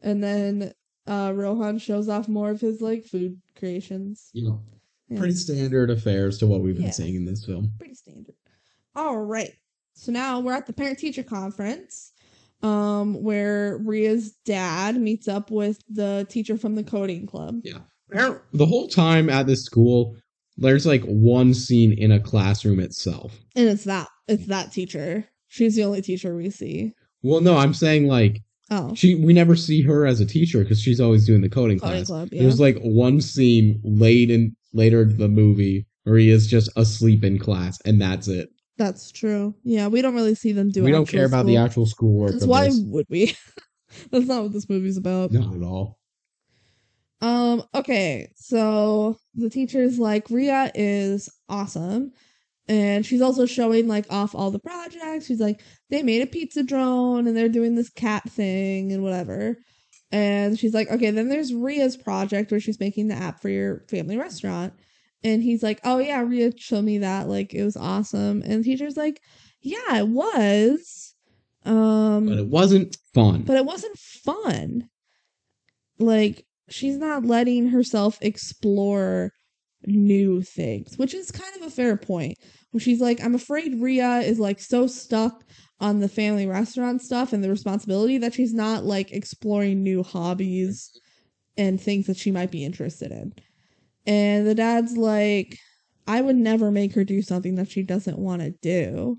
And 0.00 0.24
then 0.24 0.72
uh 1.06 1.32
Rohan 1.34 1.78
shows 1.78 2.08
off 2.08 2.28
more 2.28 2.50
of 2.50 2.60
his 2.60 2.80
like 2.80 3.04
food 3.04 3.40
creations. 3.58 4.30
you 4.32 4.48
know 4.48 4.62
Yeah. 5.08 5.18
pretty 5.18 5.34
standard 5.34 5.90
affairs 5.90 6.38
to 6.38 6.46
what 6.46 6.60
we've 6.62 6.74
been 6.76 6.84
Yeah. 6.86 6.90
seeing 6.90 7.14
in 7.14 7.24
this 7.24 7.44
film 7.44 7.72
pretty 7.78 7.94
standard. 7.94 8.34
All 8.96 9.18
right. 9.18 9.52
So 9.94 10.10
now 10.12 10.40
we're 10.40 10.52
at 10.54 10.66
the 10.66 10.72
parent 10.72 10.98
teacher 10.98 11.22
conference, 11.22 12.09
um, 12.62 13.22
where 13.22 13.78
Rhea's 13.78 14.32
dad 14.44 14.96
meets 15.00 15.28
up 15.28 15.50
with 15.50 15.80
the 15.88 16.26
teacher 16.28 16.56
from 16.56 16.74
the 16.74 16.84
coding 16.84 17.26
club. 17.26 17.60
Yeah. 17.64 17.78
The 18.52 18.66
whole 18.66 18.88
time 18.88 19.30
at 19.30 19.46
this 19.46 19.64
school, 19.64 20.16
there's 20.56 20.84
like 20.84 21.02
one 21.04 21.54
scene 21.54 21.92
in 21.92 22.10
a 22.12 22.20
classroom 22.20 22.80
itself. 22.80 23.38
And 23.54 23.68
it's 23.68 23.84
that 23.84 24.08
it's 24.28 24.46
that 24.46 24.72
teacher. 24.72 25.24
She's 25.48 25.76
the 25.76 25.84
only 25.84 26.02
teacher 26.02 26.34
we 26.36 26.50
see. 26.50 26.92
Well, 27.22 27.40
no, 27.40 27.56
I'm 27.56 27.74
saying 27.74 28.06
like 28.06 28.42
Oh. 28.72 28.94
she 28.94 29.16
we 29.16 29.32
never 29.32 29.56
see 29.56 29.82
her 29.82 30.06
as 30.06 30.20
a 30.20 30.26
teacher 30.26 30.60
because 30.62 30.80
she's 30.80 31.00
always 31.00 31.26
doing 31.26 31.40
the 31.40 31.48
coding, 31.48 31.80
Coding 31.80 31.96
class. 32.04 32.06
club, 32.06 32.28
yeah. 32.30 32.42
There's 32.42 32.60
like 32.60 32.78
one 32.82 33.20
scene 33.20 33.80
late 33.82 34.30
in 34.30 34.54
later 34.72 35.02
in 35.02 35.16
the 35.18 35.26
movie 35.28 35.86
where 36.04 36.16
he 36.18 36.30
is 36.30 36.46
just 36.46 36.70
asleep 36.76 37.24
in 37.24 37.38
class, 37.38 37.78
and 37.84 38.00
that's 38.00 38.28
it. 38.28 38.48
That's 38.80 39.12
true. 39.12 39.54
Yeah, 39.62 39.88
we 39.88 40.00
don't 40.00 40.14
really 40.14 40.34
see 40.34 40.52
them 40.52 40.70
do 40.70 40.82
we 40.82 40.90
don't 40.90 41.06
care 41.06 41.26
about 41.26 41.44
the 41.44 41.58
actual 41.58 41.84
schoolwork. 41.84 42.32
That's 42.32 42.46
why 42.46 42.64
this. 42.64 42.80
would 42.80 43.04
we? 43.10 43.36
That's 44.10 44.24
not 44.24 44.42
what 44.42 44.54
this 44.54 44.70
movie's 44.70 44.96
about. 44.96 45.32
Not 45.32 45.54
at 45.54 45.62
all. 45.62 45.98
Um, 47.20 47.62
okay, 47.74 48.32
so 48.36 49.18
the 49.34 49.50
teacher's 49.50 49.98
like, 49.98 50.30
Rhea 50.30 50.72
is 50.74 51.28
awesome. 51.50 52.12
And 52.68 53.04
she's 53.04 53.20
also 53.20 53.44
showing 53.44 53.86
like 53.86 54.06
off 54.08 54.34
all 54.34 54.50
the 54.50 54.58
projects. 54.58 55.26
She's 55.26 55.40
like, 55.40 55.60
they 55.90 56.02
made 56.02 56.22
a 56.22 56.26
pizza 56.26 56.62
drone 56.62 57.26
and 57.26 57.36
they're 57.36 57.50
doing 57.50 57.74
this 57.74 57.90
cat 57.90 58.30
thing 58.30 58.92
and 58.92 59.02
whatever. 59.02 59.58
And 60.10 60.58
she's 60.58 60.72
like, 60.72 60.90
okay, 60.90 61.10
then 61.10 61.28
there's 61.28 61.52
Rhea's 61.52 61.98
project 61.98 62.50
where 62.50 62.60
she's 62.60 62.80
making 62.80 63.08
the 63.08 63.14
app 63.14 63.42
for 63.42 63.50
your 63.50 63.84
family 63.90 64.16
restaurant. 64.16 64.72
And 65.22 65.42
he's 65.42 65.62
like, 65.62 65.80
oh 65.84 65.98
yeah, 65.98 66.20
Rhea 66.22 66.52
showed 66.56 66.84
me 66.84 66.98
that. 66.98 67.28
Like, 67.28 67.52
it 67.54 67.64
was 67.64 67.76
awesome. 67.76 68.42
And 68.42 68.60
the 68.60 68.64
teacher's 68.64 68.96
like, 68.96 69.20
yeah, 69.60 69.96
it 69.98 70.08
was. 70.08 71.14
Um, 71.66 72.26
But 72.26 72.38
it 72.38 72.46
wasn't 72.46 72.96
fun. 73.12 73.42
but 73.42 73.56
it 73.56 73.66
wasn't 73.66 73.98
fun. 73.98 74.88
Like 75.98 76.44
she's 76.70 76.96
not 76.96 77.24
letting 77.26 77.68
herself 77.68 78.18
explore 78.22 79.32
new 79.84 80.42
things, 80.42 80.96
which 80.96 81.14
is 81.14 81.30
kind 81.30 81.54
of 81.56 81.62
a 81.66 81.70
fair 81.70 81.96
point. 81.96 82.38
Where 82.70 82.80
she's 82.80 83.00
like, 83.00 83.22
I'm 83.22 83.34
afraid 83.34 83.80
Rhea 83.80 84.18
is 84.20 84.38
like 84.38 84.60
so 84.60 84.86
stuck 84.86 85.42
on 85.80 86.00
the 86.00 86.08
family 86.08 86.46
restaurant 86.46 87.02
stuff 87.02 87.32
and 87.32 87.42
the 87.42 87.50
responsibility 87.50 88.16
that 88.18 88.34
she's 88.34 88.54
not 88.54 88.84
like 88.84 89.12
exploring 89.12 89.82
new 89.82 90.02
hobbies 90.02 90.90
and 91.56 91.80
things 91.80 92.06
that 92.06 92.16
she 92.16 92.30
might 92.30 92.50
be 92.50 92.64
interested 92.64 93.10
in. 93.10 93.32
And 94.10 94.44
the 94.44 94.56
dad's 94.56 94.96
like, 94.96 95.56
I 96.08 96.20
would 96.20 96.34
never 96.34 96.72
make 96.72 96.94
her 96.94 97.04
do 97.04 97.22
something 97.22 97.54
that 97.54 97.70
she 97.70 97.84
doesn't 97.84 98.18
want 98.18 98.42
to 98.42 98.50
do. 98.60 99.18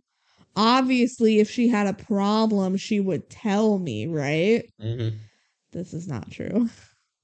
Obviously, 0.58 1.40
if 1.40 1.50
she 1.50 1.70
had 1.70 1.88
a 1.88 1.94
problem, 1.94 2.76
she 2.76 3.00
would 3.00 3.30
tell 3.30 3.80
me, 3.80 4.06
right? 4.08 4.64
Mhm. 4.84 5.14
This 5.72 5.94
is 5.94 6.10
not 6.10 6.30
true. 6.30 6.70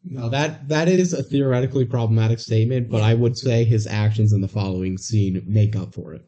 No, 0.05 0.29
that 0.29 0.69
that 0.69 0.87
is 0.87 1.11
a 1.11 1.21
theoretically 1.21 1.83
problematic 1.83 2.39
statement, 2.39 2.89
but 2.89 3.01
I 3.01 3.13
would 3.13 3.37
say 3.37 3.65
his 3.65 3.85
actions 3.85 4.31
in 4.31 4.39
the 4.39 4.47
following 4.47 4.97
scene 4.97 5.43
make 5.45 5.75
up 5.75 5.93
for 5.93 6.13
it. 6.13 6.21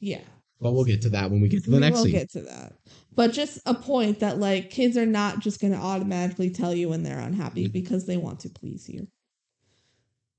Yeah. 0.00 0.20
But 0.60 0.74
we'll 0.74 0.84
get 0.84 1.00
to 1.02 1.08
that 1.10 1.30
when 1.30 1.40
we 1.40 1.48
get 1.48 1.64
to 1.64 1.70
the 1.70 1.76
we 1.76 1.80
next 1.80 1.96
will 1.96 2.04
scene. 2.04 2.12
We'll 2.12 2.20
get 2.20 2.30
to 2.32 2.40
that. 2.42 2.72
But 3.14 3.32
just 3.32 3.60
a 3.64 3.72
point 3.72 4.18
that 4.20 4.38
like 4.38 4.68
kids 4.68 4.98
are 4.98 5.06
not 5.06 5.38
just 5.38 5.60
going 5.60 5.72
to 5.72 5.78
automatically 5.78 6.50
tell 6.50 6.74
you 6.74 6.90
when 6.90 7.02
they're 7.04 7.18
unhappy 7.18 7.64
Mm-hmm. 7.64 7.72
because 7.72 8.04
they 8.04 8.18
want 8.18 8.40
to 8.40 8.50
please 8.50 8.86
you. 8.86 9.08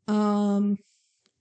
Um 0.09 0.77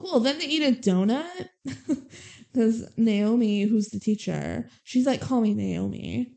cool, 0.00 0.20
then 0.20 0.38
they 0.38 0.46
eat 0.46 0.62
a 0.62 0.72
donut 0.72 1.48
cuz 2.54 2.84
Naomi 2.96 3.62
who's 3.62 3.88
the 3.88 3.98
teacher, 3.98 4.68
she's 4.84 5.06
like 5.06 5.20
call 5.20 5.40
me 5.40 5.54
Naomi. 5.54 6.28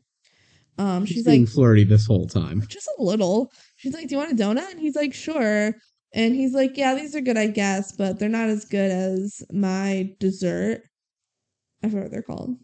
Um 0.78 1.04
She's 1.04 1.26
like 1.26 1.46
flirty 1.48 1.84
this 1.84 2.06
whole 2.06 2.26
time. 2.26 2.62
just 2.68 2.88
a 2.98 3.02
little. 3.02 3.52
She's 3.76 3.94
like, 3.94 4.08
"Do 4.08 4.14
you 4.14 4.18
want 4.18 4.32
a 4.32 4.42
donut?" 4.42 4.70
And 4.70 4.80
he's 4.80 4.96
like, 4.96 5.14
"Sure." 5.14 5.74
And 6.14 6.34
he's 6.34 6.54
like, 6.54 6.76
"Yeah, 6.76 6.94
these 6.94 7.14
are 7.14 7.20
good, 7.20 7.38
I 7.38 7.46
guess, 7.46 7.92
but 7.92 8.18
they're 8.18 8.28
not 8.28 8.48
as 8.48 8.64
good 8.64 8.90
as 8.90 9.42
my 9.52 10.10
dessert." 10.18 10.82
I 11.82 11.88
forgot 11.88 12.02
what 12.04 12.10
they're 12.12 12.22
called. 12.22 12.56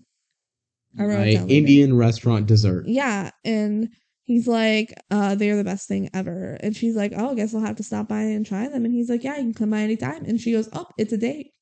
I 0.98 1.04
wrote 1.04 1.14
it 1.14 1.18
My 1.18 1.34
down 1.34 1.48
later. 1.48 1.54
Indian 1.58 1.96
restaurant 1.96 2.46
dessert. 2.46 2.86
Yeah, 2.86 3.30
and 3.44 3.88
he's 4.28 4.46
like, 4.46 4.94
uh, 5.10 5.34
they're 5.34 5.56
the 5.56 5.64
best 5.64 5.88
thing 5.88 6.10
ever. 6.12 6.58
And 6.60 6.76
she's 6.76 6.94
like, 6.94 7.12
oh, 7.16 7.30
I 7.30 7.34
guess 7.34 7.54
I'll 7.54 7.62
have 7.62 7.76
to 7.76 7.82
stop 7.82 8.08
by 8.08 8.20
and 8.20 8.44
try 8.44 8.68
them. 8.68 8.84
And 8.84 8.92
he's 8.92 9.08
like, 9.08 9.24
yeah, 9.24 9.36
you 9.36 9.44
can 9.44 9.54
come 9.54 9.70
by 9.70 9.80
anytime. 9.80 10.26
And 10.26 10.38
she 10.38 10.52
goes, 10.52 10.68
oh, 10.74 10.86
it's 10.98 11.14
a 11.14 11.16
date. 11.16 11.52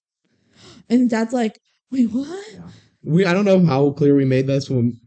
And 0.91 1.09
dad's 1.09 1.33
like, 1.33 1.61
wait, 1.93 2.11
what? 2.11 2.45
We 3.05 3.25
I 3.25 3.33
don't 3.33 3.45
know 3.45 3.65
how 3.65 3.93
clear 3.93 4.17
we 4.17 4.25
made 4.25 4.49
this 4.49 4.69
when 4.69 4.99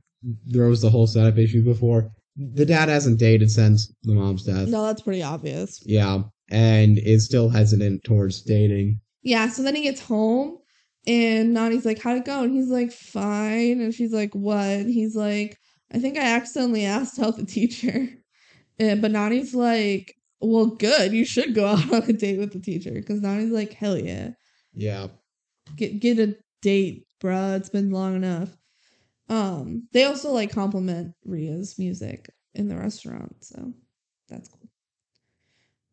there 0.45 0.69
was 0.69 0.81
the 0.81 0.89
whole 0.89 1.05
setup 1.05 1.37
issue 1.37 1.63
before. 1.63 2.09
The 2.37 2.65
dad 2.65 2.87
hasn't 2.87 3.19
dated 3.19 3.51
since 3.51 3.93
the 4.03 4.13
mom's 4.13 4.45
death. 4.45 4.69
No, 4.69 4.85
that's 4.85 5.01
pretty 5.01 5.21
obvious. 5.21 5.81
Yeah, 5.85 6.21
and 6.49 6.97
is 6.97 7.25
still 7.25 7.49
hesitant 7.49 8.05
towards 8.05 8.41
dating. 8.41 9.01
Yeah, 9.21 9.49
so 9.49 9.63
then 9.63 9.75
he 9.75 9.81
gets 9.81 9.99
home 9.99 10.59
and 11.05 11.53
Nani's 11.53 11.85
like, 11.85 12.01
How'd 12.01 12.19
it 12.19 12.25
go? 12.25 12.43
And 12.43 12.53
he's 12.53 12.69
like, 12.69 12.93
Fine. 12.93 13.81
And 13.81 13.93
she's 13.93 14.13
like, 14.13 14.33
What? 14.33 14.65
And 14.65 14.89
he's 14.89 15.13
like, 15.17 15.57
I 15.91 15.99
think 15.99 16.17
I 16.17 16.23
accidentally 16.23 16.85
asked 16.85 17.19
out 17.19 17.37
the 17.37 17.45
teacher. 17.45 18.09
And, 18.81 19.01
but 19.01 19.11
Nani's 19.11 19.53
like, 19.53 20.15
Well, 20.39 20.67
good. 20.67 21.11
You 21.11 21.25
should 21.25 21.53
go 21.53 21.67
out 21.67 21.93
on 21.93 22.03
a 22.03 22.13
date 22.13 22.39
with 22.39 22.53
the 22.53 22.61
teacher. 22.61 22.91
Because 22.91 23.19
Nani's 23.19 23.51
like, 23.51 23.73
Hell 23.73 23.97
yeah. 23.97 24.29
Yeah, 24.73 25.07
Get 25.75 25.99
get 25.99 26.17
a 26.17 26.37
date, 26.61 27.05
bruh. 27.21 27.57
It's 27.57 27.67
been 27.67 27.91
long 27.91 28.15
enough. 28.15 28.55
Um, 29.27 29.89
they 29.91 30.05
also 30.05 30.31
like 30.31 30.53
compliment 30.53 31.13
Rhea's 31.25 31.77
music 31.77 32.29
in 32.55 32.69
the 32.69 32.77
restaurant, 32.77 33.35
so 33.41 33.73
that's 34.29 34.47
cool. 34.47 34.69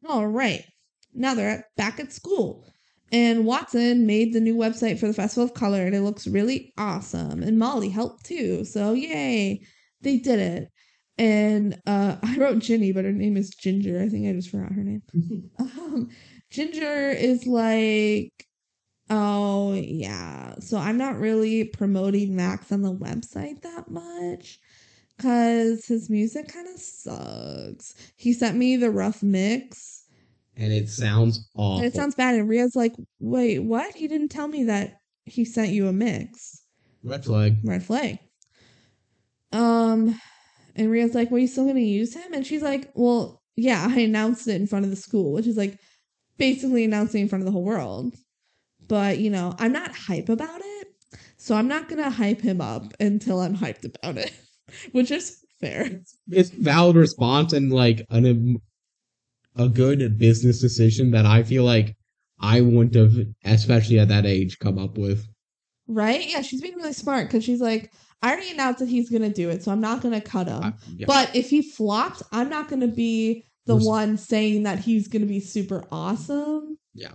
All 0.08 0.26
right. 0.26 0.64
Now 1.12 1.34
they're 1.34 1.50
at, 1.50 1.64
back 1.76 1.98
at 1.98 2.12
school. 2.12 2.66
And 3.12 3.46
Watson 3.46 4.06
made 4.06 4.32
the 4.32 4.40
new 4.40 4.56
website 4.56 4.98
for 4.98 5.06
the 5.06 5.14
Festival 5.14 5.44
of 5.44 5.54
Color 5.54 5.86
and 5.86 5.94
it 5.94 6.02
looks 6.02 6.26
really 6.26 6.72
awesome. 6.76 7.42
And 7.42 7.58
Molly 7.58 7.88
helped 7.88 8.24
too. 8.24 8.64
So 8.64 8.92
yay. 8.92 9.62
They 10.06 10.18
did 10.18 10.38
it. 10.38 10.70
And 11.18 11.82
uh 11.84 12.16
I 12.22 12.36
wrote 12.36 12.60
Ginny, 12.60 12.92
but 12.92 13.04
her 13.04 13.12
name 13.12 13.36
is 13.36 13.50
Ginger. 13.50 14.00
I 14.00 14.08
think 14.08 14.28
I 14.28 14.32
just 14.32 14.50
forgot 14.50 14.72
her 14.72 14.84
name. 14.84 15.02
um, 15.58 16.08
Ginger 16.48 17.10
is 17.10 17.44
like 17.46 18.32
Oh, 19.10 19.74
yeah. 19.74 20.54
So 20.60 20.78
I'm 20.78 20.96
not 20.96 21.18
really 21.18 21.64
promoting 21.64 22.34
Max 22.34 22.72
on 22.72 22.82
the 22.82 22.94
website 22.94 23.62
that 23.62 23.88
much 23.88 24.58
because 25.16 25.86
his 25.86 26.08
music 26.08 26.52
kind 26.52 26.68
of 26.68 26.80
sucks. 26.80 27.94
He 28.16 28.32
sent 28.32 28.56
me 28.56 28.76
the 28.76 28.90
rough 28.90 29.22
mix. 29.22 30.04
and 30.56 30.72
it 30.72 30.88
sounds 30.88 31.48
awful. 31.54 31.78
And 31.78 31.86
it 31.86 31.94
sounds 31.94 32.14
bad. 32.14 32.34
And 32.34 32.48
Rhea's 32.48 32.74
like, 32.76 32.94
wait, 33.20 33.60
what? 33.60 33.94
He 33.94 34.08
didn't 34.08 34.28
tell 34.28 34.48
me 34.48 34.64
that 34.64 35.00
he 35.24 35.44
sent 35.44 35.70
you 35.70 35.88
a 35.88 35.92
mix. 35.92 36.62
red 37.04 37.24
flag. 37.24 37.56
Red 37.64 37.82
flag. 37.84 38.18
Um, 39.56 40.20
and 40.74 40.90
Rhea's 40.90 41.14
like, 41.14 41.30
were 41.30 41.38
you 41.38 41.46
still 41.46 41.64
going 41.64 41.76
to 41.76 41.82
use 41.82 42.14
him? 42.14 42.32
And 42.32 42.46
she's 42.46 42.62
like, 42.62 42.90
well, 42.94 43.42
yeah, 43.56 43.86
I 43.88 44.00
announced 44.00 44.46
it 44.48 44.56
in 44.56 44.66
front 44.66 44.84
of 44.84 44.90
the 44.90 44.96
school, 44.96 45.32
which 45.32 45.46
is 45.46 45.56
like 45.56 45.78
basically 46.36 46.84
announcing 46.84 47.22
in 47.22 47.28
front 47.28 47.42
of 47.42 47.46
the 47.46 47.52
whole 47.52 47.64
world. 47.64 48.14
But, 48.86 49.18
you 49.18 49.30
know, 49.30 49.54
I'm 49.58 49.72
not 49.72 49.96
hype 49.96 50.28
about 50.28 50.60
it. 50.62 50.88
So 51.38 51.54
I'm 51.54 51.68
not 51.68 51.88
going 51.88 52.02
to 52.02 52.10
hype 52.10 52.40
him 52.40 52.60
up 52.60 52.92
until 53.00 53.40
I'm 53.40 53.56
hyped 53.56 53.84
about 53.84 54.18
it, 54.18 54.32
which 54.92 55.10
is 55.10 55.38
fair. 55.60 56.02
It's 56.28 56.50
valid 56.50 56.96
response 56.96 57.52
and 57.52 57.72
like 57.72 58.04
an 58.10 58.60
a 59.56 59.68
good 59.68 60.18
business 60.18 60.60
decision 60.60 61.10
that 61.12 61.24
I 61.24 61.42
feel 61.42 61.64
like 61.64 61.96
I 62.38 62.60
wouldn't 62.60 62.94
have, 62.94 63.26
especially 63.44 63.98
at 63.98 64.08
that 64.08 64.26
age, 64.26 64.58
come 64.58 64.78
up 64.78 64.98
with. 64.98 65.26
Right? 65.88 66.28
Yeah, 66.28 66.42
she's 66.42 66.60
being 66.60 66.74
really 66.74 66.92
smart 66.92 67.28
because 67.28 67.44
she's 67.44 67.60
like, 67.60 67.90
I 68.22 68.32
already 68.32 68.50
announced 68.50 68.80
that 68.80 68.88
he's 68.88 69.10
going 69.10 69.22
to 69.22 69.30
do 69.30 69.50
it. 69.50 69.62
So 69.62 69.70
I'm 69.70 69.80
not 69.80 70.00
going 70.00 70.14
to 70.14 70.26
cut 70.26 70.48
him. 70.48 70.74
Yeah. 70.96 71.06
But 71.06 71.34
if 71.34 71.50
he 71.50 71.62
flops, 71.62 72.22
I'm 72.32 72.48
not 72.48 72.68
going 72.68 72.80
to 72.80 72.88
be 72.88 73.44
the 73.66 73.76
Res- 73.76 73.84
one 73.84 74.16
saying 74.16 74.62
that 74.64 74.78
he's 74.78 75.08
going 75.08 75.22
to 75.22 75.28
be 75.28 75.40
super 75.40 75.84
awesome. 75.92 76.78
Yeah. 76.94 77.12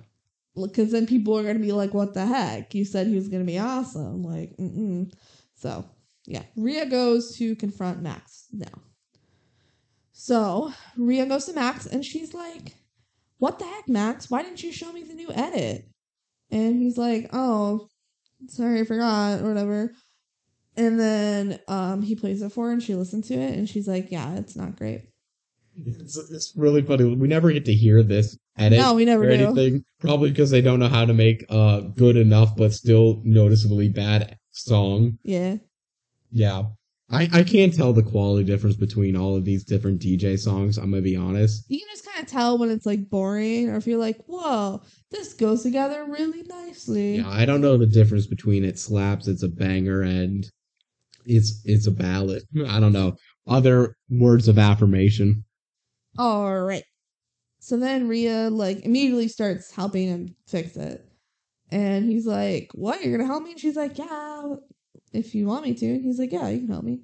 Because 0.62 0.92
then 0.92 1.08
people 1.08 1.38
are 1.38 1.44
going 1.44 1.58
to 1.58 1.64
be 1.64 1.72
like, 1.72 1.94
what 1.94 2.14
the 2.14 2.26
heck? 2.26 2.76
You 2.76 2.86
said 2.86 3.08
he 3.08 3.16
was 3.16 3.30
going 3.30 3.46
to 3.46 3.52
be 3.52 3.58
awesome. 3.58 4.22
Like, 4.22 4.56
mm-mm. 4.58 5.12
So, 5.56 5.86
yeah. 6.26 6.44
Rhea 6.56 6.86
goes 6.86 7.38
to 7.38 7.56
confront 7.56 8.02
Max 8.02 8.48
now. 8.52 8.82
So, 10.12 10.72
Rhea 10.98 11.26
goes 11.26 11.46
to 11.46 11.54
Max 11.54 11.88
and 11.88 12.06
she's 12.06 12.34
like, 12.34 12.76
what 13.38 13.58
the 13.58 13.66
heck, 13.66 13.90
Max? 13.90 14.30
Why 14.30 14.44
didn't 14.44 14.62
you 14.62 14.72
show 14.72 14.92
me 14.92 15.04
the 15.04 15.16
new 15.16 15.32
edit? 15.32 15.88
And 16.52 16.76
he's 16.76 16.98
like, 16.98 17.30
oh, 17.34 17.88
sorry, 18.48 18.82
I 18.82 18.84
forgot, 18.84 19.42
or 19.42 19.48
whatever. 19.48 19.94
And 20.78 21.00
then 21.00 21.60
um 21.68 22.02
he 22.02 22.16
plays 22.16 22.42
it 22.42 22.52
for 22.52 22.68
her 22.68 22.72
and 22.72 22.82
she 22.82 22.96
listens 22.96 23.28
to 23.28 23.34
it 23.36 23.58
and 23.58 23.68
she's 23.70 23.88
like, 23.88 24.12
Yeah, 24.12 24.36
it's 24.36 24.56
not 24.56 24.76
great. 24.78 25.04
It's, 25.86 26.18
it's 26.18 26.54
really 26.56 26.82
funny. 26.82 27.16
We 27.16 27.28
never 27.28 27.52
get 27.52 27.66
to 27.66 27.74
hear 27.74 28.04
this 28.04 28.38
edit 28.58 28.80
No, 28.80 28.94
we 28.94 29.06
never 29.06 29.24
or 29.24 29.38
do. 29.38 29.46
anything. 29.46 29.84
Probably 30.00 30.30
because 30.30 30.50
they 30.52 30.62
don't 30.62 30.80
know 30.80 30.90
how 30.90 31.06
to 31.06 31.14
make 31.14 31.46
a 31.50 31.90
good 31.96 32.18
enough 32.18 32.56
but 32.56 32.74
still 32.74 33.22
noticeably 33.24 33.90
bad 33.90 34.38
song. 34.52 35.18
Yeah. 35.24 35.58
Yeah. 36.32 36.64
I, 37.14 37.28
I 37.34 37.44
can't 37.44 37.74
tell 37.76 37.92
the 37.92 38.04
quality 38.04 38.46
difference 38.46 38.78
between 38.78 39.18
all 39.18 39.36
of 39.36 39.44
these 39.44 39.66
different 39.66 40.02
DJ 40.02 40.40
songs, 40.40 40.78
I'm 40.78 40.92
gonna 40.92 41.02
be 41.02 41.18
honest. 41.18 41.66
You 41.68 41.80
can 41.80 41.90
just 41.92 42.06
kind 42.06 42.24
of 42.24 42.32
tell 42.32 42.58
when 42.58 42.70
it's 42.70 42.86
like 42.86 43.10
boring 43.10 43.70
or 43.70 43.76
if 43.76 43.86
you're 43.86 44.00
like, 44.00 44.18
whoa, 44.28 44.82
this 45.10 45.34
goes 45.34 45.62
together 45.64 46.06
really 46.08 46.44
nicely. 46.44 47.18
Yeah, 47.18 47.30
I 47.30 47.46
don't 47.46 47.60
know 47.60 47.76
the 47.78 47.86
difference 47.86 48.28
between 48.28 48.64
it 48.64 48.80
slaps, 48.80 49.28
it's 49.28 49.44
a 49.44 49.50
banger, 49.50 50.04
and 50.04 50.50
it's 51.26 51.62
it's 51.66 51.88
a 51.88 51.92
ballad. 51.92 52.44
I 52.68 52.80
don't 52.80 52.94
know. 52.94 53.16
Other 53.48 53.96
words 54.10 54.48
of 54.48 54.60
affirmation. 54.60 55.44
All 56.18 56.62
right. 56.62 56.84
So 57.60 57.78
then 57.78 58.08
Rhea 58.08 58.50
like 58.50 58.86
immediately 58.86 59.28
starts 59.28 59.72
helping 59.72 60.08
him 60.08 60.36
fix 60.48 60.76
it. 60.76 61.06
And 61.70 62.06
he's 62.06 62.26
like, 62.26 62.72
What? 62.74 63.04
You're 63.04 63.18
gonna 63.18 63.28
help 63.28 63.44
me? 63.44 63.52
And 63.52 63.60
she's 63.60 63.76
like, 63.76 63.98
Yeah, 63.98 64.56
if 65.14 65.34
you 65.34 65.46
want 65.46 65.64
me 65.64 65.74
to. 65.76 65.86
And 65.86 66.04
he's 66.04 66.20
like, 66.20 66.32
Yeah, 66.32 66.50
you 66.50 66.60
can 66.60 66.70
help 66.70 66.84
me. 66.84 67.02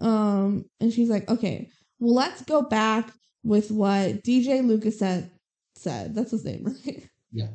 Um, 0.00 0.64
and 0.80 0.92
she's 0.92 1.10
like, 1.10 1.28
Okay, 1.28 1.70
well, 2.00 2.14
let's 2.14 2.42
go 2.42 2.62
back 2.62 3.12
with 3.44 3.70
what 3.70 4.22
DJ 4.24 4.66
Lucas 4.66 4.98
said 4.98 5.30
said. 5.76 6.14
That's 6.14 6.30
his 6.30 6.44
name, 6.44 6.64
right? 6.86 7.08
Yeah. 7.30 7.48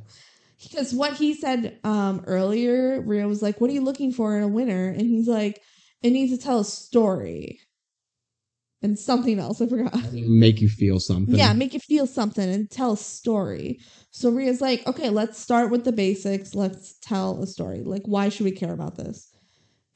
Because 0.61 0.94
what 0.94 1.14
he 1.14 1.34
said 1.34 1.80
um 1.84 2.24
earlier, 2.28 3.02
Rhea 3.02 3.28
was 3.28 3.41
like, 3.41 3.60
What 3.60 3.70
are 3.70 3.74
you 3.74 3.84
looking 3.84 4.11
for 4.11 4.38
in 4.38 4.44
a 4.44 4.48
winner? 4.48 4.88
And 4.90 5.02
he's 5.02 5.28
like, 5.28 5.61
It 6.02 6.12
needs 6.12 6.32
to 6.32 6.44
tell 6.44 6.60
a 6.60 6.66
story. 6.66 7.60
And 8.82 8.98
something 8.98 9.40
else, 9.40 9.62
I 9.62 9.68
forgot. 9.68 10.14
Make 10.14 10.62
you 10.62 10.70
feel 10.70 11.02
something. 11.02 11.36
Yeah, 11.36 11.52
make 11.52 11.74
you 11.74 11.82
feel 11.82 12.08
something 12.08 12.50
and 12.50 12.72
tell 12.72 12.94
a 12.94 12.98
story. 12.98 13.82
So 14.12 14.30
Rhea's 14.30 14.62
like, 14.62 14.88
okay, 14.88 15.10
let's 15.10 15.38
start 15.38 15.70
with 15.70 15.84
the 15.84 15.92
basics. 15.92 16.56
Let's 16.56 16.98
tell 17.00 17.44
a 17.44 17.48
story. 17.48 17.84
Like, 17.84 18.04
why 18.06 18.30
should 18.30 18.46
we 18.46 18.52
care 18.52 18.72
about 18.72 18.96
this? 18.96 19.36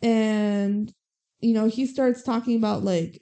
And, 0.02 0.92
you 1.40 1.54
know, 1.54 1.68
he 1.68 1.86
starts 1.86 2.24
talking 2.24 2.58
about 2.58 2.84
like 2.84 3.22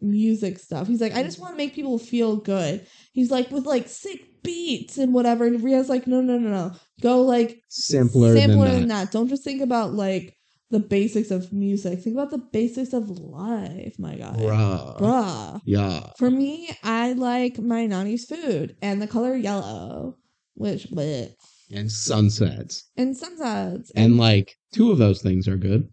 music 0.00 0.58
stuff. 0.58 0.86
He's 0.86 1.02
like, 1.02 1.14
I 1.14 1.22
just 1.22 1.38
want 1.38 1.52
to 1.52 1.58
make 1.58 1.74
people 1.74 1.98
feel 1.98 2.36
good. 2.36 2.86
He's 3.12 3.30
like, 3.30 3.50
with 3.50 3.66
like 3.66 3.88
sick 3.88 4.42
beats 4.42 4.96
and 4.96 5.12
whatever. 5.12 5.44
And 5.44 5.60
Rhea's 5.60 5.90
like, 5.90 6.06
no, 6.06 6.22
no, 6.22 6.38
no, 6.38 6.48
no. 6.48 6.72
Go 7.02 7.20
like 7.20 7.62
Simpler, 7.68 8.34
simpler 8.34 8.68
than, 8.68 8.80
than 8.80 8.88
that. 8.88 9.04
that. 9.04 9.12
Don't 9.12 9.28
just 9.28 9.44
think 9.44 9.60
about 9.60 9.92
like 9.92 10.34
the 10.72 10.80
basics 10.80 11.30
of 11.30 11.52
music. 11.52 12.00
Think 12.00 12.16
about 12.16 12.30
the 12.30 12.38
basics 12.38 12.94
of 12.94 13.10
life, 13.10 13.94
my 13.98 14.16
God. 14.16 14.38
Bruh. 14.38 14.98
Bruh. 14.98 15.60
Yeah. 15.66 16.10
For 16.16 16.30
me, 16.30 16.70
I 16.82 17.12
like 17.12 17.58
my 17.58 17.86
nanny's 17.86 18.24
food 18.24 18.74
and 18.80 19.00
the 19.00 19.06
color 19.06 19.36
yellow, 19.36 20.16
which 20.54 20.88
bleh. 20.88 21.34
And 21.70 21.92
sunsets. 21.92 22.90
and 22.96 23.16
sunsets. 23.16 23.92
And 23.94 24.16
like 24.16 24.56
two 24.72 24.90
of 24.90 24.98
those 24.98 25.22
things 25.22 25.46
are 25.46 25.56
good. 25.58 25.88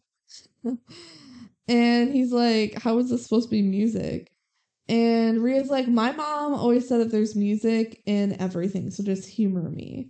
and 1.68 2.14
he's 2.14 2.32
like, 2.32 2.82
"How 2.82 2.98
is 3.00 3.10
this 3.10 3.24
supposed 3.24 3.50
to 3.50 3.56
be 3.56 3.62
music?" 3.62 4.32
And 4.88 5.44
Rhea's 5.44 5.70
like, 5.70 5.88
"My 5.88 6.12
mom 6.12 6.54
always 6.54 6.88
said 6.88 7.00
that 7.00 7.12
there's 7.12 7.36
music 7.36 8.02
in 8.06 8.40
everything, 8.42 8.92
so 8.92 9.04
just 9.04 9.28
humor 9.28 9.70
me." 9.70 10.10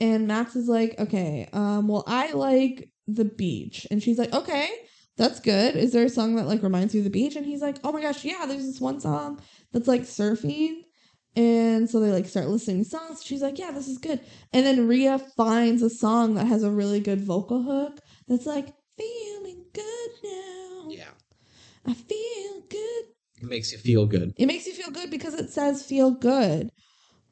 And 0.00 0.26
Max 0.26 0.56
is 0.56 0.68
like, 0.68 0.98
"Okay, 0.98 1.48
um, 1.52 1.86
well, 1.86 2.04
I 2.06 2.32
like 2.32 2.90
the 3.06 3.24
beach," 3.24 3.86
and 3.90 4.02
she's 4.02 4.18
like, 4.18 4.32
"Okay." 4.32 4.68
That's 5.16 5.40
good. 5.40 5.76
Is 5.76 5.92
there 5.92 6.04
a 6.04 6.10
song 6.10 6.36
that 6.36 6.46
like 6.46 6.62
reminds 6.62 6.94
you 6.94 7.00
of 7.00 7.04
the 7.04 7.10
beach? 7.10 7.36
And 7.36 7.46
he's 7.46 7.62
like, 7.62 7.78
"Oh 7.82 7.90
my 7.90 8.02
gosh, 8.02 8.22
yeah, 8.24 8.44
there's 8.46 8.66
this 8.66 8.80
one 8.80 9.00
song 9.00 9.40
that's 9.72 9.88
like 9.88 10.02
surfing." 10.02 10.82
And 11.34 11.88
so 11.88 12.00
they 12.00 12.10
like 12.12 12.26
start 12.26 12.48
listening 12.48 12.84
to 12.84 12.90
songs. 12.90 13.22
She's 13.22 13.42
like, 13.42 13.58
"Yeah, 13.58 13.70
this 13.70 13.88
is 13.88 13.98
good." 13.98 14.20
And 14.52 14.66
then 14.66 14.86
Rhea 14.86 15.18
finds 15.18 15.82
a 15.82 15.90
song 15.90 16.34
that 16.34 16.46
has 16.46 16.62
a 16.62 16.70
really 16.70 17.00
good 17.00 17.22
vocal 17.22 17.62
hook 17.62 17.98
that's 18.28 18.46
like, 18.46 18.74
"Feeling 18.98 19.64
good 19.72 20.10
now. 20.22 20.86
Yeah. 20.90 21.10
I 21.86 21.94
feel 21.94 22.62
good." 22.68 23.04
It 23.42 23.48
makes 23.48 23.72
you 23.72 23.78
feel 23.78 24.06
good. 24.06 24.34
It 24.36 24.46
makes 24.46 24.66
you 24.66 24.74
feel 24.74 24.90
good 24.90 25.10
because 25.10 25.34
it 25.34 25.50
says 25.50 25.82
"feel 25.82 26.10
good." 26.10 26.70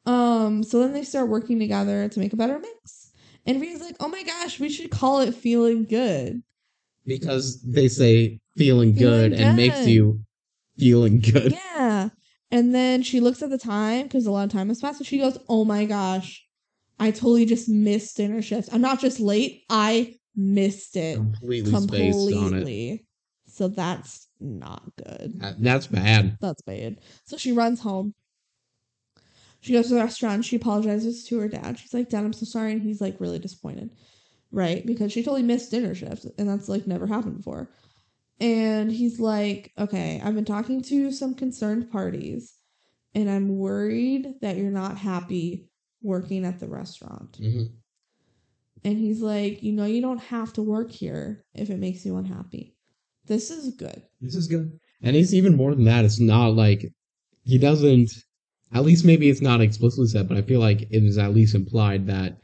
Um. 0.07 0.63
So 0.63 0.79
then 0.79 0.93
they 0.93 1.03
start 1.03 1.29
working 1.29 1.59
together 1.59 2.09
to 2.09 2.19
make 2.19 2.33
a 2.33 2.37
better 2.37 2.57
mix. 2.59 3.04
And 3.45 3.61
Rhea's 3.61 3.81
like, 3.81 3.95
"Oh 3.99 4.07
my 4.07 4.23
gosh, 4.23 4.59
we 4.59 4.69
should 4.69 4.89
call 4.91 5.19
it 5.19 5.35
feeling 5.35 5.85
good." 5.85 6.41
Because 7.05 7.61
they 7.61 7.87
say 7.87 8.39
feeling 8.57 8.93
good 8.95 9.31
Feeling 9.31 9.47
and 9.47 9.55
makes 9.57 9.85
you 9.85 10.21
feeling 10.77 11.19
good. 11.19 11.51
Yeah. 11.51 12.09
And 12.51 12.73
then 12.73 13.03
she 13.03 13.19
looks 13.19 13.41
at 13.43 13.49
the 13.49 13.57
time 13.57 14.03
because 14.03 14.25
a 14.25 14.31
lot 14.31 14.45
of 14.45 14.51
time 14.51 14.69
has 14.69 14.81
passed, 14.81 14.99
and 14.99 15.07
she 15.07 15.19
goes, 15.19 15.37
"Oh 15.47 15.65
my 15.65 15.85
gosh, 15.85 16.43
I 16.99 17.11
totally 17.11 17.45
just 17.45 17.69
missed 17.69 18.17
dinner 18.17 18.41
shift. 18.41 18.69
I'm 18.73 18.81
not 18.81 18.99
just 18.99 19.19
late; 19.19 19.63
I 19.69 20.15
missed 20.35 20.95
it 20.95 21.15
Completely 21.15 21.71
spaced 21.71 21.93
on 21.93 22.53
it. 22.53 22.57
completely. 22.57 23.05
So 23.47 23.67
that's 23.67 24.27
not 24.39 24.83
good. 24.97 25.39
That's 25.59 25.87
bad. 25.87 26.37
That's 26.41 26.61
bad. 26.63 26.97
So 27.25 27.37
she 27.37 27.51
runs 27.51 27.79
home. 27.81 28.13
She 29.65 29.73
goes 29.73 29.87
to 29.87 29.95
the 29.95 29.99
restaurant. 30.01 30.45
She 30.45 30.57
apologizes 30.57 31.23
to 31.23 31.39
her 31.39 31.47
dad. 31.47 31.79
She's 31.79 31.91
like, 31.91 32.09
"Dad, 32.09 32.23
I'm 32.23 32.33
so 32.33 32.45
sorry," 32.45 32.73
and 32.73 32.83
he's 32.83 33.01
like 33.01 33.19
really 33.19 33.39
disappointed, 33.39 33.89
right? 34.51 34.85
Because 34.85 35.11
she 35.11 35.23
totally 35.23 35.41
missed 35.41 35.71
dinner 35.71 35.95
shift, 35.95 36.27
and 36.37 36.47
that's 36.47 36.69
like 36.69 36.85
never 36.85 37.07
happened 37.07 37.37
before. 37.37 37.71
And 38.39 38.91
he's 38.91 39.19
like, 39.19 39.71
"Okay, 39.75 40.21
I've 40.23 40.35
been 40.35 40.45
talking 40.45 40.83
to 40.83 41.11
some 41.11 41.33
concerned 41.33 41.89
parties, 41.89 42.53
and 43.15 43.27
I'm 43.27 43.57
worried 43.57 44.35
that 44.41 44.55
you're 44.57 44.69
not 44.69 44.99
happy 44.99 45.67
working 46.03 46.45
at 46.45 46.59
the 46.59 46.67
restaurant." 46.67 47.39
Mhm. 47.41 47.71
And 48.83 48.99
he's 48.99 49.19
like, 49.19 49.63
"You 49.63 49.71
know, 49.71 49.85
you 49.85 49.99
don't 49.99 50.21
have 50.21 50.53
to 50.53 50.61
work 50.61 50.91
here 50.91 51.43
if 51.55 51.71
it 51.71 51.79
makes 51.79 52.05
you 52.05 52.17
unhappy. 52.17 52.75
This 53.25 53.49
is 53.49 53.73
good." 53.73 54.03
This 54.21 54.35
is 54.35 54.45
good. 54.45 54.79
And 55.01 55.15
it's 55.15 55.33
even 55.33 55.55
more 55.55 55.73
than 55.73 55.85
that. 55.85 56.05
It's 56.05 56.19
not 56.19 56.49
like 56.49 56.93
he 57.45 57.57
doesn't. 57.57 58.11
At 58.75 58.83
least 58.83 59.05
maybe 59.05 59.29
it's 59.29 59.41
not 59.41 59.61
explicitly 59.61 60.07
said, 60.07 60.27
but 60.27 60.37
I 60.37 60.41
feel 60.41 60.59
like 60.59 60.81
it 60.83 61.03
is 61.03 61.17
at 61.17 61.33
least 61.33 61.55
implied 61.55 62.07
that 62.07 62.37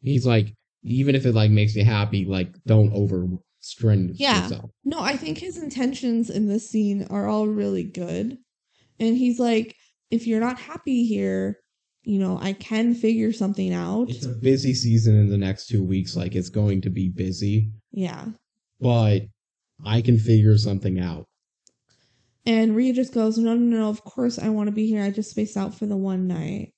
he's 0.00 0.26
like, 0.26 0.54
even 0.82 1.14
if 1.14 1.26
it 1.26 1.34
like 1.34 1.50
makes 1.50 1.76
you 1.76 1.84
happy, 1.84 2.24
like 2.24 2.48
don't 2.66 2.92
overstrain 2.94 4.12
Yeah. 4.16 4.42
yourself. 4.44 4.70
No, 4.84 5.00
I 5.00 5.16
think 5.16 5.38
his 5.38 5.58
intentions 5.62 6.30
in 6.30 6.48
this 6.48 6.68
scene 6.68 7.06
are 7.10 7.28
all 7.28 7.46
really 7.46 7.84
good. 7.84 8.38
And 8.98 9.16
he's 9.16 9.38
like, 9.38 9.76
if 10.10 10.26
you're 10.26 10.40
not 10.40 10.58
happy 10.58 11.04
here, 11.04 11.58
you 12.02 12.18
know, 12.18 12.38
I 12.40 12.54
can 12.54 12.94
figure 12.94 13.32
something 13.32 13.72
out. 13.72 14.08
It's 14.08 14.24
a 14.26 14.28
busy 14.30 14.72
season 14.74 15.16
in 15.16 15.28
the 15.28 15.38
next 15.38 15.66
two 15.66 15.82
weeks. 15.82 16.16
Like 16.16 16.34
it's 16.34 16.50
going 16.50 16.80
to 16.82 16.90
be 16.90 17.08
busy, 17.10 17.70
yeah. 17.92 18.26
but 18.80 19.22
I 19.84 20.00
can 20.02 20.18
figure 20.18 20.56
something 20.56 20.98
out. 21.00 21.26
And 22.46 22.76
Rhea 22.76 22.92
just 22.92 23.14
goes, 23.14 23.38
no, 23.38 23.54
no, 23.54 23.78
no, 23.78 23.88
of 23.88 24.04
course 24.04 24.38
I 24.38 24.50
want 24.50 24.68
to 24.68 24.72
be 24.72 24.86
here. 24.86 25.02
I 25.02 25.10
just 25.10 25.30
spaced 25.30 25.56
out 25.56 25.74
for 25.74 25.86
the 25.86 25.96
one 25.96 26.26
night. 26.26 26.72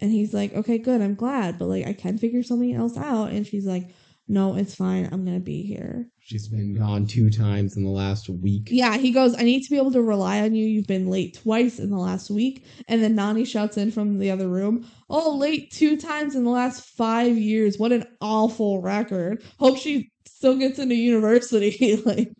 And 0.00 0.10
he's 0.10 0.34
like, 0.34 0.52
okay, 0.54 0.78
good, 0.78 1.00
I'm 1.00 1.14
glad, 1.14 1.58
but 1.58 1.66
like 1.68 1.86
I 1.86 1.92
can 1.92 2.18
figure 2.18 2.42
something 2.42 2.74
else 2.74 2.96
out. 2.96 3.30
And 3.30 3.46
she's 3.46 3.66
like, 3.66 3.88
no, 4.28 4.56
it's 4.56 4.74
fine. 4.74 5.08
I'm 5.10 5.24
going 5.24 5.36
to 5.36 5.44
be 5.44 5.62
here. 5.62 6.08
She's 6.20 6.48
been 6.48 6.76
gone 6.76 7.06
two 7.06 7.28
times 7.28 7.76
in 7.76 7.84
the 7.84 7.90
last 7.90 8.28
week. 8.28 8.68
Yeah, 8.70 8.96
he 8.96 9.10
goes, 9.10 9.34
I 9.36 9.42
need 9.42 9.62
to 9.64 9.70
be 9.70 9.76
able 9.76 9.90
to 9.92 10.02
rely 10.02 10.40
on 10.40 10.54
you. 10.54 10.64
You've 10.64 10.86
been 10.86 11.10
late 11.10 11.38
twice 11.42 11.78
in 11.78 11.90
the 11.90 11.98
last 11.98 12.30
week. 12.30 12.64
And 12.88 13.02
then 13.02 13.14
Nani 13.14 13.44
shouts 13.44 13.76
in 13.76 13.90
from 13.90 14.18
the 14.18 14.30
other 14.30 14.48
room, 14.48 14.86
Oh, 15.10 15.36
late 15.36 15.70
two 15.72 15.96
times 15.96 16.34
in 16.34 16.44
the 16.44 16.50
last 16.50 16.84
five 16.96 17.36
years. 17.36 17.78
What 17.78 17.92
an 17.92 18.04
awful 18.20 18.80
record. 18.80 19.42
Hope 19.58 19.76
she 19.76 20.10
still 20.26 20.56
gets 20.56 20.78
into 20.78 20.94
university. 20.94 21.96
like, 22.06 22.32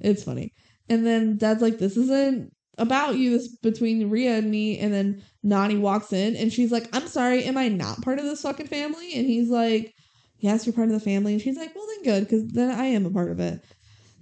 it's 0.00 0.24
funny. 0.24 0.52
And 0.88 1.06
then 1.06 1.36
Dad's 1.36 1.62
like, 1.62 1.78
This 1.78 1.96
isn't 1.96 2.52
about 2.78 3.16
you. 3.16 3.30
This 3.30 3.48
between 3.56 4.10
Rhea 4.10 4.36
and 4.36 4.50
me. 4.50 4.78
And 4.78 4.92
then 4.92 5.22
Nani 5.42 5.76
walks 5.76 6.12
in 6.12 6.36
and 6.36 6.52
she's 6.52 6.72
like, 6.72 6.88
I'm 6.92 7.06
sorry, 7.08 7.44
am 7.44 7.58
I 7.58 7.68
not 7.68 8.02
part 8.02 8.18
of 8.18 8.24
this 8.24 8.42
fucking 8.42 8.68
family? 8.68 9.14
And 9.14 9.26
he's 9.26 9.50
like, 9.50 9.94
Yes, 10.38 10.66
you're 10.66 10.74
part 10.74 10.88
of 10.88 10.94
the 10.94 11.00
family. 11.00 11.32
And 11.32 11.42
she's 11.42 11.56
like, 11.56 11.74
Well, 11.74 11.86
then 11.86 12.04
good, 12.04 12.24
because 12.24 12.48
then 12.48 12.70
I 12.70 12.86
am 12.86 13.06
a 13.06 13.10
part 13.10 13.30
of 13.30 13.40
it. 13.40 13.64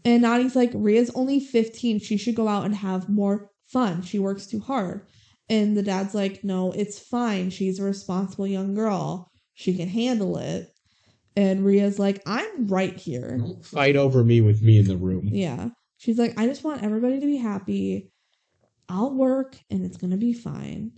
And 0.04 0.22
Nani's 0.22 0.56
like, 0.56 0.70
Rhea's 0.74 1.10
only 1.14 1.40
15. 1.40 2.00
She 2.00 2.16
should 2.16 2.36
go 2.36 2.48
out 2.48 2.64
and 2.64 2.74
have 2.74 3.08
more 3.08 3.50
fun. 3.66 4.02
She 4.02 4.18
works 4.18 4.46
too 4.46 4.60
hard. 4.60 5.06
And 5.48 5.76
the 5.76 5.82
dad's 5.82 6.14
like, 6.14 6.42
No, 6.42 6.72
it's 6.72 6.98
fine. 6.98 7.50
She's 7.50 7.78
a 7.78 7.84
responsible 7.84 8.46
young 8.46 8.74
girl. 8.74 9.30
She 9.54 9.74
can 9.74 9.88
handle 9.88 10.36
it. 10.38 10.68
And 11.36 11.64
Rhea's 11.64 11.98
like, 11.98 12.22
I'm 12.26 12.66
right 12.66 12.96
here. 12.96 13.36
Don't 13.38 13.64
fight 13.64 13.94
over 13.94 14.24
me 14.24 14.40
with 14.40 14.62
me 14.62 14.78
in 14.78 14.86
the 14.86 14.96
room. 14.96 15.28
Yeah. 15.30 15.68
She's 16.06 16.20
like, 16.20 16.38
I 16.38 16.46
just 16.46 16.62
want 16.62 16.84
everybody 16.84 17.18
to 17.18 17.26
be 17.26 17.36
happy. 17.36 18.12
I'll 18.88 19.12
work 19.12 19.56
and 19.70 19.84
it's 19.84 19.96
going 19.96 20.12
to 20.12 20.16
be 20.16 20.32
fine. 20.32 20.92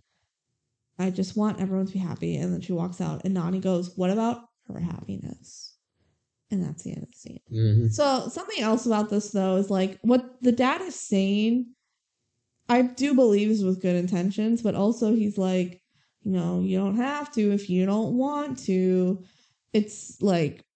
I 0.99 1.09
just 1.09 1.35
want 1.35 1.63
everyone 1.63 1.87
to 1.87 1.93
be 1.95 1.99
happy. 1.99 2.37
And 2.37 2.53
then 2.53 2.61
she 2.61 2.75
walks 2.75 3.01
out, 3.01 3.23
and 3.25 3.33
Nani 3.33 3.59
goes, 3.59 3.97
What 3.97 4.11
about 4.11 4.43
her 4.67 4.79
happiness? 4.79 5.79
And 6.51 6.63
that's 6.63 6.83
the 6.83 6.91
end 6.91 7.05
of 7.05 7.11
the 7.11 7.17
scene. 7.17 7.41
Mhm. 7.51 7.91
So, 7.91 8.29
something 8.29 8.61
else 8.63 8.85
about 8.85 9.09
this, 9.09 9.31
though, 9.31 9.57
is 9.57 9.71
like 9.71 9.99
what 10.03 10.43
the 10.43 10.53
dad 10.53 10.83
is 10.83 10.95
saying, 10.95 11.69
I 12.69 12.83
do 12.83 13.15
believe 13.15 13.49
is 13.49 13.65
with 13.65 13.81
good 13.81 13.97
intentions, 13.97 14.61
but 14.61 14.75
also 14.75 15.15
he's 15.15 15.39
like, 15.39 15.81
you 16.23 16.33
know, 16.33 16.61
you 16.61 16.77
don't 16.77 16.97
have 16.97 17.33
to 17.33 17.53
if 17.53 17.71
you 17.71 17.87
don't 17.87 18.19
want 18.19 18.59
to. 18.67 19.25
It's 19.73 20.21
like, 20.21 20.67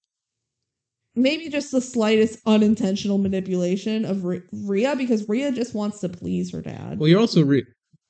maybe 1.14 1.48
just 1.48 1.70
the 1.72 1.80
slightest 1.80 2.38
unintentional 2.46 3.18
manipulation 3.18 4.04
of 4.04 4.24
R- 4.24 4.42
Rhea 4.52 4.96
because 4.96 5.28
Rhea 5.28 5.52
just 5.52 5.74
wants 5.74 6.00
to 6.00 6.08
please 6.08 6.52
her 6.52 6.62
dad. 6.62 6.98
Well, 6.98 7.08
you're 7.08 7.20
also 7.20 7.44
re- 7.44 7.66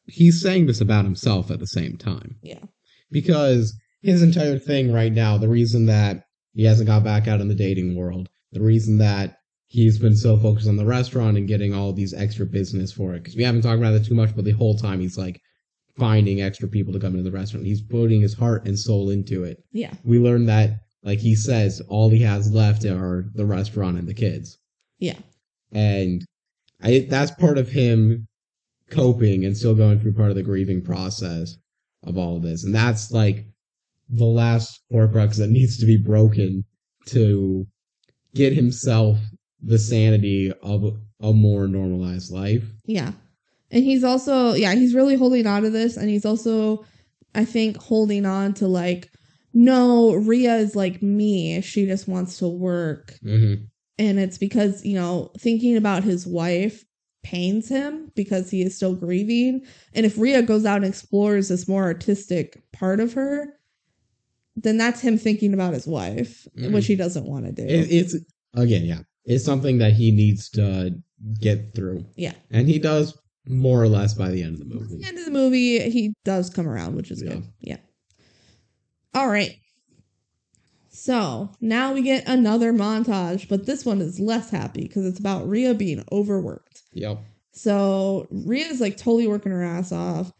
he's 0.06 0.40
saying 0.40 0.66
this 0.66 0.80
about 0.80 1.04
himself 1.04 1.50
at 1.50 1.60
the 1.60 1.66
same 1.66 1.96
time 1.96 2.36
yeah. 2.42 2.64
because 3.10 3.74
his 4.02 4.22
entire 4.22 4.58
thing 4.58 4.92
right 4.92 5.12
now, 5.12 5.38
the 5.38 5.48
reason 5.48 5.86
that 5.86 6.24
he 6.54 6.64
hasn't 6.64 6.88
got 6.88 7.04
back 7.04 7.28
out 7.28 7.40
in 7.40 7.48
the 7.48 7.54
dating 7.54 7.96
world, 7.96 8.28
the 8.52 8.60
reason 8.60 8.98
that 8.98 9.38
he's 9.66 9.98
been 9.98 10.16
so 10.16 10.36
focused 10.36 10.68
on 10.68 10.76
the 10.76 10.84
restaurant 10.84 11.36
and 11.38 11.48
getting 11.48 11.72
all 11.72 11.92
these 11.92 12.12
extra 12.12 12.44
business 12.44 12.92
for 12.92 13.14
it, 13.14 13.22
because 13.22 13.36
we 13.36 13.42
haven't 13.42 13.62
talked 13.62 13.78
about 13.78 13.94
it 13.94 14.04
too 14.04 14.14
much, 14.14 14.34
but 14.36 14.44
the 14.44 14.50
whole 14.52 14.76
time 14.76 15.00
he's 15.00 15.16
like 15.16 15.40
finding 15.98 16.40
extra 16.40 16.68
people 16.68 16.92
to 16.92 16.98
come 16.98 17.12
into 17.12 17.22
the 17.22 17.36
restaurant. 17.36 17.66
He's 17.66 17.82
putting 17.82 18.20
his 18.20 18.34
heart 18.34 18.66
and 18.66 18.78
soul 18.78 19.10
into 19.10 19.44
it. 19.44 19.58
Yeah. 19.72 19.92
We 20.04 20.18
learned 20.18 20.48
that, 20.48 20.80
like 21.02 21.18
he 21.18 21.34
says, 21.34 21.82
all 21.88 22.10
he 22.10 22.22
has 22.22 22.52
left 22.52 22.84
are 22.84 23.24
the 23.34 23.46
restaurant 23.46 23.98
and 23.98 24.08
the 24.08 24.14
kids. 24.14 24.58
Yeah. 24.98 25.18
And 25.72 26.24
I 26.82 27.06
that's 27.08 27.30
part 27.32 27.58
of 27.58 27.68
him 27.68 28.26
coping 28.90 29.44
and 29.44 29.56
still 29.56 29.74
going 29.74 29.98
through 29.98 30.14
part 30.14 30.30
of 30.30 30.36
the 30.36 30.42
grieving 30.42 30.82
process 30.82 31.56
of 32.04 32.18
all 32.18 32.36
of 32.36 32.42
this. 32.42 32.64
And 32.64 32.74
that's 32.74 33.10
like 33.10 33.46
the 34.08 34.26
last 34.26 34.82
horcrux 34.92 35.36
that 35.38 35.50
needs 35.50 35.78
to 35.78 35.86
be 35.86 35.96
broken 35.96 36.64
to 37.06 37.66
get 38.34 38.52
himself 38.52 39.18
the 39.62 39.78
sanity 39.78 40.52
of 40.62 40.96
a 41.20 41.32
more 41.32 41.66
normalized 41.68 42.32
life. 42.32 42.64
Yeah. 42.84 43.12
And 43.70 43.84
he's 43.84 44.04
also, 44.04 44.52
yeah, 44.52 44.74
he's 44.74 44.94
really 44.94 45.16
holding 45.16 45.46
on 45.46 45.62
to 45.62 45.70
this. 45.70 45.96
And 45.96 46.10
he's 46.10 46.26
also, 46.26 46.84
I 47.34 47.44
think, 47.44 47.76
holding 47.78 48.26
on 48.26 48.52
to 48.54 48.66
like, 48.66 49.08
no, 49.54 50.14
Rhea 50.14 50.56
is 50.56 50.74
like 50.76 51.02
me. 51.02 51.60
She 51.60 51.86
just 51.86 52.08
wants 52.08 52.38
to 52.38 52.48
work. 52.48 53.14
Mm-hmm. 53.24 53.64
And 53.98 54.18
it's 54.18 54.38
because, 54.38 54.84
you 54.84 54.94
know, 54.94 55.30
thinking 55.38 55.76
about 55.76 56.02
his 56.04 56.26
wife 56.26 56.84
pains 57.22 57.68
him 57.68 58.10
because 58.16 58.50
he 58.50 58.62
is 58.62 58.74
still 58.74 58.94
grieving. 58.94 59.64
And 59.94 60.04
if 60.06 60.18
Rhea 60.18 60.42
goes 60.42 60.64
out 60.64 60.76
and 60.78 60.86
explores 60.86 61.48
this 61.48 61.68
more 61.68 61.84
artistic 61.84 62.60
part 62.72 62.98
of 63.00 63.12
her, 63.12 63.48
then 64.56 64.76
that's 64.76 65.00
him 65.00 65.16
thinking 65.18 65.54
about 65.54 65.72
his 65.74 65.86
wife, 65.86 66.46
Mhm. 66.58 66.72
which 66.72 66.86
he 66.86 66.96
doesn't 66.96 67.26
want 67.26 67.46
to 67.46 67.52
do. 67.52 67.62
It, 67.62 67.90
it's 67.92 68.16
again, 68.54 68.84
yeah, 68.84 69.00
it's 69.24 69.44
something 69.44 69.78
that 69.78 69.92
he 69.92 70.10
needs 70.10 70.48
to 70.50 70.94
get 71.40 71.74
through, 71.74 72.04
yeah. 72.16 72.34
and 72.50 72.68
he 72.68 72.78
does 72.78 73.16
more 73.46 73.80
or 73.82 73.88
less 73.88 74.14
by 74.14 74.30
the 74.30 74.42
end 74.42 74.60
of 74.60 74.68
the 74.68 74.74
At 74.74 74.80
movie. 74.82 74.96
the 74.98 75.06
end 75.06 75.18
of 75.18 75.24
the 75.24 75.30
movie, 75.30 75.78
he 75.90 76.12
does 76.24 76.50
come 76.50 76.66
around, 76.68 76.96
which 76.96 77.10
is 77.10 77.22
Yeah. 77.22 77.34
good. 77.34 77.44
Yeah. 77.60 77.76
All 79.14 79.28
right. 79.28 79.52
So 80.88 81.50
now 81.60 81.92
we 81.92 82.02
get 82.02 82.28
another 82.28 82.72
montage, 82.72 83.48
but 83.48 83.66
this 83.66 83.84
one 83.84 84.00
is 84.00 84.20
less 84.20 84.50
happy 84.50 84.82
because 84.82 85.06
it's 85.06 85.18
about 85.18 85.48
Rhea 85.48 85.74
being 85.74 86.04
overworked. 86.12 86.82
Yep. 86.92 87.18
So 87.52 88.26
Rhea's 88.30 88.80
like 88.80 88.96
totally 88.96 89.26
working 89.26 89.52
her 89.52 89.62
ass 89.62 89.90
off. 89.92 90.32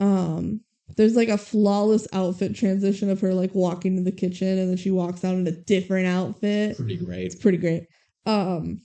Um, 0.00 0.60
there's 0.96 1.16
like 1.16 1.28
a 1.28 1.38
flawless 1.38 2.06
outfit 2.12 2.54
transition 2.54 3.10
of 3.10 3.20
her 3.20 3.32
like 3.34 3.54
walking 3.54 3.96
to 3.96 4.02
the 4.02 4.12
kitchen 4.12 4.58
and 4.58 4.70
then 4.70 4.76
she 4.76 4.90
walks 4.90 5.24
out 5.24 5.34
in 5.34 5.46
a 5.46 5.52
different 5.52 6.06
outfit. 6.06 6.76
Pretty 6.76 6.96
great. 6.96 7.26
It's 7.26 7.34
pretty 7.34 7.58
great. 7.58 7.86
Um 8.26 8.82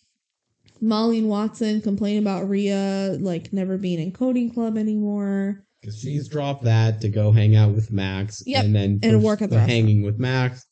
Molly 0.79 1.19
and 1.19 1.27
Watson 1.27 1.81
complain 1.81 2.19
about 2.19 2.47
Rhea 2.47 3.17
like 3.19 3.51
never 3.51 3.77
being 3.77 3.99
in 3.99 4.11
coding 4.11 4.51
club 4.51 4.77
anymore. 4.77 5.65
Because 5.81 5.99
she's 5.99 6.27
dropped 6.27 6.63
that 6.63 7.01
to 7.01 7.09
go 7.09 7.31
hang 7.31 7.55
out 7.55 7.73
with 7.75 7.91
Max, 7.91 8.41
Yep, 8.45 8.65
and 8.65 8.75
then 8.75 8.99
and 9.03 9.23
work 9.23 9.41
at 9.41 9.49
the 9.49 9.55
the 9.57 9.61
hanging 9.61 10.01
with 10.03 10.17
Max 10.19 10.65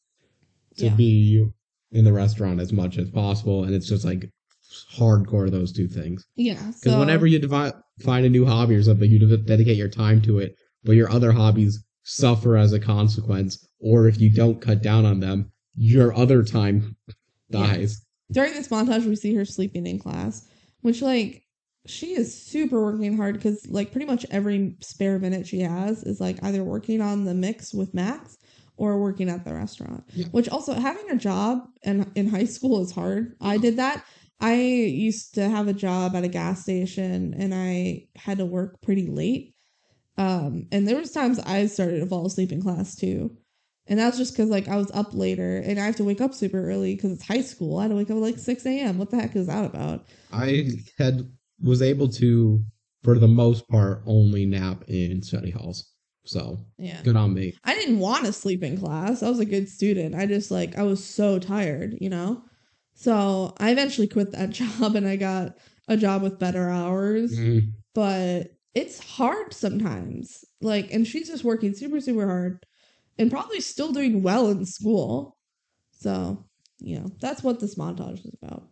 to 0.78 0.86
Yeah. 0.86 0.96
be 0.96 1.46
in 1.92 2.04
the 2.04 2.12
restaurant 2.14 2.60
as 2.60 2.74
much 2.74 2.98
as 2.98 3.10
possible, 3.12 3.64
and 3.64 3.74
it's 3.76 3.88
just 3.88 4.04
like 4.04 4.30
hardcore 4.98 5.50
those 5.50 5.72
two 5.72 5.88
things. 5.88 6.26
Yeah. 6.36 6.56
Because 6.56 6.82
So 6.82 7.00
whenever 7.00 7.28
you 7.28 7.40
find 8.02 8.26
a 8.26 8.30
new 8.30 8.46
hobby 8.46 8.76
or 8.76 8.84
something, 8.84 9.10
you 9.10 9.20
dedicate 9.38 9.78
your 9.78 9.88
time 9.90 10.22
to 10.24 10.40
it, 10.40 10.56
but 10.84 10.94
your 10.94 11.10
other 11.12 11.32
hobbies 11.32 11.82
suffer 12.04 12.58
as 12.58 12.74
a 12.74 12.80
consequence, 12.80 13.66
or 13.80 14.08
if 14.08 14.20
you 14.20 14.30
don't 14.32 14.60
cut 14.62 14.82
down 14.84 15.06
on 15.06 15.20
them, 15.20 15.52
your 15.76 16.16
other 16.16 16.44
time 16.44 16.96
Yeah. 17.50 17.76
dies. 17.78 18.02
during 18.32 18.54
this 18.54 18.70
montage 18.70 19.06
we 19.06 19.16
see 19.16 19.36
her 19.36 19.46
sleeping 19.46 19.86
in 19.86 20.00
class, 20.00 20.48
which 20.82 21.02
like 21.04 21.44
she 21.86 22.14
is 22.14 22.34
super 22.34 22.82
working 22.82 23.16
hard 23.18 23.36
because 23.36 23.68
like 23.70 23.92
pretty 23.92 24.08
much 24.08 24.26
every 24.32 24.76
spare 24.82 25.20
minute 25.20 25.48
she 25.48 25.60
has 25.60 26.04
is 26.04 26.20
like 26.20 26.44
either 26.44 26.64
working 26.64 27.02
on 27.02 27.26
the 27.26 27.34
mix 27.34 27.74
with 27.74 27.94
Max 27.94 28.38
or 28.78 29.00
working 29.00 29.30
at 29.30 29.46
the 29.46 29.54
restaurant. 29.54 30.04
Yeah. 30.14 30.26
Which 30.32 30.50
also 30.50 30.74
having 30.74 31.10
a 31.10 31.16
job 31.16 31.60
and 31.84 32.12
in 32.16 32.28
high 32.28 32.46
school 32.46 32.82
is 32.82 32.92
hard. 32.92 33.36
I 33.40 33.58
did 33.58 33.78
that. 33.78 34.06
I 34.40 34.56
used 34.56 35.36
to 35.36 35.48
have 35.48 35.68
a 35.68 35.74
job 35.74 36.16
at 36.16 36.24
a 36.24 36.28
gas 36.28 36.62
station 36.64 37.34
and 37.38 37.54
I 37.54 38.08
had 38.16 38.40
to 38.40 38.46
work 38.46 38.82
pretty 38.82 39.08
late. 39.08 39.54
Um, 40.18 40.68
and 40.72 40.88
there 40.88 40.98
was 40.98 41.12
times 41.12 41.40
I 41.40 41.68
started 41.68 42.00
to 42.00 42.06
fall 42.06 42.26
asleep 42.26 42.52
in 42.52 42.62
class 42.62 42.96
too. 42.96 43.38
And 43.88 44.00
that's 44.00 44.18
just 44.18 44.34
because 44.34 44.50
like 44.50 44.68
I 44.68 44.78
was 44.78 44.92
up 44.92 45.14
later 45.14 45.58
and 45.60 45.80
I 45.80 45.86
have 45.86 45.98
to 45.98 46.04
wake 46.04 46.20
up 46.20 46.34
super 46.34 46.70
early 46.70 46.96
because 46.96 47.12
it's 47.12 47.28
high 47.28 47.42
school. 47.42 47.78
I 47.78 47.84
had 47.84 47.90
to 47.90 47.96
wake 47.96 48.10
up 48.10 48.18
at 48.18 48.24
like 48.24 48.40
six 48.40 48.66
a.m. 48.66 48.98
What 48.98 49.12
the 49.12 49.18
heck 49.18 49.36
is 49.36 49.48
that 49.48 49.66
about? 49.66 50.06
I 50.34 50.70
had 50.98 51.30
was 51.62 51.82
able 51.82 52.10
to, 52.10 52.64
for 53.04 53.18
the 53.20 53.28
most 53.28 53.68
part, 53.70 54.04
only 54.06 54.46
nap 54.46 54.84
in 54.88 55.22
study 55.22 55.52
halls. 55.52 55.92
So 56.26 56.58
Yeah, 56.78 57.02
good 57.04 57.16
on 57.16 57.34
me. 57.36 57.54
I 57.64 57.76
didn't 57.76 58.00
want 58.00 58.26
to 58.26 58.34
sleep 58.34 58.64
in 58.64 58.78
class. 58.80 59.22
I 59.22 59.30
was 59.30 59.40
a 59.40 59.46
good 59.46 59.70
student. 59.70 60.16
I 60.16 60.26
just 60.26 60.50
like 60.50 60.76
I 60.78 60.84
was 60.84 61.04
so 61.04 61.38
tired, 61.40 61.96
you 62.02 62.10
know. 62.10 62.44
So 62.96 63.54
I 63.60 63.72
eventually 63.72 64.08
quit 64.08 64.32
that 64.32 64.50
job 64.62 64.96
and 64.96 65.08
I 65.08 65.18
got 65.18 65.58
a 65.88 65.98
job 65.98 66.24
with 66.24 66.40
better 66.40 66.70
hours. 66.70 67.38
Mhm. 67.38 67.74
But 67.94 68.56
it's 68.74 69.00
hard 69.00 69.54
sometimes. 69.54 70.44
Like, 70.62 70.92
and 70.92 71.06
she's 71.08 71.28
just 71.30 71.44
working 71.44 71.74
super 71.76 72.02
super 72.02 72.26
hard 72.26 72.66
and 73.20 73.30
probably 73.32 73.62
still 73.62 73.92
doing 73.94 74.24
well 74.24 74.50
in 74.50 74.66
school. 74.66 75.38
So 75.92 76.44
you 76.80 77.00
know 77.00 77.12
that's 77.22 77.44
what 77.44 77.60
this 77.60 77.76
montage 77.76 78.26
is 78.26 78.36
about. 78.42 78.68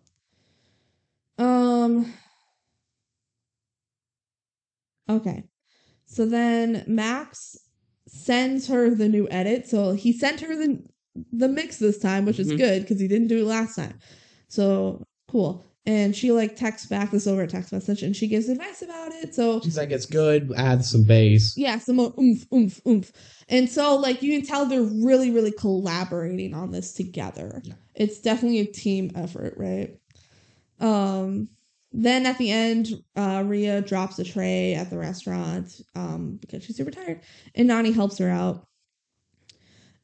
Um. 1.38 2.12
Okay. 5.10 5.44
So 6.06 6.26
then 6.26 6.84
Max 6.88 7.58
sends 8.08 8.68
her 8.68 8.90
the 8.94 9.10
new 9.10 9.28
edit. 9.30 9.68
So 9.68 9.94
he 9.94 10.14
sent 10.14 10.42
her 10.42 10.56
the 10.56 10.84
the 11.32 11.48
mix 11.48 11.78
this 11.78 12.00
time, 12.00 12.26
which 12.26 12.40
is 12.40 12.52
Mhm. 12.52 12.58
good 12.58 12.82
because 12.82 13.00
he 13.00 13.08
didn't 13.08 13.28
do 13.28 13.40
it 13.42 13.46
last 13.46 13.76
time. 13.76 14.00
So 14.48 15.04
cool. 15.28 15.64
And 15.86 16.16
she 16.16 16.32
like 16.32 16.56
texts 16.56 16.88
back 16.88 17.12
this 17.12 17.28
over 17.28 17.42
a 17.44 17.48
text 17.48 17.72
message 17.74 18.04
and 18.04 18.16
she 18.16 18.28
gives 18.28 18.48
advice 18.50 18.82
about 18.82 19.12
it. 19.12 19.36
So 19.36 19.60
She's 19.62 19.78
like, 19.78 19.92
it's 19.92 20.06
good. 20.06 20.52
Add 20.56 20.84
some 20.86 21.04
bass. 21.04 21.56
yeah, 21.58 21.78
some 21.78 21.98
more 21.98 22.14
oomph, 22.20 22.46
oomph, 22.54 22.80
oomph. 22.88 23.12
And 23.50 23.70
so 23.70 23.96
like 23.98 24.24
you 24.24 24.32
can 24.38 24.48
tell 24.48 24.66
they're 24.66 24.82
really, 24.82 25.30
really 25.30 25.52
collaborating 25.52 26.54
on 26.54 26.72
this 26.72 26.94
together. 26.94 27.62
Yeah. 27.66 27.74
It's 27.96 28.20
definitely 28.20 28.60
a 28.62 28.66
team 28.66 29.12
effort, 29.16 29.56
right? 29.58 30.00
Um 30.80 31.50
then 31.94 32.26
at 32.26 32.38
the 32.38 32.52
end, 32.52 32.90
uh 33.16 33.44
Rhea 33.46 33.82
drops 33.82 34.20
a 34.20 34.24
tray 34.24 34.74
at 34.74 34.90
the 34.90 34.98
restaurant 34.98 35.80
um 35.96 36.38
because 36.42 36.64
she's 36.64 36.78
super 36.78 36.92
tired. 36.92 37.22
And 37.56 37.68
Nani 37.68 37.92
helps 37.92 38.18
her 38.18 38.30
out. 38.30 38.68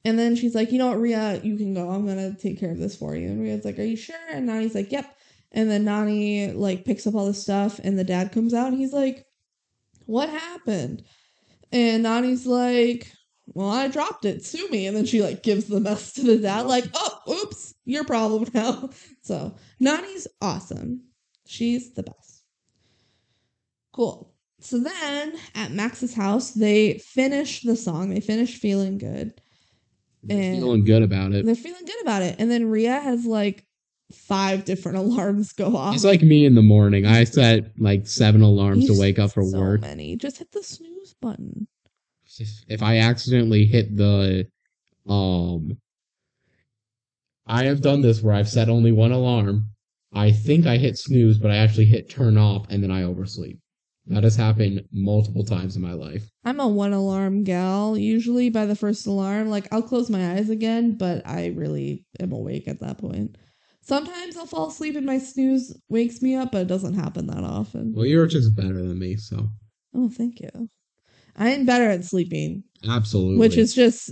And 0.05 0.17
then 0.17 0.35
she's 0.35 0.55
like, 0.55 0.71
you 0.71 0.77
know 0.77 0.87
what, 0.87 1.01
Rhea, 1.01 1.41
you 1.43 1.57
can 1.57 1.73
go. 1.73 1.89
I'm 1.89 2.05
gonna 2.05 2.33
take 2.35 2.59
care 2.59 2.71
of 2.71 2.77
this 2.77 2.95
for 2.95 3.15
you. 3.15 3.27
And 3.27 3.41
Rhea's 3.41 3.65
like, 3.65 3.79
Are 3.79 3.83
you 3.83 3.97
sure? 3.97 4.15
And 4.31 4.45
Nani's 4.45 4.75
like, 4.75 4.91
Yep. 4.91 5.15
And 5.51 5.69
then 5.69 5.83
Nani 5.83 6.51
like 6.51 6.85
picks 6.85 7.07
up 7.07 7.15
all 7.15 7.25
the 7.25 7.33
stuff 7.33 7.79
and 7.83 7.97
the 7.97 8.03
dad 8.03 8.31
comes 8.31 8.53
out 8.53 8.67
and 8.67 8.77
he's 8.77 8.93
like, 8.93 9.25
What 10.05 10.29
happened? 10.29 11.03
And 11.71 12.03
Nani's 12.03 12.45
like, 12.45 13.11
Well, 13.47 13.69
I 13.69 13.87
dropped 13.87 14.25
it. 14.25 14.45
Sue 14.45 14.69
me. 14.69 14.85
And 14.85 14.95
then 14.95 15.05
she 15.05 15.21
like 15.21 15.43
gives 15.43 15.65
the 15.65 15.79
mess 15.79 16.13
to 16.13 16.23
the 16.23 16.37
dad, 16.37 16.67
like, 16.67 16.85
oh, 16.93 17.19
oops, 17.43 17.73
your 17.83 18.03
problem 18.03 18.45
now. 18.53 18.89
So 19.21 19.55
Nani's 19.79 20.27
awesome. 20.41 21.08
She's 21.49 21.93
the 21.93 22.03
best. 22.03 22.43
Cool. 23.91 24.31
So 24.59 24.79
then 24.79 25.33
at 25.55 25.71
Max's 25.71 26.13
house, 26.13 26.51
they 26.51 26.99
finish 26.99 27.63
the 27.63 27.75
song. 27.75 28.11
They 28.11 28.19
finish 28.19 28.59
feeling 28.59 28.99
good. 28.99 29.33
And- 30.29 30.59
Feeling 30.59 30.85
good 30.85 31.01
about 31.01 31.33
it. 31.33 31.43
They're 31.47 31.55
feeling 31.55 31.85
good 31.85 32.01
about 32.03 32.21
it. 32.21 32.35
And 32.37 32.51
then 32.51 32.69
Rhea 32.69 32.99
has 32.99 33.25
like 33.25 33.65
five 34.11 34.63
different 34.63 34.97
alarms 35.03 35.51
go 35.53 35.75
off. 35.75 35.95
It's 35.95 36.03
like 36.03 36.21
me 36.21 36.45
in 36.45 36.53
the 36.53 36.61
morning. 36.61 37.07
I 37.07 37.23
set 37.23 37.71
like 37.79 38.05
seven 38.05 38.43
alarms 38.43 38.85
to 38.85 38.99
wake 38.99 39.17
up 39.17 39.31
for 39.31 39.43
so 39.43 39.59
work. 39.59 39.81
many. 39.81 40.17
Just 40.17 40.37
hit 40.37 40.51
the 40.51 40.61
snooze 40.61 41.15
button. 41.19 41.67
If 42.67 42.83
I 42.83 42.99
accidentally 42.99 43.65
hit 43.65 43.97
the 43.97 44.47
um 45.07 45.79
I 47.47 47.63
have 47.65 47.81
done 47.81 48.01
this 48.01 48.21
where 48.21 48.35
I've 48.35 48.47
set 48.47 48.69
only 48.69 48.91
one 48.91 49.11
alarm. 49.11 49.71
I 50.13 50.31
think 50.31 50.65
I 50.65 50.77
hit 50.77 50.97
snooze, 50.97 51.37
but 51.37 51.51
I 51.51 51.57
actually 51.57 51.85
hit 51.85 52.09
turn 52.09 52.37
off 52.37 52.65
and 52.69 52.81
then 52.83 52.91
I 52.91 53.03
oversleep. 53.03 53.59
That 54.07 54.23
has 54.23 54.35
happened 54.35 54.81
multiple 54.91 55.43
times 55.43 55.75
in 55.75 55.83
my 55.83 55.93
life. 55.93 56.27
I'm 56.43 56.59
a 56.59 56.67
one 56.67 56.93
alarm 56.93 57.43
gal. 57.43 57.95
Usually 57.95 58.49
by 58.49 58.65
the 58.65 58.75
first 58.75 59.05
alarm, 59.05 59.49
like 59.49 59.67
I'll 59.71 59.83
close 59.83 60.09
my 60.09 60.31
eyes 60.33 60.49
again, 60.49 60.97
but 60.97 61.25
I 61.27 61.47
really 61.47 62.05
am 62.19 62.31
awake 62.31 62.67
at 62.67 62.79
that 62.79 62.97
point. 62.97 63.37
Sometimes 63.81 64.35
I'll 64.35 64.47
fall 64.47 64.69
asleep 64.69 64.95
and 64.95 65.05
my 65.05 65.19
snooze 65.19 65.75
wakes 65.89 66.21
me 66.21 66.35
up, 66.35 66.51
but 66.51 66.61
it 66.61 66.67
doesn't 66.67 66.95
happen 66.95 67.27
that 67.27 67.43
often. 67.43 67.93
Well, 67.93 68.05
you're 68.05 68.27
just 68.27 68.55
better 68.55 68.73
than 68.81 68.97
me, 68.97 69.15
so 69.15 69.49
Oh, 69.93 70.09
thank 70.09 70.39
you. 70.39 70.69
I 71.35 71.49
am 71.49 71.65
better 71.65 71.89
at 71.89 72.03
sleeping, 72.03 72.63
absolutely. 72.87 73.37
which 73.37 73.57
is 73.57 73.73
just 73.73 74.11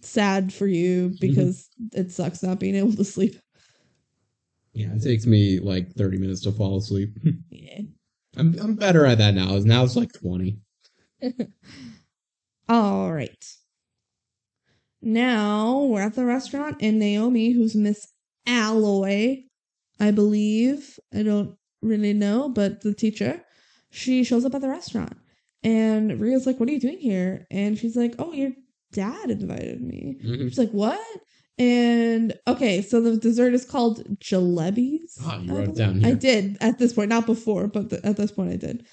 sad 0.00 0.52
for 0.52 0.66
you 0.66 1.14
because 1.20 1.68
it 1.92 2.10
sucks 2.10 2.42
not 2.42 2.58
being 2.58 2.74
able 2.74 2.94
to 2.94 3.04
sleep. 3.04 3.36
Yeah, 4.74 4.92
it 4.94 5.02
takes 5.02 5.24
me 5.26 5.60
like 5.60 5.92
30 5.94 6.18
minutes 6.18 6.42
to 6.42 6.52
fall 6.52 6.76
asleep. 6.78 7.16
Yeah. 7.50 7.80
I'm 8.36 8.58
I'm 8.60 8.74
better 8.74 9.06
at 9.06 9.18
that 9.18 9.34
now. 9.34 9.56
Now 9.58 9.84
it's 9.84 9.94
like 9.94 10.12
20. 10.12 10.58
All 12.68 13.12
right. 13.12 13.44
Now 15.00 15.82
we're 15.82 16.00
at 16.02 16.14
the 16.14 16.24
restaurant, 16.24 16.78
and 16.80 16.98
Naomi, 16.98 17.50
who's 17.52 17.74
Miss 17.76 18.08
Alloy, 18.46 19.42
I 20.00 20.10
believe, 20.10 20.98
I 21.14 21.22
don't 21.22 21.56
really 21.82 22.12
know, 22.14 22.48
but 22.48 22.80
the 22.80 22.94
teacher, 22.94 23.42
she 23.90 24.24
shows 24.24 24.44
up 24.44 24.54
at 24.54 24.62
the 24.62 24.68
restaurant. 24.68 25.16
And 25.62 26.18
Rhea's 26.20 26.46
like, 26.46 26.58
What 26.58 26.68
are 26.68 26.72
you 26.72 26.80
doing 26.80 26.98
here? 26.98 27.46
And 27.50 27.78
she's 27.78 27.96
like, 27.96 28.14
Oh, 28.18 28.32
your 28.32 28.52
dad 28.92 29.30
invited 29.30 29.80
me. 29.82 30.18
Mhm. 30.24 30.48
She's 30.48 30.58
like, 30.58 30.70
What? 30.72 31.00
And 31.56 32.34
okay, 32.48 32.82
so 32.82 33.00
the 33.00 33.16
dessert 33.16 33.54
is 33.54 33.64
called 33.64 34.02
jalebis. 34.18 35.18
Ah, 35.22 35.38
you 35.38 35.54
I 35.54 35.58
wrote 35.60 35.76
down 35.76 36.04
I 36.04 36.14
did 36.14 36.56
at 36.60 36.78
this 36.78 36.92
point, 36.92 37.10
not 37.10 37.26
before, 37.26 37.68
but 37.68 37.92
at 37.92 38.16
this 38.16 38.32
point 38.32 38.52
I 38.52 38.56
did. 38.56 38.86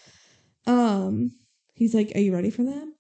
Um, 0.68 1.32
he's 1.74 1.96
like, 1.96 2.12
"Are 2.16 2.20
you 2.20 2.34
ready 2.34 2.52
for 2.52 2.64
them?" 2.64 2.94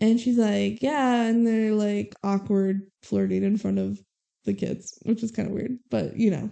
And 0.00 0.18
she's 0.18 0.36
like, 0.36 0.82
"Yeah." 0.82 1.22
And 1.22 1.46
they're 1.46 1.74
like 1.74 2.14
awkward 2.24 2.82
flirting 3.02 3.44
in 3.44 3.56
front 3.56 3.78
of 3.78 4.00
the 4.44 4.54
kids, 4.54 4.98
which 5.04 5.22
is 5.22 5.30
kind 5.30 5.48
of 5.48 5.54
weird, 5.54 5.78
but 5.90 6.16
you 6.16 6.30
know, 6.32 6.50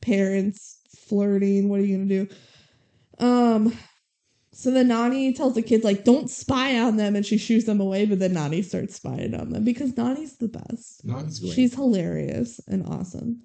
parents 0.00 0.78
flirting. 1.08 1.68
What 1.68 1.80
are 1.80 1.84
you 1.84 1.96
gonna 1.96 2.08
do? 2.08 2.28
Um. 3.18 3.76
So 4.54 4.70
then 4.70 4.88
Nani 4.88 5.32
tells 5.32 5.54
the 5.54 5.62
kids 5.62 5.84
like, 5.84 6.04
"Don't 6.04 6.30
spy 6.30 6.78
on 6.78 6.96
them," 6.96 7.16
and 7.16 7.26
she 7.26 7.36
shoos 7.36 7.64
them 7.64 7.80
away. 7.80 8.06
But 8.06 8.20
then 8.20 8.34
Nani 8.34 8.62
starts 8.62 8.94
spying 8.94 9.34
on 9.34 9.50
them 9.50 9.64
because 9.64 9.96
Nani's 9.96 10.36
the 10.36 10.48
best. 10.48 11.04
Nani's 11.04 11.40
great. 11.40 11.52
She's 11.52 11.74
hilarious 11.74 12.60
and 12.68 12.86
awesome. 12.86 13.42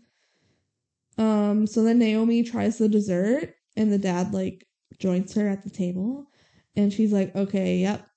Um, 1.18 1.68
so 1.68 1.84
then 1.84 2.00
Naomi 2.00 2.44
tries 2.44 2.78
the 2.78 2.88
dessert 2.88 3.56
and 3.76 3.92
the 3.92 3.98
dad 3.98 4.34
like 4.34 4.66
joins 5.00 5.34
her 5.34 5.48
at 5.50 5.64
the 5.64 5.70
table 5.70 6.28
and 6.76 6.94
she's 6.94 7.12
like, 7.12 7.36
Okay, 7.36 7.78
yep, 7.78 8.08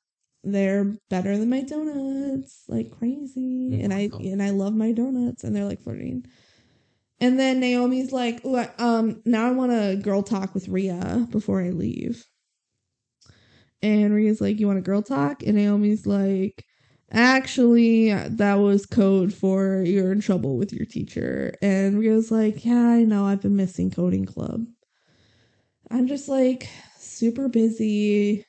they're 0.44 0.94
better 1.08 1.36
than 1.36 1.50
my 1.50 1.62
donuts, 1.62 2.64
like 2.68 2.90
crazy. 2.90 3.80
And 3.80 3.92
I 3.92 4.10
and 4.20 4.42
I 4.42 4.50
love 4.50 4.74
my 4.74 4.92
donuts, 4.92 5.44
and 5.44 5.54
they're 5.54 5.64
like 5.64 5.82
flirting. 5.82 6.26
And 7.20 7.38
then 7.38 7.60
Naomi's 7.60 8.10
like, 8.10 8.44
um, 8.80 9.22
now 9.24 9.46
I 9.46 9.52
want 9.52 9.70
to 9.70 9.96
girl 10.02 10.24
talk 10.24 10.54
with 10.54 10.66
Rhea 10.66 11.28
before 11.30 11.62
I 11.62 11.70
leave. 11.70 12.26
And 13.82 14.14
Rhea's 14.14 14.40
like, 14.40 14.60
You 14.60 14.66
want 14.66 14.78
a 14.78 14.82
girl 14.82 15.02
talk? 15.02 15.42
And 15.42 15.56
Naomi's 15.56 16.06
like, 16.06 16.64
Actually, 17.10 18.12
that 18.12 18.54
was 18.54 18.86
code 18.86 19.34
for 19.34 19.82
you're 19.84 20.12
in 20.12 20.20
trouble 20.20 20.56
with 20.56 20.72
your 20.72 20.86
teacher. 20.86 21.54
And 21.60 21.98
Rhea's 21.98 22.30
like, 22.30 22.64
Yeah, 22.64 22.88
I 22.88 23.04
know. 23.04 23.26
I've 23.26 23.42
been 23.42 23.56
missing 23.56 23.90
coding 23.90 24.24
club. 24.24 24.64
I'm 25.90 26.06
just 26.06 26.28
like 26.28 26.68
super 26.98 27.48
busy 27.48 28.46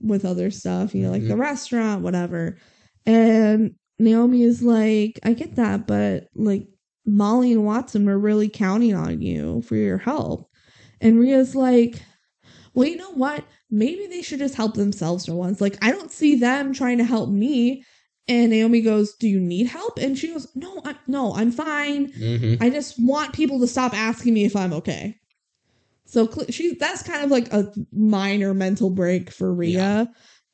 with 0.00 0.24
other 0.24 0.50
stuff, 0.50 0.94
you 0.94 1.02
know, 1.02 1.10
like 1.10 1.22
the 1.22 1.30
mm-hmm. 1.30 1.40
restaurant, 1.40 2.02
whatever. 2.02 2.58
And 3.06 3.74
Naomi 3.98 4.42
is 4.42 4.62
like, 4.62 5.20
I 5.24 5.34
get 5.34 5.56
that, 5.56 5.86
but 5.86 6.28
like 6.34 6.66
Molly 7.06 7.52
and 7.52 7.64
Watson 7.64 8.06
were 8.06 8.18
really 8.18 8.48
counting 8.48 8.94
on 8.94 9.20
you 9.20 9.62
for 9.62 9.76
your 9.76 9.98
help. 9.98 10.48
And 11.00 11.18
Rhea's 11.18 11.54
like, 11.54 12.02
well, 12.72 12.88
you 12.88 12.96
know 12.96 13.12
what? 13.12 13.44
Maybe 13.70 14.06
they 14.06 14.22
should 14.22 14.38
just 14.38 14.54
help 14.54 14.74
themselves 14.74 15.26
for 15.26 15.34
once. 15.34 15.60
Like, 15.60 15.76
I 15.84 15.90
don't 15.90 16.12
see 16.12 16.36
them 16.36 16.72
trying 16.72 16.98
to 16.98 17.04
help 17.04 17.30
me. 17.30 17.82
And 18.26 18.50
Naomi 18.50 18.80
goes, 18.80 19.14
"Do 19.20 19.28
you 19.28 19.38
need 19.40 19.66
help?" 19.66 19.98
And 19.98 20.16
she 20.16 20.28
goes, 20.28 20.46
"No, 20.54 20.80
I, 20.84 20.94
no, 21.06 21.34
I'm 21.34 21.50
fine. 21.52 22.10
Mhm. 22.12 22.56
I 22.62 22.70
just 22.70 22.94
want 22.98 23.34
people 23.34 23.60
to 23.60 23.66
stop 23.66 23.92
asking 23.92 24.32
me 24.32 24.44
if 24.46 24.56
I'm 24.56 24.72
okay." 24.72 25.16
So 26.06 26.26
cl- 26.30 26.46
she 26.50 26.74
that's 26.74 27.02
kind 27.02 27.22
of 27.24 27.30
like 27.30 27.52
a 27.52 27.70
minor 27.92 28.54
mental 28.54 28.88
break 28.90 29.30
for 29.30 29.52
Rhea 29.52 29.72
Yeah. 29.72 30.04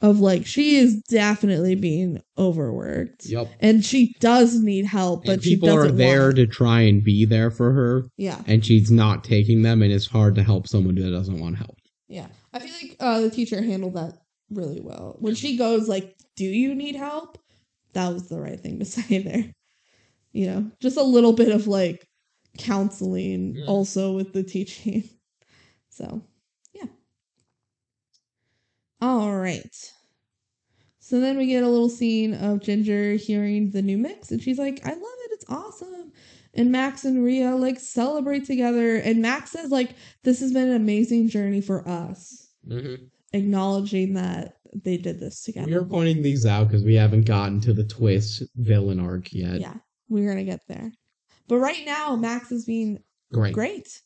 of 0.00 0.18
like 0.18 0.46
she 0.46 0.76
is 0.76 1.00
definitely 1.10 1.74
being 1.76 2.18
overworked. 2.38 3.26
Yep. 3.26 3.48
And 3.60 3.84
she 3.84 4.14
does 4.18 4.58
need 4.60 4.86
help, 4.86 5.24
but 5.26 5.34
and 5.34 5.42
she 5.44 5.50
people 5.56 5.70
are 5.70 5.82
doesn't 5.82 5.96
there 5.98 6.22
want- 6.24 6.36
to 6.36 6.46
try 6.48 6.80
and 6.82 7.04
be 7.04 7.24
there 7.24 7.50
for 7.52 7.72
her, 7.72 8.04
Yeah. 8.16 8.42
and 8.48 8.64
she's 8.64 8.90
not 8.90 9.22
taking 9.22 9.62
them, 9.62 9.80
and 9.82 9.92
it's 9.92 10.06
hard 10.06 10.34
to 10.36 10.42
help 10.42 10.66
someone 10.66 10.96
that 10.96 11.10
doesn't 11.10 11.38
want 11.38 11.58
help. 11.58 11.76
Yeah. 12.08 12.26
I 12.52 12.59
feel 12.59 12.72
like 12.82 12.97
uh, 13.01 13.20
the 13.20 13.31
teacher 13.31 13.62
handled 13.62 13.94
that 13.94 14.14
really 14.51 14.81
well. 14.81 15.16
When 15.20 15.35
she 15.35 15.56
goes 15.56 15.89
like, 15.89 16.16
"Do 16.36 16.44
you 16.44 16.74
need 16.74 16.97
help?" 16.97 17.39
That 17.94 18.12
was 18.12 18.28
the 18.28 18.40
right 18.40 18.60
thing 18.60 18.78
to 18.81 18.85
say 18.86 19.18
there. 19.22 19.52
You 20.32 20.47
know, 20.47 20.70
just 20.81 20.97
a 20.97 21.02
little 21.02 21.32
bit 21.32 21.51
of 21.51 21.66
like 21.68 22.06
counseling 22.59 23.56
Yeah. 23.56 23.66
also 23.66 24.12
with 24.14 24.32
the 24.32 24.43
teaching. 24.44 25.09
So, 25.93 26.22
yeah. 26.72 26.86
All 29.02 29.36
right. 29.36 29.93
So 31.01 31.18
then 31.20 31.36
we 31.36 31.47
get 31.47 31.64
a 31.64 31.68
little 31.68 31.89
scene 31.89 32.32
of 32.35 32.60
Ginger 32.60 33.14
hearing 33.14 33.70
the 33.70 33.82
new 33.82 33.98
mix, 33.98 34.31
and 34.31 34.40
she's 34.40 34.59
like, 34.59 34.81
"I 34.86 34.90
love 34.90 35.01
it. 35.02 35.31
It's 35.32 35.44
awesome." 35.48 36.12
And 36.55 36.70
Max 36.70 37.05
and 37.05 37.24
Rhea 37.24 37.55
like 37.56 37.81
celebrate 37.81 38.44
together, 38.44 38.97
and 38.97 39.20
Max 39.20 39.51
says 39.51 39.70
like, 39.70 39.94
"This 40.22 40.40
has 40.40 40.52
been 40.52 40.68
an 40.68 40.77
amazing 40.77 41.28
journey 41.28 41.60
for 41.60 41.86
us." 41.89 42.39
Mm-hmm. 42.68 43.04
acknowledging 43.32 44.14
that 44.14 44.54
they 44.74 44.96
did 44.96 45.18
this 45.18 45.42
together. 45.42 45.66
We 45.66 45.74
are 45.74 45.84
pointing 45.84 46.22
these 46.22 46.46
out 46.46 46.68
because 46.68 46.84
we 46.84 46.94
haven't 46.94 47.24
gotten 47.26 47.60
to 47.62 47.72
the 47.72 47.84
twist 47.84 48.42
villain 48.56 49.00
arc 49.00 49.32
yet. 49.32 49.60
yeah, 49.60 49.74
we're 50.08 50.28
gonna 50.28 50.44
get 50.44 50.60
there. 50.68 50.92
But 51.48 51.58
right 51.58 51.84
now, 51.84 52.14
Max 52.16 52.52
is 52.52 52.64
being 52.64 52.98
Great. 53.32 53.54
great, 53.54 54.00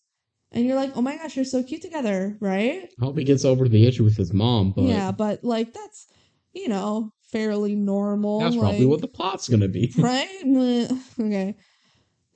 and 0.53 0.65
you're 0.67 0.77
like, 0.77 0.93
"Oh 0.97 1.03
my 1.03 1.17
gosh, 1.17 1.37
you're 1.37 1.45
so 1.45 1.63
cute 1.63 1.83
together," 1.83 2.37
right? 2.41 2.89
I 3.01 3.05
hope 3.05 3.19
he 3.19 3.25
gets 3.25 3.45
over 3.45 3.69
the 3.69 3.87
issue 3.87 4.05
with 4.05 4.17
his 4.17 4.33
mom, 4.33 4.73
but 4.73 4.85
yeah, 4.85 5.11
but 5.11 5.45
like 5.45 5.73
that's 5.75 6.07
you 6.53 6.69
know 6.69 7.13
fairly 7.33 7.75
normal. 7.75 8.39
that's 8.41 8.57
probably 8.57 8.87
what 8.87 9.01
the 9.01 9.09
plot's 9.09 9.49
gonna 9.49 9.69
be. 9.69 9.93
right? 9.99 10.29
Okay. 11.21 11.57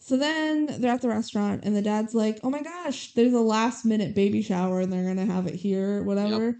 So 0.09 0.17
then 0.17 0.81
they're 0.81 0.95
at 0.95 1.03
the 1.03 1.09
restaurant, 1.11 1.65
and 1.65 1.77
the 1.77 1.83
dad's 1.83 2.15
like, 2.15 2.41
"Oh 2.43 2.49
my 2.49 2.63
gosh, 2.63 3.13
there's 3.13 3.35
a 3.35 3.41
last 3.41 3.85
minute 3.85 4.15
baby 4.15 4.41
shower, 4.41 4.81
and 4.81 4.91
they're 4.91 5.05
gonna 5.05 5.27
have 5.27 5.47
it 5.47 5.55
here, 5.55 6.03
whatever." 6.03 6.57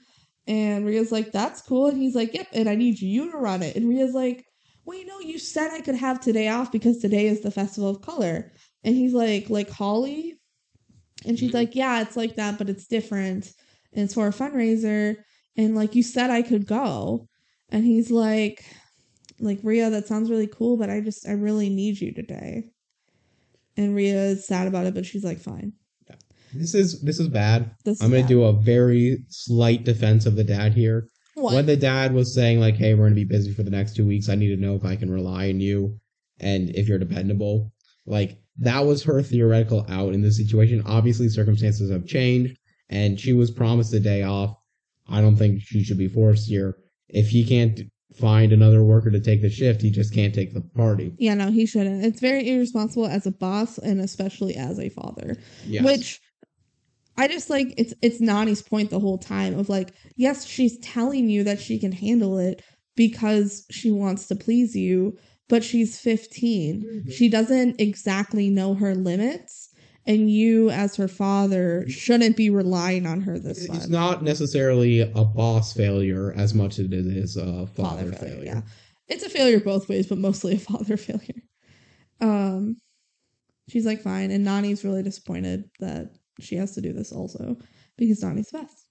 And 0.47 0.85
Rhea's 0.85 1.11
like, 1.11 1.33
"That's 1.33 1.63
cool," 1.63 1.87
and 1.87 1.97
he's 1.97 2.15
like, 2.15 2.35
"Yep," 2.35 2.49
and 2.53 2.69
I 2.69 2.75
need 2.75 3.01
you 3.01 3.31
to 3.31 3.39
run 3.39 3.63
it. 3.63 3.75
And 3.75 3.89
Rhea's 3.89 4.13
like, 4.13 4.45
"Well, 4.85 4.99
you 4.99 5.07
know, 5.07 5.21
you 5.21 5.39
said 5.39 5.71
I 5.73 5.81
could 5.81 5.95
have 5.95 6.21
today 6.21 6.49
off 6.49 6.71
because 6.71 6.99
today 6.99 7.27
is 7.27 7.41
the 7.41 7.51
festival 7.51 7.89
of 7.89 8.03
color." 8.03 8.53
And 8.85 8.95
he's 8.95 9.15
like, 9.15 9.49
"Like 9.49 9.71
Holi," 9.71 10.35
and 11.25 11.39
she's 11.39 11.53
Mhm. 11.53 11.55
like, 11.55 11.75
"Yeah, 11.75 12.03
it's 12.03 12.17
like 12.19 12.37
that, 12.37 12.59
but 12.59 12.69
it's 12.69 12.87
different, 12.87 13.53
and 13.95 14.05
it's 14.05 14.15
for 14.15 14.29
a 14.29 14.31
fundraiser." 14.33 15.17
And 15.57 15.75
like 15.75 15.95
you 15.95 16.03
said, 16.03 16.29
I 16.31 16.43
could 16.43 16.67
go, 16.67 17.29
and 17.71 17.85
he's 17.87 18.11
like, 18.11 18.63
like 19.41 19.61
Rhea, 19.63 19.91
that 19.91 20.07
sounds 20.07 20.31
really 20.31 20.49
cool, 20.49 20.77
but 20.77 20.91
I 20.91 21.01
just 21.01 21.27
I 21.27 21.33
really 21.33 21.71
need 21.71 22.01
you 22.01 22.13
today. 22.13 22.71
And 23.79 23.95
Rhea 23.95 24.23
is 24.25 24.47
sad 24.47 24.67
about 24.67 24.87
it, 24.87 24.95
but 24.95 25.07
she's 25.07 25.23
like, 25.25 25.39
fine. 25.39 25.73
This 26.53 26.75
is 26.75 27.01
this 27.03 27.21
is 27.21 27.29
bad. 27.29 27.71
This 27.85 28.03
I'm 28.03 28.11
gonna 28.11 28.23
is 28.23 28.29
do 28.29 28.45
a 28.45 28.53
very 28.53 29.19
slight 29.29 29.85
defense 29.85 30.27
of 30.27 30.35
the 30.35 30.45
dad 30.45 30.73
here. 30.73 31.09
what? 31.35 31.55
When 31.55 31.67
the 31.67 31.77
dad 31.77 32.15
was 32.15 32.35
saying 32.35 32.59
like, 32.59 32.77
"Hey, 32.77 32.95
we're 32.95 33.05
gonna 33.05 33.15
be 33.15 33.25
busy 33.25 33.53
for 33.53 33.63
the 33.63 33.71
next 33.71 33.95
two 33.95 34.07
weeks. 34.07 34.29
I 34.29 34.35
need 34.35 34.49
to 34.49 34.61
know 34.61 34.75
if 34.75 34.85
I 34.85 34.97
can 34.97 35.11
rely 35.11 35.51
on 35.51 35.61
you, 35.61 35.99
and 36.41 36.71
if 36.71 36.89
you're 36.89 36.99
dependable." 36.99 37.73
Like 38.07 38.39
that 38.61 38.87
was 38.87 39.03
her 39.05 39.23
theoretical 39.23 39.85
out 39.89 40.15
in 40.15 40.23
this 40.23 40.39
situation. 40.39 40.83
Obviously, 40.87 41.29
circumstances 41.29 41.91
have 41.91 42.07
changed, 42.07 42.57
and 42.89 43.21
she 43.21 43.35
was 43.35 43.51
promised 43.51 43.93
a 43.93 44.01
day 44.01 44.23
off. 44.23 44.57
I 45.07 45.21
don't 45.21 45.37
think 45.37 45.61
she 45.61 45.85
should 45.85 45.99
be 45.99 46.09
forced 46.09 46.49
here. 46.49 46.77
If 47.09 47.29
he 47.29 47.45
can't 47.45 47.79
find 48.19 48.53
another 48.53 48.83
worker 48.83 49.11
to 49.11 49.21
take 49.21 49.43
the 49.43 49.51
shift, 49.51 49.83
he 49.83 49.91
just 49.91 50.13
can't 50.15 50.35
take 50.35 50.53
the 50.55 50.61
party. 50.61 51.13
yeah, 51.19 51.35
no, 51.35 51.51
he 51.51 51.67
shouldn't. 51.67 52.05
It's 52.05 52.21
very 52.21 52.49
irresponsible 52.49 53.07
as 53.07 53.27
a 53.27 53.31
boss 53.31 53.79
and 53.79 54.01
especially 54.01 54.55
as 54.57 54.79
a 54.79 54.89
father. 54.89 55.37
Yes. 55.67 55.85
Which 55.85 56.21
I 57.17 57.27
just 57.29 57.51
like 57.51 57.75
it's 57.77 57.95
it's 58.03 58.21
Nani's 58.21 58.63
point 58.63 58.91
the 58.91 59.01
whole 59.01 59.19
time 59.19 59.59
of 59.59 59.69
like, 59.69 59.91
yes, 60.17 60.45
she's 60.47 60.79
telling 60.79 61.29
you 61.29 61.45
that 61.45 61.61
she 61.61 61.79
can 61.79 61.93
handle 61.93 62.39
it 62.39 62.63
because 62.97 63.65
she 63.71 63.91
wants 63.91 64.27
to 64.29 64.37
please 64.37 64.75
you, 64.77 65.17
but 65.49 65.65
she's 65.65 65.99
15. 65.99 66.83
Mhm. 66.83 67.13
She 67.13 67.29
doesn't 67.29 67.81
exactly 67.81 68.51
know 68.51 68.75
her 68.75 68.95
limits. 68.95 69.68
And 70.09 70.29
you, 70.31 70.71
as 70.71 70.97
her 70.97 71.07
father, 71.07 71.85
shouldn't 71.89 72.37
be 72.37 72.51
relying 72.51 73.07
on 73.07 73.21
her 73.21 73.39
this 73.39 73.67
time. 73.67 73.77
it's 73.77 73.85
much. 73.85 73.93
not 73.93 74.23
necessarily 74.25 75.03
a 75.03 75.25
boss 75.25 75.73
failure 75.73 76.33
as 76.35 76.55
much 76.55 76.81
as 76.81 76.87
it 76.87 76.93
is 76.93 77.37
a 77.37 77.67
father, 77.69 78.11
failure. 78.13 78.43
Yeah, 78.43 78.63
it's 79.07 79.23
a 79.23 79.29
failure 79.29 79.61
both 79.61 79.89
ways, 79.89 80.07
but 80.07 80.19
mostly 80.19 80.55
a 80.55 80.59
father 80.59 80.97
failure. 80.97 81.43
Um, 82.21 82.79
She's 83.69 83.87
like, 83.87 84.01
fine. 84.01 84.31
And 84.31 84.45
Nani's 84.45 84.85
really 84.85 85.03
disappointed 85.03 85.71
that 85.81 86.11
she 86.41 86.57
has 86.57 86.75
to 86.75 86.81
do 86.81 86.93
this 86.93 87.13
also 87.13 87.57
because 87.97 88.23
Nani's 88.23 88.49
the 88.49 88.61
best. 88.61 88.87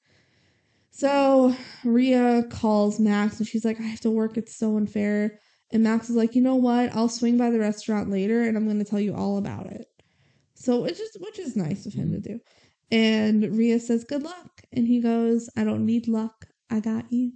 So 0.91 1.55
Rhea 1.83 2.43
calls 2.49 2.99
Max 2.99 3.39
and 3.39 3.47
she's 3.47 3.65
like, 3.65 3.79
I 3.79 3.83
have 3.83 4.01
to 4.01 4.11
work. 4.11 4.37
It's 4.37 4.55
so 4.55 4.77
unfair. 4.77 5.39
And 5.71 5.83
Max 5.83 6.09
is 6.09 6.15
like, 6.15 6.35
you 6.35 6.41
know 6.41 6.55
what? 6.55 6.95
I'll 6.95 7.09
swing 7.09 7.37
by 7.37 7.49
the 7.49 7.59
restaurant 7.59 8.09
later 8.09 8.43
and 8.43 8.55
I'm 8.55 8.65
going 8.65 8.79
to 8.79 8.85
tell 8.85 8.99
you 8.99 9.15
all 9.15 9.37
about 9.37 9.67
it. 9.67 9.87
So 10.57 10.85
it's 10.85 10.99
just, 10.99 11.17
which 11.21 11.39
is 11.39 11.55
nice 11.55 11.85
of 11.85 11.93
him 11.93 12.11
to 12.11 12.17
mm-hmm. 12.17 12.33
do. 12.33 12.39
And 12.89 13.57
Rhea 13.57 13.79
says, 13.79 14.03
good 14.03 14.23
luck. 14.23 14.63
And 14.71 14.87
he 14.87 15.01
goes, 15.01 15.49
I 15.55 15.63
don't 15.63 15.85
need 15.85 16.07
luck. 16.07 16.45
I 16.69 16.79
got 16.79 17.11
you. 17.11 17.33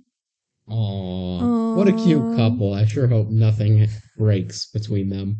Aww. 0.70 1.76
What 1.76 1.88
a 1.88 1.94
cute 1.94 2.38
couple. 2.38 2.74
I 2.74 2.86
sure 2.86 3.08
hope 3.08 3.30
nothing 3.30 3.88
breaks 4.18 4.68
between 4.68 5.10
them. 5.10 5.40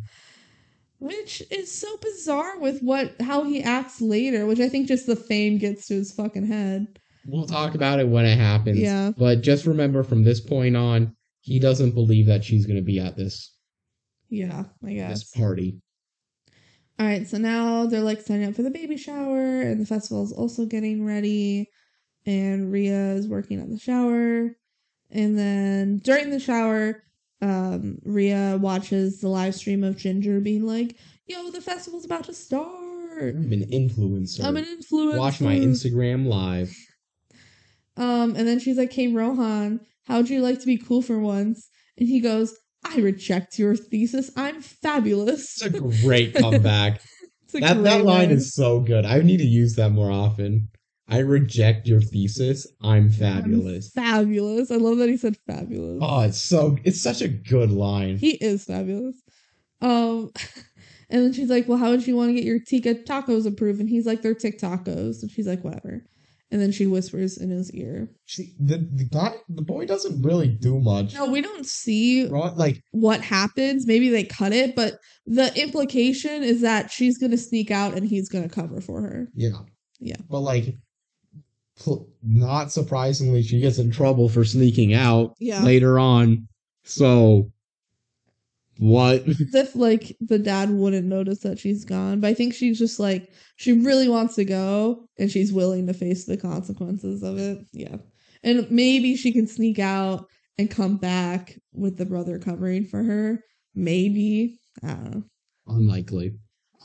Which 0.98 1.42
is 1.50 1.72
so 1.72 1.96
bizarre 1.96 2.58
with 2.60 2.80
what 2.80 3.20
how 3.20 3.44
he 3.44 3.62
acts 3.62 4.00
later, 4.00 4.46
which 4.46 4.60
I 4.60 4.68
think 4.68 4.86
just 4.86 5.06
the 5.06 5.16
fame 5.16 5.58
gets 5.58 5.86
to 5.88 5.94
his 5.94 6.12
fucking 6.12 6.46
head. 6.46 7.00
We'll 7.26 7.46
talk 7.46 7.74
about 7.74 7.98
it 7.98 8.08
when 8.08 8.24
it 8.24 8.38
happens. 8.38 8.78
Yeah. 8.78 9.12
But 9.16 9.40
just 9.40 9.66
remember 9.66 10.02
from 10.02 10.22
this 10.22 10.40
point 10.40 10.76
on, 10.76 11.16
he 11.40 11.58
doesn't 11.58 11.92
believe 11.92 12.26
that 12.26 12.44
she's 12.44 12.66
going 12.66 12.76
to 12.76 12.84
be 12.84 13.00
at 13.00 13.16
this 13.16 13.56
Yeah, 14.28 14.64
I 14.84 14.92
guess. 14.92 15.10
this 15.10 15.30
party. 15.30 15.80
All 16.98 17.06
right, 17.06 17.26
so 17.26 17.38
now 17.38 17.86
they're 17.86 18.00
like 18.00 18.20
signing 18.20 18.48
up 18.48 18.54
for 18.54 18.62
the 18.62 18.70
baby 18.70 18.96
shower, 18.96 19.60
and 19.62 19.80
the 19.80 19.86
festival 19.86 20.22
is 20.22 20.32
also 20.32 20.66
getting 20.66 21.04
ready. 21.04 21.68
And 22.26 22.70
Rhea 22.70 23.14
is 23.14 23.26
working 23.26 23.60
on 23.60 23.70
the 23.70 23.78
shower. 23.78 24.50
And 25.10 25.38
then 25.38 25.98
during 25.98 26.30
the 26.30 26.38
shower, 26.38 27.02
um, 27.40 27.98
Rhea 28.04 28.56
watches 28.60 29.20
the 29.20 29.28
live 29.28 29.54
stream 29.54 29.82
of 29.82 29.96
Ginger 29.96 30.40
being 30.40 30.64
like, 30.64 30.96
Yo, 31.26 31.50
the 31.50 31.60
festival's 31.60 32.04
about 32.04 32.24
to 32.24 32.34
start. 32.34 33.34
I'm 33.34 33.52
an 33.52 33.66
influencer. 33.70 34.44
I'm 34.44 34.56
an 34.56 34.64
influencer. 34.64 35.18
Watch 35.18 35.40
my 35.40 35.56
Instagram 35.56 36.26
live. 36.26 36.74
Um, 37.96 38.34
and 38.36 38.46
then 38.46 38.58
she's 38.58 38.78
like, 38.78 38.92
Hey, 38.92 39.08
Rohan, 39.08 39.80
how'd 40.06 40.30
you 40.30 40.40
like 40.40 40.60
to 40.60 40.66
be 40.66 40.78
cool 40.78 41.02
for 41.02 41.18
once? 41.18 41.68
And 41.98 42.08
he 42.08 42.20
goes, 42.20 42.56
I 42.84 42.96
reject 42.98 43.58
your 43.58 43.76
thesis. 43.76 44.30
I'm 44.36 44.60
fabulous. 44.60 45.62
It's 45.62 45.74
a 45.74 45.80
great 45.80 46.34
comeback. 46.36 47.00
It's 47.44 47.54
a 47.54 47.60
that 47.60 47.82
that 47.82 47.96
great 47.96 48.04
line 48.04 48.30
is 48.30 48.54
so 48.54 48.80
good. 48.80 49.04
I 49.04 49.20
need 49.20 49.38
to 49.38 49.46
use 49.46 49.76
that 49.76 49.90
more 49.90 50.10
often. 50.10 50.68
I 51.08 51.18
reject 51.18 51.86
your 51.86 52.00
thesis. 52.00 52.66
I'm 52.80 53.04
I'm 53.04 53.10
fabulous. 53.10 53.90
fabulous. 53.90 54.70
I 54.70 54.76
love 54.76 54.98
that 54.98 55.08
he 55.08 55.16
said 55.16 55.36
fabulous. 55.46 55.98
Oh, 56.00 56.20
it's 56.22 56.40
so 56.40 56.78
it's 56.84 57.02
such 57.02 57.20
a 57.20 57.28
good 57.28 57.70
line. 57.70 58.16
He 58.16 58.32
is 58.32 58.64
fabulous. 58.64 59.16
Um, 59.80 60.30
and 61.10 61.22
then 61.22 61.32
she's 61.32 61.50
like, 61.50 61.68
"Well, 61.68 61.78
how 61.78 61.90
would 61.90 62.06
you 62.06 62.16
want 62.16 62.30
to 62.30 62.34
get 62.34 62.44
your 62.44 62.58
Tika 62.58 62.94
tacos 62.94 63.46
approved?" 63.46 63.80
And 63.80 63.88
he's 63.88 64.06
like, 64.06 64.22
"They're 64.22 64.34
TikTacos." 64.34 65.22
And 65.22 65.30
she's 65.30 65.46
like, 65.46 65.62
"Whatever." 65.62 66.04
And 66.52 66.60
then 66.60 66.70
she 66.70 66.86
whispers 66.86 67.38
in 67.38 67.48
his 67.48 67.72
ear. 67.72 68.10
See, 68.26 68.52
the 68.60 68.76
the 68.76 69.04
guy, 69.10 69.32
the 69.48 69.62
boy 69.62 69.86
doesn't 69.86 70.20
really 70.22 70.48
do 70.48 70.78
much. 70.78 71.14
No, 71.14 71.30
we 71.30 71.40
don't 71.40 71.64
see 71.66 72.26
Right? 72.26 72.54
Like 72.54 72.82
what 72.90 73.22
happens. 73.22 73.86
Maybe 73.86 74.10
they 74.10 74.22
cut 74.22 74.52
it, 74.52 74.76
but 74.76 74.98
the 75.26 75.50
implication 75.60 76.42
is 76.42 76.60
that 76.60 76.90
she's 76.90 77.16
gonna 77.16 77.38
sneak 77.38 77.70
out 77.70 77.94
and 77.94 78.06
he's 78.06 78.28
gonna 78.28 78.50
cover 78.50 78.82
for 78.82 79.00
her. 79.00 79.28
Yeah. 79.34 79.60
Yeah. 79.98 80.16
But 80.28 80.40
like, 80.40 80.76
not 82.22 82.70
surprisingly, 82.70 83.42
she 83.42 83.58
gets 83.60 83.78
in 83.78 83.90
trouble 83.90 84.28
for 84.28 84.44
sneaking 84.44 84.92
out 84.92 85.34
Yeah. 85.40 85.64
later 85.64 85.98
on. 85.98 86.48
So, 86.84 87.50
what? 88.82 89.28
As 89.28 89.54
if 89.54 89.76
like 89.76 90.16
the 90.20 90.40
dad 90.40 90.70
wouldn't 90.70 91.06
notice 91.06 91.38
that 91.40 91.56
she's 91.56 91.84
gone, 91.84 92.18
but 92.18 92.26
I 92.26 92.34
think 92.34 92.52
she's 92.52 92.80
just 92.80 92.98
like 92.98 93.30
she 93.54 93.72
really 93.72 94.08
wants 94.08 94.34
to 94.34 94.44
go 94.44 95.06
and 95.20 95.30
she's 95.30 95.52
willing 95.52 95.86
to 95.86 95.94
face 95.94 96.24
the 96.24 96.36
consequences 96.36 97.22
of 97.22 97.38
it. 97.38 97.58
Yeah, 97.72 97.98
and 98.42 98.68
maybe 98.72 99.14
she 99.14 99.32
can 99.32 99.46
sneak 99.46 99.78
out 99.78 100.26
and 100.58 100.68
come 100.68 100.96
back 100.96 101.56
with 101.72 101.96
the 101.96 102.06
brother 102.06 102.40
covering 102.40 102.84
for 102.84 103.04
her. 103.04 103.44
Maybe 103.72 104.58
I 104.82 104.88
don't 104.88 105.14
know. 105.14 105.22
Unlikely. 105.68 106.32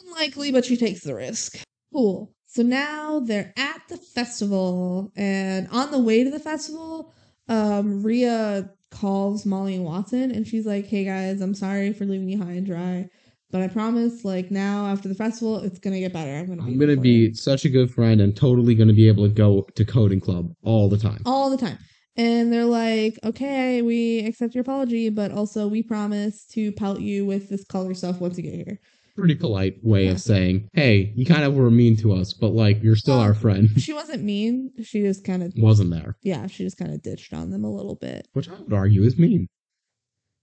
Unlikely, 0.05 0.51
but 0.51 0.65
she 0.65 0.77
takes 0.77 1.01
the 1.01 1.15
risk. 1.15 1.57
Cool. 1.91 2.31
So 2.45 2.61
now 2.61 3.21
they're 3.21 3.53
at 3.57 3.81
the 3.89 3.97
festival, 3.97 5.11
and 5.15 5.67
on 5.71 5.89
the 5.89 5.97
way 5.97 6.23
to 6.23 6.29
the 6.29 6.39
festival, 6.39 7.11
um, 7.47 8.03
Rhea 8.03 8.69
calls 8.99 9.45
Molly 9.45 9.75
and 9.75 9.85
Watson, 9.85 10.31
and 10.31 10.47
she's 10.47 10.65
like, 10.65 10.87
"Hey 10.87 11.03
guys, 11.03 11.41
I'm 11.41 11.53
sorry 11.53 11.93
for 11.93 12.05
leaving 12.05 12.29
you 12.29 12.37
high 12.37 12.53
and 12.53 12.65
dry, 12.65 13.07
but 13.51 13.61
I 13.61 13.67
promise, 13.67 14.25
like 14.25 14.49
now 14.51 14.87
after 14.87 15.07
the 15.07 15.15
festival, 15.15 15.57
it's 15.59 15.79
gonna 15.79 15.99
get 15.99 16.13
better. 16.13 16.35
I'm 16.35 16.47
gonna 16.47 16.63
be 16.63 16.71
I'm 16.71 16.79
gonna 16.79 16.97
be 16.97 17.09
you." 17.09 17.33
such 17.33 17.65
a 17.65 17.69
good 17.69 17.91
friend 17.91 18.21
and 18.21 18.35
totally 18.35 18.75
gonna 18.75 18.93
be 18.93 19.07
able 19.07 19.27
to 19.27 19.33
go 19.33 19.67
to 19.75 19.85
coding 19.85 20.19
club 20.19 20.51
all 20.63 20.89
the 20.89 20.97
time. 20.97 21.21
all 21.25 21.49
the 21.49 21.57
time." 21.57 21.77
And 22.15 22.51
they're 22.51 22.65
like, 22.65 23.19
"Okay, 23.23 23.83
we 23.83 24.19
accept 24.25 24.55
your 24.55 24.63
apology, 24.63 25.09
but 25.09 25.31
also 25.31 25.67
we 25.67 25.83
promise 25.83 26.45
to 26.53 26.71
pelt 26.71 26.99
you 26.99 27.25
with 27.27 27.49
this 27.49 27.63
color 27.65 27.93
stuff 27.93 28.19
once 28.19 28.37
you 28.37 28.43
get 28.43 28.55
here." 28.55 28.79
Pretty 29.17 29.35
polite 29.35 29.83
way 29.83 30.05
Yeah. 30.05 30.11
of 30.11 30.21
saying, 30.21 30.69
"Hey, 30.73 31.11
you 31.15 31.25
kind 31.25 31.43
of 31.43 31.55
were 31.55 31.71
mean 31.71 31.97
to 31.97 32.13
us, 32.13 32.33
but 32.33 32.49
like 32.49 32.81
you're 32.83 32.95
still 32.95 33.15
Well- 33.15 33.23
our 33.23 33.33
friend." 33.33 33.69
She 33.81 33.91
wasn't 33.91 34.23
mean. 34.23 34.71
She 34.83 35.01
just 35.01 35.23
kind 35.23 35.41
of 35.43 35.53
Wasn't 35.57 35.89
there? 35.89 36.17
yeah, 36.21 36.45
she 36.47 36.63
just 36.63 36.77
kind 36.77 36.93
of 36.93 37.01
ditched 37.01 37.33
on 37.33 37.49
them 37.49 37.63
a 37.63 37.73
little 37.73 37.95
bit. 37.95 38.27
Which 38.33 38.47
I 38.47 38.59
would 38.61 38.73
argue 38.73 39.03
is 39.03 39.17
mean. 39.17 39.47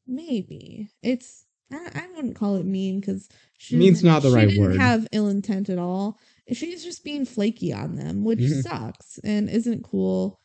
Maybe 0.06 0.88
it's 1.02 1.46
I, 1.72 1.88
I 1.94 2.06
wouldn't 2.14 2.36
call 2.36 2.56
it 2.56 2.66
mean 2.66 3.00
because 3.00 3.28
she 3.58 3.76
Mean's 3.76 4.02
didn't- 4.02 4.22
the 4.22 4.28
she 4.30 4.34
right 4.34 4.48
didn't 4.48 4.62
word. 4.62 4.76
Have 4.76 5.06
ill 5.12 5.28
intent 5.28 5.70
at 5.70 5.78
all. 5.78 6.18
She's 6.52 6.84
just 6.84 7.04
being 7.04 7.24
flaky 7.24 7.72
on 7.72 7.96
them, 7.96 8.22
which 8.22 8.38
Mhm. 8.40 8.62
sucks 8.62 9.18
and 9.24 9.48
isn't 9.48 9.82
cool. 9.82 10.40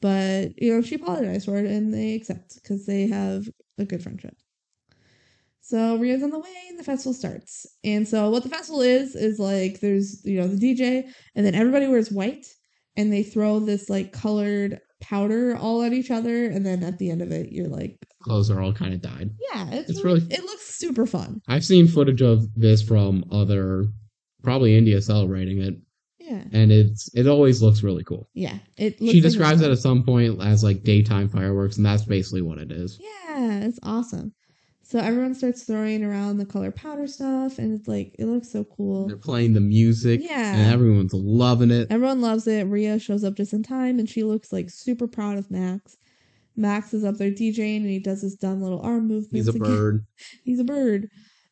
But 0.00 0.60
you 0.60 0.72
know, 0.72 0.80
she 0.82 0.94
apologized 0.94 1.44
for 1.44 1.58
it, 1.58 1.66
and 1.66 1.92
they 1.92 2.14
accept 2.14 2.54
because 2.54 2.86
they 2.86 3.06
have 3.08 3.48
a 3.78 3.84
good 3.84 4.02
friendship. 4.02 4.36
So 5.66 5.96
Rhea's 5.96 6.22
on 6.22 6.28
the 6.30 6.38
way, 6.38 6.54
and 6.68 6.78
the 6.78 6.84
festival 6.84 7.14
starts. 7.14 7.66
And 7.84 8.06
so 8.06 8.28
what 8.28 8.42
the 8.42 8.50
festival 8.50 8.82
is 8.82 9.14
is 9.14 9.38
like 9.38 9.80
there's 9.80 10.20
you 10.24 10.38
know 10.40 10.46
the 10.46 10.56
DJ, 10.58 11.04
and 11.34 11.44
then 11.46 11.54
everybody 11.54 11.86
wears 11.86 12.12
white, 12.12 12.46
and 12.96 13.10
they 13.12 13.22
throw 13.22 13.60
this 13.60 13.88
like 13.88 14.12
colored 14.12 14.80
powder 15.00 15.56
all 15.56 15.82
at 15.82 15.92
each 15.94 16.10
other, 16.10 16.46
and 16.46 16.66
then 16.66 16.82
at 16.82 16.98
the 16.98 17.10
end 17.10 17.22
of 17.22 17.32
it, 17.32 17.50
you're 17.50 17.68
like, 17.68 17.98
Clothes 18.22 18.50
are 18.50 18.60
all 18.60 18.72
kind 18.74 18.92
of 18.94 19.00
dyed. 19.00 19.30
yeah, 19.52 19.70
it's, 19.70 19.90
It's 19.90 20.04
really, 20.04 20.20
really- 20.20 20.34
it 20.34 20.42
looks 20.44 20.66
super 20.66 21.06
fun. 21.06 21.40
I've 21.48 21.64
seen 21.64 21.88
footage 21.88 22.20
of 22.22 22.46
this 22.54 22.82
from 22.82 23.24
other, 23.32 23.86
probably 24.42 24.76
India 24.76 25.00
celebrating 25.00 25.62
it, 25.62 25.74
Yeah, 26.20 26.44
and 26.52 26.72
it's 26.72 27.08
it 27.14 27.26
always 27.26 27.62
looks 27.62 27.82
really 27.82 28.04
cool. 28.04 28.28
yeah. 28.34 28.58
It 28.76 29.00
looks 29.00 29.12
She 29.12 29.20
like 29.20 29.30
describes 29.30 29.60
it 29.62 29.70
at 29.70 29.78
some 29.78 30.04
point 30.04 30.42
as 30.42 30.62
like 30.62 30.82
daytime 30.84 31.28
fireworks, 31.30 31.78
and 31.78 31.86
that's 31.86 32.04
basically 32.04 32.42
what 32.42 32.58
it 32.58 32.70
is. 32.70 32.98
Yeah, 33.00 33.60
it's 33.64 33.78
awesome. 33.82 34.34
So 34.86 34.98
everyone 34.98 35.34
starts 35.34 35.62
throwing 35.62 36.04
around 36.04 36.36
the 36.36 36.44
color 36.44 36.70
powder 36.70 37.06
stuff, 37.06 37.58
and 37.58 37.72
it's 37.78 37.88
like 37.88 38.14
it 38.18 38.26
looks 38.26 38.50
so 38.52 38.64
cool. 38.64 39.06
They're 39.08 39.16
playing 39.16 39.54
the 39.54 39.60
music, 39.60 40.20
Yeah. 40.22 40.54
and 40.54 40.72
everyone's 40.72 41.14
loving 41.14 41.70
it. 41.70 41.88
Everyone 41.90 42.20
loves 42.20 42.46
it. 42.46 42.64
Rhea 42.66 42.98
shows 42.98 43.24
up 43.24 43.34
just 43.34 43.54
in 43.54 43.62
time, 43.62 43.98
and 43.98 44.08
she 44.08 44.22
looks 44.24 44.52
like 44.52 44.68
super 44.68 45.06
proud 45.08 45.38
of 45.38 45.50
Max. 45.50 45.96
Max 46.54 46.92
is 46.92 47.02
up 47.02 47.16
there 47.16 47.30
DJing, 47.30 47.78
and 47.78 47.88
he 47.88 47.98
does 47.98 48.20
his 48.20 48.36
dumb 48.36 48.60
little 48.60 48.80
arm 48.82 49.08
movements. 49.08 49.32
He's 49.32 49.48
a 49.48 49.50
again. 49.52 49.62
bird. 49.64 50.06
He's 50.44 50.60
a 50.60 50.64
bird. 50.64 51.08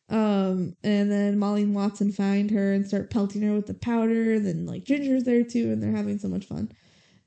Um, 0.09 0.75
and 0.83 1.11
then 1.11 1.39
Molly 1.39 1.63
and 1.63 1.73
Watson 1.73 2.11
find 2.11 2.51
her 2.51 2.71
and 2.71 2.85
start 2.87 3.09
pelting 3.09 3.41
her 3.41 3.53
with 3.55 3.65
the 3.65 3.73
powder. 3.73 4.39
Then 4.39 4.67
like 4.67 4.83
Ginger's 4.83 5.23
there 5.23 5.43
too, 5.43 5.71
and 5.71 5.81
they're 5.81 5.91
having 5.95 6.19
so 6.19 6.27
much 6.27 6.45
fun. 6.45 6.71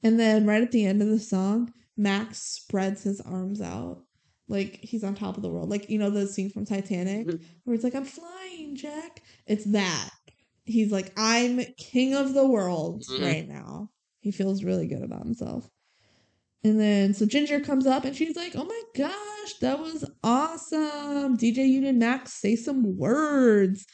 And 0.05 0.21
then 0.21 0.47
right 0.47 0.63
at 0.63 0.71
the 0.71 0.87
end 0.87 1.03
of 1.03 1.09
the 1.09 1.19
song, 1.19 1.73
Max 1.97 2.39
spreads 2.41 3.03
his 3.03 3.21
arms 3.23 3.61
out 3.61 4.05
like 4.49 4.79
he's 4.83 5.05
on 5.05 5.15
top 5.15 5.37
of 5.37 5.43
the 5.43 5.49
world. 5.51 5.69
Like 5.71 5.91
you 5.91 5.99
know 5.99 6.11
the 6.11 6.27
scene 6.27 6.51
from 6.51 6.65
Titanic 6.65 7.27
Mhm. 7.27 7.41
where 7.65 7.75
it's 7.75 7.85
like 7.85 7.95
I'm 7.95 8.05
flying, 8.05 8.77
Jack. 8.77 9.23
It's 9.47 9.65
that. 9.67 10.11
He's 10.65 10.91
like 10.93 11.13
I'm 11.17 11.61
king 11.79 12.15
of 12.15 12.35
the 12.35 12.47
world 12.47 13.05
Mhm. 13.05 13.23
right 13.23 13.49
now. 13.49 13.91
He 14.21 14.31
feels 14.33 14.65
really 14.65 14.87
good 14.89 15.03
about 15.03 15.25
himself. 15.25 15.69
And 16.65 16.81
then 16.81 17.15
so 17.15 17.27
Ginger 17.27 17.61
comes 17.61 17.87
up 17.87 18.05
and 18.05 18.17
she's 18.17 18.37
like, 18.37 18.57
"Oh 18.57 18.65
my 18.65 18.83
gosh, 18.97 19.55
that 19.61 19.79
was 19.79 20.05
awesome. 20.25 21.37
DJ 21.37 21.65
Union 21.67 21.99
Max 21.99 22.33
say 22.35 22.57
some 22.57 22.97
words." 22.97 23.87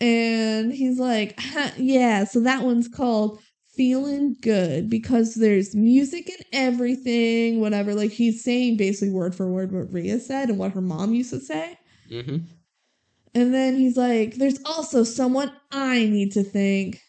And 0.00 0.72
he's 0.72 0.98
like, 0.98 1.38
"Yeah, 1.78 2.24
so 2.24 2.40
that 2.40 2.62
one's 2.64 2.88
called 2.88 3.40
Feeling 3.78 4.36
Good 4.42 4.90
because 4.90 5.36
there's 5.36 5.74
music 5.74 6.28
and 6.28 6.44
everything, 6.52 7.60
whatever." 7.60 7.94
Like 7.94 8.10
he's 8.10 8.44
saying 8.44 8.76
basically 8.76 9.14
word 9.14 9.34
for 9.34 9.48
word 9.48 9.72
what 9.72 9.90
Rhea 9.90 10.20
said 10.20 10.50
and 10.50 10.58
what 10.58 10.72
her 10.72 10.82
mom 10.82 11.14
used 11.14 11.30
to 11.30 11.40
say. 11.40 11.78
Mm-hmm. 12.10 12.38
And 13.34 13.54
then 13.54 13.76
he's 13.76 13.96
like, 13.96 14.34
"There's 14.34 14.58
also 14.66 15.04
someone 15.04 15.50
I 15.72 16.00
need 16.00 16.32
to 16.32 16.44
thank." 16.44 17.00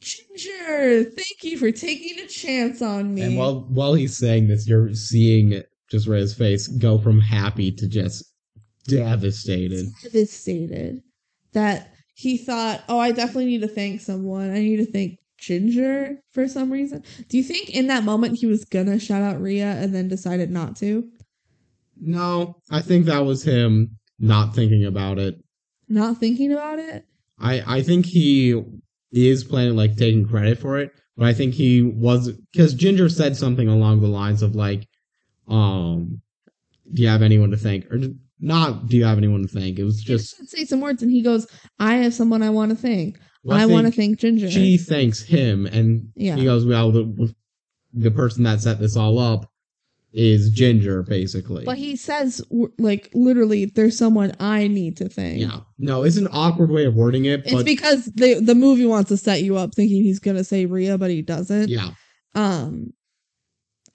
Ginger, 0.00 1.04
thank 1.04 1.44
you 1.44 1.56
for 1.56 1.70
taking 1.70 2.18
a 2.18 2.26
chance 2.26 2.82
on 2.82 3.14
me. 3.14 3.22
And 3.22 3.38
while 3.38 3.60
while 3.68 3.94
he's 3.94 4.18
saying 4.18 4.48
this, 4.48 4.68
you're 4.68 4.92
seeing 4.94 5.62
just 5.88 6.08
Rhea's 6.08 6.34
face 6.34 6.66
go 6.66 6.98
from 6.98 7.20
happy 7.20 7.70
to 7.70 7.86
just 7.86 8.24
devastated. 8.86 9.86
devastated 10.02 11.02
that 11.52 11.94
he 12.14 12.36
thought, 12.36 12.82
oh, 12.88 12.98
I 12.98 13.12
definitely 13.12 13.46
need 13.46 13.60
to 13.62 13.68
thank 13.68 14.00
someone. 14.00 14.50
I 14.50 14.58
need 14.58 14.76
to 14.78 14.90
thank 14.90 15.18
Ginger 15.42 16.18
for 16.30 16.46
some 16.46 16.72
reason. 16.72 17.02
Do 17.28 17.36
you 17.36 17.42
think 17.42 17.70
in 17.70 17.88
that 17.88 18.04
moment 18.04 18.38
he 18.38 18.46
was 18.46 18.64
gonna 18.64 18.98
shout 18.98 19.22
out 19.22 19.42
Rhea 19.42 19.72
and 19.72 19.92
then 19.92 20.08
decided 20.08 20.50
not 20.50 20.76
to? 20.76 21.10
No, 22.00 22.56
I 22.70 22.80
think 22.80 23.06
that 23.06 23.26
was 23.26 23.42
him 23.42 23.98
not 24.20 24.54
thinking 24.54 24.84
about 24.84 25.18
it. 25.18 25.42
Not 25.88 26.18
thinking 26.18 26.52
about 26.52 26.78
it? 26.78 27.04
I 27.40 27.78
I 27.78 27.82
think 27.82 28.06
he 28.06 28.62
is 29.10 29.42
planning 29.42 29.76
like 29.76 29.96
taking 29.96 30.26
credit 30.26 30.58
for 30.58 30.78
it, 30.78 30.92
but 31.16 31.26
I 31.26 31.34
think 31.34 31.54
he 31.54 31.82
was 31.82 32.30
because 32.52 32.74
Ginger 32.74 33.08
said 33.08 33.36
something 33.36 33.66
along 33.68 34.00
the 34.00 34.08
lines 34.08 34.42
of 34.42 34.54
like, 34.54 34.86
um, 35.48 36.22
do 36.92 37.02
you 37.02 37.08
have 37.08 37.22
anyone 37.22 37.50
to 37.50 37.56
thank 37.56 37.84
or 37.92 37.98
not? 38.38 38.86
Do 38.86 38.96
you 38.96 39.04
have 39.04 39.18
anyone 39.18 39.42
to 39.42 39.48
thank? 39.48 39.80
It 39.80 39.84
was 39.84 40.00
just 40.00 40.38
just 40.38 40.50
say 40.50 40.64
some 40.64 40.80
words 40.80 41.02
and 41.02 41.10
he 41.10 41.20
goes, 41.20 41.48
I 41.80 41.96
have 41.96 42.14
someone 42.14 42.42
I 42.44 42.50
want 42.50 42.70
to 42.70 42.76
thank. 42.76 43.18
Well, 43.44 43.58
I 43.58 43.66
want 43.66 43.86
to 43.86 43.92
thank 43.92 44.18
Ginger. 44.18 44.50
She 44.50 44.76
thanks 44.78 45.22
him, 45.22 45.66
and 45.66 46.10
Yeah. 46.16 46.36
he 46.36 46.44
goes, 46.44 46.64
well, 46.66 46.90
the 46.92 47.34
the 47.94 48.10
person 48.10 48.42
that 48.44 48.60
set 48.60 48.78
this 48.80 48.96
all 48.96 49.18
up 49.18 49.50
is 50.14 50.50
Ginger, 50.50 51.02
basically. 51.02 51.64
But 51.64 51.78
he 51.78 51.96
says, 51.96 52.42
like, 52.78 53.10
literally, 53.14 53.64
there's 53.66 53.96
someone 53.98 54.32
I 54.40 54.66
need 54.68 54.96
to 54.98 55.08
thank. 55.08 55.40
yeah, 55.40 55.60
no, 55.78 56.02
it's 56.02 56.16
an 56.18 56.28
awkward 56.32 56.70
way 56.70 56.84
of 56.84 56.94
wording 56.94 57.24
it, 57.26 57.42
It's 57.46 57.62
because 57.62 58.06
the 58.06 58.34
the 58.40 58.54
movie 58.54 58.86
wants 58.86 59.08
to 59.08 59.16
set 59.16 59.42
you 59.42 59.56
up 59.56 59.74
thinking 59.74 60.02
he's 60.02 60.18
gonna 60.20 60.44
say 60.44 60.66
Rhea, 60.66 60.96
but 60.98 61.10
he 61.10 61.22
doesn't. 61.22 61.68
yeah, 61.68 61.90
Um, 62.34 62.92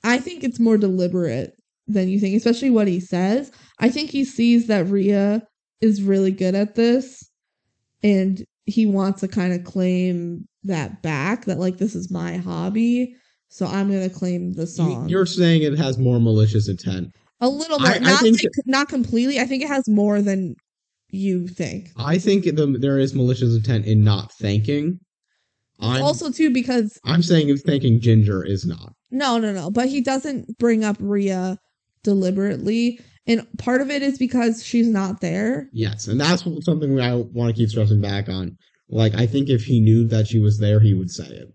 I 0.03 0.18
think 0.19 0.44
it's 0.44 0.60
more 0.60 0.78
deliberate 0.78 1.53
than 1.88 2.10
you 2.10 2.19
think, 2.19 2.36
especially 2.36 2.69
what 2.69 2.88
he 2.88 2.99
says. 2.99 3.52
I 3.80 3.90
think 3.90 4.10
he 4.10 4.26
sees 4.26 4.68
that 4.68 4.88
Rhea 4.88 5.41
is 5.82 6.02
really 6.02 6.32
good 6.32 6.53
at 6.56 6.76
this, 6.76 7.30
and 8.03 8.44
he 8.68 8.85
wants 8.85 9.22
to 9.22 9.27
kind 9.27 9.53
of 9.53 9.64
claim 9.64 10.48
that 10.64 11.02
back. 11.02 11.45
That 11.45 11.57
like 11.57 11.77
this 11.77 11.95
is 11.95 12.11
my 12.11 12.38
hobby, 12.38 13.15
so 13.48 13.65
I'm 13.65 13.89
gonna 13.89 14.10
claim 14.10 14.53
the 14.53 14.68
song. 14.68 15.10
you're 15.10 15.26
saying 15.26 15.64
it 15.64 15.77
has 15.77 15.98
more 15.98 16.19
malicious 16.19 16.69
intent. 16.69 17.07
a 17.41 17.49
little 17.49 17.80
bit, 17.80 17.98
I 17.98 17.99
not 17.99 18.22
think- 18.22 18.41
like, 18.44 18.52
not 18.65 18.89
completely. 18.89 19.39
I 19.39 19.45
think 19.45 19.64
it 19.64 19.68
has 19.69 19.88
more 19.88 20.22
than 20.22 20.56
you 21.10 21.48
think. 21.48 21.89
I 21.95 22.18
think 22.18 22.44
the, 22.44 22.77
there 22.80 22.99
is 22.99 23.14
malicious 23.15 23.56
intent 23.56 23.85
in 23.85 24.03
not 24.03 24.31
thanking. 24.34 24.99
I'm 25.80 26.02
also, 26.02 26.31
too, 26.31 26.49
because 26.49 26.99
I'm 27.06 27.22
saying 27.22 27.49
if 27.49 27.61
thanking 27.61 28.02
Ginger 28.02 28.44
is 28.44 28.65
not. 28.65 28.94
No, 29.11 29.38
no, 29.38 29.53
no. 29.53 29.69
But 29.69 29.88
he 29.88 30.02
doesn't 30.02 30.57
bring 30.57 30.84
up 30.84 30.98
Rhea 30.99 31.60
deliberately. 32.03 32.99
And 33.28 33.45
part 33.58 33.82
of 33.82 33.90
it 33.91 34.02
is 34.02 34.18
because 34.18 34.64
she's 34.66 34.88
not 34.88 35.20
there. 35.22 35.70
Yes, 35.74 36.08
and 36.08 36.20
that's 36.20 36.44
something 36.62 36.99
I 36.99 37.16
want 37.16 37.54
to 37.54 37.60
keep 37.60 37.70
stressing 37.70 37.99
back 38.02 38.30
on. 38.30 38.58
Like, 38.90 39.16
I 39.16 39.26
think 39.28 39.49
if 39.49 39.66
he 39.66 39.82
knew 39.82 40.08
that 40.08 40.28
she 40.28 40.40
was 40.40 40.60
there, 40.60 40.80
he 40.80 40.94
would 40.94 41.12
say 41.12 41.26
it. 41.28 41.49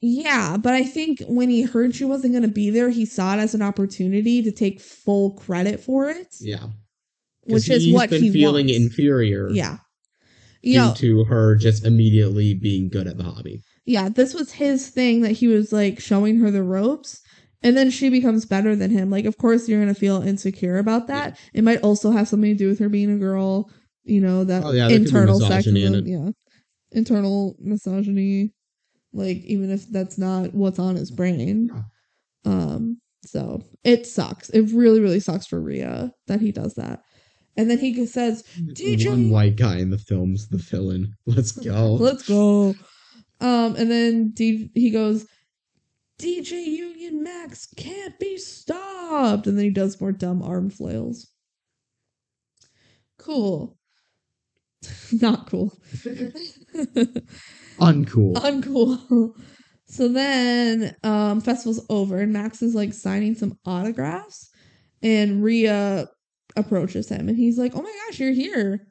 Yeah, 0.00 0.56
but 0.58 0.74
I 0.74 0.82
think 0.84 1.22
when 1.26 1.48
he 1.48 1.62
heard 1.62 1.94
she 1.94 2.04
wasn't 2.04 2.32
going 2.34 2.42
to 2.42 2.48
be 2.48 2.68
there, 2.70 2.90
he 2.90 3.06
saw 3.06 3.34
it 3.36 3.38
as 3.38 3.54
an 3.54 3.62
opportunity 3.62 4.42
to 4.42 4.52
take 4.52 4.80
full 4.80 5.30
credit 5.32 5.80
for 5.80 6.10
it, 6.10 6.34
Yeah, 6.40 6.66
which 7.44 7.70
is 7.70 7.90
what 7.92 8.10
been 8.10 8.22
he 8.22 8.30
feeling 8.30 8.66
wants. 8.66 8.76
inferior. 8.76 9.48
Yeah. 9.50 9.78
You 10.60 10.78
know, 10.78 10.94
to 10.96 11.24
her 11.24 11.56
just 11.56 11.84
immediately 11.86 12.54
being 12.54 12.88
good 12.88 13.06
at 13.06 13.18
the 13.18 13.22
hobby. 13.24 13.62
yeah, 13.84 14.08
this 14.08 14.32
was 14.34 14.52
his 14.52 14.88
thing 14.88 15.20
that 15.20 15.32
he 15.32 15.46
was 15.46 15.72
like 15.72 16.00
showing 16.00 16.38
her 16.40 16.50
the 16.50 16.62
ropes. 16.62 17.20
And 17.64 17.76
then 17.76 17.90
she 17.90 18.10
becomes 18.10 18.44
better 18.44 18.76
than 18.76 18.90
him. 18.90 19.10
Like, 19.10 19.24
of 19.24 19.38
course, 19.38 19.68
you're 19.68 19.80
going 19.80 19.92
to 19.92 19.98
feel 19.98 20.22
insecure 20.22 20.76
about 20.76 21.06
that. 21.06 21.38
It 21.54 21.64
might 21.64 21.80
also 21.80 22.10
have 22.10 22.28
something 22.28 22.50
to 22.50 22.56
do 22.56 22.68
with 22.68 22.78
her 22.78 22.90
being 22.90 23.10
a 23.10 23.16
girl, 23.16 23.70
you 24.04 24.20
know, 24.20 24.44
that 24.44 24.62
Oh, 24.62 24.70
yeah, 24.70 24.86
there 24.86 24.98
could 24.98 25.04
be 25.04 25.08
internal 25.08 25.40
misogyny 25.40 25.84
in 25.84 25.94
it. 25.94 26.06
Yeah. 26.06 26.30
Internal 26.92 27.56
misogyny. 27.58 28.52
Like, 29.14 29.38
even 29.44 29.70
if 29.70 29.88
that's 29.90 30.18
not 30.18 30.52
what's 30.54 30.78
on 30.78 30.96
his 30.96 31.10
brain. 31.10 31.70
Um, 32.44 33.00
so 33.24 33.62
it 33.82 34.06
sucks. 34.06 34.50
It 34.50 34.70
really, 34.74 35.00
really 35.00 35.20
sucks 35.20 35.46
for 35.46 35.58
Rhea 35.58 36.12
that 36.26 36.42
he 36.42 36.52
does 36.52 36.74
that. 36.74 37.00
And 37.56 37.70
then 37.70 37.78
he 37.78 38.04
says, 38.04 38.44
DJ 38.58 39.08
One 39.08 39.30
white 39.30 39.56
guy 39.56 39.78
in 39.78 39.88
the 39.88 39.98
film's 39.98 40.48
the 40.48 40.58
villain. 40.58 41.14
Let's 41.26 41.52
go. 41.52 41.94
Let's 41.94 42.28
go. 42.28 42.74
Um, 43.40 43.76
and 43.76 43.90
then 43.90 44.30
D- 44.32 44.70
he 44.74 44.90
goes, 44.90 45.26
DJ 46.18 46.64
Union 46.66 47.22
Max 47.22 47.66
can't 47.76 48.18
be 48.18 48.36
stopped. 48.38 49.46
And 49.46 49.58
then 49.58 49.64
he 49.64 49.70
does 49.70 50.00
more 50.00 50.12
dumb 50.12 50.42
arm 50.42 50.70
flails. 50.70 51.30
Cool. 53.18 53.76
Not 55.12 55.48
cool. 55.48 55.72
Uncool. 57.80 58.34
Uncool. 58.34 59.30
So 59.86 60.08
then 60.08 60.96
um 61.04 61.40
festival's 61.40 61.84
over 61.88 62.18
and 62.18 62.32
Max 62.32 62.62
is 62.62 62.74
like 62.74 62.92
signing 62.92 63.34
some 63.34 63.58
autographs 63.66 64.50
and 65.02 65.42
Rhea 65.42 66.08
approaches 66.56 67.08
him 67.08 67.28
and 67.28 67.36
he's 67.36 67.58
like, 67.58 67.72
"Oh 67.74 67.82
my 67.82 67.92
gosh, 68.06 68.18
you're 68.20 68.32
here. 68.32 68.86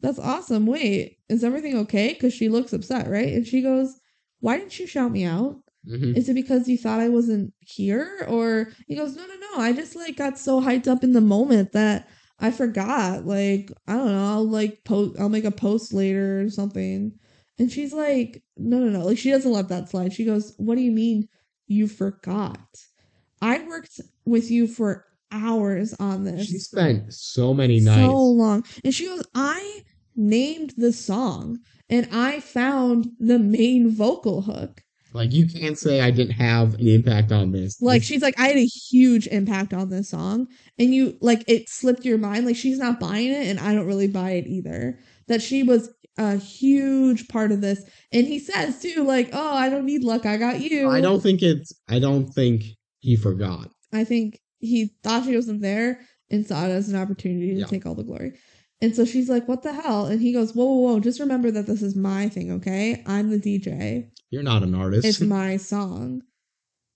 That's 0.00 0.18
awesome. 0.18 0.66
Wait, 0.66 1.18
is 1.28 1.44
everything 1.44 1.76
okay?" 1.78 2.14
cuz 2.14 2.32
she 2.34 2.48
looks 2.48 2.72
upset, 2.72 3.08
right? 3.08 3.32
And 3.32 3.46
she 3.46 3.62
goes, 3.62 3.98
"Why 4.40 4.58
didn't 4.58 4.78
you 4.78 4.86
shout 4.86 5.12
me 5.12 5.24
out? 5.24 5.56
Mhm. 5.86 6.16
Is 6.16 6.28
it 6.28 6.34
because 6.34 6.68
you 6.68 6.76
thought 6.78 7.00
I 7.00 7.08
wasn't 7.08 7.52
here?" 7.60 8.24
Or 8.28 8.72
he 8.86 8.94
goes, 8.96 9.14
"No, 9.16 9.26
no, 9.26 9.34
no. 9.34 9.60
I 9.62 9.72
just 9.72 9.94
like 9.96 10.16
got 10.16 10.38
so 10.38 10.60
hyped 10.60 10.86
up 10.88 11.04
in 11.04 11.12
the 11.12 11.20
moment 11.20 11.72
that 11.72 12.08
I 12.40 12.50
forgot. 12.50 13.26
Like, 13.26 13.72
I 13.86 13.94
don't 13.96 14.06
know. 14.12 14.24
I'll 14.26 14.48
like 14.48 14.84
post 14.84 15.18
I'll 15.18 15.28
make 15.28 15.44
a 15.44 15.50
post 15.50 15.92
later 15.92 16.40
or 16.42 16.50
something." 16.50 17.12
And 17.60 17.72
she's 17.72 17.92
like, 17.92 18.40
no, 18.56 18.78
no, 18.78 18.88
no. 18.88 19.04
Like, 19.04 19.18
she 19.18 19.30
doesn't 19.32 19.50
let 19.50 19.66
that 19.68 19.88
slide. 19.88 20.12
She 20.12 20.24
goes, 20.24 20.54
what 20.58 20.76
do 20.76 20.80
you 20.80 20.92
mean 20.92 21.26
you 21.66 21.88
forgot? 21.88 22.68
I 23.42 23.66
worked 23.66 24.00
with 24.24 24.48
you 24.48 24.68
for 24.68 25.04
hours 25.32 25.92
on 25.94 26.22
this. 26.22 26.46
She 26.46 26.58
spent 26.58 27.12
so 27.12 27.52
many 27.52 27.80
nights. 27.80 27.96
so 28.12 28.14
long. 28.16 28.64
And 28.84 28.94
she 28.94 29.06
goes, 29.06 29.24
I 29.34 29.82
named 30.14 30.74
the 30.76 30.92
song 30.92 31.58
and 31.90 32.08
I 32.12 32.38
found 32.38 33.10
the 33.18 33.40
main 33.40 33.90
vocal 33.90 34.42
hook. 34.42 34.82
Like 35.12 35.32
you 35.32 35.46
can't 35.46 35.78
say 35.78 36.00
I 36.00 36.10
didn't 36.10 36.34
have 36.34 36.74
an 36.74 36.86
impact 36.86 37.32
on 37.32 37.52
this. 37.52 37.80
Like, 37.80 38.02
she's 38.02 38.22
like, 38.22 38.38
I 38.38 38.48
had 38.48 38.56
a 38.56 38.66
huge 38.66 39.26
impact 39.28 39.72
on 39.72 39.88
this 39.88 40.10
song. 40.10 40.46
And 40.78 40.94
you, 40.94 41.16
like, 41.20 41.44
it 41.48 41.68
slipped 41.68 42.04
your 42.04 42.18
mind. 42.18 42.46
Like, 42.46 42.56
she's 42.56 42.78
not 42.78 43.00
buying 43.00 43.30
it 43.30 43.46
and 43.46 43.58
I 43.58 43.74
don't 43.74 43.86
really 43.86 44.08
buy 44.08 44.32
it 44.32 44.46
either. 44.46 44.98
That 45.26 45.42
she 45.42 45.62
was 45.62 45.90
a 46.18 46.36
huge 46.36 47.28
part 47.28 47.52
of 47.52 47.60
this. 47.60 47.82
And 48.12 48.26
he 48.26 48.38
says, 48.38 48.80
too, 48.80 49.04
like, 49.04 49.30
oh, 49.32 49.54
I 49.54 49.70
don't 49.70 49.86
need 49.86 50.04
luck. 50.04 50.26
I 50.26 50.36
got 50.36 50.60
you. 50.60 50.88
I 50.90 51.00
don't 51.00 51.22
think 51.22 51.42
it's. 51.42 51.72
I 51.88 51.98
don't 51.98 52.26
think 52.26 52.64
he 53.00 53.16
forgot. 53.16 53.70
I 53.92 54.04
think 54.04 54.38
he 54.58 54.90
thought 55.02 55.24
she 55.24 55.36
wasn't 55.36 55.62
there 55.62 56.00
and 56.30 56.46
saw 56.46 56.64
it 56.66 56.70
as 56.70 56.88
an 56.88 56.96
opportunity 56.96 57.54
to 57.54 57.60
Yeah. 57.60 57.66
take 57.66 57.86
all 57.86 57.94
the 57.94 58.04
glory. 58.04 58.32
And 58.80 58.94
so 58.94 59.04
she's 59.04 59.28
like, 59.28 59.48
What 59.48 59.62
the 59.62 59.72
hell? 59.72 60.06
And 60.06 60.20
he 60.20 60.32
goes, 60.32 60.54
Whoa, 60.54 60.64
whoa, 60.64 60.92
whoa, 60.92 61.00
just 61.00 61.20
remember 61.20 61.50
that 61.50 61.66
this 61.66 61.82
is 61.82 61.96
my 61.96 62.28
thing, 62.28 62.50
okay? 62.52 63.02
I'm 63.06 63.30
the 63.30 63.38
DJ. 63.40 64.10
You're 64.30 64.42
not 64.42 64.62
an 64.62 64.74
artist. 64.74 65.06
It's 65.06 65.20
my 65.20 65.56
song. 65.56 66.22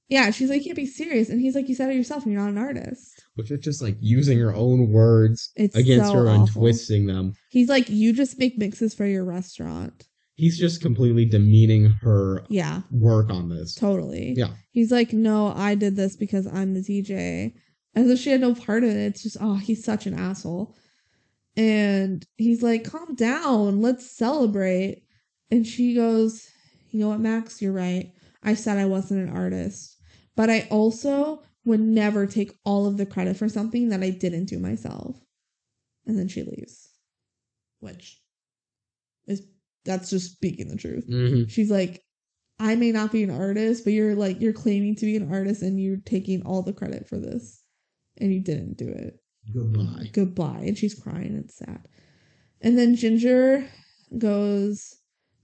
Yeah, 0.08 0.30
she's 0.30 0.50
like, 0.50 0.60
You 0.60 0.66
can't 0.66 0.76
be 0.76 0.86
serious. 0.86 1.28
And 1.28 1.40
he's 1.40 1.54
like, 1.54 1.68
You 1.68 1.74
said 1.74 1.90
it 1.90 1.96
yourself 1.96 2.24
and 2.24 2.32
you're 2.32 2.42
not 2.42 2.50
an 2.50 2.58
artist. 2.58 3.22
Which 3.34 3.50
is 3.50 3.60
just 3.60 3.82
like 3.82 3.96
using 4.00 4.38
her 4.38 4.54
own 4.54 4.90
words 4.92 5.50
It's 5.56 5.74
against 5.74 6.10
so 6.10 6.18
her 6.18 6.26
and 6.28 6.42
awful. 6.42 6.62
twisting 6.62 7.06
them. 7.06 7.32
He's 7.50 7.68
like, 7.68 7.88
You 7.88 8.12
just 8.12 8.38
make 8.38 8.58
mixes 8.58 8.94
for 8.94 9.06
your 9.06 9.24
restaurant. 9.24 10.06
He's 10.34 10.58
just 10.58 10.80
completely 10.82 11.24
demeaning 11.26 11.86
her 12.02 12.44
Yeah, 12.48 12.82
work 12.90 13.30
on 13.30 13.48
this. 13.48 13.74
totally. 13.74 14.34
Yeah. 14.36 14.50
He's 14.70 14.90
like, 14.92 15.12
No, 15.12 15.52
I 15.56 15.74
did 15.74 15.96
this 15.96 16.14
because 16.16 16.46
I'm 16.46 16.74
the 16.74 16.80
DJ. 16.80 17.54
And 17.94 18.08
so 18.08 18.16
she 18.16 18.30
had 18.30 18.40
no 18.40 18.54
part 18.54 18.84
in 18.84 18.90
it. 18.90 19.06
It's 19.08 19.22
just, 19.22 19.36
oh, 19.40 19.56
he's 19.56 19.84
such 19.84 20.06
an 20.06 20.14
asshole. 20.18 20.74
And 21.56 22.24
he's 22.36 22.62
like, 22.62 22.90
calm 22.90 23.14
down. 23.14 23.82
Let's 23.82 24.10
celebrate. 24.10 25.02
And 25.50 25.66
she 25.66 25.94
goes, 25.94 26.48
you 26.90 27.00
know 27.00 27.08
what, 27.08 27.20
Max? 27.20 27.60
You're 27.60 27.72
right. 27.72 28.12
I 28.42 28.54
said 28.54 28.78
I 28.78 28.86
wasn't 28.86 29.28
an 29.28 29.36
artist. 29.36 29.96
But 30.34 30.50
I 30.50 30.66
also 30.70 31.42
would 31.64 31.80
never 31.80 32.26
take 32.26 32.52
all 32.64 32.86
of 32.86 32.96
the 32.96 33.06
credit 33.06 33.36
for 33.36 33.48
something 33.48 33.90
that 33.90 34.02
I 34.02 34.10
didn't 34.10 34.46
do 34.46 34.58
myself. 34.58 35.16
And 36.06 36.18
then 36.18 36.28
she 36.28 36.42
leaves. 36.42 36.88
Which 37.80 38.20
is, 39.26 39.46
that's 39.84 40.10
just 40.10 40.32
speaking 40.32 40.68
the 40.68 40.76
truth. 40.76 41.04
hmm 41.06 41.44
She's 41.48 41.70
like, 41.70 42.02
I 42.58 42.76
may 42.76 42.92
not 42.92 43.12
be 43.12 43.22
an 43.22 43.30
artist, 43.30 43.84
but 43.84 43.92
you're 43.92 44.14
like, 44.14 44.40
you're 44.40 44.52
claiming 44.52 44.94
to 44.96 45.06
be 45.06 45.16
an 45.16 45.32
artist 45.32 45.62
and 45.62 45.80
you're 45.80 45.98
taking 46.04 46.42
all 46.46 46.62
the 46.62 46.72
credit 46.72 47.08
for 47.08 47.18
this. 47.18 47.62
And 48.18 48.32
you 48.32 48.40
didn't 48.40 48.76
do 48.76 48.88
it. 48.88 49.21
Goodbye. 49.52 50.10
Goodbye. 50.12 50.64
And 50.66 50.78
she's 50.78 50.94
crying. 50.94 51.36
It's 51.36 51.58
sad. 51.58 51.86
And 52.60 52.78
then 52.78 52.96
Ginger 52.96 53.68
goes, 54.18 54.96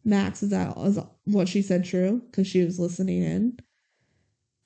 Max, 0.04 0.42
is 0.42 0.50
that 0.50 0.76
is 0.78 0.98
what 1.24 1.48
she 1.48 1.62
said 1.62 1.84
true? 1.84 2.22
Because 2.30 2.46
she 2.46 2.64
was 2.64 2.78
listening 2.78 3.22
in. 3.22 3.58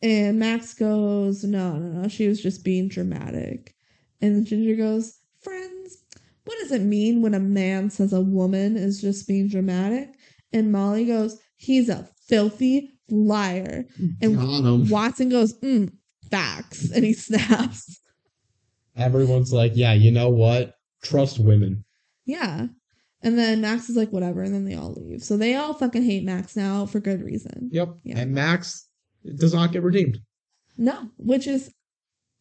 And 0.03 0.39
Max 0.39 0.75
goes, 0.75 1.45
no, 1.45 1.79
no, 1.79 2.03
no. 2.03 2.09
She 2.09 2.29
was 2.29 2.43
just 2.43 2.65
being 2.65 2.89
dramatic. 2.89 3.75
And 4.21 4.45
Ginger 4.47 4.77
goes, 4.77 5.19
friends, 5.41 5.97
what 6.45 6.59
does 6.61 6.73
it 6.73 6.83
mean 6.83 7.23
when 7.23 7.35
a 7.35 7.41
man 7.41 7.89
says 7.91 8.13
a 8.13 8.21
woman 8.21 8.77
is 8.77 9.01
just 9.01 9.27
being 9.29 9.49
dramatic? 9.49 10.11
And 10.53 10.73
Molly 10.73 11.07
goes, 11.07 11.41
he's 11.57 11.89
a 11.89 12.09
filthy 12.27 12.99
liar. 13.09 13.85
And 14.21 14.91
Watson 14.91 15.29
goes, 15.29 15.59
mm, 15.61 15.91
facts. 16.31 16.91
And 16.91 17.05
he 17.05 17.13
snaps. 17.15 18.01
Everyone's 18.97 19.53
like, 19.53 19.73
yeah, 19.75 19.93
you 19.93 20.11
know 20.11 20.31
what? 20.31 20.75
Trust 21.03 21.39
women. 21.39 21.85
Yeah. 22.25 22.67
And 23.23 23.39
then 23.39 23.61
Max 23.61 23.89
is 23.89 23.97
like, 23.97 24.11
whatever. 24.11 24.43
And 24.43 24.55
then 24.55 24.65
they 24.65 24.75
all 24.75 24.93
leave. 24.93 25.23
So 25.23 25.37
they 25.37 25.55
all 25.55 25.75
fucking 25.75 26.03
hate 26.03 26.25
Max 26.25 26.57
now 26.57 26.87
for 26.87 27.01
good 27.01 27.23
reason. 27.23 27.71
Yep. 27.73 27.89
Yeah. 28.05 28.19
And 28.19 28.33
Max 28.33 28.87
does 29.37 29.55
not 29.55 29.73
get 29.73 29.83
redeemed. 29.83 30.19
No, 30.77 31.09
which 31.19 31.47
is 31.47 31.73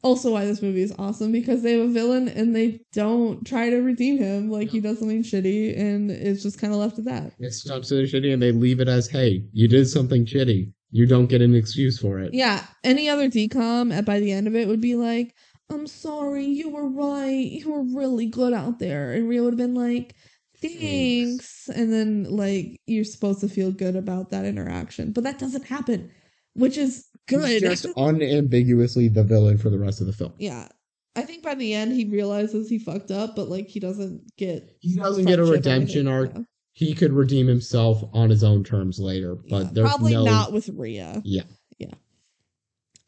also 0.03 0.31
why 0.31 0.45
this 0.45 0.61
movie 0.61 0.81
is 0.81 0.93
awesome 0.97 1.31
because 1.31 1.61
they 1.61 1.73
have 1.73 1.89
a 1.89 1.91
villain 1.91 2.27
and 2.27 2.55
they 2.55 2.79
don't 2.93 3.45
try 3.45 3.69
to 3.69 3.77
redeem 3.77 4.17
him. 4.17 4.49
Like 4.49 4.69
he 4.69 4.79
does 4.79 4.99
something 4.99 5.23
shitty 5.23 5.77
and 5.77 6.09
it's 6.09 6.43
just 6.43 6.59
kind 6.59 6.73
of 6.73 6.79
left 6.79 6.99
at 6.99 7.05
that. 7.05 7.33
It's 7.39 7.63
done 7.63 7.83
so 7.83 7.95
shitty, 7.95 8.33
and 8.33 8.41
they 8.41 8.51
leave 8.51 8.79
it 8.79 8.87
as, 8.87 9.07
"Hey, 9.07 9.43
you 9.53 9.67
did 9.67 9.87
something 9.87 10.25
shitty. 10.25 10.71
You 10.91 11.05
don't 11.05 11.27
get 11.27 11.41
an 11.41 11.55
excuse 11.55 11.99
for 11.99 12.19
it." 12.19 12.33
Yeah. 12.33 12.65
Any 12.83 13.09
other 13.09 13.29
DCOM 13.29 13.93
at 13.93 14.05
by 14.05 14.19
the 14.19 14.31
end 14.31 14.47
of 14.47 14.55
it 14.55 14.67
would 14.67 14.81
be 14.81 14.95
like, 14.95 15.35
I'm 15.71 15.87
sorry, 15.87 16.45
you 16.45 16.69
were 16.69 16.87
right. 16.89 17.29
You 17.45 17.71
were 17.71 17.83
really 17.99 18.25
good 18.27 18.53
out 18.53 18.79
there. 18.79 19.11
And 19.13 19.27
Rhea 19.29 19.41
would 19.43 19.53
have 19.53 19.57
been 19.57 19.73
like, 19.75 20.15
thanks. 20.61 21.69
And 21.69 21.91
then 21.91 22.25
like 22.25 22.79
you're 22.85 23.03
supposed 23.03 23.39
to 23.41 23.47
feel 23.47 23.71
good 23.71 23.95
about 23.95 24.29
that 24.31 24.45
interaction. 24.45 25.11
But 25.11 25.23
that 25.23 25.39
doesn't 25.39 25.65
happen, 25.65 26.11
which 26.53 26.77
is 26.77 27.07
good. 27.27 27.49
He's 27.49 27.61
just 27.61 27.87
unambiguously 27.97 29.07
the 29.07 29.23
villain 29.23 29.57
for 29.57 29.69
the 29.69 29.79
rest 29.79 30.01
of 30.01 30.07
the 30.07 30.13
film. 30.13 30.33
yeah. 30.37 30.67
I 31.13 31.23
think 31.23 31.43
by 31.43 31.55
the 31.55 31.73
end 31.73 31.91
he 31.91 32.05
realizes 32.05 32.69
he 32.69 32.79
fucked 32.79 33.11
up, 33.11 33.35
but 33.35 33.49
like 33.49 33.67
he 33.67 33.81
doesn't 33.81 34.33
get 34.37 34.77
He 34.79 34.95
doesn't 34.95 35.25
get 35.25 35.39
a 35.39 35.43
redemption 35.43 36.07
arc. 36.07 36.31
He 36.71 36.93
could 36.95 37.11
redeem 37.11 37.47
himself 37.47 38.01
on 38.13 38.29
his 38.29 38.45
own 38.45 38.63
terms 38.63 38.97
later, 38.97 39.35
but 39.35 39.63
Yeah. 39.63 39.69
there's 39.73 39.89
probably 39.89 40.13
no. 40.13 40.23
not 40.23 40.53
with 40.53 40.69
Rhea. 40.69 41.21
Yeah. 41.25 41.43
Yeah. 41.79 41.95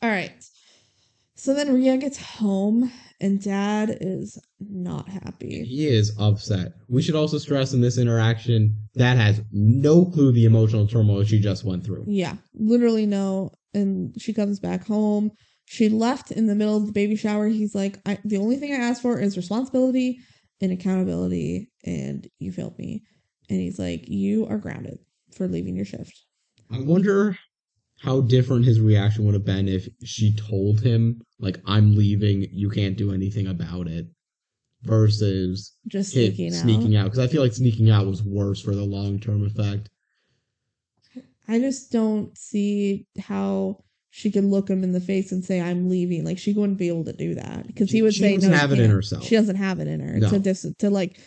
All 0.02 0.10
right. 0.10 0.34
So 1.44 1.53
then 1.53 1.74
Rhea 1.74 1.98
gets 1.98 2.18
home 2.18 2.90
and 3.20 3.44
dad 3.44 3.98
is 3.99 4.40
not 4.61 5.10
happy. 5.10 5.65
He 5.65 5.88
is 5.88 6.15
upset. 6.18 6.72
We 6.88 7.02
should 7.02 7.15
also 7.15 7.38
stress 7.38 7.74
in 7.74 7.82
this 7.82 7.98
interaction 7.98 8.78
that 8.95 9.18
has 9.18 9.41
no 9.52 10.06
clue 10.06 10.32
the 10.32 10.45
emotional 10.45 10.88
turmoil 10.88 11.26
she 11.26 11.41
just 11.41 11.65
went 11.65 11.84
through. 11.84 12.06
Yeah, 12.07 12.36
literally 12.53 13.06
no. 13.06 13.52
And 13.74 14.15
she 14.18 14.32
comes 14.32 14.61
back 14.61 14.88
home. 14.88 15.32
She 15.65 15.90
left 15.90 16.32
in 16.32 16.48
the 16.48 16.56
middle 16.56 16.78
of 16.78 16.86
the 16.86 16.94
baby 16.94 17.18
shower. 17.18 17.49
He's 17.49 17.76
like, 17.76 17.99
I, 18.06 18.20
the 18.24 18.38
only 18.38 18.56
thing 18.56 18.72
I 18.72 18.78
asked 18.78 19.02
for 19.02 19.20
is 19.20 19.36
responsibility 19.36 20.20
and 20.61 20.72
accountability, 20.72 21.70
and 21.84 22.26
you 22.40 22.53
failed 22.53 22.80
me. 22.80 23.03
And 23.49 23.60
he's 23.60 23.78
like, 23.78 24.07
you 24.07 24.48
are 24.48 24.57
grounded 24.57 24.98
for 25.36 25.49
leaving 25.49 25.76
your 25.76 25.84
shift. 25.84 26.24
I 26.72 26.80
wonder 26.80 27.38
how 28.03 28.19
different 28.21 28.65
his 28.65 28.81
reaction 28.81 29.23
would 29.23 29.34
have 29.34 29.45
been 29.45 29.69
if 29.69 29.88
she 30.03 30.35
told 30.35 30.81
him, 30.81 31.21
like, 31.39 31.57
I'm 31.65 31.95
leaving, 31.95 32.45
you 32.51 32.69
can't 32.69 32.97
do 32.97 33.13
anything 33.13 33.47
about 33.47 33.88
it, 33.88 34.07
versus 34.81 35.71
Just 35.88 36.11
sneaking 36.11 36.49
out. 36.53 36.61
sneaking 36.61 36.95
out. 36.97 37.05
Because 37.05 37.19
I 37.19 37.27
feel 37.27 37.41
like 37.41 37.53
sneaking 37.53 37.89
out 37.89 38.05
was 38.05 38.21
worse 38.21 38.61
for 38.61 38.75
the 38.75 38.84
long 38.84 39.19
term 39.19 39.45
effect. 39.45 39.89
I 41.47 41.59
just 41.59 41.91
don't 41.93 42.38
see 42.38 43.07
how 43.19 43.84
she 44.09 44.31
could 44.31 44.43
look 44.45 44.69
him 44.69 44.84
in 44.84 44.91
the 44.91 44.99
face 45.01 45.31
and 45.31 45.43
say, 45.43 45.61
I'm 45.61 45.89
leaving. 45.89 46.25
Like, 46.25 46.38
she 46.38 46.51
wouldn't 46.53 46.77
be 46.77 46.89
able 46.89 47.05
to 47.05 47.13
do 47.13 47.35
that 47.35 47.67
because 47.67 47.89
he 47.89 48.01
would 48.01 48.13
she 48.13 48.19
say, 48.19 48.35
doesn't 48.35 48.51
no, 48.51 48.57
have 48.57 48.71
it 48.71 48.80
in 48.80 48.85
can't." 48.85 48.93
herself. 48.93 49.23
She 49.23 49.35
doesn't 49.35 49.55
have 49.55 49.80
it 49.80 49.88
in 49.88 50.01
her 50.01 50.19
No. 50.19 50.30
to, 50.30 50.39
dis- 50.39 50.67
to 50.80 50.89
like, 50.89 51.19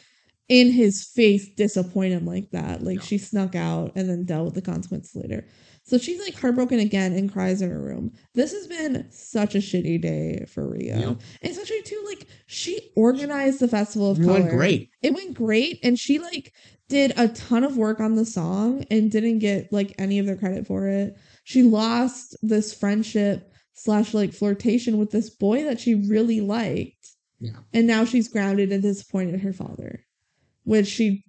in 0.49 0.71
his 0.71 1.05
face, 1.05 1.49
disappoint 1.49 2.13
him 2.13 2.27
like 2.27 2.51
that. 2.51 2.83
Like, 2.85 2.97
No. 2.99 3.03
she 3.03 3.17
snuck 3.19 3.55
out 3.55 3.93
and 3.97 4.09
then 4.09 4.25
dealt 4.25 4.45
with 4.45 4.55
the 4.55 4.63
consequences 4.63 5.17
later. 5.17 5.47
So 5.89 5.99
she's 5.99 6.21
like 6.21 6.35
heartbroken 6.39 6.81
again 6.81 7.13
and 7.13 7.33
cries 7.33 7.63
in 7.63 7.71
her 7.71 7.81
room. 7.81 8.13
This 8.35 8.53
has 8.53 8.67
been 8.67 9.07
such 9.11 9.55
a 9.55 9.59
shitty 9.59 10.01
day 10.01 10.45
for 10.49 10.69
Rhea. 10.69 10.99
Yeah. 10.99 11.15
And 11.43 11.53
especially, 11.53 11.83
too, 11.83 12.03
like, 12.07 12.27
she 12.47 12.91
organized 12.97 13.61
the 13.61 13.69
Festival 13.69 14.11
of 14.11 14.19
It 14.19 14.25
Color 14.25 14.41
went 14.41 14.51
great. 14.51 14.91
it 15.03 15.15
went 15.15 15.35
great 15.35 15.79
and 15.85 15.97
she 15.99 16.19
like 16.19 16.53
did 16.89 17.13
a 17.17 17.29
ton 17.29 17.63
of 17.65 17.77
work 17.77 18.01
on 18.01 18.17
the 18.17 18.25
song 18.25 18.85
and 18.91 19.11
didn't 19.13 19.39
get 19.39 19.73
like 19.73 19.95
any 19.99 20.19
of 20.19 20.27
the 20.27 20.37
credit 20.37 20.67
for 20.67 20.87
it 20.89 21.17
she 21.45 21.63
lost 21.65 22.37
this 22.43 22.73
friendship 22.73 23.53
slash 23.75 24.15
like 24.15 24.33
flirtation 24.33 24.97
with 24.99 25.11
this 25.11 25.29
boy 25.31 25.65
that 25.65 25.81
she 25.81 25.95
really 25.97 26.41
liked 26.41 27.09
Yeah. 27.41 27.57
and 27.73 27.87
now 27.89 28.05
she's 28.05 28.29
grounded 28.29 28.71
and 28.73 28.83
disappointed 28.83 29.35
in 29.35 29.41
her 29.41 29.53
father 29.53 30.05
which 30.65 30.87
she 30.87 31.25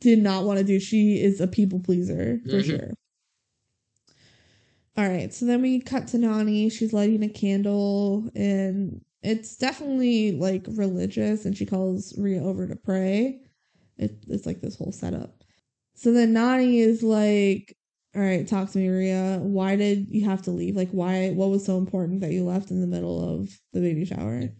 did 0.00 0.18
not 0.18 0.44
want 0.44 0.58
to 0.58 0.64
do 0.64 0.78
she 0.78 1.22
is 1.22 1.40
a 1.40 1.46
people 1.46 1.80
pleaser 1.80 2.40
for 2.44 2.56
Mhm. 2.60 2.64
sure 2.64 2.90
all 4.96 5.08
right 5.08 5.32
so 5.32 5.44
then 5.44 5.62
we 5.62 5.80
cut 5.80 6.06
to 6.06 6.18
nani 6.18 6.68
she's 6.68 6.92
lighting 6.92 7.22
a 7.22 7.28
candle 7.28 8.30
and 8.34 9.00
it's 9.24 9.56
definitely 9.56 10.32
like 10.32 10.66
religious 10.68 11.46
and 11.46 11.56
she 11.56 11.64
calls 11.64 12.16
Rhea 12.18 12.42
over 12.42 12.68
to 12.68 12.76
pray. 12.76 13.40
It, 13.96 14.22
it's 14.28 14.44
like 14.44 14.60
this 14.60 14.76
whole 14.76 14.92
setup. 14.92 15.42
So 15.94 16.12
then 16.12 16.34
Nani 16.34 16.78
is 16.78 17.02
like, 17.02 17.74
all 18.14 18.22
right, 18.22 18.46
talk 18.46 18.70
to 18.72 18.78
me, 18.78 18.88
Rhea. 18.88 19.38
Why 19.40 19.76
did 19.76 20.08
you 20.10 20.26
have 20.26 20.42
to 20.42 20.50
leave? 20.50 20.76
Like, 20.76 20.90
why, 20.90 21.30
what 21.30 21.48
was 21.48 21.64
so 21.64 21.78
important 21.78 22.20
that 22.20 22.32
you 22.32 22.44
left 22.44 22.70
in 22.70 22.80
the 22.80 22.86
middle 22.86 23.34
of 23.34 23.58
the 23.72 23.80
baby 23.80 24.04
shower? 24.04 24.50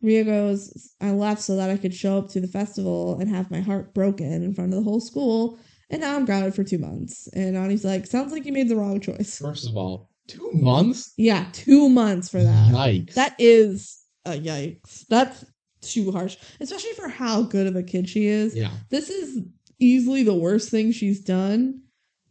Rhea 0.00 0.24
goes, 0.24 0.94
I 1.00 1.10
left 1.10 1.42
so 1.42 1.56
that 1.56 1.70
I 1.70 1.76
could 1.76 1.94
show 1.94 2.18
up 2.18 2.28
to 2.30 2.40
the 2.40 2.48
festival 2.48 3.18
and 3.18 3.28
have 3.28 3.50
my 3.50 3.60
heart 3.60 3.92
broken 3.92 4.42
in 4.42 4.54
front 4.54 4.72
of 4.72 4.78
the 4.78 4.84
whole 4.84 5.00
school. 5.00 5.58
And 5.92 6.00
now 6.00 6.16
I'm 6.16 6.24
grounded 6.24 6.54
for 6.54 6.64
two 6.64 6.78
months. 6.78 7.28
And 7.34 7.52
Nani's 7.54 7.84
like, 7.84 8.06
sounds 8.06 8.32
like 8.32 8.46
you 8.46 8.52
made 8.52 8.68
the 8.68 8.76
wrong 8.76 8.98
choice. 8.98 9.38
First 9.38 9.68
of 9.68 9.76
all, 9.76 10.08
two 10.26 10.50
months? 10.54 11.12
Yeah, 11.18 11.46
two 11.52 11.90
months 11.90 12.30
for 12.30 12.42
that. 12.42 12.72
Yikes. 12.72 13.14
That 13.14 13.36
is 13.38 14.02
a 14.24 14.30
yikes. 14.30 15.06
That's 15.08 15.44
too 15.82 16.10
harsh, 16.10 16.36
especially 16.60 16.92
for 16.94 17.08
how 17.08 17.42
good 17.42 17.66
of 17.66 17.76
a 17.76 17.82
kid 17.82 18.08
she 18.08 18.26
is. 18.26 18.56
yeah. 18.56 18.70
This 18.88 19.10
is 19.10 19.42
easily 19.78 20.22
the 20.22 20.34
worst 20.34 20.70
thing 20.70 20.92
she's 20.92 21.20
done 21.20 21.82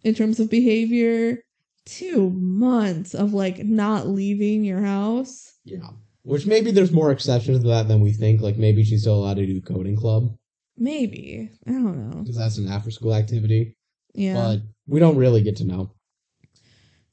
in 0.04 0.16
terms 0.16 0.40
of 0.40 0.50
behavior. 0.50 1.44
Two 1.86 2.30
months 2.32 3.14
of 3.14 3.34
like 3.34 3.60
not 3.60 4.08
leaving 4.08 4.64
your 4.64 4.82
house. 4.82 5.54
Yeah. 5.66 5.90
Which 6.24 6.46
maybe 6.46 6.72
there's 6.72 6.92
more 6.92 7.12
exceptions 7.12 7.62
to 7.62 7.68
that 7.70 7.88
than 7.88 8.02
we 8.02 8.14
think. 8.14 8.42
Like 8.42 8.58
maybe 8.58 8.84
she's 8.84 9.02
still 9.02 9.16
allowed 9.16 9.38
to 9.38 9.46
do 9.46 9.62
coding 9.62 9.96
club 9.96 10.36
Maybe. 10.82 11.48
I 11.68 11.72
don't 11.74 12.10
know. 12.10 12.22
because 12.22 12.38
that's 12.38 12.58
an 12.58 12.68
after 12.68 12.90
school 12.90 13.14
activity. 13.14 13.78
Yeah. 14.16 14.34
But 14.34 14.62
we 14.88 15.00
don't 15.00 15.16
really 15.16 15.44
get 15.44 15.58
to 15.58 15.64
know. 15.64 15.92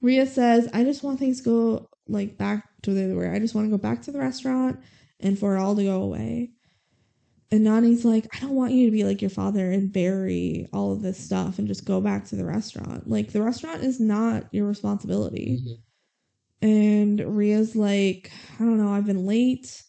Rhea 0.00 0.26
says, 0.26 0.70
I 0.72 0.84
just 0.84 1.02
want 1.02 1.18
things 1.18 1.42
to 1.42 1.44
go 1.44 1.88
like 2.08 2.38
back 2.38 2.66
to 2.84 2.94
the 2.94 3.14
where 3.14 3.30
I 3.30 3.38
just 3.38 3.54
want 3.54 3.66
to 3.66 3.70
go 3.70 3.76
back 3.76 4.00
to 4.02 4.10
the 4.10 4.20
restaurant 4.20 4.80
and 5.20 5.38
for 5.38 5.54
it 5.54 5.60
all 5.60 5.76
to 5.76 5.84
go 5.84 6.00
away. 6.00 6.52
And 7.50 7.62
Nani's 7.62 8.06
like, 8.06 8.26
I 8.34 8.40
don't 8.40 8.54
want 8.54 8.72
you 8.72 8.86
to 8.86 8.90
be 8.90 9.04
like 9.04 9.20
your 9.20 9.30
father 9.30 9.70
and 9.70 9.92
bury 9.92 10.66
all 10.72 10.92
of 10.92 11.02
this 11.02 11.18
stuff 11.18 11.58
and 11.58 11.68
just 11.68 11.84
go 11.84 12.00
back 12.00 12.24
to 12.28 12.36
the 12.36 12.46
restaurant. 12.46 13.06
Like 13.06 13.32
the 13.32 13.42
restaurant 13.42 13.82
is 13.82 14.00
not 14.00 14.44
your 14.50 14.66
responsibility. 14.66 15.60
Mm-hmm. 15.60 16.68
And 16.70 17.36
Rhea's 17.36 17.76
like, 17.76 18.32
I 18.58 18.64
don't 18.64 18.78
know, 18.78 18.94
I've 18.94 19.06
been 19.06 19.26
late 19.26 19.82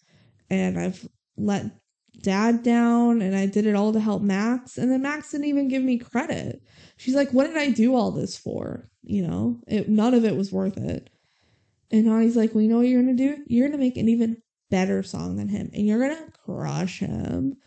and 0.50 0.78
I've 0.78 1.08
let 1.38 1.72
dad 2.22 2.64
down 2.64 3.22
and 3.22 3.36
I 3.36 3.46
did 3.46 3.66
it 3.66 3.76
all 3.76 3.94
to 3.94 4.00
help 4.00 4.22
Max. 4.22 4.78
And 4.78 4.92
then 4.92 5.02
Max 5.02 5.32
didn't 5.32 5.48
even 5.48 5.68
give 5.68 5.84
me 5.84 5.98
credit. 5.98 6.62
She's 6.98 7.16
like, 7.16 7.32
What 7.32 7.48
did 7.48 7.58
I 7.58 7.72
do 7.72 7.96
all 7.96 8.12
this 8.12 8.38
for? 8.38 8.90
You 9.04 9.28
know, 9.28 9.60
it, 9.68 9.90
none 9.90 10.14
of 10.14 10.26
it 10.26 10.36
was 10.36 10.52
worth 10.52 10.78
it. 10.78 11.10
And 11.92 12.06
Nani's 12.06 12.36
like, 12.36 12.54
Well, 12.54 12.64
you 12.64 12.70
know 12.70 12.78
what 12.78 12.88
you're 12.88 13.02
going 13.02 13.16
to 13.16 13.36
do? 13.36 13.44
You're 13.48 13.68
going 13.68 13.80
to 13.80 13.84
make 13.84 13.98
an 13.98 14.10
even 14.10 14.42
better 14.70 15.02
song 15.02 15.36
than 15.38 15.48
him 15.48 15.72
and 15.74 15.88
you're 15.88 16.00
going 16.00 16.16
to 16.16 16.32
crush 16.46 17.00
him. 17.00 17.58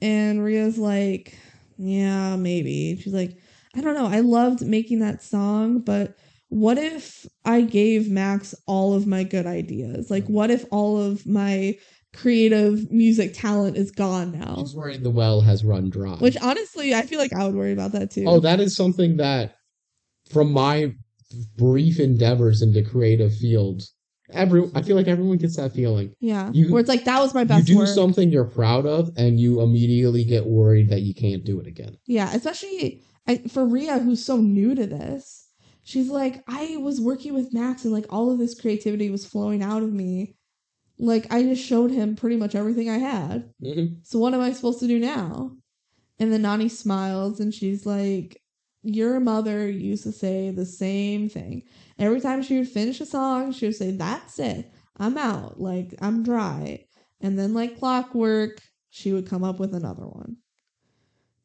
And 0.00 0.44
Rhea's 0.44 0.78
like, 0.78 1.36
Yeah, 1.76 2.36
maybe. 2.36 2.96
She's 3.00 3.14
like, 3.14 3.38
I 3.74 3.80
don't 3.80 3.94
know. 3.94 4.06
I 4.06 4.20
loved 4.20 4.62
making 4.66 5.00
that 5.00 5.22
song, 5.22 5.80
but 5.80 6.16
what 6.48 6.76
if 6.76 7.26
I 7.46 7.62
gave 7.62 8.10
Max 8.10 8.54
all 8.66 8.94
of 8.94 9.06
my 9.06 9.24
good 9.24 9.46
ideas? 9.46 10.10
Like, 10.10 10.26
what 10.26 10.50
if 10.50 10.66
all 10.70 11.00
of 11.00 11.26
my 11.26 11.78
creative 12.14 12.90
music 12.90 13.34
talent 13.34 13.76
is 13.76 13.90
gone 13.90 14.32
now? 14.38 14.56
She's 14.58 14.74
worried 14.74 15.02
the 15.02 15.10
well 15.10 15.40
has 15.40 15.64
run 15.64 15.90
dry. 15.90 16.16
Which 16.16 16.36
honestly, 16.42 16.94
I 16.94 17.02
feel 17.02 17.18
like 17.18 17.32
I 17.32 17.44
would 17.46 17.54
worry 17.54 17.72
about 17.72 17.92
that 17.92 18.10
too. 18.10 18.24
oh, 18.26 18.40
that 18.40 18.60
is 18.60 18.76
something 18.76 19.16
that, 19.16 19.54
from 20.30 20.52
my 20.52 20.94
brief 21.56 21.98
endeavors 21.98 22.62
into 22.62 22.82
creative 22.82 23.34
fields, 23.34 23.94
every 24.30 24.70
I 24.74 24.82
feel 24.82 24.96
like 24.96 25.08
everyone 25.08 25.38
gets 25.38 25.56
that 25.56 25.72
feeling. 25.72 26.14
yeah. 26.20 26.50
you- 26.52 26.70
Where 26.70 26.80
it's 26.80 26.88
like 26.88 27.04
that 27.04 27.20
was 27.20 27.34
my 27.34 27.44
best 27.44 27.68
you 27.68 27.74
do 27.74 27.78
work. 27.80 27.88
something 27.88 28.30
you're 28.30 28.44
proud 28.44 28.86
of, 28.86 29.10
and 29.16 29.40
you 29.40 29.60
immediately 29.60 30.24
get 30.24 30.46
worried 30.46 30.90
that 30.90 31.00
you 31.02 31.14
can't 31.14 31.44
do 31.44 31.60
it 31.60 31.66
again. 31.66 31.96
Yeah, 32.06 32.34
especially 32.34 33.02
I, 33.26 33.38
for 33.48 33.64
Rhea, 33.66 33.98
who's 33.98 34.24
so 34.24 34.36
new 34.38 34.74
to 34.74 34.86
this. 34.86 35.48
She's 35.84 36.08
like, 36.08 36.44
I 36.46 36.76
was 36.76 37.00
working 37.00 37.34
with 37.34 37.52
Max, 37.52 37.84
and 37.84 37.92
like 37.92 38.06
all 38.10 38.30
of 38.30 38.38
this 38.38 38.58
creativity 38.60 39.10
was 39.10 39.26
flowing 39.26 39.62
out 39.62 39.82
of 39.82 39.92
me. 39.92 40.36
Like 41.02 41.32
I 41.32 41.42
just 41.42 41.64
showed 41.64 41.90
him 41.90 42.16
pretty 42.16 42.36
much 42.36 42.54
everything 42.54 42.88
I 42.88 42.98
had. 42.98 43.50
Mhm. 43.62 43.98
So 44.06 44.18
what 44.18 44.34
am 44.34 44.40
I 44.40 44.52
supposed 44.52 44.80
to 44.80 44.86
do 44.88 44.98
now? 44.98 45.56
And 46.18 46.32
then 46.32 46.42
Nani 46.42 46.68
smiles 46.68 47.40
and 47.40 47.54
she's 47.54 47.86
like, 47.86 48.40
Your 48.82 49.20
mother 49.20 49.68
used 49.68 50.04
to 50.04 50.12
say 50.12 50.50
the 50.50 50.66
same 50.66 51.28
thing. 51.28 51.64
Every 51.98 52.20
time 52.20 52.42
she 52.42 52.58
would 52.58 52.68
finish 52.68 53.00
a 53.00 53.06
song, 53.06 53.52
she 53.52 53.66
would 53.66 53.76
say, 53.76 53.92
That's 53.92 54.38
it. 54.38 54.72
I'm 54.98 55.18
out. 55.18 55.60
Like, 55.60 55.94
I'm 56.00 56.22
dry. 56.22 56.86
And 57.20 57.38
then, 57.38 57.54
like 57.54 57.78
clockwork, 57.78 58.60
she 58.90 59.12
would 59.12 59.26
come 59.28 59.44
up 59.44 59.60
with 59.60 59.74
another 59.74 60.06
one. 60.06 60.36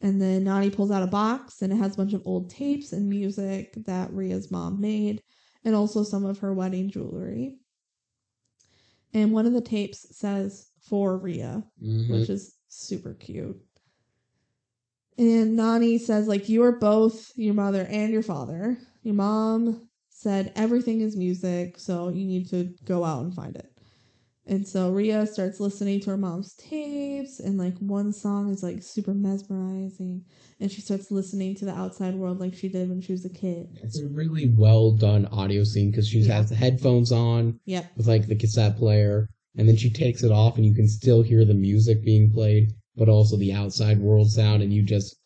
And 0.01 0.21
then 0.21 0.43
Nani 0.43 0.69
pulls 0.69 0.91
out 0.91 1.03
a 1.03 1.07
box 1.07 1.61
and 1.61 1.73
it 1.73 1.77
has 1.77 1.93
a 1.93 1.97
bunch 1.97 2.13
of 2.13 2.25
old 2.25 2.49
tapes 2.49 2.93
and 2.93 3.09
music 3.09 3.73
that 3.85 4.11
Rhea's 4.13 4.51
mom 4.51 4.79
made, 4.81 5.23
and 5.63 5.75
also 5.75 6.03
some 6.03 6.25
of 6.25 6.39
her 6.39 6.53
wedding 6.53 6.89
jewelry. 6.89 7.57
And 9.17 9.31
one 9.31 9.47
of 9.47 9.53
the 9.53 9.61
tapes 9.61 10.15
says 10.15 10.69
for 10.79 11.17
Rhea, 11.17 11.63
Mhm. 11.81 12.11
which 12.11 12.29
is 12.29 12.53
super 12.67 13.15
cute. 13.15 13.59
And 15.17 15.55
Nani 15.55 15.97
says, 15.97 16.27
like, 16.27 16.47
you 16.47 16.61
are 16.61 16.77
both 16.77 17.35
your 17.35 17.55
mother 17.55 17.87
and 17.89 18.13
your 18.13 18.21
father. 18.21 18.77
Your 19.01 19.15
mom 19.15 19.89
said 20.09 20.53
everything 20.55 21.01
is 21.01 21.17
music, 21.17 21.79
so 21.79 22.09
you 22.09 22.25
need 22.25 22.47
to 22.49 22.75
go 22.85 23.03
out 23.03 23.23
and 23.23 23.33
find 23.33 23.55
it. 23.55 23.71
And 24.49 24.65
so 24.65 24.91
Rhea 24.91 25.27
starts 25.27 25.59
listening 25.59 25.99
to 26.01 26.11
her 26.11 26.17
mom's 26.17 26.53
tapes, 26.55 27.39
and 27.39 27.57
like 27.57 27.77
one 27.79 28.13
song 28.13 28.49
is 28.49 28.63
like 28.63 28.81
super 28.81 29.13
mesmerizing, 29.13 30.23
and 30.61 30.71
she 30.71 30.79
starts 30.79 31.11
listening 31.11 31.53
to 31.55 31.65
the 31.65 31.73
outside 31.75 32.15
world 32.15 32.39
like 32.39 32.53
she 32.55 32.69
did 32.69 32.87
when 32.87 33.01
she 33.01 33.11
was 33.11 33.25
a 33.25 33.29
kid. 33.29 33.67
It's 33.83 33.99
a 33.99 34.07
really 34.07 34.47
well 34.47 34.91
done 34.91 35.25
audio 35.27 35.65
scene 35.65 35.91
because 35.91 36.07
she 36.07 36.19
Yeah. 36.21 36.35
has 36.35 36.49
the 36.49 36.55
headphones 36.55 37.11
on 37.11 37.59
Yep. 37.65 37.91
with 37.97 38.07
like 38.07 38.27
the 38.27 38.35
cassette 38.37 38.77
player, 38.77 39.29
and 39.57 39.67
then 39.67 39.75
she 39.75 39.89
takes 39.89 40.23
it 40.23 40.31
off, 40.31 40.55
and 40.55 40.65
you 40.65 40.73
can 40.73 40.87
still 40.87 41.21
hear 41.21 41.43
the 41.43 41.53
music 41.53 42.03
being 42.05 42.31
played, 42.31 42.71
but 42.95 43.09
also 43.09 43.35
the 43.35 43.51
outside 43.53 43.99
world 43.99 44.31
sound, 44.31 44.63
and 44.63 44.71
you 44.73 44.81
just 44.81 45.17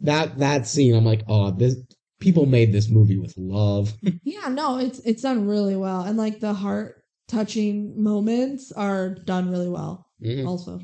that 0.00 0.38
that 0.38 0.66
scene. 0.66 0.94
I'm 0.94 1.04
like, 1.04 1.22
oh, 1.28 1.50
this 1.50 1.76
people 2.18 2.46
made 2.46 2.72
this 2.72 2.88
movie 2.88 3.18
with 3.18 3.34
love. 3.36 3.92
Yeah, 4.24 4.48
no, 4.48 4.78
it's 4.78 5.00
it's 5.00 5.22
done 5.22 5.46
really 5.46 5.76
well, 5.76 6.00
and 6.00 6.16
like 6.16 6.40
the 6.40 6.54
heart 6.54 7.03
touching 7.28 8.02
moments 8.02 8.72
are 8.72 9.10
done 9.10 9.50
really 9.50 9.68
well. 9.68 10.06
Mhm. 10.22 10.46
also. 10.46 10.80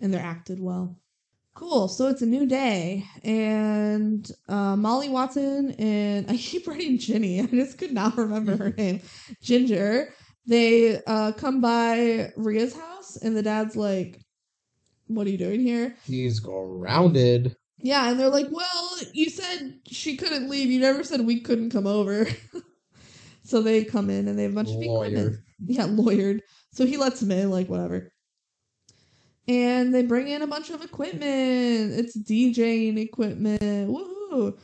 And 0.00 0.12
they're 0.14 0.22
acted 0.22 0.60
well. 0.60 0.96
Cool. 1.54 1.88
So 1.88 2.06
it's 2.08 2.22
a 2.22 2.26
new 2.26 2.46
day, 2.46 3.04
and 3.24 4.30
uh, 4.48 4.76
Molly 4.76 5.08
Watson 5.08 5.72
and 5.72 6.24
I 6.30 6.36
keep 6.36 6.66
writing 6.66 6.98
Ginny. 6.98 7.40
I 7.42 7.46
just 7.46 7.78
could 7.78 7.92
not 7.92 8.16
remember 8.16 8.56
her 8.56 8.70
name. 8.78 9.00
Ginger. 9.42 10.14
They 10.46 11.02
uh, 11.06 11.32
come 11.32 11.60
by 11.60 12.32
Rhea's 12.36 12.74
house, 12.74 13.16
and 13.16 13.36
the 13.36 13.42
dad's 13.42 13.76
like, 13.76 14.20
"What 15.06 15.26
are 15.26 15.30
you 15.30 15.38
doing 15.38 15.60
here?" 15.60 15.96
He's 16.06 16.40
grounded. 16.40 17.54
Yeah, 17.78 18.10
and 18.10 18.18
they're 18.18 18.30
like, 18.30 18.48
"Well, 18.50 18.96
you 19.12 19.28
said 19.28 19.80
she 19.86 20.16
couldn't 20.16 20.48
leave. 20.48 20.70
You 20.70 20.80
never 20.80 21.04
said 21.04 21.20
we 21.26 21.40
couldn't 21.40 21.70
come 21.70 21.86
over." 21.86 22.26
so 23.44 23.60
they 23.60 23.84
come 23.84 24.08
in, 24.08 24.28
and 24.28 24.38
they 24.38 24.44
have 24.44 24.52
a 24.52 24.54
bunch 24.54 24.70
of 24.70 24.80
equipment. 24.82 25.36
Yeah, 25.66 25.86
lawyered. 25.86 26.40
So 26.72 26.86
he 26.86 26.96
lets 26.96 27.20
him 27.20 27.30
in, 27.30 27.50
like 27.50 27.68
whatever. 27.68 28.12
And 29.48 29.94
they 29.94 30.02
bring 30.02 30.28
in 30.28 30.42
a 30.42 30.46
bunch 30.46 30.70
of 30.70 30.82
equipment. 30.82 31.92
It's 31.92 32.16
DJing 32.16 32.98
equipment. 32.98 33.60
Woohoo! 33.90 34.56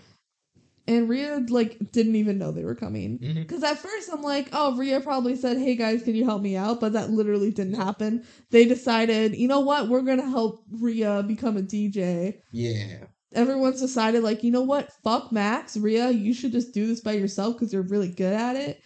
And 0.89 1.09
Rhea 1.09 1.45
like 1.49 1.79
didn't 1.91 2.15
even 2.15 2.39
know 2.39 2.53
they 2.53 2.65
were 2.65 2.77
coming. 2.77 3.19
Mm-hmm. 3.19 3.41
Because 3.41 3.65
at 3.65 3.79
first 3.79 4.09
I'm 4.13 4.23
like, 4.23 4.49
oh, 4.53 4.77
Rhea 4.77 5.01
probably 5.01 5.35
said, 5.35 5.57
hey 5.57 5.75
guys, 5.75 6.03
can 6.03 6.15
you 6.15 6.25
help 6.25 6.43
me 6.43 6.57
out? 6.57 6.81
But 6.81 6.93
that 6.93 7.11
literally 7.11 7.51
didn't 7.51 7.75
happen. 7.75 8.25
They 8.51 8.65
decided, 8.65 9.35
you 9.35 9.49
know 9.49 9.61
what, 9.61 9.89
we're 9.89 10.03
gonna 10.03 10.29
help 10.29 10.65
Rhea 10.71 11.25
become 11.27 11.57
a 11.57 11.63
DJ. 11.63 12.41
Yeah. 12.53 13.07
Everyone's 13.35 13.81
decided, 13.81 14.23
like, 14.23 14.45
you 14.45 14.53
know 14.53 14.63
what, 14.63 14.93
fuck 15.03 15.33
Max, 15.33 15.77
Rhea, 15.77 16.11
you 16.11 16.33
should 16.33 16.53
just 16.53 16.73
do 16.73 16.87
this 16.87 17.01
by 17.01 17.13
yourself 17.13 17.57
because 17.57 17.73
you're 17.73 17.83
really 17.83 18.09
good 18.09 18.33
at 18.33 18.55
it. 18.55 18.81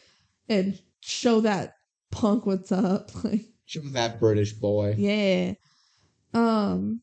And 0.49 0.81
show 1.03 1.41
that 1.43 1.74
punk 2.11 2.47
what's 2.47 2.73
up. 2.73 3.11
Like, 3.24 3.47
that 3.93 4.19
British 4.19 4.53
boy. 4.55 4.95
yeah. 4.99 5.53
Um, 6.35 7.03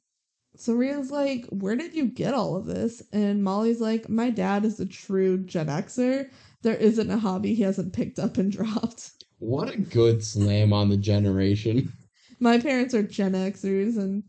so 0.56 0.74
Rhea's 0.74 1.12
like, 1.12 1.46
where 1.50 1.76
did 1.76 1.94
you 1.96 2.06
get 2.08 2.34
all 2.34 2.56
of 2.58 2.66
this? 2.66 3.02
And 3.14 3.44
Molly's 3.44 3.80
like, 3.80 4.10
my 4.10 4.30
dad 4.30 4.66
is 4.66 4.80
a 4.80 4.86
true 4.86 5.38
Gen 5.38 5.68
Xer. 5.68 6.30
There 6.64 6.76
isn't 6.76 7.10
a 7.12 7.18
hobby 7.20 7.54
he 7.54 7.64
hasn't 7.64 7.94
picked 7.94 8.20
up 8.20 8.38
and 8.38 8.52
dropped. 8.58 9.12
What 9.40 9.74
a 9.74 9.78
good 9.78 10.24
slam 10.24 10.74
on 10.74 10.90
the 10.90 10.98
generation. 10.98 11.94
My 12.40 12.60
parents 12.60 12.94
are 12.94 13.04
Gen 13.04 13.34
Xers 13.34 13.98
and 13.98 14.24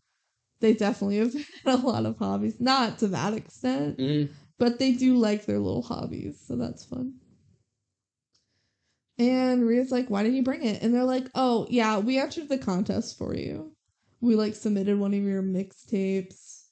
they 0.60 0.74
definitely 0.74 1.18
have 1.18 1.34
had 1.64 1.74
a 1.74 1.76
lot 1.76 2.06
of 2.06 2.18
hobbies. 2.18 2.60
Not 2.60 2.98
to 2.98 3.08
that 3.08 3.34
extent, 3.34 3.98
Mm. 3.98 4.28
but 4.58 4.78
they 4.78 4.92
do 4.92 5.16
like 5.16 5.46
their 5.46 5.58
little 5.58 5.82
hobbies, 5.82 6.40
so 6.46 6.56
that's 6.56 6.84
fun. 6.84 7.14
And 9.18 9.66
Rhea's 9.66 9.90
like, 9.90 10.08
why 10.08 10.22
didn't 10.22 10.36
you 10.36 10.42
bring 10.42 10.64
it? 10.64 10.82
And 10.82 10.94
they're 10.94 11.04
like, 11.04 11.28
oh, 11.34 11.66
yeah, 11.68 11.98
we 11.98 12.18
entered 12.18 12.48
the 12.48 12.58
contest 12.58 13.18
for 13.18 13.34
you. 13.34 13.72
We 14.20 14.36
like 14.36 14.54
submitted 14.54 14.98
one 14.98 15.14
of 15.14 15.22
your 15.22 15.42
mixtapes, 15.42 16.64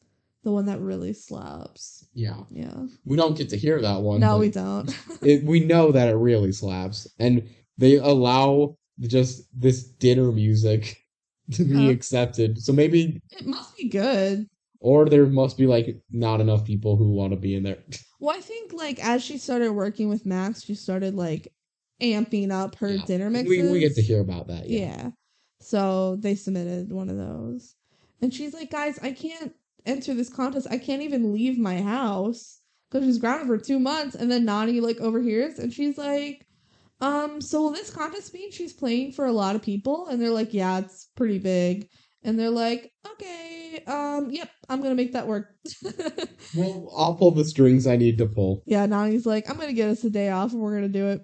the 0.44 0.52
one 0.52 0.66
that 0.66 0.81
really 0.81 1.12
slaps. 1.12 2.06
Yeah. 2.14 2.40
Yeah. 2.51 2.85
We 3.05 3.16
don't 3.16 3.36
get 3.36 3.48
to 3.51 3.56
hear 3.56 3.81
that 3.81 4.01
one. 4.02 4.20
No, 4.20 4.39
we 4.39 4.51
don't. 4.51 4.97
it, 5.23 5.44
we 5.44 5.60
know 5.60 5.90
that 5.93 6.09
it 6.09 6.14
really 6.16 6.52
slaps. 6.52 7.06
And 7.18 7.48
they 7.78 7.97
allow 7.97 8.77
just 9.01 9.43
this 9.59 9.82
dinner 9.85 10.31
music 10.32 10.97
to 11.52 11.64
be 11.64 11.90
accepted. 11.90 12.60
So 12.62 12.73
maybe, 12.73 13.20
it 13.32 13.47
must 13.47 13.77
be 13.77 13.89
good. 13.89 14.47
or 14.81 15.06
there 15.09 15.27
must 15.27 15.59
be 15.59 15.66
like 15.66 16.01
not 16.10 16.40
enough 16.40 16.64
people 16.64 16.97
who 16.97 17.10
want 17.12 17.32
to 17.32 17.36
be 17.36 17.55
in 17.56 17.64
there. 17.64 17.78
Well, 18.18 18.35
I 18.35 18.40
think 18.40 18.73
like 18.73 18.98
as 19.05 19.23
she 19.23 19.36
started 19.36 19.73
working 19.73 20.09
with 20.09 20.24
Max, 20.24 20.64
she 20.64 20.74
started 20.74 21.14
like 21.14 21.52
amping 22.02 22.51
up 22.51 22.77
her 22.77 22.93
Yeah. 22.93 23.05
dinner 23.06 23.31
mixes. 23.31 23.48
We, 23.48 23.70
we 23.70 23.81
get 23.81 23.94
to 23.94 24.02
hear 24.02 24.20
about 24.20 24.48
that. 24.48 24.68
Yeah. 24.68 24.78
Yeah. 24.81 25.10
So 25.60 26.16
they 26.16 26.35
submitted 26.35 26.93
one 26.93 27.09
of 27.09 27.16
those. 27.16 27.74
And 28.23 28.32
she's 28.32 28.55
like, 28.55 28.70
guys, 28.70 28.98
I 29.02 29.12
can't 29.12 29.52
enter 29.85 30.14
this 30.14 30.28
contest. 30.28 30.66
I 30.70 30.78
can't 30.78 31.02
even 31.02 31.32
leave 31.32 31.59
my 31.59 31.81
house 31.81 32.60
because 32.90 33.05
she's 33.06 33.18
grounded 33.18 33.47
for 33.48 33.59
two 33.59 33.78
months. 33.78 34.14
And 34.14 34.31
then 34.31 34.44
Nani 34.44 34.81
like 34.81 35.01
overhears 35.01 35.59
and 35.59 35.73
she's 35.73 35.97
like, 35.98 36.47
um, 37.01 37.40
so 37.40 37.62
will 37.62 37.73
this 37.73 37.90
contest 37.90 38.32
mean 38.32 38.51
she's 38.52 38.73
playing 38.73 39.12
for 39.12 39.27
a 39.27 39.32
lot 39.32 39.55
of 39.56 39.62
people? 39.62 40.06
And 40.09 40.20
they're 40.20 40.31
like, 40.31 40.55
yeah, 40.55 40.78
it's 40.78 41.09
pretty 41.14 41.39
big. 41.39 41.89
And 42.23 42.39
they're 42.39 42.51
like, 42.51 42.90
okay, 43.12 43.82
um, 43.86 44.31
yep, 44.31 44.51
I'm 44.68 44.82
gonna 44.82 44.94
make 44.94 45.12
that 45.12 45.27
work. 45.27 45.48
Well, 46.56 46.90
I'll 46.97 47.14
pull 47.16 47.32
the 47.32 47.44
strings 47.44 47.86
I 47.86 47.97
need 47.97 48.18
to 48.18 48.27
pull. 48.27 48.62
yeah, 48.66 48.86
Nani's 48.86 49.27
like, 49.27 49.51
I'm 49.51 49.56
gonna 49.59 49.73
get 49.73 49.90
us 49.90 50.05
a 50.05 50.10
day 50.10 50.31
off 50.31 50.52
and 50.52 50.60
we're 50.60 50.74
gonna 50.74 50.89
do 50.89 51.09
it. 51.09 51.20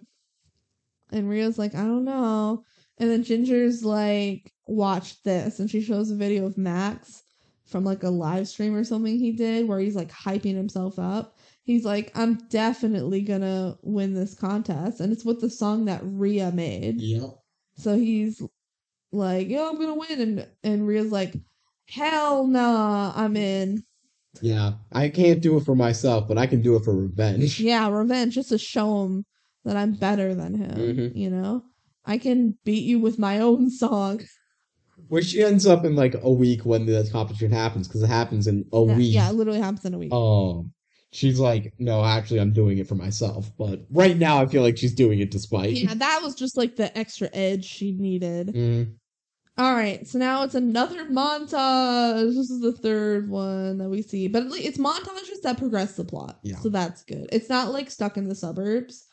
And 1.12 1.28
Rhea's 1.28 1.58
like, 1.58 1.74
I 1.74 1.82
don't 1.82 2.04
know. 2.04 2.64
And 2.98 3.10
then 3.10 3.24
Ginger's 3.24 3.84
like, 3.84 4.52
watch 4.66 5.22
this. 5.22 5.58
And 5.58 5.70
she 5.70 5.80
shows 5.80 6.10
a 6.10 6.16
video 6.16 6.46
of 6.46 6.58
Max 6.58 7.22
from 7.66 7.84
like 7.84 8.02
a 8.02 8.10
live 8.10 8.48
stream 8.48 8.74
or 8.74 8.84
something 8.84 9.18
he 9.18 9.32
did 9.32 9.66
where 9.66 9.78
he's 9.78 9.96
like 9.96 10.10
hyping 10.10 10.54
himself 10.54 10.98
up. 10.98 11.38
He's 11.64 11.84
like, 11.84 12.12
I'm 12.16 12.34
definitely 12.48 13.22
gonna 13.22 13.76
win 13.82 14.14
this 14.14 14.34
contest. 14.34 15.00
And 15.00 15.12
it's 15.12 15.24
with 15.24 15.40
the 15.40 15.50
song 15.50 15.86
that 15.86 16.00
Rhea 16.02 16.50
made. 16.52 17.00
Yep. 17.00 17.30
So 17.76 17.96
he's 17.96 18.42
like, 19.10 19.48
Yo, 19.48 19.68
I'm 19.68 19.78
gonna 19.80 19.94
win. 19.94 20.20
And, 20.20 20.48
and 20.64 20.86
Rhea's 20.86 21.12
like, 21.12 21.34
hell 21.88 22.46
nah, 22.46 23.12
I'm 23.14 23.36
in. 23.36 23.84
Yeah. 24.40 24.72
I 24.92 25.08
can't 25.08 25.40
do 25.40 25.56
it 25.56 25.64
for 25.64 25.74
myself, 25.74 26.26
but 26.26 26.38
I 26.38 26.46
can 26.46 26.62
do 26.62 26.76
it 26.76 26.84
for 26.84 26.94
revenge. 26.94 27.60
Yeah, 27.60 27.88
revenge, 27.88 28.34
just 28.34 28.48
to 28.48 28.58
show 28.58 29.04
him 29.04 29.24
that 29.64 29.76
I'm 29.76 29.92
better 29.92 30.34
than 30.34 30.54
him. 30.54 30.76
Mhm. 30.76 31.16
You 31.16 31.30
know, 31.30 31.62
I 32.04 32.18
can 32.18 32.58
beat 32.64 32.84
you 32.84 32.98
with 32.98 33.18
my 33.18 33.38
own 33.38 33.70
song. 33.70 34.20
Which 35.08 35.34
ends 35.36 35.66
up 35.66 35.84
in 35.84 35.96
like 35.96 36.14
a 36.22 36.30
week 36.32 36.64
when 36.64 36.86
the 36.86 37.08
competition 37.10 37.50
happens, 37.52 37.88
because 37.88 38.02
it 38.02 38.08
happens 38.08 38.46
in 38.46 38.64
a 38.72 38.80
Yeah, 38.84 38.96
week. 38.96 39.14
Yeah, 39.14 39.30
it 39.30 39.34
literally 39.34 39.60
happens 39.60 39.84
in 39.84 39.94
a 39.94 39.98
week. 39.98 40.12
Um, 40.12 40.72
she's 41.10 41.38
like, 41.40 41.72
no, 41.78 42.04
actually, 42.04 42.40
I'm 42.40 42.52
doing 42.52 42.78
it 42.78 42.86
for 42.86 42.94
myself. 42.94 43.50
But 43.58 43.80
right 43.90 44.16
now, 44.16 44.40
I 44.40 44.46
feel 44.46 44.62
like 44.62 44.78
she's 44.78 44.94
doing 44.94 45.20
it 45.20 45.32
to 45.32 45.38
spite. 45.38 45.72
yeah, 45.76 45.94
that 45.94 46.20
was 46.22 46.34
just 46.34 46.56
like 46.56 46.76
the 46.76 46.96
extra 46.96 47.28
edge 47.32 47.64
she 47.64 47.92
needed. 47.92 48.54
Mm, 48.54 48.94
All 49.58 49.74
right, 49.74 50.06
so 50.08 50.18
now 50.18 50.44
it's 50.44 50.54
another 50.54 51.04
montage. 51.06 52.34
This 52.34 52.48
is 52.50 52.60
the 52.60 52.72
third 52.72 53.28
one 53.28 53.78
that 53.78 53.88
we 53.90 54.00
see, 54.02 54.28
but 54.28 54.44
it's 54.52 54.78
montages 54.78 55.42
that 55.42 55.58
progress 55.58 55.96
the 55.96 56.04
plot. 56.04 56.38
Yeah. 56.42 56.58
So 56.60 56.68
that's 56.70 57.02
good. 57.02 57.28
It's 57.32 57.48
not 57.50 57.70
like 57.72 57.90
stuck 57.90 58.16
in 58.16 58.28
the 58.28 58.34
suburbs 58.34 59.06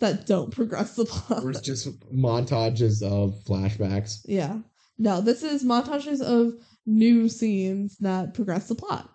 that 0.00 0.26
don't 0.26 0.50
progress 0.50 0.96
the 0.96 1.04
plot. 1.04 1.44
or 1.44 1.50
it's 1.50 1.60
just 1.60 1.88
montages 2.10 3.02
of 3.02 3.42
flashbacks. 3.44 4.20
Yeah. 4.26 4.58
No, 4.98 5.20
this 5.20 5.42
is 5.42 5.64
montages 5.64 6.20
of 6.20 6.54
new 6.86 7.28
scenes 7.28 7.96
that 7.98 8.34
progress 8.34 8.68
the 8.68 8.74
plot. 8.74 9.10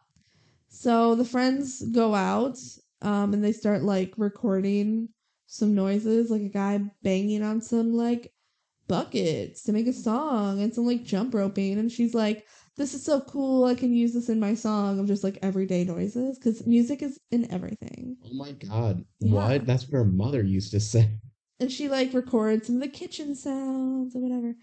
So 0.69 1.15
the 1.15 1.25
friends 1.25 1.81
go 1.91 2.15
out 2.15 2.57
um, 3.01 3.33
and 3.33 3.43
they 3.43 3.51
start 3.51 3.83
like 3.83 4.13
recording 4.17 5.09
some 5.47 5.75
noises, 5.75 6.29
like 6.29 6.41
a 6.41 6.49
guy 6.49 6.79
banging 7.03 7.43
on 7.43 7.61
some 7.61 7.93
like 7.93 8.33
buckets 8.87 9.63
to 9.63 9.73
make 9.73 9.87
a 9.87 9.93
song 9.93 10.61
and 10.61 10.73
some 10.73 10.85
like 10.85 11.03
jump 11.03 11.33
roping. 11.33 11.77
And 11.77 11.91
she's 11.91 12.13
like, 12.13 12.45
this 12.77 12.93
is 12.93 13.03
so 13.03 13.21
cool. 13.21 13.65
I 13.65 13.75
can 13.75 13.93
use 13.93 14.13
this 14.13 14.29
in 14.29 14.39
my 14.39 14.53
song 14.53 14.99
of 14.99 15.07
just 15.07 15.23
like 15.23 15.39
everyday 15.41 15.83
noises 15.83 16.37
because 16.37 16.65
music 16.67 17.01
is 17.01 17.19
in 17.31 17.51
everything. 17.51 18.17
Oh 18.25 18.33
my 18.33 18.51
god. 18.51 19.05
Yeah. 19.19 19.33
What? 19.33 19.65
That's 19.65 19.83
what 19.83 19.97
her 19.97 20.05
mother 20.05 20.43
used 20.43 20.71
to 20.71 20.79
say. 20.79 21.09
And 21.59 21.71
she 21.71 21.87
like 21.87 22.13
records 22.13 22.67
some 22.67 22.75
of 22.75 22.81
the 22.81 22.89
kitchen 22.89 23.35
sounds 23.35 24.15
or 24.15 24.19
whatever. 24.19 24.55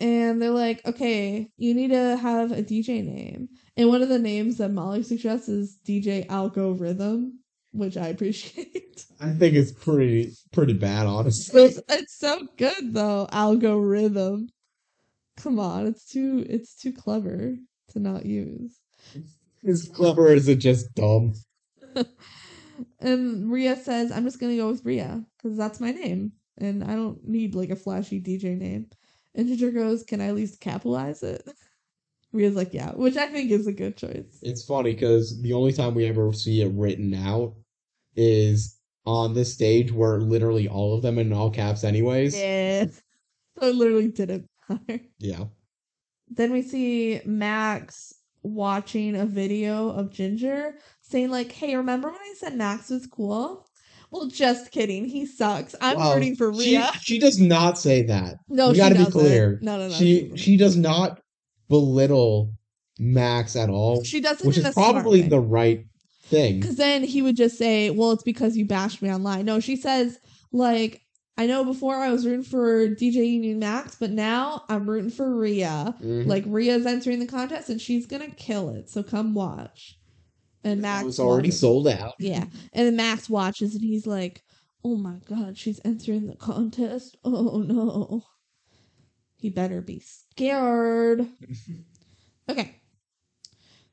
And 0.00 0.40
they're 0.40 0.50
like, 0.50 0.84
okay, 0.86 1.50
you 1.56 1.74
need 1.74 1.90
to 1.90 2.16
have 2.16 2.52
a 2.52 2.62
DJ 2.62 3.04
name. 3.04 3.48
And 3.76 3.88
one 3.88 4.02
of 4.02 4.08
the 4.08 4.18
names 4.18 4.58
that 4.58 4.70
Molly 4.70 5.02
suggests 5.02 5.48
is 5.48 5.78
DJ 5.86 6.26
Algo 6.26 6.78
Rhythm, 6.78 7.40
which 7.72 7.96
I 7.96 8.08
appreciate. 8.08 9.06
I 9.20 9.30
think 9.30 9.54
it's 9.54 9.72
pretty 9.72 10.32
pretty 10.52 10.74
bad, 10.74 11.06
honestly. 11.06 11.62
it's, 11.62 11.80
it's 11.88 12.18
so 12.18 12.46
good 12.56 12.94
though, 12.94 13.28
Algorithm. 13.32 14.48
Come 15.36 15.58
on, 15.58 15.86
it's 15.86 16.06
too 16.06 16.44
it's 16.48 16.74
too 16.74 16.92
clever 16.92 17.56
to 17.90 17.98
not 17.98 18.24
use. 18.26 18.78
As 19.66 19.88
clever 19.88 20.28
as 20.28 20.48
it 20.48 20.56
just 20.56 20.94
dumb. 20.94 21.34
And 23.00 23.50
Rhea 23.52 23.76
says, 23.76 24.10
I'm 24.10 24.24
just 24.24 24.40
gonna 24.40 24.56
go 24.56 24.70
with 24.70 24.84
Rhea 24.84 25.24
because 25.36 25.56
that's 25.56 25.80
my 25.80 25.90
name. 25.90 26.32
And 26.58 26.82
I 26.82 26.94
don't 26.94 27.26
need 27.26 27.54
like 27.54 27.70
a 27.70 27.76
flashy 27.76 28.20
DJ 28.20 28.56
name. 28.56 28.88
And 29.34 29.48
Ginger 29.48 29.70
goes, 29.70 30.02
Can 30.02 30.20
I 30.20 30.28
at 30.28 30.34
least 30.34 30.60
capitalize 30.60 31.22
it? 31.22 31.46
Rhea's 32.32 32.56
like, 32.56 32.72
Yeah, 32.72 32.92
which 32.92 33.16
I 33.16 33.28
think 33.28 33.50
is 33.50 33.66
a 33.66 33.72
good 33.72 33.96
choice. 33.96 34.38
It's 34.42 34.64
funny 34.64 34.92
because 34.94 35.40
the 35.42 35.52
only 35.52 35.72
time 35.72 35.94
we 35.94 36.06
ever 36.06 36.32
see 36.32 36.62
it 36.62 36.72
written 36.72 37.14
out 37.14 37.54
is 38.16 38.78
on 39.06 39.34
this 39.34 39.52
stage 39.52 39.92
where 39.92 40.18
literally 40.20 40.66
all 40.66 40.96
of 40.96 41.02
them 41.02 41.18
in 41.18 41.32
all 41.32 41.50
caps 41.50 41.84
anyways. 41.84 42.36
Yeah. 42.36 42.86
So 43.60 43.68
it 43.68 43.76
literally 43.76 44.08
didn't 44.08 44.48
Yeah. 45.18 45.44
Then 46.28 46.52
we 46.52 46.62
see 46.62 47.20
Max 47.24 48.14
watching 48.42 49.14
a 49.14 49.26
video 49.26 49.90
of 49.90 50.10
Ginger 50.10 50.74
saying, 51.02 51.30
like, 51.30 51.52
hey, 51.52 51.76
remember 51.76 52.08
when 52.08 52.20
I 52.20 52.34
said 52.38 52.56
Max 52.56 52.90
was 52.90 53.06
cool? 53.06 53.66
Well, 54.10 54.28
just 54.28 54.70
kidding. 54.70 55.04
He 55.04 55.26
sucks. 55.26 55.74
I'm 55.80 55.98
rooting 56.14 56.36
for 56.36 56.54
she, 56.54 56.76
Rhea. 56.76 56.90
she 57.00 57.18
does 57.18 57.40
not 57.40 57.78
say 57.78 58.02
that. 58.02 58.36
no, 58.48 58.68
we 58.68 58.74
she 58.74 58.78
gotta 58.78 58.94
be 58.94 59.10
clear. 59.10 59.58
No, 59.60 59.76
no, 59.76 59.88
no. 59.88 59.94
she 59.94 60.32
she 60.36 60.56
does 60.56 60.76
not 60.76 61.20
belittle 61.68 62.54
Max 62.98 63.56
at 63.56 63.70
all, 63.70 64.04
She 64.04 64.20
doesn't 64.20 64.46
which 64.46 64.58
is 64.58 64.72
probably 64.72 65.22
the 65.22 65.40
right 65.40 65.84
thing. 66.22 66.60
Because 66.60 66.76
then 66.76 67.02
he 67.02 67.22
would 67.22 67.36
just 67.36 67.58
say, 67.58 67.90
well, 67.90 68.12
it's 68.12 68.22
because 68.22 68.56
you 68.56 68.66
bashed 68.66 69.02
me 69.02 69.12
online. 69.12 69.44
No, 69.44 69.58
she 69.60 69.76
says, 69.76 70.18
like, 70.52 71.00
I 71.36 71.46
know 71.46 71.64
before 71.64 71.96
I 71.96 72.10
was 72.10 72.24
rooting 72.24 72.44
for 72.44 72.88
DJ 72.88 73.28
Union 73.32 73.58
Max, 73.58 73.96
but 73.96 74.10
now 74.10 74.64
I'm 74.68 74.88
rooting 74.88 75.10
for 75.10 75.34
Rhea. 75.34 75.94
Mhm. 76.00 76.26
Like, 76.26 76.44
Rhea's 76.46 76.86
entering 76.86 77.18
the 77.18 77.26
contest 77.26 77.68
and 77.70 77.80
she's 77.80 78.06
to 78.06 78.30
kill 78.36 78.70
it. 78.70 78.88
So 78.88 79.02
come 79.02 79.34
watch. 79.34 79.98
And 80.62 80.80
Max. 80.80 81.04
was 81.04 81.20
already 81.20 81.48
watches. 81.48 81.60
sold 81.60 81.88
out. 81.88 82.14
Yeah. 82.18 82.44
And 82.72 82.86
then 82.86 82.96
Max 82.96 83.28
watches 83.28 83.74
and 83.74 83.82
he's 83.84 84.06
like, 84.06 84.42
oh 84.84 84.96
my 84.96 85.16
God, 85.28 85.58
she's 85.58 85.80
entering 85.84 86.26
the 86.26 86.36
contest. 86.36 87.16
Oh 87.24 87.58
no. 87.62 88.22
He 89.36 89.50
better 89.50 89.80
be 89.82 90.00
scared. 90.00 91.26
okay. 92.48 92.76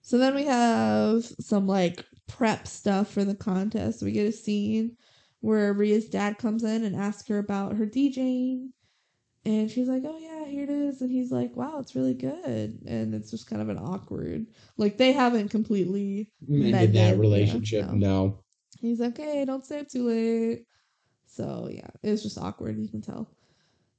So 0.01 0.17
then 0.17 0.35
we 0.35 0.45
have 0.45 1.25
some 1.25 1.67
like 1.67 2.05
prep 2.27 2.67
stuff 2.67 3.11
for 3.11 3.25
the 3.25 3.35
contest. 3.35 4.01
We 4.03 4.11
get 4.11 4.27
a 4.27 4.31
scene 4.31 4.95
where 5.41 5.73
Rhea's 5.73 6.07
dad 6.07 6.37
comes 6.37 6.63
in 6.63 6.83
and 6.83 6.95
asks 6.95 7.27
her 7.27 7.39
about 7.39 7.75
her 7.75 7.85
DJing. 7.85 8.69
And 9.43 9.71
she's 9.71 9.87
like, 9.87 10.03
oh 10.05 10.19
yeah, 10.19 10.45
here 10.45 10.63
it 10.63 10.69
is. 10.69 11.01
And 11.01 11.11
he's 11.11 11.31
like, 11.31 11.55
wow, 11.55 11.79
it's 11.79 11.95
really 11.95 12.13
good. 12.13 12.79
And 12.85 13.13
it's 13.13 13.31
just 13.31 13.49
kind 13.49 13.61
of 13.61 13.69
an 13.69 13.79
awkward, 13.79 14.45
like 14.77 14.97
they 14.97 15.11
haven't 15.11 15.49
completely 15.49 16.31
Mended 16.47 16.71
Mended, 16.71 16.93
that 16.93 17.19
relationship. 17.19 17.87
no. 17.87 17.95
no. 17.95 18.43
He's 18.79 18.99
like, 18.99 19.17
hey, 19.17 19.43
don't 19.45 19.65
stay 19.65 19.79
up 19.79 19.89
too 19.89 20.07
late. 20.07 20.65
So 21.25 21.69
yeah, 21.71 21.87
it 22.03 22.11
was 22.11 22.23
just 22.23 22.37
awkward, 22.37 22.77
you 22.77 22.87
can 22.87 23.01
tell. 23.01 23.29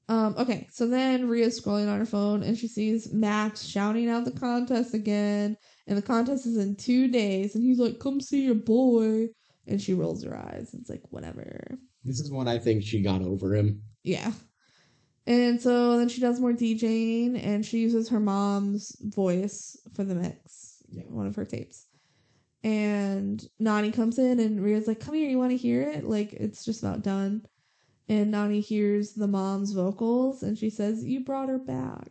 Um, 0.09 0.35
okay, 0.37 0.69
so 0.71 0.87
then 0.87 1.29
Rhea's 1.29 1.61
scrolling 1.61 1.91
on 1.91 1.99
her 1.99 2.07
phone 2.07 2.43
and 2.43 2.57
she 2.57 2.69
sees 2.69 3.13
Max 3.13 3.63
shouting 3.63 4.11
out 4.11 4.25
the 4.25 4.33
contest 4.33 4.95
again, 4.95 5.57
and 5.87 5.97
the 5.97 6.03
contest 6.03 6.47
is 6.47 6.57
in 6.57 6.77
two 6.77 7.09
days, 7.09 7.55
and 7.55 7.65
he's 7.65 7.79
like, 7.79 7.99
Come 7.99 8.21
see 8.21 8.45
your 8.45 8.55
boy. 8.55 9.29
And 9.67 9.81
she 9.81 9.95
rolls 9.95 10.25
her 10.25 10.37
eyes. 10.37 10.75
It's 10.75 10.91
like, 10.91 11.03
whatever. 11.11 11.79
This 12.05 12.21
is 12.21 12.31
when 12.33 12.49
I 12.49 12.59
think 12.59 12.83
she 12.83 13.01
got 13.03 13.23
over 13.23 13.55
him. 13.55 13.83
Yeah. 14.03 14.33
And 15.27 15.61
so 15.61 15.97
then 15.99 16.09
she 16.09 16.21
does 16.21 16.41
more 16.41 16.53
DJing 16.53 17.41
and 17.45 17.65
she 17.65 17.79
uses 17.79 18.09
her 18.09 18.19
mom's 18.19 18.97
voice 19.03 19.77
for 19.95 20.03
the 20.03 20.17
mix, 20.17 20.83
Yeah. 20.89 21.05
one 21.05 21.27
of 21.27 21.37
her 21.37 21.45
tapes. 21.45 21.87
And 22.65 23.45
Nani 23.59 23.93
comes 23.93 24.19
in 24.19 24.41
and 24.41 24.61
Rhea's 24.61 24.87
like, 24.89 25.01
Come 25.01 25.15
here, 25.15 25.29
you 25.29 25.39
want 25.39 25.51
to 25.51 25.57
hear 25.57 25.83
it? 25.83 26.05
Like, 26.05 26.33
it's 26.33 26.65
just 26.65 26.83
about 26.83 27.03
done. 27.03 27.43
And 28.09 28.31
Nani 28.33 28.61
hears 28.61 29.15
the 29.15 29.29
mom's 29.29 29.73
vocals 29.73 30.43
and 30.43 30.59
she 30.59 30.71
says, 30.71 31.05
You 31.05 31.25
brought 31.25 31.49
her 31.49 31.59
back. 31.59 32.09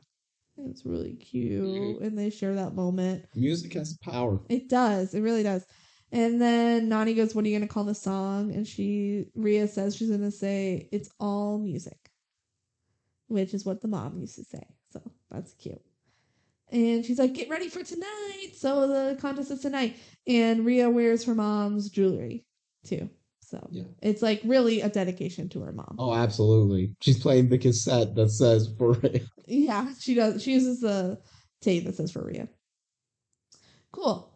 It's 0.57 0.85
really 0.85 1.15
cute. 1.15 1.63
Mm-hmm. 1.63 2.03
And 2.03 2.17
they 2.17 2.29
share 2.29 2.55
that 2.55 2.75
moment. 2.75 3.25
Music 3.35 3.73
has 3.73 3.97
power. 4.03 4.39
It 4.49 4.69
does. 4.69 5.13
It 5.13 5.21
really 5.21 5.43
does. 5.43 5.65
And 6.13 6.41
then 6.41 6.89
Nani 6.89 7.13
goes, 7.13 7.33
What 7.33 7.45
are 7.45 7.47
you 7.47 7.57
going 7.57 7.67
to 7.67 7.73
call 7.73 7.85
the 7.85 7.95
song? 7.95 8.51
And 8.53 8.67
she, 8.67 9.27
Rhea 9.35 9.67
says 9.67 9.95
she's 9.95 10.09
going 10.09 10.21
to 10.21 10.31
say, 10.31 10.89
It's 10.91 11.09
all 11.19 11.57
music, 11.57 12.09
which 13.27 13.53
is 13.53 13.65
what 13.65 13.81
the 13.81 13.87
mom 13.87 14.19
used 14.19 14.35
to 14.35 14.43
say. 14.43 14.63
So 14.91 15.01
that's 15.29 15.53
cute. 15.53 15.81
And 16.71 17.05
she's 17.05 17.19
like, 17.19 17.33
Get 17.33 17.49
ready 17.49 17.69
for 17.69 17.83
tonight. 17.83 18.51
So 18.55 18.87
the 18.87 19.17
contest 19.21 19.51
is 19.51 19.61
tonight. 19.61 19.95
And 20.27 20.65
Rhea 20.65 20.89
wears 20.89 21.23
her 21.25 21.35
mom's 21.35 21.89
jewelry 21.89 22.45
too. 22.85 23.09
So 23.39 23.65
Yeah. 23.71 23.83
it's 24.01 24.21
like 24.21 24.41
really 24.45 24.79
a 24.81 24.89
dedication 24.89 25.49
to 25.49 25.61
her 25.61 25.73
mom. 25.73 25.95
Oh, 25.99 26.13
absolutely. 26.13 26.95
She's 27.01 27.19
playing 27.19 27.49
the 27.49 27.57
cassette 27.57 28.15
that 28.15 28.29
says 28.31 28.69
for 28.77 28.93
Rhea. 28.93 29.21
Yeah, 29.47 29.91
she 29.99 30.13
does. 30.15 30.41
She 30.41 30.53
uses 30.53 30.79
the 30.79 31.19
tape 31.61 31.83
that 31.85 31.95
says 31.95 32.11
for 32.11 32.23
Rhea. 32.25 32.47
Cool. 33.91 34.30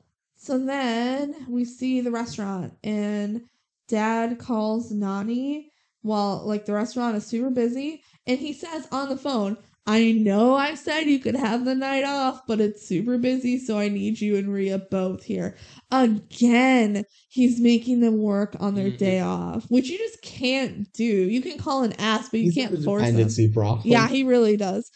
So 0.46 0.60
then 0.60 1.34
we 1.50 1.66
see 1.66 2.02
the 2.02 2.12
restaurant, 2.12 2.74
and 2.84 3.42
Dad 3.88 4.38
calls 4.38 4.92
Nani 4.92 5.72
while 6.04 6.44
like 6.46 6.68
the 6.68 6.74
restaurant 6.74 7.18
is 7.18 7.26
super 7.26 7.50
busy, 7.50 8.04
and 8.28 8.38
he 8.38 8.54
says 8.54 8.88
on 8.92 9.10
the 9.10 9.18
phone, 9.18 9.58
"I 9.88 10.12
know 10.12 10.54
I 10.54 10.76
said 10.76 11.06
you 11.06 11.18
could 11.18 11.36
have 11.36 11.66
the 11.66 11.74
night 11.74 12.04
off, 12.04 12.42
but 12.48 12.62
it's 12.62 12.88
super 12.88 13.18
busy, 13.18 13.58
so 13.58 13.80
I 13.80 13.90
need 13.90 14.22
you 14.22 14.36
and 14.38 14.54
Rhea 14.54 14.78
both 14.92 15.24
here." 15.24 15.56
Again, 15.90 17.06
he's 17.28 17.60
making 17.60 18.02
them 18.02 18.20
work 18.20 18.56
on 18.60 18.76
their 18.76 18.92
Mhm. 18.92 18.98
day 19.00 19.20
off, 19.22 19.66
which 19.70 19.90
you 19.90 19.98
just 19.98 20.22
can't 20.22 20.94
do. 20.94 21.04
You 21.06 21.42
can 21.42 21.58
call 21.58 21.82
an 21.82 21.94
ass, 21.94 22.30
but 22.30 22.40
you 22.40 22.52
He's 22.52 22.54
can't 22.54 22.84
force 22.84 23.02
them. 23.02 23.14
dependency 23.14 23.48
problem. 23.48 23.82
Yeah, 23.84 24.08
he 24.10 24.22
really 24.22 24.58
does. 24.58 24.92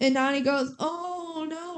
And 0.00 0.14
Nani 0.14 0.42
goes, 0.42 0.72
Oh 0.78 1.11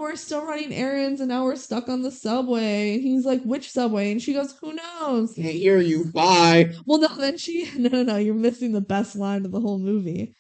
we're 0.05 0.17
still 0.17 0.45
running 0.45 0.73
errands 0.73 1.21
and 1.21 1.31
now 1.31 1.45
we're 1.45 1.57
stuck 1.57 1.89
on 1.89 2.03
the 2.03 2.11
subway. 2.11 2.95
And 2.95 3.03
he's 3.03 3.25
like, 3.25 3.43
Which 3.43 3.71
subway? 3.71 4.13
And 4.13 4.21
she 4.23 4.35
goes, 4.35 4.55
Who 4.61 4.75
knows? 4.75 5.35
can't 5.35 5.49
hear 5.49 5.81
you. 5.81 6.05
Bye. 6.05 6.73
Well, 6.87 6.99
no, 6.99 7.09
then 7.17 7.39
she, 7.39 7.69
no, 7.77 7.89
no, 7.89 8.03
no, 8.03 8.17
you're 8.17 8.35
missing 8.35 8.73
the 8.73 8.81
best 8.81 9.17
line 9.17 9.45
of 9.45 9.53
the 9.53 9.61
whole 9.61 9.79
movie. 9.79 10.37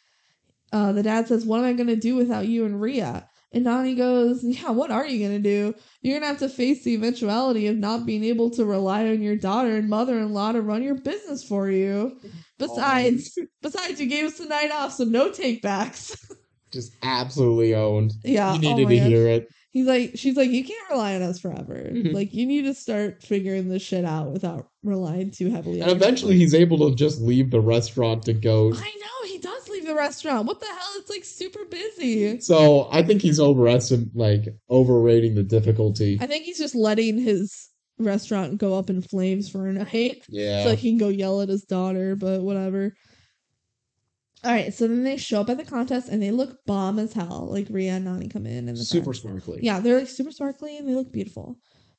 Uh, 0.72 0.92
the 0.92 1.02
dad 1.02 1.28
says, 1.28 1.44
What 1.44 1.58
am 1.58 1.64
I 1.64 1.72
going 1.72 1.88
to 1.88 1.96
do 1.96 2.14
without 2.14 2.46
you 2.46 2.66
and 2.66 2.80
Rhea? 2.80 3.28
And 3.52 3.64
Nani 3.64 3.94
goes, 3.94 4.44
Yeah, 4.44 4.70
what 4.70 4.90
are 4.90 5.06
you 5.06 5.26
going 5.26 5.42
to 5.42 5.48
do? 5.48 5.74
You're 6.02 6.20
going 6.20 6.22
to 6.22 6.28
have 6.28 6.50
to 6.50 6.54
face 6.54 6.84
the 6.84 6.94
eventuality 6.94 7.66
of 7.66 7.76
not 7.76 8.04
being 8.04 8.24
able 8.24 8.50
to 8.50 8.64
rely 8.64 9.08
on 9.08 9.22
your 9.22 9.36
daughter 9.36 9.76
and 9.76 9.88
mother 9.88 10.18
in 10.18 10.34
law 10.34 10.52
to 10.52 10.60
run 10.60 10.82
your 10.82 10.96
business 10.96 11.42
for 11.42 11.70
you. 11.70 12.20
Besides, 12.58 13.36
besides, 13.60 14.00
you 14.00 14.06
gave 14.06 14.26
us 14.26 14.38
the 14.38 14.44
night 14.44 14.70
off, 14.70 14.92
so 14.92 15.02
no 15.02 15.30
takebacks. 15.30 16.16
just 16.74 16.94
absolutely 17.02 17.74
owned. 17.74 18.12
yeah. 18.22 18.52
you 18.54 18.58
oh 18.68 18.74
needed 18.76 18.84
my 18.88 18.90
to 18.98 19.00
hear 19.08 19.28
it. 19.28 19.48
He's 19.70 19.86
like, 19.86 20.12
she's 20.14 20.36
like, 20.36 20.50
you 20.50 20.62
can't 20.62 20.88
rely 20.90 21.16
on 21.16 21.22
us 21.22 21.40
forever. 21.40 21.74
Mhm. 21.74 22.12
Like, 22.14 22.32
you 22.32 22.46
need 22.46 22.62
to 22.62 22.74
start 22.74 23.22
figuring 23.24 23.68
this 23.68 23.82
shit 23.82 24.04
out 24.04 24.30
without 24.30 24.68
relying 24.84 25.32
too 25.32 25.50
heavily. 25.50 25.80
And 25.80 25.90
eventually 25.90 26.36
he's 26.36 26.54
able 26.54 26.78
to 26.88 26.94
just 26.94 27.20
leave 27.20 27.50
the 27.50 27.60
restaurant 27.60 28.22
to 28.24 28.34
go. 28.34 28.68
I 28.72 28.76
know 28.76 29.26
he 29.28 29.38
does 29.38 29.68
leave 29.68 29.84
the 29.84 29.96
restaurant. 29.96 30.46
What 30.46 30.60
the 30.60 30.66
hell? 30.66 30.92
It's 30.98 31.10
like 31.10 31.24
super 31.24 31.64
busy. 31.64 32.38
So 32.40 32.88
I 32.92 33.02
think 33.02 33.20
he's 33.20 33.40
overestimating, 33.40 34.12
like 34.14 34.44
overrating 34.70 35.34
the 35.34 35.42
difficulty. 35.42 36.18
I 36.20 36.26
think 36.26 36.44
he's 36.44 36.58
just 36.58 36.76
letting 36.76 37.18
his 37.18 37.68
restaurant 37.98 38.58
go 38.58 38.78
up 38.78 38.90
in 38.90 39.02
flames 39.02 39.48
for 39.48 39.66
a 39.66 39.72
night, 39.72 40.22
Yeah. 40.28 40.62
so 40.64 40.76
he 40.76 40.90
can 40.90 40.98
go 40.98 41.08
yell 41.08 41.40
at 41.40 41.48
his 41.48 41.62
daughter. 41.64 42.14
But 42.14 42.42
whatever. 42.42 42.94
All 44.44 44.52
right, 44.52 44.74
so 44.74 44.86
then 44.86 45.04
they 45.04 45.16
show 45.16 45.40
up 45.40 45.48
at 45.48 45.56
the 45.56 45.64
contest 45.64 46.08
and 46.08 46.22
they 46.22 46.30
look 46.30 46.58
bomb 46.66 46.98
as 46.98 47.14
hell. 47.14 47.48
Like 47.50 47.66
Rhea 47.70 47.92
and 47.92 48.04
Nani 48.04 48.28
come 48.28 48.46
in 48.46 48.68
and 48.68 48.76
the 48.76 48.84
Super 48.84 49.14
sparkly. 49.14 49.60
Yeah, 49.62 49.80
they're 49.80 49.98
like 49.98 50.08
super 50.08 50.30
sparkly 50.30 50.76
and 50.76 50.86
they 50.86 50.94
look 50.94 51.10
beautiful. 51.10 51.58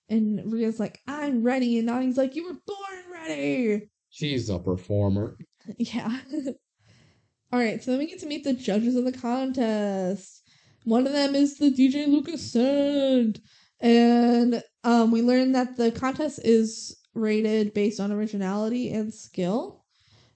And 0.09 0.51
Rhea's 0.51 0.79
like, 0.79 0.99
I'm 1.07 1.43
ready. 1.43 1.77
And 1.79 1.87
Nani's 1.87 2.17
like, 2.17 2.35
You 2.35 2.45
were 2.45 2.59
born 2.67 3.03
ready. 3.11 3.89
She's 4.09 4.49
a 4.49 4.59
performer. 4.59 5.37
Yeah. 5.79 6.19
All 7.51 7.59
right, 7.59 7.83
so 7.83 7.89
then 7.89 7.99
we 7.99 8.05
get 8.05 8.19
to 8.19 8.27
meet 8.27 8.43
the 8.43 8.53
judges 8.53 8.95
of 8.95 9.05
the 9.05 9.11
contest. 9.11 10.43
One 10.83 11.07
of 11.07 11.13
them 11.13 11.33
is 11.33 11.57
the 11.57 11.71
DJ 11.71 12.07
Lucas 12.07 12.51
Sand. 12.51 13.41
And 13.79 14.61
um, 14.83 15.09
we 15.09 15.23
learned 15.23 15.55
that 15.55 15.77
the 15.77 15.91
contest 15.91 16.39
is 16.43 16.95
rated 17.15 17.73
based 17.73 17.99
on 17.99 18.11
originality 18.11 18.91
and 18.91 19.11
skill. 19.11 19.84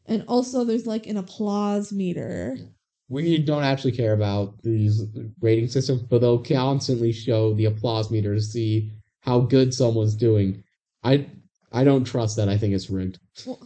And 0.09 0.23
also, 0.27 0.63
there's 0.65 0.85
like 0.87 1.07
an 1.07 1.15
applause 1.17 1.93
meter. 1.93 2.57
We 3.07 3.37
don't 3.39 3.63
actually 3.63 3.91
care 3.93 4.13
about 4.13 4.61
these 4.63 5.03
rating 5.39 5.67
systems, 5.69 6.01
but 6.01 6.19
they'll 6.21 6.43
constantly 6.43 7.11
show 7.11 7.53
the 7.53 7.65
applause 7.65 8.11
meter 8.11 8.35
to 8.35 8.41
see 8.41 8.91
how 9.21 9.39
good 9.39 9.73
someone's 9.73 10.15
doing. 10.15 10.63
I 11.03 11.27
I 11.71 11.83
don't 11.83 12.03
trust 12.03 12.35
that. 12.37 12.49
I 12.49 12.57
think 12.57 12.73
it's 12.73 12.89
rigged. 12.89 13.19
Well, 13.45 13.59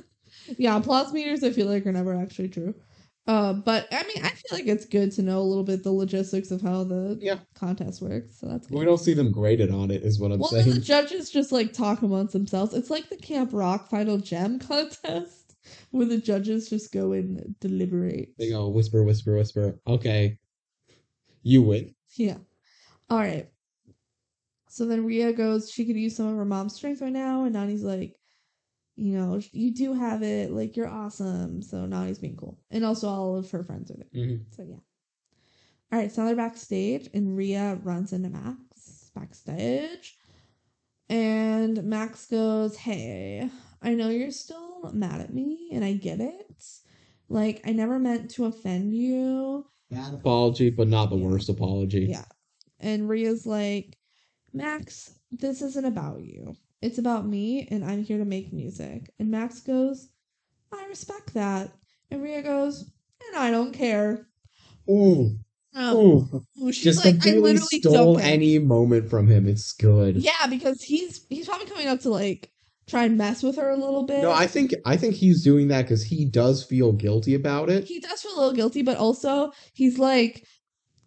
yeah, 0.56 0.76
applause 0.76 1.12
meters 1.12 1.42
I 1.44 1.50
feel 1.50 1.66
like 1.66 1.86
are 1.86 1.92
never 1.92 2.14
actually 2.14 2.48
true. 2.48 2.74
Uh, 3.26 3.52
but 3.52 3.86
I 3.92 4.02
mean, 4.04 4.24
I 4.24 4.30
feel 4.30 4.58
like 4.58 4.66
it's 4.66 4.86
good 4.86 5.12
to 5.12 5.22
know 5.22 5.38
a 5.40 5.42
little 5.42 5.62
bit 5.64 5.82
the 5.84 5.92
logistics 5.92 6.50
of 6.50 6.62
how 6.62 6.82
the 6.84 7.18
Yeah. 7.20 7.40
contest 7.54 8.00
works. 8.00 8.40
So 8.40 8.46
that's 8.48 8.66
good. 8.66 8.78
We 8.78 8.86
don't 8.86 8.96
see 8.98 9.12
them 9.12 9.30
graded 9.32 9.70
on 9.70 9.90
it, 9.90 10.02
is 10.02 10.18
what 10.18 10.32
I'm 10.32 10.42
saying. 10.42 10.54
well, 10.54 10.64
then 10.64 10.74
the 10.76 10.80
judges 10.80 11.28
just 11.28 11.52
like 11.52 11.74
talk 11.74 12.00
amongst 12.02 12.32
themselves. 12.32 12.72
It's 12.72 12.88
like 12.88 13.10
the 13.10 13.16
Camp 13.16 13.50
Rock 13.52 13.90
Final 13.90 14.16
Jam 14.16 14.58
contest, 14.68 15.37
where 15.90 16.06
the 16.06 16.18
judges 16.18 16.68
just 16.68 16.92
go 16.92 17.12
and 17.12 17.54
deliberate. 17.60 18.34
They 18.38 18.50
go 18.50 18.68
whisper, 18.68 19.02
whisper, 19.02 19.36
whisper. 19.36 19.78
Okay, 19.86 20.38
you 21.42 21.62
win. 21.62 21.94
Yeah. 22.16 22.38
All 23.10 23.18
right. 23.18 23.48
So 24.68 24.84
then 24.84 25.04
Rhea 25.06 25.32
goes, 25.32 25.70
she 25.70 25.86
could 25.86 25.96
use 25.96 26.14
some 26.14 26.28
of 26.28 26.36
her 26.36 26.44
mom's 26.44 26.74
strength 26.74 27.00
right 27.00 27.12
now, 27.12 27.44
and 27.44 27.54
Nani's 27.54 27.82
like, 27.82 28.18
you 28.96 29.16
know, 29.16 29.40
you 29.52 29.72
do 29.72 29.94
have 29.94 30.22
it, 30.22 30.50
like 30.50 30.76
you're 30.76 30.88
awesome. 30.88 31.62
So 31.62 31.86
Nani's 31.86 32.18
being 32.18 32.36
cool, 32.36 32.58
and 32.70 32.84
also 32.84 33.08
all 33.08 33.36
of 33.36 33.50
her 33.50 33.62
friends 33.62 33.90
are 33.90 33.94
there. 33.96 34.24
Mhm. 34.26 34.44
So 34.54 34.62
yeah. 34.64 34.76
All 35.90 35.98
right, 35.98 36.12
so 36.12 36.24
they're 36.26 36.36
backstage, 36.36 37.08
and 37.14 37.34
Rhea 37.36 37.78
runs 37.82 38.12
into 38.12 38.28
Max 38.28 39.10
backstage, 39.14 40.18
and 41.08 41.82
Max 41.84 42.26
goes, 42.26 42.76
"Hey, 42.76 43.50
I 43.82 43.94
know 43.94 44.08
you're 44.08 44.30
still 44.30 44.90
mad 44.92 45.20
at 45.20 45.32
me, 45.32 45.70
and 45.72 45.84
I 45.84 45.94
get 45.94 46.20
it. 46.20 46.64
Like 47.28 47.60
I 47.66 47.72
never 47.72 47.98
meant 47.98 48.30
to 48.32 48.46
offend 48.46 48.94
you." 48.94 49.66
Bad 49.90 50.14
apology, 50.14 50.70
but 50.70 50.88
not 50.88 51.10
the 51.10 51.16
Yeah. 51.16 51.26
worst 51.26 51.48
apology. 51.48 52.06
Yeah. 52.10 52.24
And 52.80 53.08
Rhea's 53.08 53.46
like, 53.46 53.96
Max, 54.52 55.18
this 55.32 55.62
isn't 55.62 55.84
about 55.84 56.20
you. 56.22 56.54
It's 56.80 56.98
about 56.98 57.26
me, 57.26 57.66
and 57.70 57.84
I'm 57.84 58.04
here 58.04 58.18
to 58.18 58.24
make 58.24 58.52
music. 58.52 59.10
And 59.18 59.30
Max 59.30 59.60
goes, 59.60 60.08
I 60.72 60.84
respect 60.86 61.34
that. 61.34 61.72
And 62.10 62.22
Rhea 62.22 62.42
goes, 62.42 62.90
and 63.26 63.36
I 63.36 63.50
don't 63.50 63.72
care. 63.72 64.28
Ooh, 64.88 65.38
Um, 65.74 65.96
ooh. 65.96 66.44
ooh, 66.62 66.72
she's 66.72 66.84
Just 66.84 67.04
like, 67.04 67.26
I 67.26 67.32
literally 67.32 67.80
stole 67.80 68.14
don't 68.16 68.20
any 68.20 68.58
moment 68.58 69.10
from 69.10 69.26
him. 69.26 69.48
It's 69.48 69.72
good. 69.72 70.16
Yeah, 70.16 70.46
because 70.48 70.82
he's 70.82 71.26
he's 71.28 71.48
probably 71.48 71.66
coming 71.66 71.88
up 71.88 72.00
to 72.00 72.10
like 72.10 72.52
try 72.88 73.04
and 73.04 73.16
mess 73.18 73.42
with 73.42 73.56
her 73.56 73.70
a 73.70 73.76
little 73.76 74.04
bit. 74.04 74.22
No, 74.22 74.32
I 74.32 74.46
think 74.46 74.74
I 74.84 74.96
think 74.96 75.14
he's 75.14 75.42
doing 75.44 75.68
that 75.68 75.82
because 75.82 76.02
he 76.04 76.24
does 76.24 76.64
feel 76.64 76.92
guilty 76.92 77.34
about 77.34 77.70
it. 77.70 77.84
he 77.84 78.00
does 78.00 78.22
feel 78.22 78.34
a 78.34 78.38
little 78.38 78.54
guilty, 78.54 78.82
but 78.82 78.96
also 78.96 79.52
he's 79.74 79.98
like, 79.98 80.44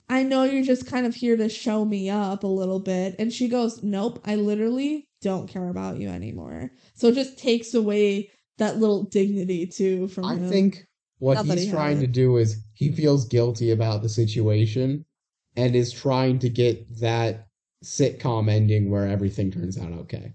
I 0.10 0.24
know 0.24 0.44
you're 0.44 0.64
just 0.64 0.88
kind 0.88 1.06
of 1.06 1.16
here 1.16 1.38
to 1.38 1.48
show 1.50 1.86
me 1.86 2.10
up 2.10 2.44
a 2.44 2.48
little 2.48 2.80
bit. 2.80 3.16
And 3.18 3.32
she 3.32 3.48
goes, 3.48 3.82
Nope, 3.84 4.20
I 4.26 4.36
literally 4.36 5.08
don't 5.22 5.48
care 5.48 5.70
about 5.70 5.98
you 5.98 6.10
anymore. 6.10 6.72
So 6.96 7.08
it 7.08 7.16
just 7.16 7.38
takes 7.38 7.74
away 7.74 8.30
that 8.58 8.78
little 8.78 9.04
dignity 9.04 9.66
too 9.68 10.08
from 10.10 10.26
I 10.26 10.36
him. 10.36 10.50
think 10.50 10.78
what 11.20 11.36
Not 11.36 11.46
he's 11.46 11.66
he 11.66 11.72
trying 11.72 12.00
to 12.00 12.08
do 12.08 12.38
is 12.38 12.58
he 12.74 12.92
feels 12.92 13.28
guilty 13.28 13.72
about 13.72 14.02
the 14.02 14.10
situation 14.10 15.06
and 15.56 15.76
is 15.76 15.92
trying 15.92 16.40
to 16.40 16.50
get 16.50 17.00
that 17.00 17.48
sitcom 17.84 18.50
ending 18.50 18.90
where 18.92 19.08
everything 19.08 19.52
turns 19.52 19.78
out 19.78 19.92
okay. 19.92 20.34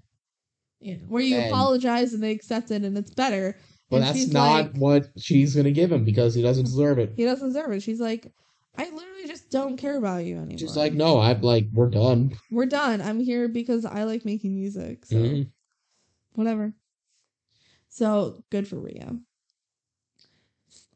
Yeah, 0.81 0.97
where 1.09 1.23
you 1.23 1.37
and- 1.37 1.51
apologize 1.51 2.13
and 2.15 2.23
they 2.23 2.33
accept 2.33 2.71
it 2.71 2.83
and 2.85 2.97
it's 2.99 3.15
better. 3.15 3.59
But 3.89 3.97
And 4.03 4.05
that's 4.07 4.27
not 4.29 4.65
like- 4.73 4.77
what 4.77 5.09
she's 5.19 5.55
gonna 5.55 5.71
give 5.71 5.93
him 5.93 6.05
because 6.05 6.35
he 6.35 6.43
doesn't 6.43 6.65
deserve 6.65 6.99
it. 6.99 7.13
He 7.17 7.25
doesn't 7.25 7.49
deserve 7.49 7.73
it. 7.73 7.83
She's 7.83 8.01
like, 8.01 8.33
I 8.77 8.91
literally 8.91 9.27
just 9.27 9.49
don't 9.51 9.77
care 9.79 9.97
about 9.97 10.25
you 10.25 10.37
anymore. 10.37 10.59
She's 10.59 10.77
like, 10.77 10.93
no, 10.93 11.19
I'm 11.19 11.41
like, 11.41 11.67
we're 11.73 11.89
done. 11.89 12.33
We're 12.51 12.67
done. 12.67 13.01
I'm 13.01 13.21
here 13.21 13.49
because 13.49 13.85
I 13.87 14.05
like 14.05 14.25
making 14.27 14.55
music. 14.55 15.07
So 15.07 15.17
Mhm. 15.17 15.51
whatever. 16.35 16.75
So 17.89 18.45
good 18.51 18.69
for 18.69 18.77
Rhea. 18.79 19.17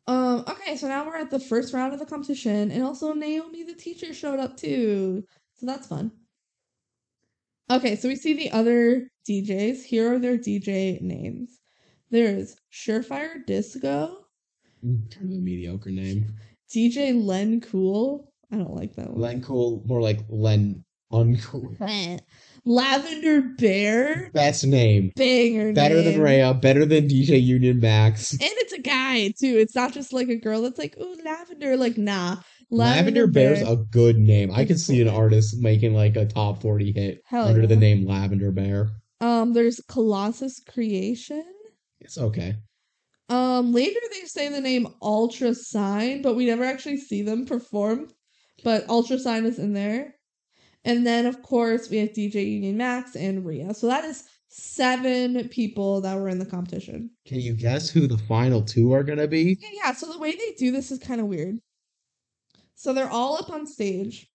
Um, 0.07 0.45
okay, 0.49 0.77
so 0.77 0.89
now 0.89 1.07
we're 1.07 1.17
at 1.17 1.31
the 1.31 1.39
first 1.39 1.73
round 1.73 1.93
of 1.95 2.01
the 2.01 2.07
competition, 2.07 2.71
and 2.71 2.83
also 2.83 3.13
Naomi 3.15 3.63
the 3.63 3.75
teacher 3.75 4.13
showed 4.13 4.41
up 4.41 4.57
too. 4.57 5.25
So 5.55 5.67
that's 5.67 5.87
fun. 5.87 6.11
Okay, 7.71 7.95
so 7.95 8.09
we 8.09 8.17
see 8.17 8.35
the 8.35 8.51
other 8.51 9.09
DJs. 9.29 9.85
Here 9.85 10.13
are 10.15 10.19
their 10.19 10.37
DJ 10.37 11.01
names. 11.01 11.61
There's 12.11 12.57
Surefire 12.73 13.47
Disco, 13.47 14.17
Kind 14.83 15.15
of 15.23 15.31
a 15.31 15.41
mediocre 15.41 15.91
name. 15.91 16.35
DJ 16.75 17.25
Len 17.25 17.61
Cool. 17.61 18.33
I 18.53 18.57
don't 18.57 18.75
like 18.75 18.95
that 18.97 19.11
one. 19.11 19.21
Len 19.21 19.43
cool, 19.43 19.83
more 19.87 20.03
like 20.03 20.21
Len 20.29 20.85
uncool. 21.13 21.77
Lavender 22.65 23.43
Bear. 23.59 24.31
Best 24.33 24.67
name. 24.67 25.13
Banger 25.15 25.73
Better 25.73 25.97
name. 26.03 26.05
than 26.05 26.21
Rhea, 26.21 26.55
better 26.55 26.85
than 26.85 27.09
DJ 27.09 27.41
Union 27.43 27.79
Max. 27.79 28.33
And 28.33 28.41
it's 28.43 28.73
a 28.73 28.81
guy 28.81 29.29
too. 29.39 29.57
It's 29.59 29.77
not 29.77 29.93
just 29.93 30.13
like 30.13 30.29
a 30.29 30.37
girl 30.37 30.63
that's 30.63 30.79
like, 30.79 30.97
ooh, 31.01 31.17
lavender. 31.25 31.77
Like, 31.77 31.97
nah. 31.97 32.37
Lavender 32.71 33.27
Bear's 33.27 33.63
a 33.63 33.77
good 33.77 34.19
name. 34.19 34.51
I 34.53 34.65
could 34.65 34.79
see 34.79 35.01
an 35.01 35.09
artist 35.09 35.59
making 35.59 35.95
like 35.95 36.17
a 36.17 36.27
top 36.27 36.63
40 36.63 36.93
hit 36.93 37.23
Hell 37.25 37.49
under 37.49 37.67
the 37.67 37.77
name 37.77 38.07
Lavender 38.07 38.53
Bear. 38.53 38.91
Um, 39.21 39.53
there's 39.53 39.81
Colossus 39.89 40.61
Creation. 40.61 41.45
It's 42.01 42.17
okay. 42.17 42.57
Um, 43.29 43.73
later 43.73 44.01
they 44.13 44.27
say 44.27 44.49
the 44.49 44.61
name 44.61 44.89
Ultra 45.03 45.55
Sign, 45.55 46.23
but 46.23 46.35
we 46.35 46.47
never 46.47 46.65
actually 46.65 46.97
see 46.97 47.23
them 47.23 47.47
perform. 47.47 48.09
But 48.65 48.89
Ultra 48.89 49.19
Sign 49.19 49.45
is 49.45 49.59
in 49.59 49.73
there. 49.73 50.15
And 50.85 51.07
then 51.07 51.27
of 51.27 51.43
course 51.43 51.91
we 51.91 51.99
have 51.99 52.11
DJ 52.11 52.53
Union 52.53 52.77
Max 52.77 53.15
and 53.15 53.45
Rhea. 53.45 53.75
So 53.75 53.87
that 53.89 54.05
is 54.05 54.25
seven 54.49 55.49
people 55.49 56.01
that 56.01 56.17
were 56.17 56.29
in 56.29 56.39
the 56.39 56.47
competition. 56.47 57.11
Can 57.27 57.41
you 57.41 57.55
guess 57.55 57.89
who 57.89 58.07
the 58.07 58.19
final 58.19 58.63
two 58.63 58.93
are 58.93 59.05
gonna 59.05 59.29
be? 59.29 59.59
Yeah, 59.73 59.93
so 59.93 60.11
the 60.13 60.19
way 60.19 60.33
they 60.33 60.55
do 60.59 60.73
this 60.73 60.91
is 60.91 60.99
kind 60.99 61.21
of 61.21 61.27
weird. 61.27 61.59
So 62.81 62.95
they're 62.95 63.11
all 63.11 63.37
up 63.37 63.51
on 63.51 63.67
stage, 63.67 64.27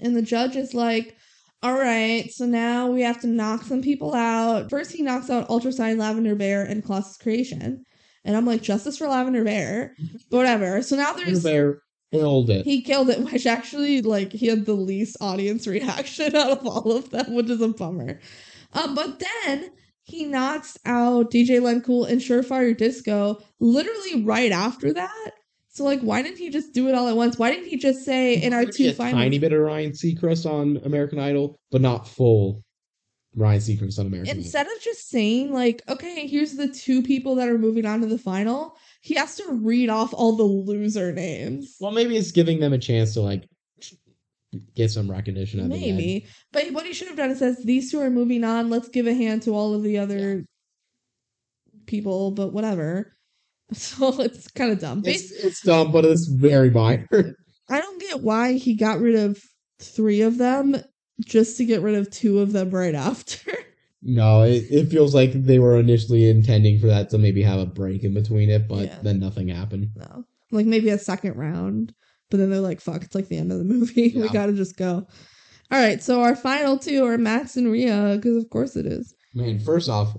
and 0.00 0.16
the 0.16 0.22
judge 0.22 0.56
is 0.56 0.72
like, 0.72 1.16
all 1.62 1.74
right, 1.74 2.32
so 2.32 2.46
now 2.46 2.86
we 2.86 3.02
have 3.02 3.20
to 3.20 3.26
knock 3.26 3.62
some 3.64 3.82
people 3.82 4.14
out. 4.14 4.70
First, 4.70 4.92
he 4.92 5.02
knocks 5.02 5.28
out 5.28 5.50
Ultra 5.50 5.70
Sign, 5.70 5.98
Lavender 5.98 6.34
Bear, 6.34 6.62
and 6.64 6.82
Colossus 6.82 7.18
Creation. 7.18 7.84
And 8.24 8.38
I'm 8.38 8.46
like, 8.46 8.62
justice 8.62 8.96
for 8.96 9.06
Lavender 9.06 9.44
Bear. 9.44 9.94
But 10.30 10.38
whatever. 10.38 10.80
So 10.80 10.96
now 10.96 11.12
there's 11.12 11.26
Lavender 11.26 11.40
there's. 11.40 11.42
Bear 11.42 11.82
killed 12.10 12.48
it. 12.48 12.64
He 12.64 12.80
killed 12.80 13.10
it, 13.10 13.20
which 13.20 13.44
actually, 13.46 14.00
like, 14.00 14.32
he 14.32 14.46
had 14.46 14.64
the 14.64 14.72
least 14.72 15.18
audience 15.20 15.66
reaction 15.66 16.34
out 16.34 16.52
of 16.52 16.66
all 16.66 16.90
of 16.90 17.10
them, 17.10 17.34
which 17.34 17.50
is 17.50 17.60
a 17.60 17.68
bummer. 17.68 18.18
Um, 18.72 18.94
but 18.94 19.22
then 19.46 19.70
he 20.04 20.24
knocks 20.24 20.78
out 20.86 21.30
DJ 21.30 21.60
Len 21.60 21.82
Cool 21.82 22.06
and 22.06 22.22
Surefire 22.22 22.74
Disco 22.74 23.42
literally 23.60 24.22
right 24.22 24.52
after 24.52 24.90
that. 24.94 25.32
So, 25.74 25.82
like, 25.82 26.00
why 26.00 26.22
didn't 26.22 26.38
he 26.38 26.50
just 26.50 26.72
do 26.72 26.88
it 26.88 26.94
all 26.94 27.08
at 27.08 27.16
once? 27.16 27.36
Why 27.36 27.50
didn't 27.50 27.66
he 27.66 27.76
just 27.76 28.04
say 28.04 28.40
in 28.40 28.52
our 28.52 28.64
two 28.64 28.90
a 28.90 28.92
finals? 28.92 29.20
tiny 29.20 29.40
bit 29.40 29.52
of 29.52 29.60
Ryan 29.60 29.90
Seacrest 29.90 30.48
on 30.48 30.80
American 30.84 31.18
Idol, 31.18 31.58
but 31.72 31.80
not 31.80 32.06
full 32.06 32.62
Ryan 33.34 33.60
Seacrest 33.60 33.98
on 33.98 34.06
American 34.06 34.30
Idol. 34.30 34.42
Instead 34.44 34.66
of 34.66 34.80
just 34.82 35.08
saying, 35.08 35.52
like, 35.52 35.82
okay, 35.88 36.28
here's 36.28 36.52
the 36.52 36.68
two 36.68 37.02
people 37.02 37.34
that 37.34 37.48
are 37.48 37.58
moving 37.58 37.86
on 37.86 38.00
to 38.02 38.06
the 38.06 38.18
final, 38.18 38.76
he 39.00 39.14
has 39.14 39.34
to 39.36 39.52
read 39.52 39.90
off 39.90 40.14
all 40.14 40.36
the 40.36 40.44
loser 40.44 41.12
names. 41.12 41.74
Well, 41.80 41.90
maybe 41.90 42.16
it's 42.16 42.30
giving 42.30 42.60
them 42.60 42.72
a 42.72 42.78
chance 42.78 43.14
to 43.14 43.20
like 43.20 43.48
get 44.76 44.92
some 44.92 45.10
recognition 45.10 45.58
at 45.58 45.70
the 45.70 45.74
end. 45.74 45.96
Maybe. 45.96 46.26
But 46.52 46.70
what 46.70 46.86
he 46.86 46.92
should 46.92 47.08
have 47.08 47.16
done 47.16 47.30
is 47.30 47.40
says 47.40 47.58
these 47.64 47.90
two 47.90 48.00
are 48.00 48.10
moving 48.10 48.44
on. 48.44 48.70
Let's 48.70 48.88
give 48.88 49.08
a 49.08 49.14
hand 49.14 49.42
to 49.42 49.56
all 49.56 49.74
of 49.74 49.82
the 49.82 49.98
other 49.98 50.44
people, 51.86 52.30
but 52.30 52.52
whatever. 52.52 53.10
So 53.72 54.20
it's 54.20 54.48
kind 54.48 54.70
of 54.72 54.78
dumb. 54.78 55.02
It's, 55.04 55.30
it's 55.32 55.60
dumb, 55.62 55.90
but 55.90 56.04
it's 56.04 56.26
very 56.26 56.70
minor. 56.70 57.08
I 57.70 57.80
don't 57.80 58.00
get 58.00 58.20
why 58.20 58.52
he 58.54 58.74
got 58.76 59.00
rid 59.00 59.14
of 59.14 59.40
three 59.80 60.20
of 60.20 60.38
them 60.38 60.76
just 61.20 61.56
to 61.58 61.64
get 61.64 61.80
rid 61.80 61.94
of 61.94 62.10
two 62.10 62.40
of 62.40 62.52
them 62.52 62.70
right 62.70 62.94
after. 63.10 63.52
no, 64.02 64.42
it, 64.42 64.64
it 64.70 64.88
feels 64.90 65.14
like 65.14 65.32
they 65.32 65.58
were 65.58 65.78
initially 65.78 66.28
intending 66.28 66.78
for 66.78 66.88
that 66.88 67.08
to 67.10 67.18
maybe 67.18 67.42
have 67.42 67.58
a 67.58 67.66
break 67.66 68.04
in 68.04 68.12
between 68.14 68.50
it, 68.50 68.68
but 68.68 68.84
Yeah. 68.86 68.98
then 69.02 69.18
nothing 69.18 69.48
happened. 69.48 69.88
no. 69.96 70.24
Like 70.50 70.66
maybe 70.66 70.90
a 70.90 70.98
second 70.98 71.36
round, 71.36 71.94
but 72.30 72.36
then 72.36 72.50
they're 72.50 72.60
like, 72.60 72.80
fuck, 72.80 73.02
it's 73.02 73.14
like 73.14 73.28
the 73.28 73.38
end 73.38 73.50
of 73.50 73.58
the 73.58 73.64
movie. 73.64 74.12
we 74.14 74.28
gotta 74.28 74.52
just 74.52 74.76
go. 74.76 75.06
All 75.72 75.80
right, 75.80 76.02
so 76.02 76.20
our 76.20 76.36
final 76.36 76.78
two 76.78 77.04
are 77.06 77.16
Max 77.18 77.56
and 77.56 77.72
Rhea, 77.72 78.12
because 78.16 78.36
of 78.36 78.50
course 78.50 78.76
it 78.76 78.86
is. 78.86 79.14
Man, 79.34 79.58
first 79.58 79.88
off, 79.88 80.14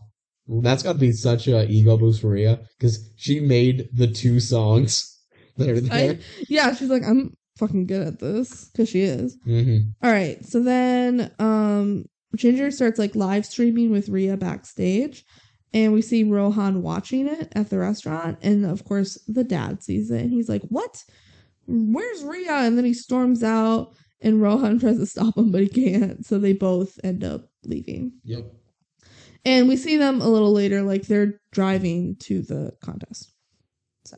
that's 0.48 0.84
got 0.84 0.94
to 0.94 1.00
be 1.00 1.12
such 1.12 1.48
a 1.48 1.70
ego 1.70 1.98
boost 1.98 2.22
for 2.22 2.30
Rhea 2.30 2.60
because 2.78 3.10
she 3.16 3.40
made 3.40 3.90
the 3.94 4.08
two 4.08 4.40
songs 4.40 5.12
They're 5.58 5.80
there. 5.80 6.12
I, 6.12 6.20
yeah, 6.50 6.74
she's 6.74 6.90
like, 6.90 7.04
I'm 7.04 7.34
fucking 7.58 7.88
good 7.88 8.06
at 8.06 8.20
this 8.20 8.66
because 8.66 8.90
she 8.90 9.02
is. 9.02 9.38
hmm 9.44 9.80
All 10.04 10.12
right, 10.12 10.44
so 10.46 10.62
then 10.62 11.32
um 11.40 12.06
Ginger 12.36 12.70
starts 12.72 13.00
like 13.00 13.16
live 13.16 13.46
streaming 13.46 13.92
with 13.92 14.10
Rhea 14.10 14.36
backstage, 14.36 15.24
and 15.74 15.94
we 15.94 16.02
see 16.02 16.24
Rohan 16.24 16.82
watching 16.82 17.28
it 17.28 17.52
at 17.56 17.70
the 17.70 17.80
restaurant, 17.80 18.38
and 18.42 18.66
of 18.66 18.84
course 18.84 19.18
the 19.28 19.44
dad 19.46 19.82
sees 19.82 20.12
it, 20.12 20.22
and 20.22 20.32
he's 20.32 20.50
like, 20.50 20.64
"What? 20.64 21.04
Where's 21.68 22.24
Rhea?" 22.24 22.52
And 22.52 22.78
then 22.78 22.86
he 22.86 22.94
storms 22.94 23.42
out, 23.42 23.96
and 24.20 24.42
Rohan 24.42 24.80
tries 24.82 24.98
to 24.98 25.06
stop 25.06 25.38
him, 25.38 25.52
but 25.52 25.62
he 25.62 25.70
can't. 25.70 26.26
So 26.26 26.38
they 26.38 26.54
both 26.54 27.00
end 27.04 27.24
up 27.24 27.50
leaving, 27.64 28.14
Yep. 28.26 28.54
And 29.46 29.68
we 29.68 29.78
see 29.78 29.98
them 29.98 30.22
a 30.22 30.28
little 30.28 30.52
later, 30.52 30.82
like 30.82 31.04
they're 31.04 31.40
driving 31.52 32.16
to 32.22 32.42
the 32.42 32.74
contest. 32.82 33.32
So 34.06 34.18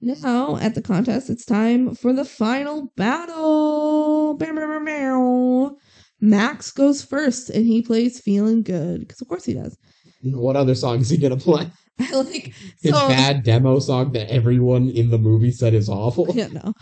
now 0.00 0.56
at 0.58 0.74
the 0.74 0.82
contest, 0.82 1.30
it's 1.30 1.44
time 1.44 1.94
for 1.94 2.12
the 2.12 2.24
final 2.24 2.92
battle. 2.96 4.34
Bow, 4.34 4.46
bow, 4.54 4.66
bow, 4.66 4.84
bow. 4.84 5.76
Max 6.20 6.70
goes 6.70 7.02
first, 7.04 7.50
and 7.50 7.66
he 7.66 7.82
plays 7.82 8.20
"Feeling 8.20 8.62
Good" 8.62 9.00
because, 9.00 9.20
of 9.20 9.28
course, 9.28 9.44
he 9.44 9.54
does. 9.54 9.76
What 10.22 10.56
other 10.56 10.74
song 10.74 11.00
is 11.00 11.10
he 11.10 11.18
gonna 11.18 11.36
play? 11.36 11.70
I 12.00 12.12
like 12.14 12.54
His 12.80 12.94
so. 12.94 13.08
bad 13.08 13.42
demo 13.42 13.78
song 13.78 14.12
that 14.12 14.28
everyone 14.30 14.88
in 14.90 15.10
the 15.10 15.18
movie 15.18 15.50
said 15.50 15.74
is 15.74 15.88
awful. 15.88 16.26
Yeah, 16.34 16.48
no. 16.48 16.72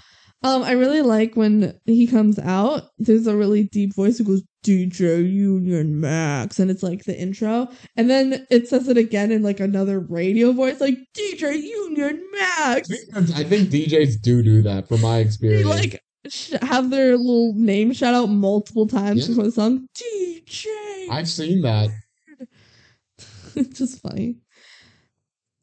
Um, 0.42 0.62
I 0.62 0.72
really 0.72 1.00
like 1.02 1.36
when 1.36 1.78
he 1.86 2.06
comes 2.06 2.38
out. 2.38 2.82
There's 2.98 3.26
a 3.26 3.36
really 3.36 3.64
deep 3.64 3.94
voice 3.94 4.18
who 4.18 4.24
goes 4.24 4.42
DJ 4.64 5.30
Union 5.30 6.00
Max, 6.00 6.58
and 6.58 6.70
it's 6.70 6.82
like 6.82 7.04
the 7.04 7.16
intro, 7.16 7.68
and 7.96 8.08
then 8.10 8.46
it 8.50 8.66
says 8.66 8.88
it 8.88 8.96
again 8.96 9.30
in 9.30 9.42
like 9.42 9.60
another 9.60 10.00
radio 10.00 10.52
voice, 10.52 10.80
like 10.80 10.96
DJ 11.16 11.62
Union 11.62 12.24
Max. 12.32 12.88
I 13.14 13.44
think 13.44 13.68
DJs 13.68 14.20
do 14.22 14.42
do 14.42 14.62
that, 14.62 14.88
from 14.88 15.02
my 15.02 15.16
They 15.18 15.22
experience. 15.22 15.66
like 15.68 16.02
sh- 16.28 16.54
have 16.62 16.88
their 16.90 17.16
little 17.18 17.52
name 17.54 17.92
shout 17.92 18.14
out 18.14 18.30
multiple 18.30 18.86
times 18.88 19.20
Yeah. 19.22 19.28
before 19.28 19.44
the 19.44 19.52
song. 19.52 19.86
DJ. 19.94 20.64
I've 21.10 21.28
seen 21.28 21.60
that. 21.62 21.90
it's 23.54 23.78
just 23.78 24.00
funny, 24.02 24.36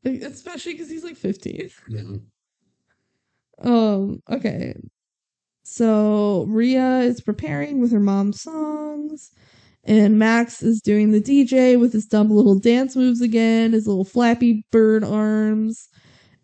especially 0.05 0.73
because 0.73 0.89
he's 0.89 1.03
like 1.03 1.17
15. 1.17 1.69
Um, 3.63 4.21
okay. 4.29 4.75
So 5.63 6.45
Rhea 6.47 6.99
is 6.99 7.21
preparing 7.21 7.79
with 7.79 7.91
her 7.91 7.99
mom's 7.99 8.41
songs, 8.41 9.31
and 9.83 10.19
Max 10.19 10.61
is 10.61 10.81
doing 10.81 11.11
the 11.11 11.21
DJ 11.21 11.79
with 11.79 11.93
his 11.93 12.05
dumb 12.05 12.29
little 12.29 12.59
dance 12.59 12.95
moves 12.95 13.21
again, 13.21 13.73
his 13.73 13.87
little 13.87 14.05
flappy 14.05 14.65
bird 14.71 15.03
arms. 15.03 15.87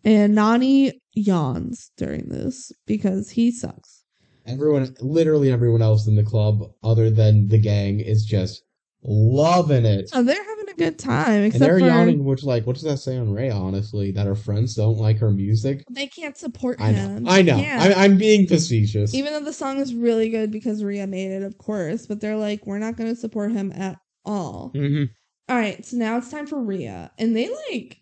And 0.04 0.34
Nani 0.34 1.00
yawns 1.14 1.90
during 1.96 2.28
this 2.28 2.72
because 2.86 3.30
he 3.30 3.50
sucks. 3.50 4.04
Everyone, 4.46 4.94
literally 5.00 5.52
everyone 5.52 5.82
else 5.82 6.06
in 6.06 6.16
the 6.16 6.22
club, 6.22 6.62
other 6.82 7.10
than 7.10 7.48
the 7.48 7.58
gang, 7.58 8.00
is 8.00 8.24
just 8.24 8.62
loving 9.02 9.84
it. 9.84 10.10
Oh, 10.12 10.22
they're 10.22 10.42
having 10.42 10.68
a 10.68 10.74
good 10.74 10.98
time, 10.98 11.44
And 11.44 11.52
they're 11.52 11.78
for 11.78 11.86
yawning, 11.86 12.24
which, 12.24 12.42
like, 12.42 12.66
what 12.66 12.74
does 12.74 12.82
that 12.84 12.98
say 12.98 13.16
on 13.16 13.32
Ray, 13.32 13.50
honestly? 13.50 14.10
That 14.12 14.26
her 14.26 14.34
friends 14.34 14.74
don't 14.74 14.98
like 14.98 15.18
her 15.18 15.30
music? 15.30 15.84
they 15.90 16.06
can't 16.06 16.36
support 16.36 16.80
I 16.80 16.92
know. 16.92 16.98
him. 16.98 17.28
I 17.28 17.42
know. 17.42 17.56
Yeah. 17.56 17.78
I, 17.96 18.04
I'm 18.04 18.18
being 18.18 18.46
facetious. 18.46 19.14
Even 19.14 19.32
though 19.32 19.44
the 19.44 19.52
song 19.52 19.78
is 19.78 19.94
really 19.94 20.28
good 20.28 20.50
because 20.50 20.82
Rhea 20.84 21.06
made 21.06 21.30
it, 21.30 21.42
of 21.42 21.58
course, 21.58 22.06
but 22.06 22.20
they're 22.20 22.36
like, 22.36 22.66
we're 22.66 22.78
not 22.78 22.96
going 22.96 23.12
to 23.12 23.20
support 23.20 23.52
him 23.52 23.72
at 23.72 23.98
all. 24.24 24.70
hmm 24.74 25.04
All 25.48 25.56
right, 25.56 25.84
so 25.84 25.96
now 25.96 26.18
it's 26.18 26.30
time 26.30 26.46
for 26.46 26.60
Rhea. 26.62 27.10
And 27.18 27.36
they 27.36 27.48
like 27.70 27.98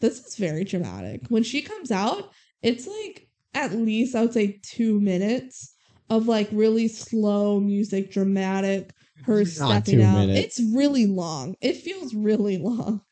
this 0.00 0.24
is 0.26 0.36
very 0.36 0.64
dramatic. 0.64 1.26
When 1.28 1.42
she 1.42 1.62
comes 1.62 1.90
out, 1.90 2.30
it's 2.62 2.86
like 2.86 3.28
at 3.54 3.72
least 3.72 4.14
I 4.14 4.22
would 4.22 4.32
say 4.32 4.60
2 4.62 5.00
minutes 5.00 5.74
of 6.08 6.26
like 6.26 6.48
really 6.52 6.88
slow 6.88 7.60
music, 7.60 8.10
dramatic, 8.10 8.92
her 9.24 9.40
Not 9.40 9.86
stepping 9.86 10.02
out. 10.02 10.26
minutes. 10.26 10.58
It's 10.58 10.74
really 10.74 11.06
long. 11.06 11.56
It 11.60 11.76
feels 11.76 12.14
really 12.14 12.58
long. 12.58 13.02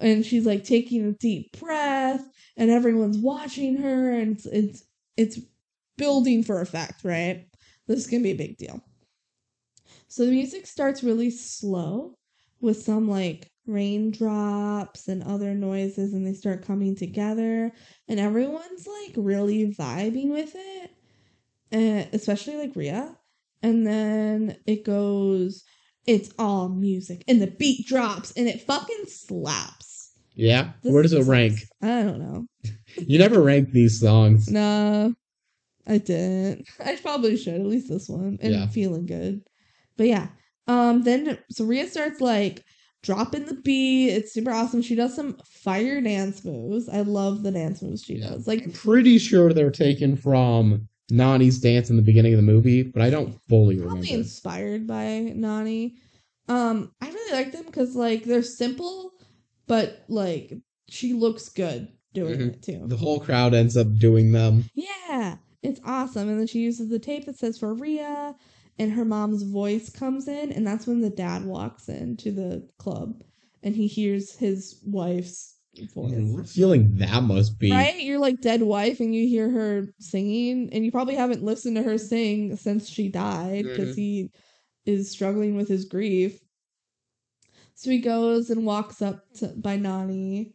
And 0.00 0.24
she's 0.24 0.46
like 0.46 0.64
taking 0.64 1.04
a 1.04 1.12
deep 1.12 1.58
breath 1.58 2.24
and 2.56 2.70
everyone's 2.70 3.18
watching 3.18 3.76
her 3.76 4.12
and 4.12 4.36
it's 4.36 4.46
it's 4.46 4.84
it's 5.16 5.38
building 5.98 6.42
for 6.42 6.60
effect, 6.60 7.04
right? 7.04 7.46
This 7.86 8.00
is 8.00 8.06
going 8.06 8.22
to 8.22 8.28
be 8.28 8.32
a 8.32 8.46
big 8.46 8.56
deal. 8.56 8.80
So 10.08 10.24
the 10.24 10.32
music 10.32 10.66
starts 10.66 11.02
really 11.02 11.30
slow 11.30 12.14
with 12.60 12.82
some 12.82 13.08
like 13.08 13.50
raindrops 13.66 15.08
and 15.08 15.22
other 15.22 15.54
noises 15.54 16.12
and 16.12 16.26
they 16.26 16.32
start 16.32 16.64
coming 16.66 16.96
together 16.96 17.72
and 18.08 18.18
everyone's 18.20 18.86
like 18.86 19.14
really 19.16 19.72
vibing 19.72 20.30
with 20.30 20.52
it 20.54 20.90
and 21.70 22.08
especially 22.12 22.56
like 22.56 22.74
Rhea 22.74 23.16
and 23.62 23.86
then 23.86 24.56
it 24.66 24.84
goes 24.84 25.64
it's 26.06 26.32
all 26.38 26.68
music 26.68 27.22
and 27.28 27.40
the 27.42 27.46
beat 27.46 27.86
drops 27.86 28.32
and 28.36 28.48
it 28.48 28.60
fucking 28.62 29.04
slaps 29.06 30.12
Yeah. 30.34 30.72
This 30.82 30.92
Where 30.92 31.02
does 31.02 31.12
it 31.12 31.24
rank? 31.24 31.58
I 31.82 32.02
don't 32.02 32.18
know 32.18 32.46
You 32.96 33.18
never 33.18 33.40
rank 33.42 33.70
these 33.72 34.00
songs. 34.00 34.48
Nah, 34.50 35.10
I 35.86 35.98
didn't. 35.98 36.68
I 36.84 36.96
probably 36.96 37.36
should 37.36 37.54
at 37.54 37.66
least 37.66 37.88
this 37.88 38.08
one. 38.08 38.38
And 38.40 38.52
Yeah. 38.54 38.66
feeling 38.68 39.06
good, 39.06 39.42
but 39.96 40.06
yeah. 40.08 40.28
Um. 40.66 41.02
Then 41.02 41.38
so 41.50 41.64
Rhea 41.64 41.88
starts 41.88 42.20
like 42.20 42.64
dropping 43.02 43.46
the 43.46 43.54
beat. 43.54 44.08
It's 44.10 44.32
super 44.32 44.50
awesome. 44.50 44.82
She 44.82 44.94
does 44.94 45.14
some 45.16 45.38
fire 45.46 46.00
dance 46.00 46.44
moves. 46.44 46.88
I 46.88 47.00
love 47.00 47.42
the 47.42 47.50
dance 47.50 47.80
moves 47.82 48.02
she 48.04 48.16
Yeah. 48.16 48.30
does. 48.30 48.46
Like 48.46 48.64
I'm 48.64 48.72
pretty 48.72 49.18
sure 49.18 49.52
they're 49.52 49.70
taken 49.70 50.16
from 50.16 50.88
Nani's 51.10 51.58
dance 51.60 51.90
in 51.90 51.96
the 51.96 52.02
beginning 52.02 52.32
of 52.32 52.38
the 52.38 52.42
movie, 52.42 52.82
but 52.82 53.02
I 53.02 53.10
don't 53.10 53.38
fully 53.48 53.76
remember. 53.76 53.96
probably 53.96 54.12
inspired 54.12 54.86
by 54.86 55.32
Nani. 55.34 55.96
Um. 56.48 56.92
I 57.00 57.08
really 57.10 57.32
like 57.32 57.52
them 57.52 57.64
because 57.66 57.94
like 57.94 58.24
they're 58.24 58.42
simple, 58.42 59.12
but 59.66 60.04
like 60.08 60.52
she 60.88 61.12
looks 61.12 61.48
good 61.48 61.88
doing 62.12 62.38
Mhm. 62.40 62.48
it 62.54 62.62
too. 62.62 62.82
The 62.86 62.96
whole 62.96 63.20
crowd 63.20 63.54
ends 63.54 63.76
up 63.76 63.94
doing 63.96 64.32
them. 64.32 64.64
Yeah, 64.74 65.36
it's 65.62 65.80
awesome. 65.84 66.28
And 66.28 66.40
then 66.40 66.46
she 66.48 66.60
uses 66.60 66.88
the 66.88 66.98
tape 66.98 67.26
that 67.26 67.38
says 67.38 67.58
for 67.58 67.72
Rhea, 67.74 68.34
and 68.78 68.92
her 68.92 69.04
mom's 69.04 69.42
voice 69.44 69.90
comes 69.90 70.26
in, 70.26 70.50
and 70.50 70.66
that's 70.66 70.86
when 70.86 71.00
the 71.02 71.10
dad 71.10 71.44
walks 71.44 71.88
into 71.88 72.32
the 72.32 72.68
club 72.78 73.22
and 73.62 73.76
he 73.76 73.86
hears 73.86 74.36
his 74.36 74.80
wife's. 74.84 75.54
What 75.94 76.48
feeling 76.48 76.96
that 76.96 77.22
must 77.22 77.58
be. 77.58 77.70
Right? 77.70 78.00
You're 78.00 78.18
like 78.18 78.40
dead 78.40 78.62
wife, 78.62 79.00
and 79.00 79.14
you 79.14 79.28
hear 79.28 79.48
her 79.48 79.86
singing, 79.98 80.68
and 80.72 80.84
you 80.84 80.90
probably 80.90 81.14
haven't 81.14 81.44
listened 81.44 81.76
to 81.76 81.82
her 81.82 81.96
sing 81.96 82.56
since 82.56 82.88
she 82.88 83.08
died 83.08 83.64
because 83.64 83.90
Mhm. 83.90 83.96
he 83.96 84.30
is 84.84 85.10
struggling 85.10 85.56
with 85.56 85.68
his 85.68 85.84
grief. 85.84 86.40
So 87.74 87.90
he 87.90 87.98
goes 87.98 88.50
and 88.50 88.66
walks 88.66 89.00
up 89.00 89.24
to 89.34 89.48
by 89.48 89.76
Nani, 89.76 90.54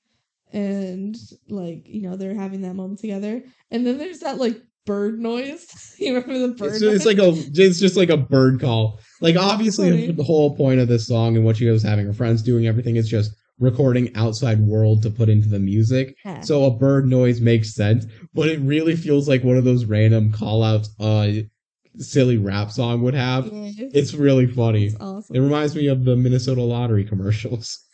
and 0.51 1.15
like 1.49 1.87
you 1.87 2.01
know 2.01 2.17
they're 2.17 2.35
having 2.35 2.61
that 2.61 2.75
moment 2.75 2.99
together, 2.99 3.43
and 3.71 3.85
then 3.85 3.97
there's 3.97 4.19
that 4.19 4.37
like 4.37 4.61
bird 4.85 5.19
noise. 5.19 5.95
you 5.99 6.13
remember 6.13 6.47
the 6.47 6.53
bird? 6.53 6.73
It's, 6.73 6.81
noise? 6.81 6.95
it's 6.95 7.05
like 7.05 7.17
a 7.17 7.29
it's 7.29 7.79
just 7.79 7.95
like 7.95 8.09
a 8.09 8.17
bird 8.17 8.59
call. 8.59 8.99
Like 9.21 9.37
obviously 9.37 10.11
the 10.11 10.23
whole 10.23 10.55
point 10.55 10.81
of 10.81 10.87
this 10.87 11.07
song 11.07 11.35
and 11.35 11.45
what 11.45 11.57
she 11.57 11.65
was 11.65 11.83
having 11.83 12.05
her 12.05 12.13
friends 12.13 12.43
doing 12.43 12.67
everything 12.67 12.97
is 12.97 13.07
just 13.07 13.31
recording 13.59 14.15
outside 14.15 14.59
world 14.59 15.01
to 15.03 15.09
put 15.09 15.29
into 15.29 15.47
the 15.47 15.59
music. 15.59 16.15
Yeah. 16.25 16.41
So 16.41 16.65
a 16.65 16.71
bird 16.71 17.05
noise 17.07 17.39
makes 17.41 17.73
sense, 17.73 18.05
but 18.33 18.49
it 18.49 18.59
really 18.59 18.95
feels 18.95 19.27
like 19.29 19.43
one 19.43 19.57
of 19.57 19.63
those 19.63 19.85
random 19.85 20.31
call 20.31 20.63
outs 20.63 20.89
a 20.99 21.49
silly 21.97 22.37
rap 22.37 22.71
song 22.71 23.01
would 23.03 23.13
have. 23.13 23.47
Yeah. 23.47 23.71
It's 23.93 24.13
really 24.13 24.47
funny. 24.47 24.87
It's 24.87 25.29
It 25.29 25.39
reminds 25.39 25.75
me 25.75 25.87
of 25.87 26.03
the 26.03 26.15
Minnesota 26.15 26.61
lottery 26.61 27.03
commercials. 27.05 27.79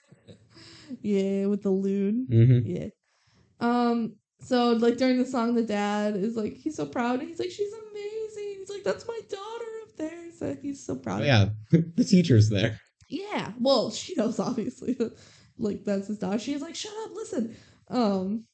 Yeah, 1.01 1.45
with 1.45 1.63
the 1.63 1.69
lewd. 1.71 2.27
hmm 2.29 2.59
Yeah. 2.65 2.87
Um. 3.59 4.15
So 4.43 4.73
like 4.73 4.97
during 4.97 5.17
the 5.17 5.25
song, 5.25 5.55
the 5.55 5.63
dad 5.63 6.15
is 6.17 6.35
like 6.35 6.57
he's 6.57 6.75
so 6.75 6.85
proud. 6.85 7.19
And 7.19 7.29
he's 7.29 7.39
like 7.39 7.49
she's 7.49 7.71
amazing. 7.71 8.57
He's 8.59 8.69
like 8.69 8.83
that's 8.83 9.07
my 9.07 9.19
daughter 9.29 9.65
up 9.83 9.95
there. 9.97 10.11
Like 10.41 10.61
he's 10.61 10.85
so 10.85 10.95
proud. 10.95 11.21
Oh, 11.21 11.25
yeah, 11.25 11.49
the 11.71 12.03
teacher's 12.03 12.49
there. 12.49 12.79
Yeah. 13.07 13.53
Well, 13.59 13.89
she 13.91 14.15
knows 14.15 14.39
obviously. 14.39 14.97
like 15.61 15.83
that's 15.83 16.07
his 16.07 16.17
daughter. 16.17 16.39
She's 16.39 16.61
like 16.61 16.75
shut 16.75 16.93
up, 17.03 17.11
listen. 17.13 17.55
Um. 17.89 18.45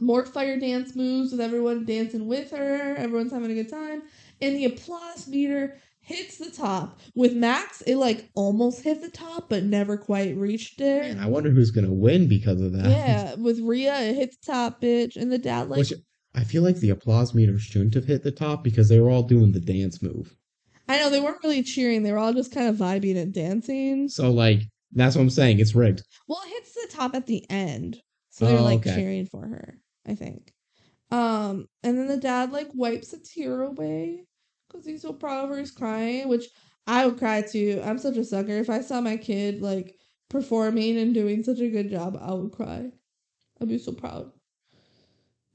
More 0.00 0.24
fire 0.26 0.60
dance 0.60 0.94
moves 0.94 1.32
with 1.32 1.40
everyone 1.40 1.84
dancing 1.84 2.28
with 2.28 2.50
her. 2.50 2.94
Everyone's 2.96 3.32
having 3.32 3.50
a 3.50 3.54
good 3.54 3.70
time, 3.70 4.02
and 4.40 4.54
the 4.54 4.66
applause 4.66 5.26
meter 5.26 5.78
hits 6.08 6.38
the 6.38 6.50
top. 6.50 7.00
With 7.14 7.34
Max, 7.34 7.82
it 7.82 7.96
like 7.96 8.28
almost 8.34 8.82
hit 8.82 9.00
the 9.00 9.10
top, 9.10 9.48
but 9.48 9.64
never 9.64 9.96
quite 9.96 10.36
reached 10.36 10.80
it. 10.80 11.02
Man, 11.02 11.18
I 11.18 11.26
wonder 11.26 11.50
who's 11.50 11.70
gonna 11.70 11.92
win 11.92 12.28
because 12.28 12.60
of 12.60 12.72
that. 12.72 12.88
Yeah, 12.88 13.34
with 13.34 13.60
Rhea, 13.60 13.98
it 14.00 14.14
hits 14.14 14.36
top, 14.38 14.80
bitch, 14.80 15.16
and 15.16 15.30
the 15.30 15.38
dad 15.38 15.68
like 15.68 15.78
Which 15.78 15.92
I 16.34 16.44
feel 16.44 16.62
like 16.62 16.76
the 16.76 16.90
applause 16.90 17.34
meter 17.34 17.58
shouldn't 17.58 17.94
have 17.94 18.06
hit 18.06 18.22
the 18.22 18.30
top 18.30 18.62
because 18.64 18.88
they 18.88 19.00
were 19.00 19.10
all 19.10 19.22
doing 19.22 19.52
the 19.52 19.60
dance 19.60 20.00
move. 20.00 20.36
I 20.88 20.98
know 20.98 21.10
they 21.10 21.20
weren't 21.20 21.42
really 21.42 21.62
cheering; 21.62 22.02
they 22.02 22.12
were 22.12 22.18
all 22.18 22.32
just 22.32 22.54
kind 22.54 22.68
of 22.68 22.76
vibing 22.76 23.16
and 23.16 23.32
dancing. 23.32 24.08
So 24.08 24.30
like 24.30 24.62
that's 24.92 25.16
what 25.16 25.22
I'm 25.22 25.30
saying. 25.30 25.60
It's 25.60 25.74
rigged. 25.74 26.02
Well, 26.26 26.40
it 26.44 26.50
hits 26.50 26.74
the 26.74 26.88
top 26.90 27.14
at 27.14 27.26
the 27.26 27.44
end, 27.50 28.00
so 28.30 28.46
they're 28.46 28.58
Oh, 28.58 28.64
like 28.64 28.80
okay. 28.80 28.94
cheering 28.94 29.26
for 29.26 29.46
her. 29.46 29.78
I 30.06 30.14
think. 30.14 30.52
Um, 31.10 31.66
and 31.82 31.98
then 31.98 32.06
the 32.08 32.16
dad 32.16 32.52
like 32.52 32.68
wipes 32.74 33.12
a 33.12 33.18
tear 33.18 33.62
away 33.62 34.24
because 34.68 34.86
he's 34.86 35.02
so 35.02 35.12
proud 35.12 35.44
of 35.44 35.50
her. 35.50 35.58
He's 35.58 35.70
crying, 35.70 36.28
which 36.28 36.46
I 36.86 37.06
would 37.06 37.18
cry 37.18 37.42
too. 37.42 37.80
I'm 37.84 37.98
such 37.98 38.16
a 38.16 38.24
sucker. 38.24 38.52
If 38.52 38.70
I 38.70 38.80
saw 38.80 39.00
my 39.00 39.16
kid 39.16 39.62
like 39.62 39.94
performing 40.30 40.98
and 40.98 41.14
doing 41.14 41.42
such 41.42 41.60
a 41.60 41.68
good 41.70 41.90
job, 41.90 42.18
I 42.20 42.32
would 42.34 42.52
cry. 42.52 42.90
I'd 43.60 43.68
be 43.68 43.78
so 43.78 43.92
proud. 43.92 44.32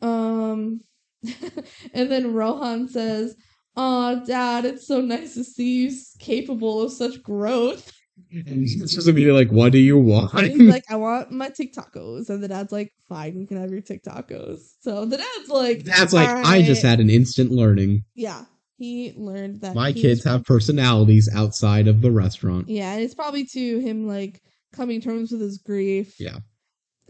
Um, 0.01 0.81
and 1.93 2.11
then 2.11 2.33
Rohan 2.33 2.87
says, 2.89 3.35
"Oh, 3.75 4.23
Dad, 4.25 4.65
it's 4.65 4.87
so 4.87 5.01
nice 5.01 5.35
to 5.35 5.43
see 5.43 5.83
you 5.85 5.91
capable 6.19 6.81
of 6.81 6.91
such 6.91 7.21
growth." 7.23 7.91
And 8.31 8.63
it's 8.63 8.95
just 8.95 9.07
immediately 9.07 9.45
like, 9.45 9.53
what 9.53 9.71
do 9.71 9.79
you 9.79 9.97
want? 9.97 10.33
Like, 10.33 10.83
"I 10.89 10.95
want 10.95 11.31
my 11.31 11.49
TikTokos," 11.49 12.29
and 12.29 12.43
the 12.43 12.47
dad's 12.47 12.71
like, 12.71 12.93
"Fine, 13.07 13.39
you 13.39 13.47
can 13.47 13.59
have 13.59 13.71
your 13.71 13.81
TikTokos." 13.81 14.59
So 14.81 15.05
the 15.05 15.17
dad's 15.17 15.49
like, 15.49 15.83
That's 15.83 16.13
like, 16.13 16.29
I 16.29 16.61
just 16.61 16.83
had 16.83 16.99
an 16.99 17.09
instant 17.09 17.51
learning. 17.51 18.03
Yeah, 18.15 18.45
he 18.77 19.13
learned 19.15 19.61
that 19.61 19.75
My 19.75 19.93
kids 19.93 20.23
have 20.25 20.43
personalities 20.43 21.29
outside 21.33 21.87
of 21.87 22.01
the 22.01 22.11
restaurant. 22.11 22.69
Yeah, 22.69 22.93
and 22.93 23.01
it's 23.01 23.15
probably 23.15 23.45
to 23.45 23.79
him 23.79 24.07
like 24.07 24.41
coming 24.73 24.99
to 24.99 25.07
terms 25.07 25.31
with 25.31 25.41
his 25.41 25.57
grief. 25.59 26.15
Yeah. 26.19 26.39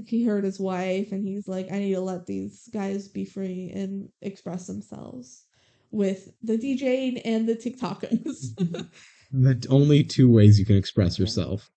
He 0.05 0.23
hurt 0.23 0.43
his 0.43 0.59
wife 0.59 1.11
and 1.11 1.23
he's 1.23 1.47
like, 1.47 1.71
I 1.71 1.79
need 1.79 1.93
to 1.93 2.01
let 2.01 2.25
these 2.25 2.67
guys 2.73 3.07
be 3.07 3.25
free 3.25 3.71
and 3.73 4.09
express 4.21 4.67
themselves 4.67 5.45
with 5.91 6.29
the 6.41 6.57
DJing 6.57 7.21
and 7.23 7.47
the 7.47 7.55
TikTokers. 7.55 8.55
Mm-hmm. 8.55 8.81
The 9.33 9.65
only 9.69 10.03
two 10.03 10.31
ways 10.31 10.59
you 10.59 10.65
can 10.65 10.77
express 10.77 11.17
yourself. 11.19 11.69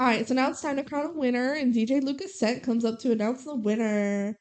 Alright, 0.00 0.26
so 0.26 0.34
now 0.34 0.50
it's 0.50 0.60
time 0.60 0.76
to 0.76 0.82
crown 0.82 1.06
a 1.06 1.12
winner, 1.12 1.52
and 1.54 1.74
DJ 1.74 2.02
Lucas 2.02 2.38
Scent 2.38 2.62
comes 2.62 2.84
up 2.84 2.98
to 3.00 3.12
announce 3.12 3.44
the 3.44 3.54
winner. 3.54 4.36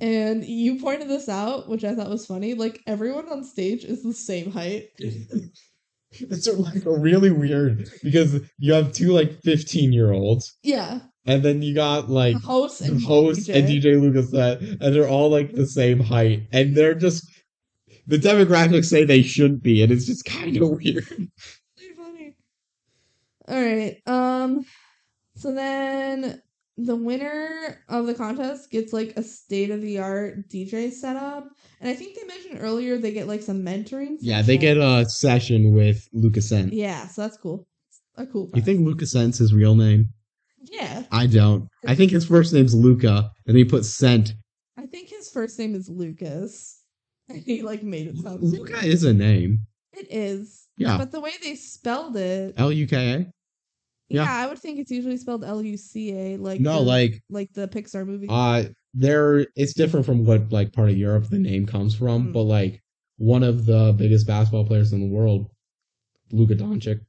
And 0.00 0.44
you 0.44 0.80
pointed 0.80 1.08
this 1.08 1.28
out, 1.28 1.68
which 1.68 1.84
I 1.84 1.94
thought 1.94 2.10
was 2.10 2.26
funny. 2.26 2.54
Like 2.54 2.80
everyone 2.86 3.28
on 3.28 3.44
stage 3.44 3.84
is 3.84 4.02
the 4.02 4.12
same 4.12 4.50
height. 4.50 4.88
It's 6.20 6.46
like 6.46 6.82
really 6.86 7.32
weird 7.32 7.90
because 8.04 8.40
you 8.58 8.72
have 8.72 8.92
two 8.92 9.10
like 9.12 9.40
15 9.42 9.92
year 9.92 10.12
olds, 10.12 10.56
Yeah. 10.62 11.00
and 11.26 11.42
then 11.42 11.60
you 11.60 11.74
got 11.74 12.08
like 12.08 12.34
The 12.34 12.46
host 12.46 12.80
and 12.82 13.02
host 13.02 13.48
and 13.48 13.66
DJ 13.66 14.00
Lucas 14.00 14.30
set, 14.30 14.60
and 14.60 14.78
they're 14.94 15.08
all 15.08 15.28
like 15.28 15.54
the 15.54 15.66
same 15.66 15.98
height, 15.98 16.46
and 16.52 16.76
they're 16.76 16.94
just 16.94 17.28
the 18.06 18.16
demographics 18.18 18.84
say 18.84 19.04
they 19.04 19.22
shouldn't 19.22 19.64
be, 19.64 19.82
and 19.82 19.90
it's 19.90 20.06
just 20.06 20.24
kind 20.24 20.56
of 20.56 20.70
weird. 20.84 21.28
All 23.48 23.60
right. 23.60 23.96
Um. 24.06 24.64
So 25.36 25.52
then 25.52 26.40
the 26.76 26.96
winner 26.96 27.78
of 27.88 28.06
the 28.06 28.14
contest 28.14 28.70
gets 28.70 28.92
like 28.92 29.12
a 29.16 29.22
state 29.22 29.70
of 29.70 29.80
the 29.80 29.98
art 29.98 30.48
DJ 30.48 30.90
setup, 30.90 31.48
and 31.80 31.90
I 31.90 31.94
think 31.94 32.16
they 32.16 32.24
mentioned 32.24 32.58
earlier 32.60 32.98
they 32.98 33.12
get 33.12 33.28
like 33.28 33.42
some 33.42 33.62
mentoring. 33.62 34.16
Yeah, 34.20 34.42
they 34.42 34.56
get 34.56 34.76
a 34.76 35.04
session 35.08 35.74
with 35.74 36.08
Lucas. 36.12 36.50
Yeah, 36.50 37.06
so 37.06 37.22
that's 37.22 37.36
cool. 37.36 37.66
A 38.16 38.26
cool. 38.26 38.50
You 38.54 38.62
think 38.62 38.80
Lucas 38.80 39.12
Sent's 39.12 39.38
his 39.38 39.52
real 39.52 39.74
name? 39.74 40.08
Yeah, 40.62 41.02
I 41.10 41.26
don't. 41.26 41.68
I 41.86 41.94
think 41.94 42.10
his 42.10 42.26
first 42.26 42.52
name's 42.52 42.74
Luca, 42.74 43.30
and 43.46 43.56
he 43.56 43.64
put 43.64 43.84
Sent. 43.84 44.34
I 44.78 44.86
think 44.86 45.08
his 45.08 45.30
first 45.30 45.58
name 45.58 45.74
is 45.74 45.88
Lucas. 45.88 46.80
And 47.28 47.42
he 47.42 47.62
like 47.62 47.82
made 47.82 48.06
it 48.08 48.18
sound. 48.18 48.42
Luca 48.42 48.84
is 48.84 49.02
a 49.04 49.12
name. 49.12 49.60
It 49.92 50.08
is. 50.10 50.63
Yeah. 50.76 50.98
But 50.98 51.12
the 51.12 51.20
way 51.20 51.32
they 51.42 51.54
spelled 51.54 52.16
it, 52.16 52.54
L 52.56 52.72
U 52.72 52.86
K 52.86 53.12
A. 53.14 53.26
yeah. 54.08 54.24
I 54.30 54.46
would 54.46 54.58
think 54.58 54.78
it's 54.78 54.90
usually 54.90 55.16
spelled 55.16 55.44
L 55.44 55.62
U 55.62 55.76
C 55.76 56.12
A, 56.12 56.36
like 56.36 56.60
No, 56.60 56.76
the- 56.76 56.80
like 56.80 57.22
like 57.30 57.52
the 57.52 57.68
Pixar 57.68 58.06
movie. 58.06 58.26
uh 58.28 58.64
there 58.92 59.46
it's 59.56 59.74
different 59.74 60.06
from 60.06 60.24
what 60.24 60.52
like 60.52 60.72
part 60.72 60.90
of 60.90 60.96
Europe 60.96 61.28
the 61.28 61.38
name 61.38 61.66
comes 61.66 61.94
from, 61.94 62.28
Mm. 62.28 62.32
but 62.32 62.42
like 62.42 62.80
one 63.18 63.42
of 63.42 63.66
the 63.66 63.94
biggest 63.96 64.26
basketball 64.26 64.64
players 64.66 64.92
in 64.92 65.00
the 65.00 65.06
world, 65.14 65.48
Luka 66.32 66.54
Doncic, 66.56 67.00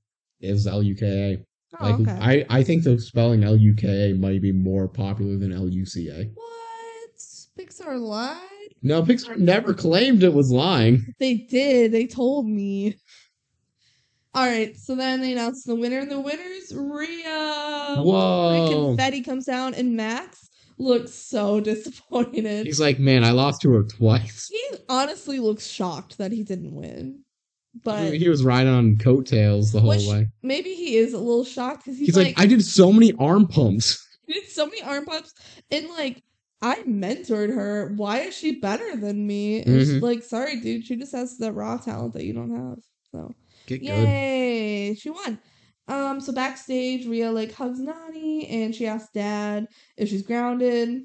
is 0.41 0.67
L 0.67 0.83
U 0.83 0.95
K 0.95 1.05
A. 1.33 1.45
oh, 1.79 1.89
Like 1.89 1.99
okay. 2.07 2.45
I 2.49 2.59
I 2.59 2.63
think 2.63 2.83
the 2.83 2.99
spelling 2.99 3.43
L 3.43 3.55
U 3.55 3.73
K 3.73 4.11
A 4.11 4.15
might 4.15 4.41
be 4.41 4.51
more 4.51 4.87
popular 4.87 5.37
than 5.37 5.51
L 5.51 5.67
U 5.69 5.85
C 5.85 6.09
A. 6.09 6.25
What? 6.33 7.19
Pixar 7.57 7.99
lied? 7.99 8.39
No, 8.81 9.01
Pixar 9.01 9.37
never 9.37 9.73
claimed 9.73 10.21
it 10.23 10.33
was 10.33 10.51
lying. 10.51 11.05
They 11.19 11.35
did. 11.35 11.91
They 11.91 12.05
told 12.05 12.45
me. 12.47 12.97
All 14.35 14.45
right. 14.45 14.75
So 14.77 14.95
then 14.95 15.21
they 15.21 15.31
announced 15.31 15.65
the 15.65 15.75
winner. 15.75 15.99
And 15.99 16.11
the 16.11 16.19
winner's 16.19 16.73
Rhea. 16.75 17.95
Whoa. 17.99 18.69
Confetti 18.89 19.21
comes 19.21 19.45
down, 19.45 19.73
and 19.73 19.95
Max 19.95 20.49
looks 20.77 21.13
so 21.13 21.59
disappointed. 21.61 22.65
He's 22.65 22.79
like, 22.79 22.99
man, 22.99 23.23
I 23.23 23.31
lost 23.31 23.61
to 23.61 23.71
her 23.71 23.83
twice. 23.83 24.49
he 24.51 24.77
honestly 24.89 25.39
looks 25.39 25.65
shocked 25.67 26.17
that 26.17 26.31
he 26.31 26.43
didn't 26.43 26.73
win, 26.75 27.21
but 27.83 28.13
he 28.13 28.27
was 28.29 28.43
riding 28.43 28.73
on 28.73 28.97
coattails 28.97 29.71
the 29.71 29.79
whole 29.79 29.89
Which- 29.91 30.07
way. 30.07 30.27
maybe 30.43 30.73
he 30.73 30.97
is 30.97 31.13
a 31.13 31.17
little 31.19 31.45
shocked 31.45 31.85
because 31.85 31.97
he's, 31.97 32.07
He's 32.09 32.17
like, 32.17 32.37
I 32.39 32.45
did 32.45 32.63
so 32.63 32.91
many 32.91 33.13
arm 33.19 33.47
pumps. 33.47 34.05
he 34.27 34.33
did 34.33 34.49
so 34.49 34.65
many 34.65 34.81
arm 34.81 35.05
pumps, 35.05 35.33
and 35.71 35.87
like. 35.89 36.21
I 36.61 36.77
mentored 36.83 37.53
her. 37.53 37.93
Why 37.95 38.19
is 38.21 38.35
she 38.35 38.59
better 38.59 38.95
than 38.95 39.27
me? 39.27 39.61
And 39.61 39.77
she's 39.79 39.91
Mhm. 39.95 40.01
like, 40.01 40.23
sorry, 40.23 40.59
dude. 40.61 40.83
She 40.85 40.95
just 40.95 41.11
has 41.11 41.37
the 41.37 41.51
raw 41.51 41.77
talent 41.77 42.13
that 42.13 42.23
you 42.23 42.33
don't 42.33 42.49
have. 42.55 42.79
So 43.11 43.35
Get 43.65 43.79
good. 43.79 44.07
Yay! 44.07 44.95
She 44.95 45.09
won. 45.09 45.39
Um, 45.87 46.19
so 46.19 46.33
backstage, 46.33 47.05
Rhea 47.05 47.31
like 47.31 47.53
hugs 47.53 47.79
Nani 47.79 48.47
and 48.47 48.73
she 48.73 48.87
asks 48.87 49.11
Dad 49.13 49.67
if 49.97 50.09
she's 50.09 50.23
grounded. 50.23 51.01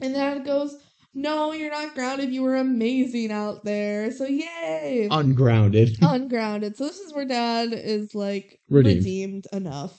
And 0.00 0.14
Dad 0.14 0.44
goes, 0.44 0.76
No, 1.12 1.52
you're 1.52 1.70
not 1.70 1.94
grounded. 1.94 2.32
You 2.32 2.42
were 2.42 2.56
amazing 2.56 3.30
out 3.30 3.64
there. 3.64 4.10
So 4.10 4.24
yay! 4.26 5.08
Ungrounded. 5.10 5.98
Ungrounded. 6.02 6.76
So 6.76 6.84
this 6.84 7.00
is 7.00 7.12
where 7.12 7.26
Dad 7.26 7.72
is 7.72 8.14
like 8.14 8.60
Redeemed. 8.68 8.96
redeemed, 8.96 9.46
enough. 9.52 9.98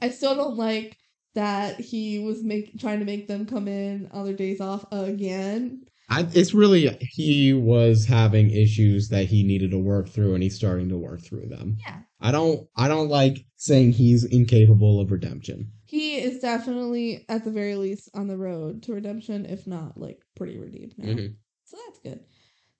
I 0.00 0.10
still 0.10 0.34
don't 0.34 0.56
like 0.56 0.96
that 1.34 1.80
he 1.80 2.20
was 2.20 2.42
make 2.42 2.78
trying 2.78 3.00
to 3.00 3.04
make 3.04 3.26
them 3.26 3.44
come 3.46 3.68
in 3.68 4.08
on 4.12 4.24
their 4.24 4.34
days 4.34 4.60
off 4.60 4.84
again. 4.92 5.84
I, 6.18 6.26
it's 6.32 6.54
really 6.54 6.88
he 7.00 7.52
was 7.52 8.04
having 8.06 8.50
issues 8.50 9.08
that 9.08 9.26
he 9.26 9.42
needed 9.42 9.70
to 9.72 9.78
work 9.78 10.08
through, 10.08 10.34
and 10.34 10.42
he's 10.42 10.56
starting 10.56 10.88
to 10.90 10.96
work 10.98 11.20
through 11.22 11.48
them. 11.48 11.76
Yeah. 11.80 12.00
I 12.20 12.30
don't. 12.32 12.66
I 12.76 12.88
don't 12.88 13.08
like 13.08 13.44
saying 13.56 13.92
he's 13.92 14.24
incapable 14.24 15.00
of 15.00 15.10
redemption. 15.10 15.70
He 15.86 16.16
is 16.16 16.40
definitely, 16.40 17.24
at 17.28 17.44
the 17.44 17.50
very 17.50 17.76
least, 17.76 18.08
on 18.14 18.26
the 18.26 18.36
road 18.36 18.82
to 18.84 18.94
redemption, 18.94 19.46
if 19.46 19.66
not 19.66 19.98
like 19.98 20.20
pretty 20.36 20.58
redeemed 20.58 20.94
now. 20.96 21.12
Mhm. 21.14 21.34
So 21.64 21.76
that's 21.86 21.98
good. 22.00 22.20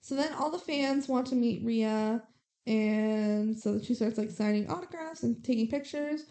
So 0.01 0.15
then 0.15 0.33
all 0.33 0.51
the 0.51 0.59
fans 0.59 1.07
want 1.07 1.27
to 1.27 1.35
meet 1.35 1.63
Rhea, 1.65 2.23
and 2.67 3.57
so 3.57 3.79
she 3.79 3.93
starts 3.93 4.17
like 4.17 4.31
signing 4.31 4.69
autographs 4.69 5.23
and 5.23 5.43
taking 5.43 5.67
pictures. 5.67 6.21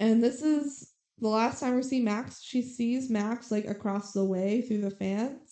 And 0.00 0.22
this 0.22 0.42
is 0.42 0.90
the 1.20 1.28
last 1.28 1.60
time 1.60 1.76
we 1.76 1.82
see 1.82 2.00
Max. 2.00 2.42
She 2.42 2.62
sees 2.62 3.08
Max 3.10 3.50
like 3.50 3.66
across 3.66 4.12
the 4.12 4.24
way 4.24 4.62
through 4.62 4.80
the 4.82 4.90
fans, 4.90 5.43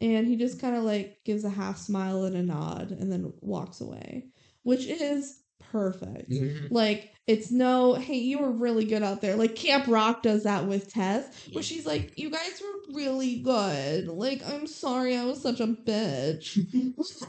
and 0.00 0.26
he 0.26 0.36
just 0.36 0.60
kind 0.60 0.76
of 0.76 0.84
like 0.84 1.18
gives 1.24 1.44
a 1.44 1.50
half 1.50 1.78
smile 1.78 2.24
and 2.24 2.36
a 2.36 2.42
nod, 2.42 2.90
and 2.90 3.10
then 3.10 3.32
walks 3.40 3.80
away, 3.80 4.26
which 4.62 4.86
is 4.86 5.40
perfect. 5.58 6.30
Mm-hmm. 6.30 6.74
Like 6.74 7.12
it's 7.26 7.50
no, 7.50 7.94
hey, 7.94 8.18
you 8.18 8.38
were 8.38 8.50
really 8.50 8.84
good 8.84 9.02
out 9.02 9.20
there. 9.20 9.36
Like 9.36 9.56
Camp 9.56 9.86
Rock 9.88 10.22
does 10.22 10.44
that 10.44 10.66
with 10.66 10.92
Tess, 10.92 11.26
where 11.52 11.62
she's 11.62 11.86
like, 11.86 12.18
you 12.18 12.30
guys 12.30 12.62
were 12.62 12.94
really 12.94 13.40
good. 13.40 14.08
Like 14.08 14.42
I'm 14.46 14.66
sorry, 14.66 15.16
I 15.16 15.24
was 15.24 15.40
such 15.40 15.60
a 15.60 15.66
bitch. 15.66 16.58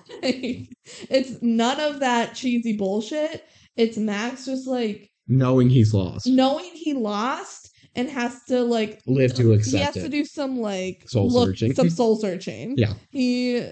like, 0.24 0.70
it's 1.10 1.42
none 1.42 1.80
of 1.80 2.02
that 2.02 2.36
cheesy 2.36 2.76
bullshit. 2.76 3.46
It's 3.76 3.98
Max 3.98 4.46
just 4.46 4.68
like 4.68 5.12
Knowing 5.28 5.70
he's 5.70 5.92
lost, 5.92 6.28
knowing 6.28 6.72
he 6.76 6.94
lost 6.94 7.65
and 7.96 8.10
has 8.10 8.44
to 8.46 8.62
like 8.62 9.02
live 9.08 9.34
to 9.36 9.54
accept. 9.54 9.76
he 9.78 9.82
has 9.84 9.94
to 9.96 10.10
do 10.10 10.26
some 10.26 10.60
like 10.60 11.04
Soul 11.08 11.30
look- 11.30 11.50
searching. 11.50 11.74
some 11.74 11.90
soul 12.00 12.16
searching. 12.18 12.76
Yeah. 12.78 12.94
he 13.10 13.66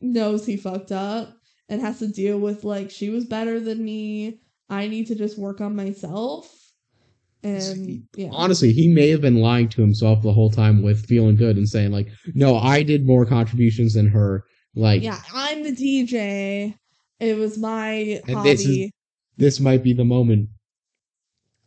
knows 0.00 0.44
he 0.46 0.56
fucked 0.56 0.92
up 0.92 1.32
and 1.68 1.80
has 1.80 1.98
to 2.00 2.08
deal 2.08 2.38
with 2.38 2.64
like 2.64 2.90
she 2.90 3.08
was 3.10 3.24
better 3.24 3.60
than 3.60 3.84
me. 3.84 4.40
I 4.68 4.88
need 4.88 5.06
to 5.08 5.14
just 5.14 5.38
work 5.38 5.60
on 5.60 5.74
myself. 5.76 6.54
And 7.44 8.02
yeah, 8.16 8.30
Honestly, 8.32 8.72
he 8.72 8.88
may 8.88 9.08
have 9.10 9.20
been 9.20 9.36
lying 9.40 9.68
to 9.70 9.80
himself 9.80 10.22
the 10.22 10.32
whole 10.32 10.50
time 10.50 10.82
with 10.82 11.06
feeling 11.06 11.36
good 11.36 11.56
and 11.56 11.68
saying 11.68 11.92
like, 11.92 12.08
"No, 12.34 12.56
I 12.56 12.82
did 12.82 13.06
more 13.06 13.24
contributions 13.24 13.94
than 13.94 14.08
her." 14.08 14.42
Like, 14.74 15.02
yeah, 15.02 15.20
I'm 15.32 15.62
the 15.62 15.70
DJ. 15.70 16.74
It 17.20 17.36
was 17.38 17.56
my 17.56 18.20
hobby. 18.28 18.48
this 18.50 18.66
is- 18.66 18.90
this 19.36 19.60
might 19.60 19.84
be 19.84 19.92
the 19.92 20.04
moment. 20.04 20.48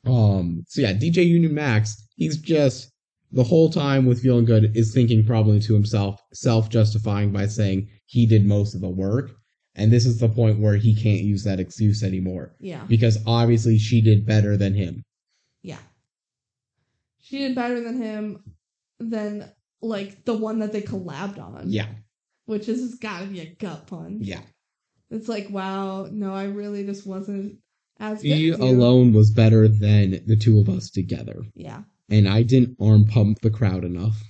Um. 0.06 0.64
So 0.68 0.82
yeah, 0.82 0.94
DJ 0.94 1.26
Union 1.26 1.54
Max. 1.54 2.01
He's 2.16 2.38
just 2.38 2.92
the 3.32 3.44
whole 3.44 3.70
time 3.70 4.06
with 4.06 4.22
feeling 4.22 4.46
good 4.46 4.76
is 4.76 4.94
thinking 4.94 5.26
probably 5.26 5.60
to 5.62 5.74
himself, 5.74 6.20
self 6.34 6.70
justifying 6.70 7.32
by 7.32 7.48
saying 7.48 7.88
he 8.06 8.26
did 8.26 8.46
most 8.46 8.76
of 8.76 8.82
the 8.82 8.90
work, 8.90 9.32
and 9.76 9.92
this 9.92 10.06
is 10.06 10.20
the 10.20 10.28
point 10.30 10.60
where 10.60 10.76
he 10.76 10.94
can't 10.94 11.22
use 11.22 11.44
that 11.46 11.60
excuse 11.60 12.04
anymore 12.04 12.56
yeah, 12.60 12.84
because 12.88 13.18
obviously 13.26 13.78
she 13.78 14.02
did 14.02 14.26
better 14.26 14.58
than 14.58 14.74
him. 14.74 15.04
yeah. 15.62 15.78
She 17.24 17.38
did 17.38 17.56
better 17.56 17.80
than 17.82 18.02
him 18.02 18.44
than 19.00 19.50
like 19.82 20.26
the 20.26 20.34
one 20.36 20.60
that 20.60 20.74
they 20.74 20.82
collabed 20.82 21.40
on. 21.40 21.64
Yeah. 21.68 21.88
which 22.46 22.68
is 22.68 22.96
gotta 22.96 23.28
be 23.28 23.40
a 23.40 23.56
gut 23.56 23.88
punch. 23.88 24.24
Yeah. 24.26 24.42
It's 25.10 25.30
like, 25.30 25.50
wow, 25.50 26.08
no, 26.12 26.34
I 26.34 26.46
really 26.46 26.86
just 26.86 27.08
wasn't 27.08 27.60
as 28.00 28.22
good. 28.22 28.28
He 28.36 28.50
alone 28.50 29.14
was 29.14 29.32
better 29.32 29.68
than 29.70 30.22
the 30.26 30.36
two 30.36 30.60
of 30.60 30.68
us 30.68 30.90
together. 30.90 31.44
Yeah. 31.56 31.84
And 32.12 32.28
I 32.28 32.44
didn't 32.44 32.76
arm 32.80 33.06
pump 33.06 33.40
the 33.42 33.50
crowd 33.50 33.84
enough. 33.86 34.22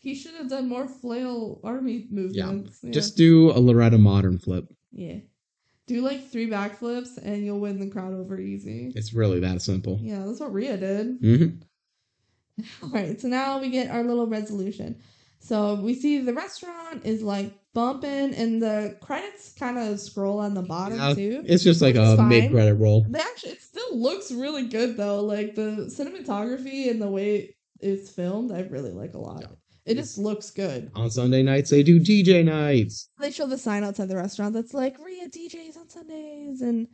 He 0.00 0.14
should 0.14 0.34
have 0.34 0.50
done 0.50 0.68
more 0.68 0.86
flail 0.86 1.60
army 1.64 2.06
movements. 2.10 2.80
Yeah. 2.82 2.90
Just 2.90 3.16
do 3.16 3.50
a 3.52 3.58
Loretta 3.58 3.98
Modern 3.98 4.38
flip. 4.38 4.66
Yeah. 4.90 5.18
Do 5.86 6.00
like 6.02 6.28
three 6.28 6.48
backflips 6.48 7.18
and 7.22 7.44
you'll 7.44 7.60
win 7.60 7.80
the 7.80 7.88
crowd 7.88 8.12
over 8.12 8.38
easy. 8.38 8.92
It's 8.94 9.14
really 9.14 9.40
that 9.40 9.62
simple. 9.62 9.98
Yeah, 10.02 10.24
that's 10.26 10.40
what 10.40 10.52
Rhea 10.52 10.76
did. 10.76 11.18
hmm 11.20 12.62
All 12.82 12.90
right, 12.90 13.20
so 13.20 13.28
now 13.28 13.58
we 13.60 13.70
get 13.70 13.90
our 13.90 14.02
little 14.04 14.26
resolution. 14.26 15.00
So 15.40 15.76
we 15.76 15.94
see 15.94 16.18
the 16.18 16.34
restaurant 16.34 17.04
is 17.04 17.22
like 17.22 17.52
bumping, 17.74 18.34
and 18.34 18.62
the 18.62 18.96
credits 19.00 19.52
kind 19.52 19.78
of 19.78 19.98
scroll 20.00 20.38
on 20.38 20.54
the 20.54 20.62
bottom 20.62 20.98
Yeah, 20.98 21.14
too. 21.14 21.42
It's 21.46 21.64
just 21.64 21.82
like 21.82 21.94
a 21.96 22.16
mid 22.22 22.50
credit 22.50 22.74
roll. 22.74 23.06
They 23.08 23.20
actually, 23.20 23.52
it 23.52 23.62
still 23.62 23.98
looks 23.98 24.30
really 24.30 24.68
good 24.68 24.96
though. 24.96 25.20
Like 25.20 25.54
the 25.54 25.90
cinematography 25.90 26.90
and 26.90 27.00
the 27.00 27.08
way 27.08 27.56
it's 27.80 28.10
filmed, 28.10 28.52
I 28.52 28.60
really 28.62 28.92
like 28.92 29.14
a 29.14 29.18
lot. 29.18 29.42
Yeah. 29.42 29.56
It 29.84 29.96
just 29.96 30.16
looks 30.16 30.50
good. 30.50 30.92
On 30.94 31.10
Sunday 31.10 31.42
nights, 31.42 31.70
they 31.70 31.82
do 31.82 31.98
DJ 31.98 32.44
nights. 32.44 33.08
They 33.18 33.32
show 33.32 33.46
the 33.48 33.58
sign 33.58 33.82
outside 33.82 34.08
the 34.08 34.16
restaurant 34.16 34.54
that's 34.54 34.72
like 34.72 34.96
Rhea 35.04 35.28
DJs 35.28 35.76
on 35.76 35.88
Sundays, 35.88 36.60
and 36.60 36.86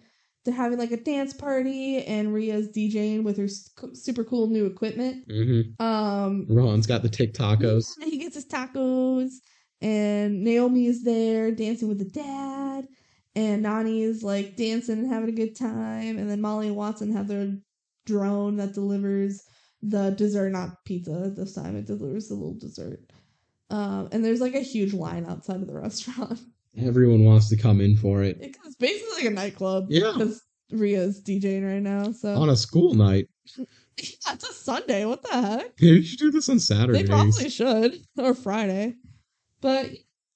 they're 0.47 0.55
having 0.55 0.79
like 0.79 0.93
a 0.93 0.97
dance 0.97 1.35
party, 1.35 2.03
and 2.05 2.33
Rhea's 2.33 2.69
DJing 2.69 3.25
with 3.25 3.37
her 3.37 3.49
super 3.93 4.25
cool 4.25 4.47
new 4.47 4.65
equipment. 4.65 5.25
hmm 5.31 5.83
Um, 5.85 6.47
Ron's 6.49 6.87
got 6.87 7.03
the 7.03 7.11
TikTokos. 7.11 7.97
Yeah, 7.99 8.07
he 8.11 8.17
gets 8.17 8.37
his 8.37 8.47
tacos, 8.47 9.33
and 9.81 10.43
Naomi 10.43 10.87
is 10.87 11.05
there 11.05 11.51
dancing 11.53 11.89
with 11.89 11.99
the 11.99 12.05
dad, 12.05 12.87
and 13.35 13.63
Nani 13.63 14.03
is 14.03 14.23
like 14.23 14.57
dancing 14.57 14.99
and 14.99 15.13
having 15.13 15.29
a 15.29 15.33
good 15.33 15.57
time, 15.57 16.19
and 16.19 16.29
then 16.31 16.41
Molly 16.41 16.69
and 16.69 16.77
Watson 16.77 17.13
have 17.13 17.29
their 17.29 17.53
drone 18.07 18.57
that 18.57 18.75
delivers 18.75 19.43
the 19.83 20.11
dessert, 20.11 20.51
not 20.51 20.85
pizza 20.85 21.33
this 21.37 21.55
time. 21.55 21.77
It 21.77 21.87
delivers 21.87 22.29
the 22.29 22.35
little 22.35 22.59
dessert. 22.59 23.01
Um, 23.71 24.09
and 24.13 24.25
there's 24.25 24.41
like 24.41 24.55
a 24.55 24.61
huge 24.61 24.93
line 24.95 25.27
outside 25.27 25.61
of 25.61 25.67
the 25.67 25.75
restaurant. 25.81 26.41
Everyone 26.77 27.25
wants 27.25 27.49
to 27.51 27.57
come 27.57 27.81
in 27.81 27.97
for 27.97 28.23
it. 28.23 28.39
it's 28.41 28.77
basically 28.77 29.15
like 29.23 29.33
a 29.33 29.35
nightclub. 29.35 29.87
Yeah. 29.89 30.13
Because 30.15 30.43
Rhea's 30.73 31.23
DJing 31.23 31.65
right 31.67 31.83
now. 31.83 32.13
So 32.13 32.35
On 32.35 32.49
a 32.51 32.57
school 32.57 32.95
night. 32.95 33.29
yeah, 33.57 33.65
it's 34.33 34.49
a 34.49 34.53
Sunday. 34.53 35.05
What 35.05 35.23
the 35.23 35.31
heck? 35.43 35.73
Maybe 35.81 35.97
you 35.97 36.03
should 36.03 36.19
do 36.19 36.31
this 36.31 36.49
on 36.49 36.57
They 36.57 36.61
Saturdays. 36.61 37.09
probably 37.09 37.51
should. 37.51 38.01
Or 38.19 38.35
Friday. 38.35 38.95
But 39.60 39.90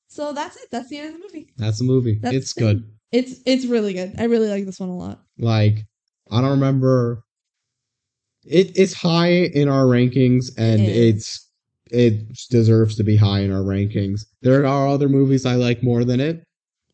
so 0.08 0.32
that's 0.32 0.56
it. 0.56 0.68
That's 0.70 0.88
the 0.88 0.98
end 0.98 1.14
of 1.14 1.20
the 1.20 1.26
movie. 1.26 1.52
That's 1.56 1.80
a 1.80 1.84
movie. 1.84 2.18
That's 2.22 2.36
it's 2.36 2.54
the- 2.54 2.60
good. 2.60 2.92
It's 3.12 3.40
it's 3.44 3.66
really 3.66 3.92
good. 3.92 4.14
I 4.18 4.24
really 4.24 4.48
like 4.48 4.64
this 4.64 4.80
one 4.80 4.88
a 4.88 4.96
lot. 4.96 5.22
Like, 5.38 5.84
I 6.30 6.40
don't 6.40 6.50
remember. 6.50 7.22
It 8.44 8.72
it's 8.76 8.94
high 8.94 9.30
in 9.30 9.68
our 9.68 9.84
rankings, 9.84 10.46
and 10.56 10.80
It 10.80 10.88
it's 10.96 11.48
it 11.90 12.32
deserves 12.50 12.96
to 12.96 13.04
be 13.04 13.16
high 13.16 13.40
in 13.40 13.52
our 13.52 13.60
rankings. 13.60 14.22
There 14.40 14.66
are 14.66 14.88
other 14.88 15.08
movies 15.10 15.44
I 15.44 15.56
like 15.56 15.82
more 15.82 16.04
than 16.04 16.20
it. 16.20 16.42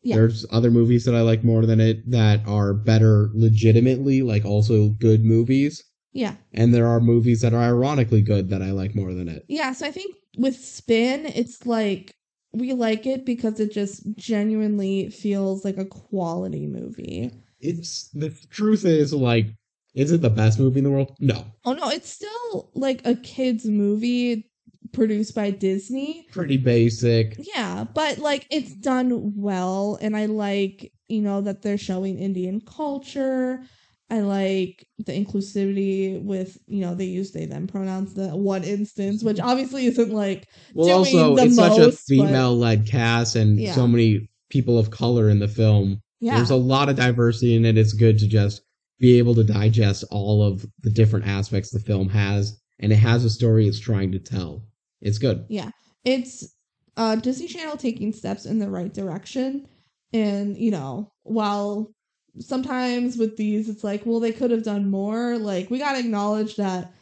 Yeah. 0.03 0.17
There's 0.17 0.45
other 0.51 0.71
movies 0.71 1.05
that 1.05 1.15
I 1.15 1.21
like 1.21 1.43
more 1.43 1.65
than 1.65 1.79
it 1.79 2.09
that 2.11 2.45
are 2.45 2.73
better 2.73 3.29
legitimately, 3.33 4.21
like 4.21 4.45
also 4.45 4.89
good 4.89 5.23
movies. 5.23 5.83
Yeah. 6.11 6.35
And 6.53 6.73
there 6.73 6.87
are 6.87 6.99
movies 6.99 7.41
that 7.41 7.53
are 7.53 7.63
ironically 7.63 8.21
good 8.21 8.49
that 8.49 8.61
I 8.61 8.71
like 8.71 8.93
more 8.95 9.13
than 9.13 9.27
it. 9.29 9.45
Yeah, 9.47 9.71
so 9.73 9.85
I 9.85 9.91
think 9.91 10.15
with 10.37 10.55
Spin, 10.57 11.25
it's 11.27 11.65
like 11.65 12.13
we 12.51 12.73
like 12.73 13.05
it 13.05 13.25
because 13.25 13.59
it 13.59 13.71
just 13.71 14.03
genuinely 14.15 15.09
feels 15.09 15.63
like 15.63 15.77
a 15.77 15.85
quality 15.85 16.65
movie. 16.65 17.31
It's 17.59 18.09
the 18.13 18.29
truth 18.49 18.85
is 18.85 19.13
like, 19.13 19.47
is 19.93 20.11
it 20.11 20.21
the 20.21 20.29
best 20.29 20.59
movie 20.59 20.79
in 20.79 20.85
the 20.85 20.91
world? 20.91 21.15
No. 21.19 21.45
Oh 21.65 21.73
no, 21.73 21.89
it's 21.89 22.09
still 22.09 22.71
like 22.73 23.05
a 23.05 23.15
kids 23.15 23.65
movie 23.65 24.49
produced 24.91 25.35
by 25.35 25.51
Disney. 25.51 26.27
Pretty 26.31 26.57
basic. 26.57 27.35
Yeah, 27.55 27.85
but 27.93 28.17
like 28.19 28.47
it's 28.49 28.73
done 28.73 29.33
well 29.35 29.97
and 30.01 30.15
I 30.15 30.25
like, 30.25 30.91
you 31.07 31.21
know, 31.21 31.41
that 31.41 31.61
they're 31.61 31.77
showing 31.77 32.17
Indian 32.17 32.61
culture. 32.61 33.63
I 34.11 34.21
like 34.21 34.87
the 35.05 35.11
inclusivity 35.13 36.21
with, 36.23 36.57
you 36.67 36.81
know, 36.81 36.95
they 36.95 37.05
use 37.05 37.31
they 37.31 37.45
them 37.45 37.67
pronouns 37.67 38.13
the 38.15 38.29
one 38.35 38.63
instance, 38.63 39.23
which 39.23 39.39
obviously 39.39 39.85
isn't 39.85 40.11
like 40.11 40.47
Well, 40.73 40.87
doing 40.87 40.97
also 41.23 41.35
the 41.35 41.43
it's 41.43 41.55
such 41.55 41.77
a 41.77 41.81
most, 41.81 42.07
female-led 42.07 42.87
cast 42.87 43.35
and 43.35 43.59
Yeah. 43.59 43.75
so 43.75 43.87
many 43.87 44.29
people 44.49 44.77
of 44.79 44.89
color 44.91 45.29
in 45.29 45.39
the 45.39 45.47
film. 45.47 46.01
yeah. 46.19 46.37
There's 46.37 46.49
a 46.49 46.55
lot 46.55 46.89
of 46.89 46.95
diversity 46.95 47.55
in 47.55 47.65
it. 47.65 47.77
It's 47.77 47.93
good 47.93 48.17
to 48.19 48.27
just 48.27 48.61
be 48.99 49.17
able 49.19 49.35
to 49.35 49.43
digest 49.43 50.03
all 50.11 50.43
of 50.43 50.65
the 50.81 50.89
different 50.89 51.25
aspects 51.27 51.69
the 51.69 51.79
film 51.79 52.09
has, 52.09 52.59
and 52.79 52.91
it 52.91 52.97
has 52.97 53.23
a 53.23 53.29
story 53.29 53.67
it's 53.67 53.79
trying 53.79 54.11
to 54.11 54.19
tell. 54.19 54.63
It's 55.01 55.19
good. 55.19 55.45
Yeah, 55.49 55.69
it's 56.03 56.45
uh 56.97 57.15
Disney 57.15 57.47
Channel 57.47 57.77
taking 57.77 58.11
steps 58.11 58.45
in 58.45 58.57
the 58.59 58.69
right 58.69 58.93
direction. 58.93 59.67
And, 60.11 60.57
you 60.57 60.71
know, 60.71 61.11
while 61.23 61.91
sometimes 62.39 63.17
with 63.17 63.37
these 63.37 63.69
it's 63.69 63.83
like, 63.83 64.05
well, 64.05 64.19
they 64.19 64.31
could 64.31 64.51
have 64.51 64.63
done 64.63 64.89
more, 64.89 65.37
like 65.37 65.69
we 65.69 65.79
gotta 65.79 65.99
acknowledge 65.99 66.55
that 66.57 66.93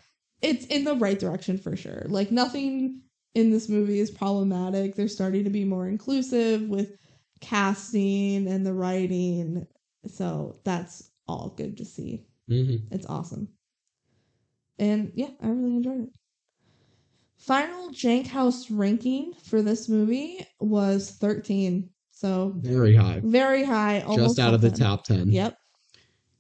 it's 0.42 0.66
in 0.68 0.84
the 0.84 0.96
right 0.96 1.20
direction 1.20 1.58
for 1.58 1.76
sure. 1.76 2.06
Like 2.08 2.32
nothing 2.32 3.02
in 3.36 3.52
this 3.52 3.70
movie 3.70 4.00
is 4.00 4.12
problematic. 4.12 4.96
They're 4.96 5.08
starting 5.08 5.44
to 5.46 5.50
be 5.50 5.66
more 5.66 5.88
inclusive 5.88 6.64
with 6.70 6.98
casting 7.42 8.48
and 8.48 8.66
the 8.66 8.74
writing. 8.74 9.68
So 10.08 10.60
that's 10.64 11.12
all 11.28 11.54
good 11.58 11.78
to 11.78 11.86
see. 11.86 12.26
hmm 12.48 12.90
It's 12.92 13.06
awesome. 13.08 13.50
And 14.80 15.12
yeah, 15.14 15.30
I 15.40 15.50
really 15.50 15.76
enjoyed 15.76 16.02
it. 16.06 16.10
Final 17.38 17.90
Jank 17.92 18.28
House 18.28 18.70
ranking 18.70 19.34
for 19.34 19.62
this 19.62 19.88
movie 19.88 20.46
was 20.60 21.10
13. 21.12 21.90
So 22.18 22.54
Very 22.58 22.96
high. 22.96 23.22
very 23.24 23.64
high. 23.64 24.02
Almost 24.02 24.38
Just 24.38 24.40
out 24.40 24.56
of 24.56 24.62
the 24.62 24.72
10. 24.72 24.80
top 24.80 25.04
10. 25.04 25.32
Yep. 25.32 25.56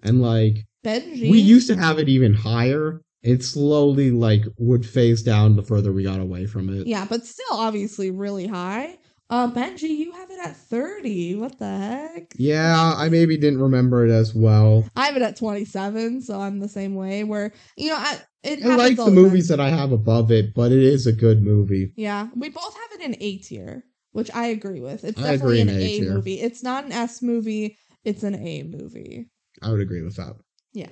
And 0.01 0.21
like, 0.23 0.65
BenG. 0.83 1.29
we 1.29 1.39
used 1.39 1.67
to 1.67 1.75
have 1.75 1.99
it 1.99 2.09
even 2.09 2.33
higher. 2.33 3.01
It 3.21 3.43
slowly 3.43 4.09
like 4.09 4.43
would 4.57 4.85
phase 4.87 5.21
down 5.21 5.55
the 5.55 5.61
further 5.63 5.91
we 5.93 6.03
got 6.03 6.19
away 6.19 6.47
from 6.47 6.69
it. 6.69 6.87
Yeah, 6.87 7.05
but 7.07 7.25
still 7.25 7.45
obviously 7.57 8.09
really 8.09 8.47
high. 8.47 8.97
Uh 9.29 9.51
BenG, 9.51 9.81
you 9.83 10.13
have 10.13 10.31
it 10.31 10.39
at 10.43 10.55
30. 10.55 11.35
What 11.35 11.59
the 11.59 11.77
heck? 11.77 12.33
Yeah, 12.37 12.93
I 12.95 13.09
maybe 13.09 13.37
didn't 13.37 13.61
remember 13.61 14.03
it 14.05 14.11
as 14.11 14.33
well. 14.33 14.85
I 14.95 15.07
have 15.07 15.15
it 15.17 15.21
at 15.21 15.35
27, 15.35 16.21
so 16.21 16.39
I'm 16.39 16.59
the 16.59 16.69
same 16.69 16.95
way 16.95 17.23
where 17.23 17.51
you 17.75 17.89
know, 17.89 17.97
I 17.97 18.19
it 18.43 18.63
I 18.65 18.75
like 18.75 18.95
the 18.97 19.05
time. 19.05 19.13
movies 19.15 19.47
that 19.49 19.59
I 19.59 19.69
have 19.69 19.91
above 19.91 20.31
it, 20.31 20.53
but 20.55 20.71
it 20.71 20.81
is 20.81 21.05
a 21.05 21.11
good 21.13 21.43
movie. 21.43 21.91
Yeah, 21.97 22.29
we 22.35 22.49
both 22.49 22.73
have 22.73 22.99
it 23.01 23.05
in 23.05 23.15
A 23.19 23.37
tier, 23.39 23.83
which 24.17 24.31
I 24.33 24.47
agree 24.47 24.81
with. 24.81 25.03
It's 25.03 25.19
I 25.19 25.33
definitely 25.33 25.61
agree 25.61 25.73
an 25.75 25.79
A 25.79 25.83
A 25.85 25.99
tier. 25.99 26.13
movie. 26.15 26.41
It's 26.41 26.63
not 26.63 26.85
an 26.85 26.91
S 26.91 27.21
movie. 27.21 27.77
It's 28.03 28.23
an 28.23 28.33
A 28.33 28.63
movie. 28.63 29.29
I 29.61 29.69
would 29.69 29.79
agree 29.79 30.01
with 30.01 30.15
that. 30.15 30.35
Yeah. 30.73 30.89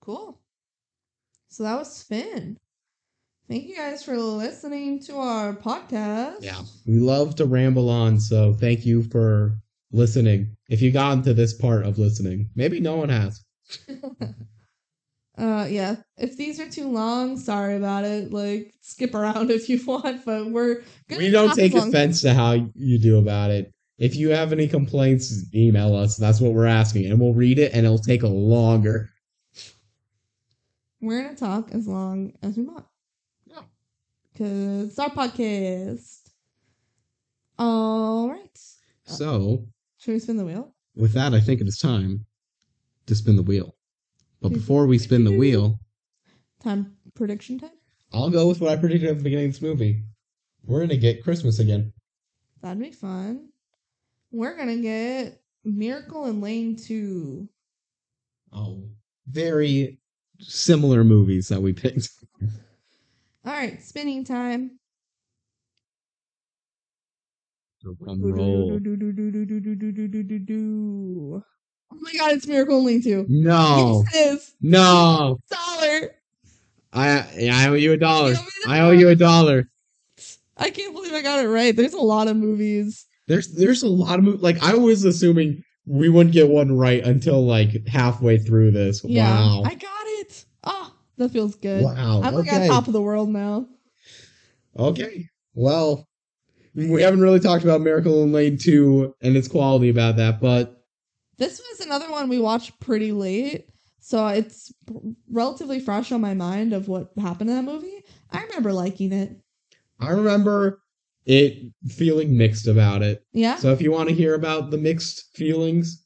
Cool. 0.00 0.40
So 1.48 1.62
that 1.62 1.78
was 1.78 1.94
Spin. 1.94 2.58
Thank 3.48 3.68
you 3.68 3.76
guys 3.76 4.02
for 4.02 4.16
listening 4.18 4.98
to 5.04 5.14
our 5.18 5.54
podcast. 5.54 6.38
Yeah. 6.40 6.62
We 6.88 6.98
love 6.98 7.36
to 7.36 7.46
ramble 7.46 7.88
on, 7.88 8.18
so 8.18 8.52
thank 8.52 8.84
you 8.84 9.04
for 9.04 9.56
listening. 9.92 10.56
If 10.68 10.82
you 10.82 10.90
got 10.90 11.12
into 11.12 11.34
this 11.34 11.54
part 11.54 11.86
of 11.86 11.98
listening, 12.00 12.50
maybe 12.56 12.80
no 12.80 12.96
one 12.96 13.10
has. 13.10 13.44
uh 15.38 15.66
yeah. 15.68 15.96
If 16.16 16.36
these 16.36 16.58
are 16.60 16.68
too 16.68 16.88
long, 16.90 17.38
sorry 17.38 17.76
about 17.76 18.04
it. 18.04 18.32
Like 18.32 18.74
skip 18.80 19.14
around 19.14 19.50
if 19.58 19.68
you 19.68 19.84
want, 19.84 20.24
but 20.24 20.50
we're 20.50 20.82
gonna 21.08 21.22
We 21.22 21.30
don't 21.30 21.54
take 21.54 21.74
offense 21.74 22.22
to 22.22 22.34
how 22.34 22.52
you 22.74 22.98
do 22.98 23.18
about 23.18 23.50
it. 23.50 23.72
If 23.98 24.14
you 24.14 24.28
have 24.30 24.52
any 24.52 24.68
complaints, 24.68 25.44
email 25.54 25.94
us. 25.96 26.16
That's 26.16 26.40
what 26.40 26.52
we're 26.52 26.66
asking, 26.66 27.10
and 27.10 27.18
we'll 27.18 27.32
read 27.32 27.58
it, 27.58 27.72
and 27.72 27.86
it'll 27.86 27.98
take 27.98 28.22
a 28.22 28.28
longer. 28.28 29.08
We're 31.00 31.22
gonna 31.22 31.36
talk 31.36 31.70
as 31.72 31.86
long 31.86 32.32
as 32.42 32.56
we 32.56 32.64
want. 32.64 32.84
Yeah. 33.46 33.60
Cause 34.36 34.88
it's 34.88 34.98
our 34.98 35.10
podcast. 35.10 36.30
All 37.58 38.28
right. 38.28 38.58
So, 39.04 39.66
Should 39.98 40.12
we 40.12 40.18
spin 40.18 40.36
the 40.36 40.44
wheel? 40.44 40.74
with 40.94 41.12
that, 41.12 41.32
I 41.34 41.40
think 41.40 41.60
it 41.60 41.68
is 41.68 41.78
time 41.78 42.26
to 43.06 43.14
spin 43.14 43.36
the 43.36 43.42
wheel. 43.42 43.75
But 44.40 44.52
before 44.52 44.86
we 44.86 44.98
spin 44.98 45.24
the 45.24 45.32
wheel, 45.32 45.78
Time 46.62 46.96
prediction 47.14 47.58
time? 47.58 47.70
I'll 48.12 48.30
go 48.30 48.48
with 48.48 48.60
what 48.60 48.70
I 48.70 48.76
predicted 48.76 49.10
at 49.10 49.18
the 49.18 49.22
beginning 49.22 49.46
of 49.46 49.52
this 49.52 49.62
movie. 49.62 50.02
We're 50.64 50.80
gonna 50.80 50.96
get 50.96 51.22
Christmas 51.22 51.58
again. 51.58 51.92
That'd 52.62 52.82
be 52.82 52.90
fun. 52.90 53.48
We're 54.32 54.56
gonna 54.56 54.76
get 54.78 55.40
Miracle 55.64 56.26
in 56.26 56.40
Lane 56.40 56.76
2. 56.76 57.48
Oh, 58.52 58.82
very 59.28 59.98
similar 60.40 61.04
movies 61.04 61.48
that 61.48 61.60
we 61.60 61.72
picked. 61.72 62.10
Alright, 63.46 63.82
spinning 63.82 64.24
time. 64.24 64.78
Drum 67.80 68.22
roll. 68.22 68.80
Oh 71.92 71.96
my 72.00 72.12
god, 72.18 72.32
it's 72.32 72.46
Miracle 72.46 72.78
in 72.78 72.86
Lane 72.86 73.02
2. 73.02 73.26
No, 73.28 74.04
Yes, 74.04 74.14
it 74.14 74.34
is. 74.34 74.54
no. 74.60 75.38
Dollar. 75.50 76.10
I 76.92 77.48
I 77.52 77.68
owe 77.68 77.74
you 77.74 77.92
a 77.92 77.96
dollar. 77.96 78.30
You 78.32 78.36
owe 78.38 78.42
me 78.42 78.48
the 78.64 78.70
I 78.70 78.80
owe 78.80 78.90
you 78.90 79.08
a 79.08 79.14
dollar. 79.14 79.68
I 80.56 80.70
can't 80.70 80.94
believe 80.94 81.12
I 81.12 81.22
got 81.22 81.44
it 81.44 81.48
right. 81.48 81.76
There's 81.76 81.94
a 81.94 81.98
lot 81.98 82.28
of 82.28 82.36
movies. 82.36 83.06
There's 83.28 83.52
there's 83.52 83.82
a 83.82 83.88
lot 83.88 84.18
of 84.18 84.24
mo- 84.24 84.38
like 84.40 84.62
I 84.62 84.74
was 84.74 85.04
assuming 85.04 85.62
we 85.86 86.08
wouldn't 86.08 86.32
get 86.32 86.48
one 86.48 86.76
right 86.76 87.04
until 87.04 87.44
like 87.44 87.86
halfway 87.86 88.38
through 88.38 88.72
this. 88.72 89.04
Yeah. 89.04 89.30
Wow. 89.30 89.62
I 89.64 89.74
got 89.74 90.06
it. 90.06 90.44
Oh, 90.64 90.92
that 91.18 91.30
feels 91.30 91.54
good. 91.56 91.84
Wow. 91.84 92.22
I'm 92.22 92.34
like 92.34 92.48
okay. 92.48 92.62
on 92.62 92.68
top 92.68 92.86
of 92.86 92.92
the 92.92 93.02
world 93.02 93.28
now. 93.28 93.66
Okay. 94.78 95.28
Well, 95.54 96.08
we 96.74 97.00
haven't 97.02 97.20
really 97.20 97.40
talked 97.40 97.64
about 97.64 97.80
Miracle 97.80 98.22
in 98.22 98.32
Lane 98.32 98.58
2 98.58 99.14
and 99.22 99.36
its 99.36 99.48
quality 99.48 99.88
about 99.88 100.16
that, 100.16 100.40
but 100.40 100.75
This 101.38 101.60
was 101.70 101.86
another 101.86 102.10
one 102.10 102.28
we 102.28 102.38
watched 102.38 102.80
pretty 102.80 103.12
late, 103.12 103.68
so 104.00 104.26
it's 104.28 104.72
relatively 105.30 105.80
fresh 105.80 106.12
on 106.12 106.20
my 106.20 106.34
mind 106.34 106.72
of 106.72 106.88
what 106.88 107.10
happened 107.18 107.50
in 107.50 107.56
that 107.56 107.70
movie. 107.70 108.02
I 108.30 108.42
remember 108.42 108.72
liking 108.72 109.12
it. 109.12 109.36
I 110.00 110.10
remember 110.10 110.80
it 111.26 111.72
feeling 111.88 112.36
mixed 112.36 112.66
about 112.66 113.02
it. 113.02 113.24
Yeah. 113.32 113.56
So 113.56 113.72
if 113.72 113.82
you 113.82 113.92
want 113.92 114.08
to 114.08 114.14
hear 114.14 114.34
about 114.34 114.70
the 114.70 114.78
mixed 114.78 115.36
feelings, 115.36 116.04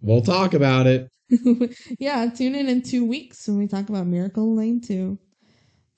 we'll 0.00 0.22
talk 0.22 0.54
about 0.54 0.86
it. 0.86 1.08
yeah, 1.98 2.28
tune 2.28 2.54
in 2.54 2.68
in 2.68 2.82
two 2.82 3.04
weeks 3.04 3.46
when 3.46 3.58
we 3.58 3.68
talk 3.68 3.88
about 3.88 4.06
Miracle 4.06 4.54
Lane 4.54 4.80
2. 4.80 5.18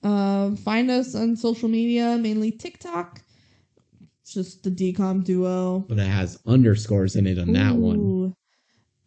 Um, 0.03 0.55
find 0.57 0.91
us 0.91 1.15
on 1.15 1.35
social 1.35 1.69
media, 1.69 2.17
mainly 2.17 2.51
TikTok. 2.51 3.21
It's 4.21 4.33
just 4.33 4.63
the 4.63 4.69
DCOM 4.69 5.23
duo. 5.23 5.79
But 5.79 5.99
it 5.99 6.07
has 6.07 6.39
underscores 6.45 7.15
in 7.15 7.25
it 7.25 7.39
on 7.39 7.53
that 7.53 7.75
one. 7.75 8.35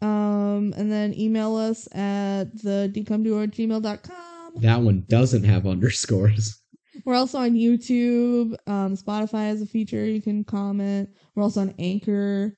Um, 0.03 0.75
and 0.77 0.93
then 0.93 1.19
email 1.19 1.57
us 1.57 1.87
at 1.95 2.45
the 2.63 2.91
decomduo 2.95 3.47
gmail.com. 3.49 4.53
That 4.63 4.81
one 4.81 5.05
doesn't 5.09 5.45
have 5.45 5.67
underscores. 5.67 6.61
We're 7.05 7.15
also 7.15 7.39
on 7.39 7.55
YouTube. 7.55 8.55
Um, 8.67 8.97
Spotify 8.97 9.49
has 9.49 9.63
a 9.63 9.67
feature 9.67 10.05
you 10.05 10.23
can 10.23 10.45
comment. 10.45 11.11
We're 11.35 11.43
also 11.43 11.61
on 11.61 11.75
Anchor. 11.79 12.57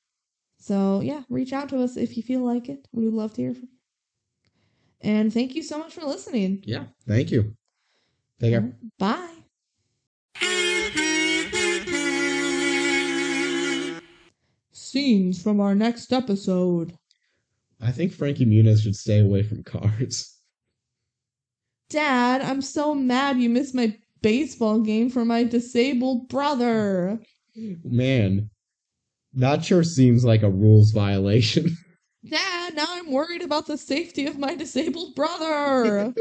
So 0.59 1.01
yeah, 1.01 1.23
reach 1.29 1.53
out 1.53 1.69
to 1.71 1.83
us 1.83 1.97
if 1.97 2.17
you 2.17 2.23
feel 2.23 2.41
like 2.41 2.69
it. 2.69 2.87
We 2.93 3.05
would 3.05 3.15
love 3.15 3.35
to 3.35 3.43
hear 3.43 3.55
from 3.55 3.65
you. 3.65 3.69
And 5.01 5.33
thank 5.33 5.55
you 5.55 5.63
so 5.63 5.79
much 5.79 5.95
for 5.95 6.05
listening. 6.05 6.63
Yeah. 6.65 6.85
Thank 7.07 7.31
you. 7.31 7.55
Take 8.41 8.53
care. 8.53 8.73
Bye. 8.99 9.35
Scenes 14.73 15.43
from 15.43 15.61
our 15.61 15.75
next 15.75 16.13
episode. 16.13 16.97
I 17.81 17.93
think 17.93 18.13
Frankie 18.13 18.47
Muniz 18.47 18.83
should 18.83 18.97
stay 18.97 19.21
away 19.21 19.43
from 19.43 19.63
cars. 19.63 20.35
Dad, 21.91 22.43
I'm 22.43 22.61
so 22.61 22.95
mad 22.95 23.39
you 23.39 23.49
missed 23.49 23.75
my 23.75 23.97
baseball 24.21 24.81
game 24.81 25.11
for 25.11 25.25
my 25.25 25.45
disabled 25.45 26.29
brother. 26.29 27.19
Man, 27.85 28.51
that 29.33 29.65
sure 29.65 29.85
seems 29.85 30.25
like 30.25 30.43
a 30.43 30.51
rules 30.51 30.91
violation. 30.91 31.77
Dad, 32.29 32.75
now 32.75 32.87
I'm 32.89 33.11
worried 33.11 33.43
about 33.43 33.67
the 33.67 33.79
safety 33.79 34.27
of 34.27 34.39
my 34.39 34.55
disabled 34.55 35.15
brother. 35.15 36.13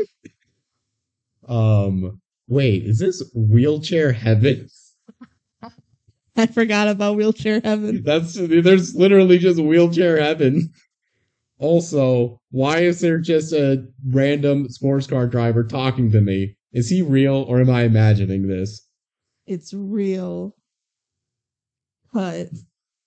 um, 1.48 2.22
wait, 2.48 2.84
is 2.86 3.00
this 3.00 3.30
wheelchair 3.34 4.14
heaven? 4.14 4.70
I 6.38 6.46
forgot 6.46 6.88
about 6.88 7.18
wheelchair 7.18 7.62
heaven. 7.64 8.04
That's 8.04 8.36
there's 8.36 8.96
literally 8.96 9.40
just 9.40 9.60
wheelchair 9.60 10.22
heaven. 10.22 10.72
Also, 11.60 12.40
why 12.52 12.80
is 12.80 13.02
there 13.02 13.20
just 13.20 13.52
a 13.52 13.86
random 14.06 14.70
sports 14.70 15.08
car 15.08 15.28
driver 15.28 15.64
talking 15.64 16.12
to 16.12 16.22
me? 16.22 16.56
Is 16.72 16.90
he 16.90 17.02
real 17.02 17.46
or 17.48 17.60
am 17.60 17.70
I 17.70 17.84
imagining 17.84 18.48
this? 18.48 18.88
It's 19.46 19.74
real. 19.74 20.56
But 22.14 22.50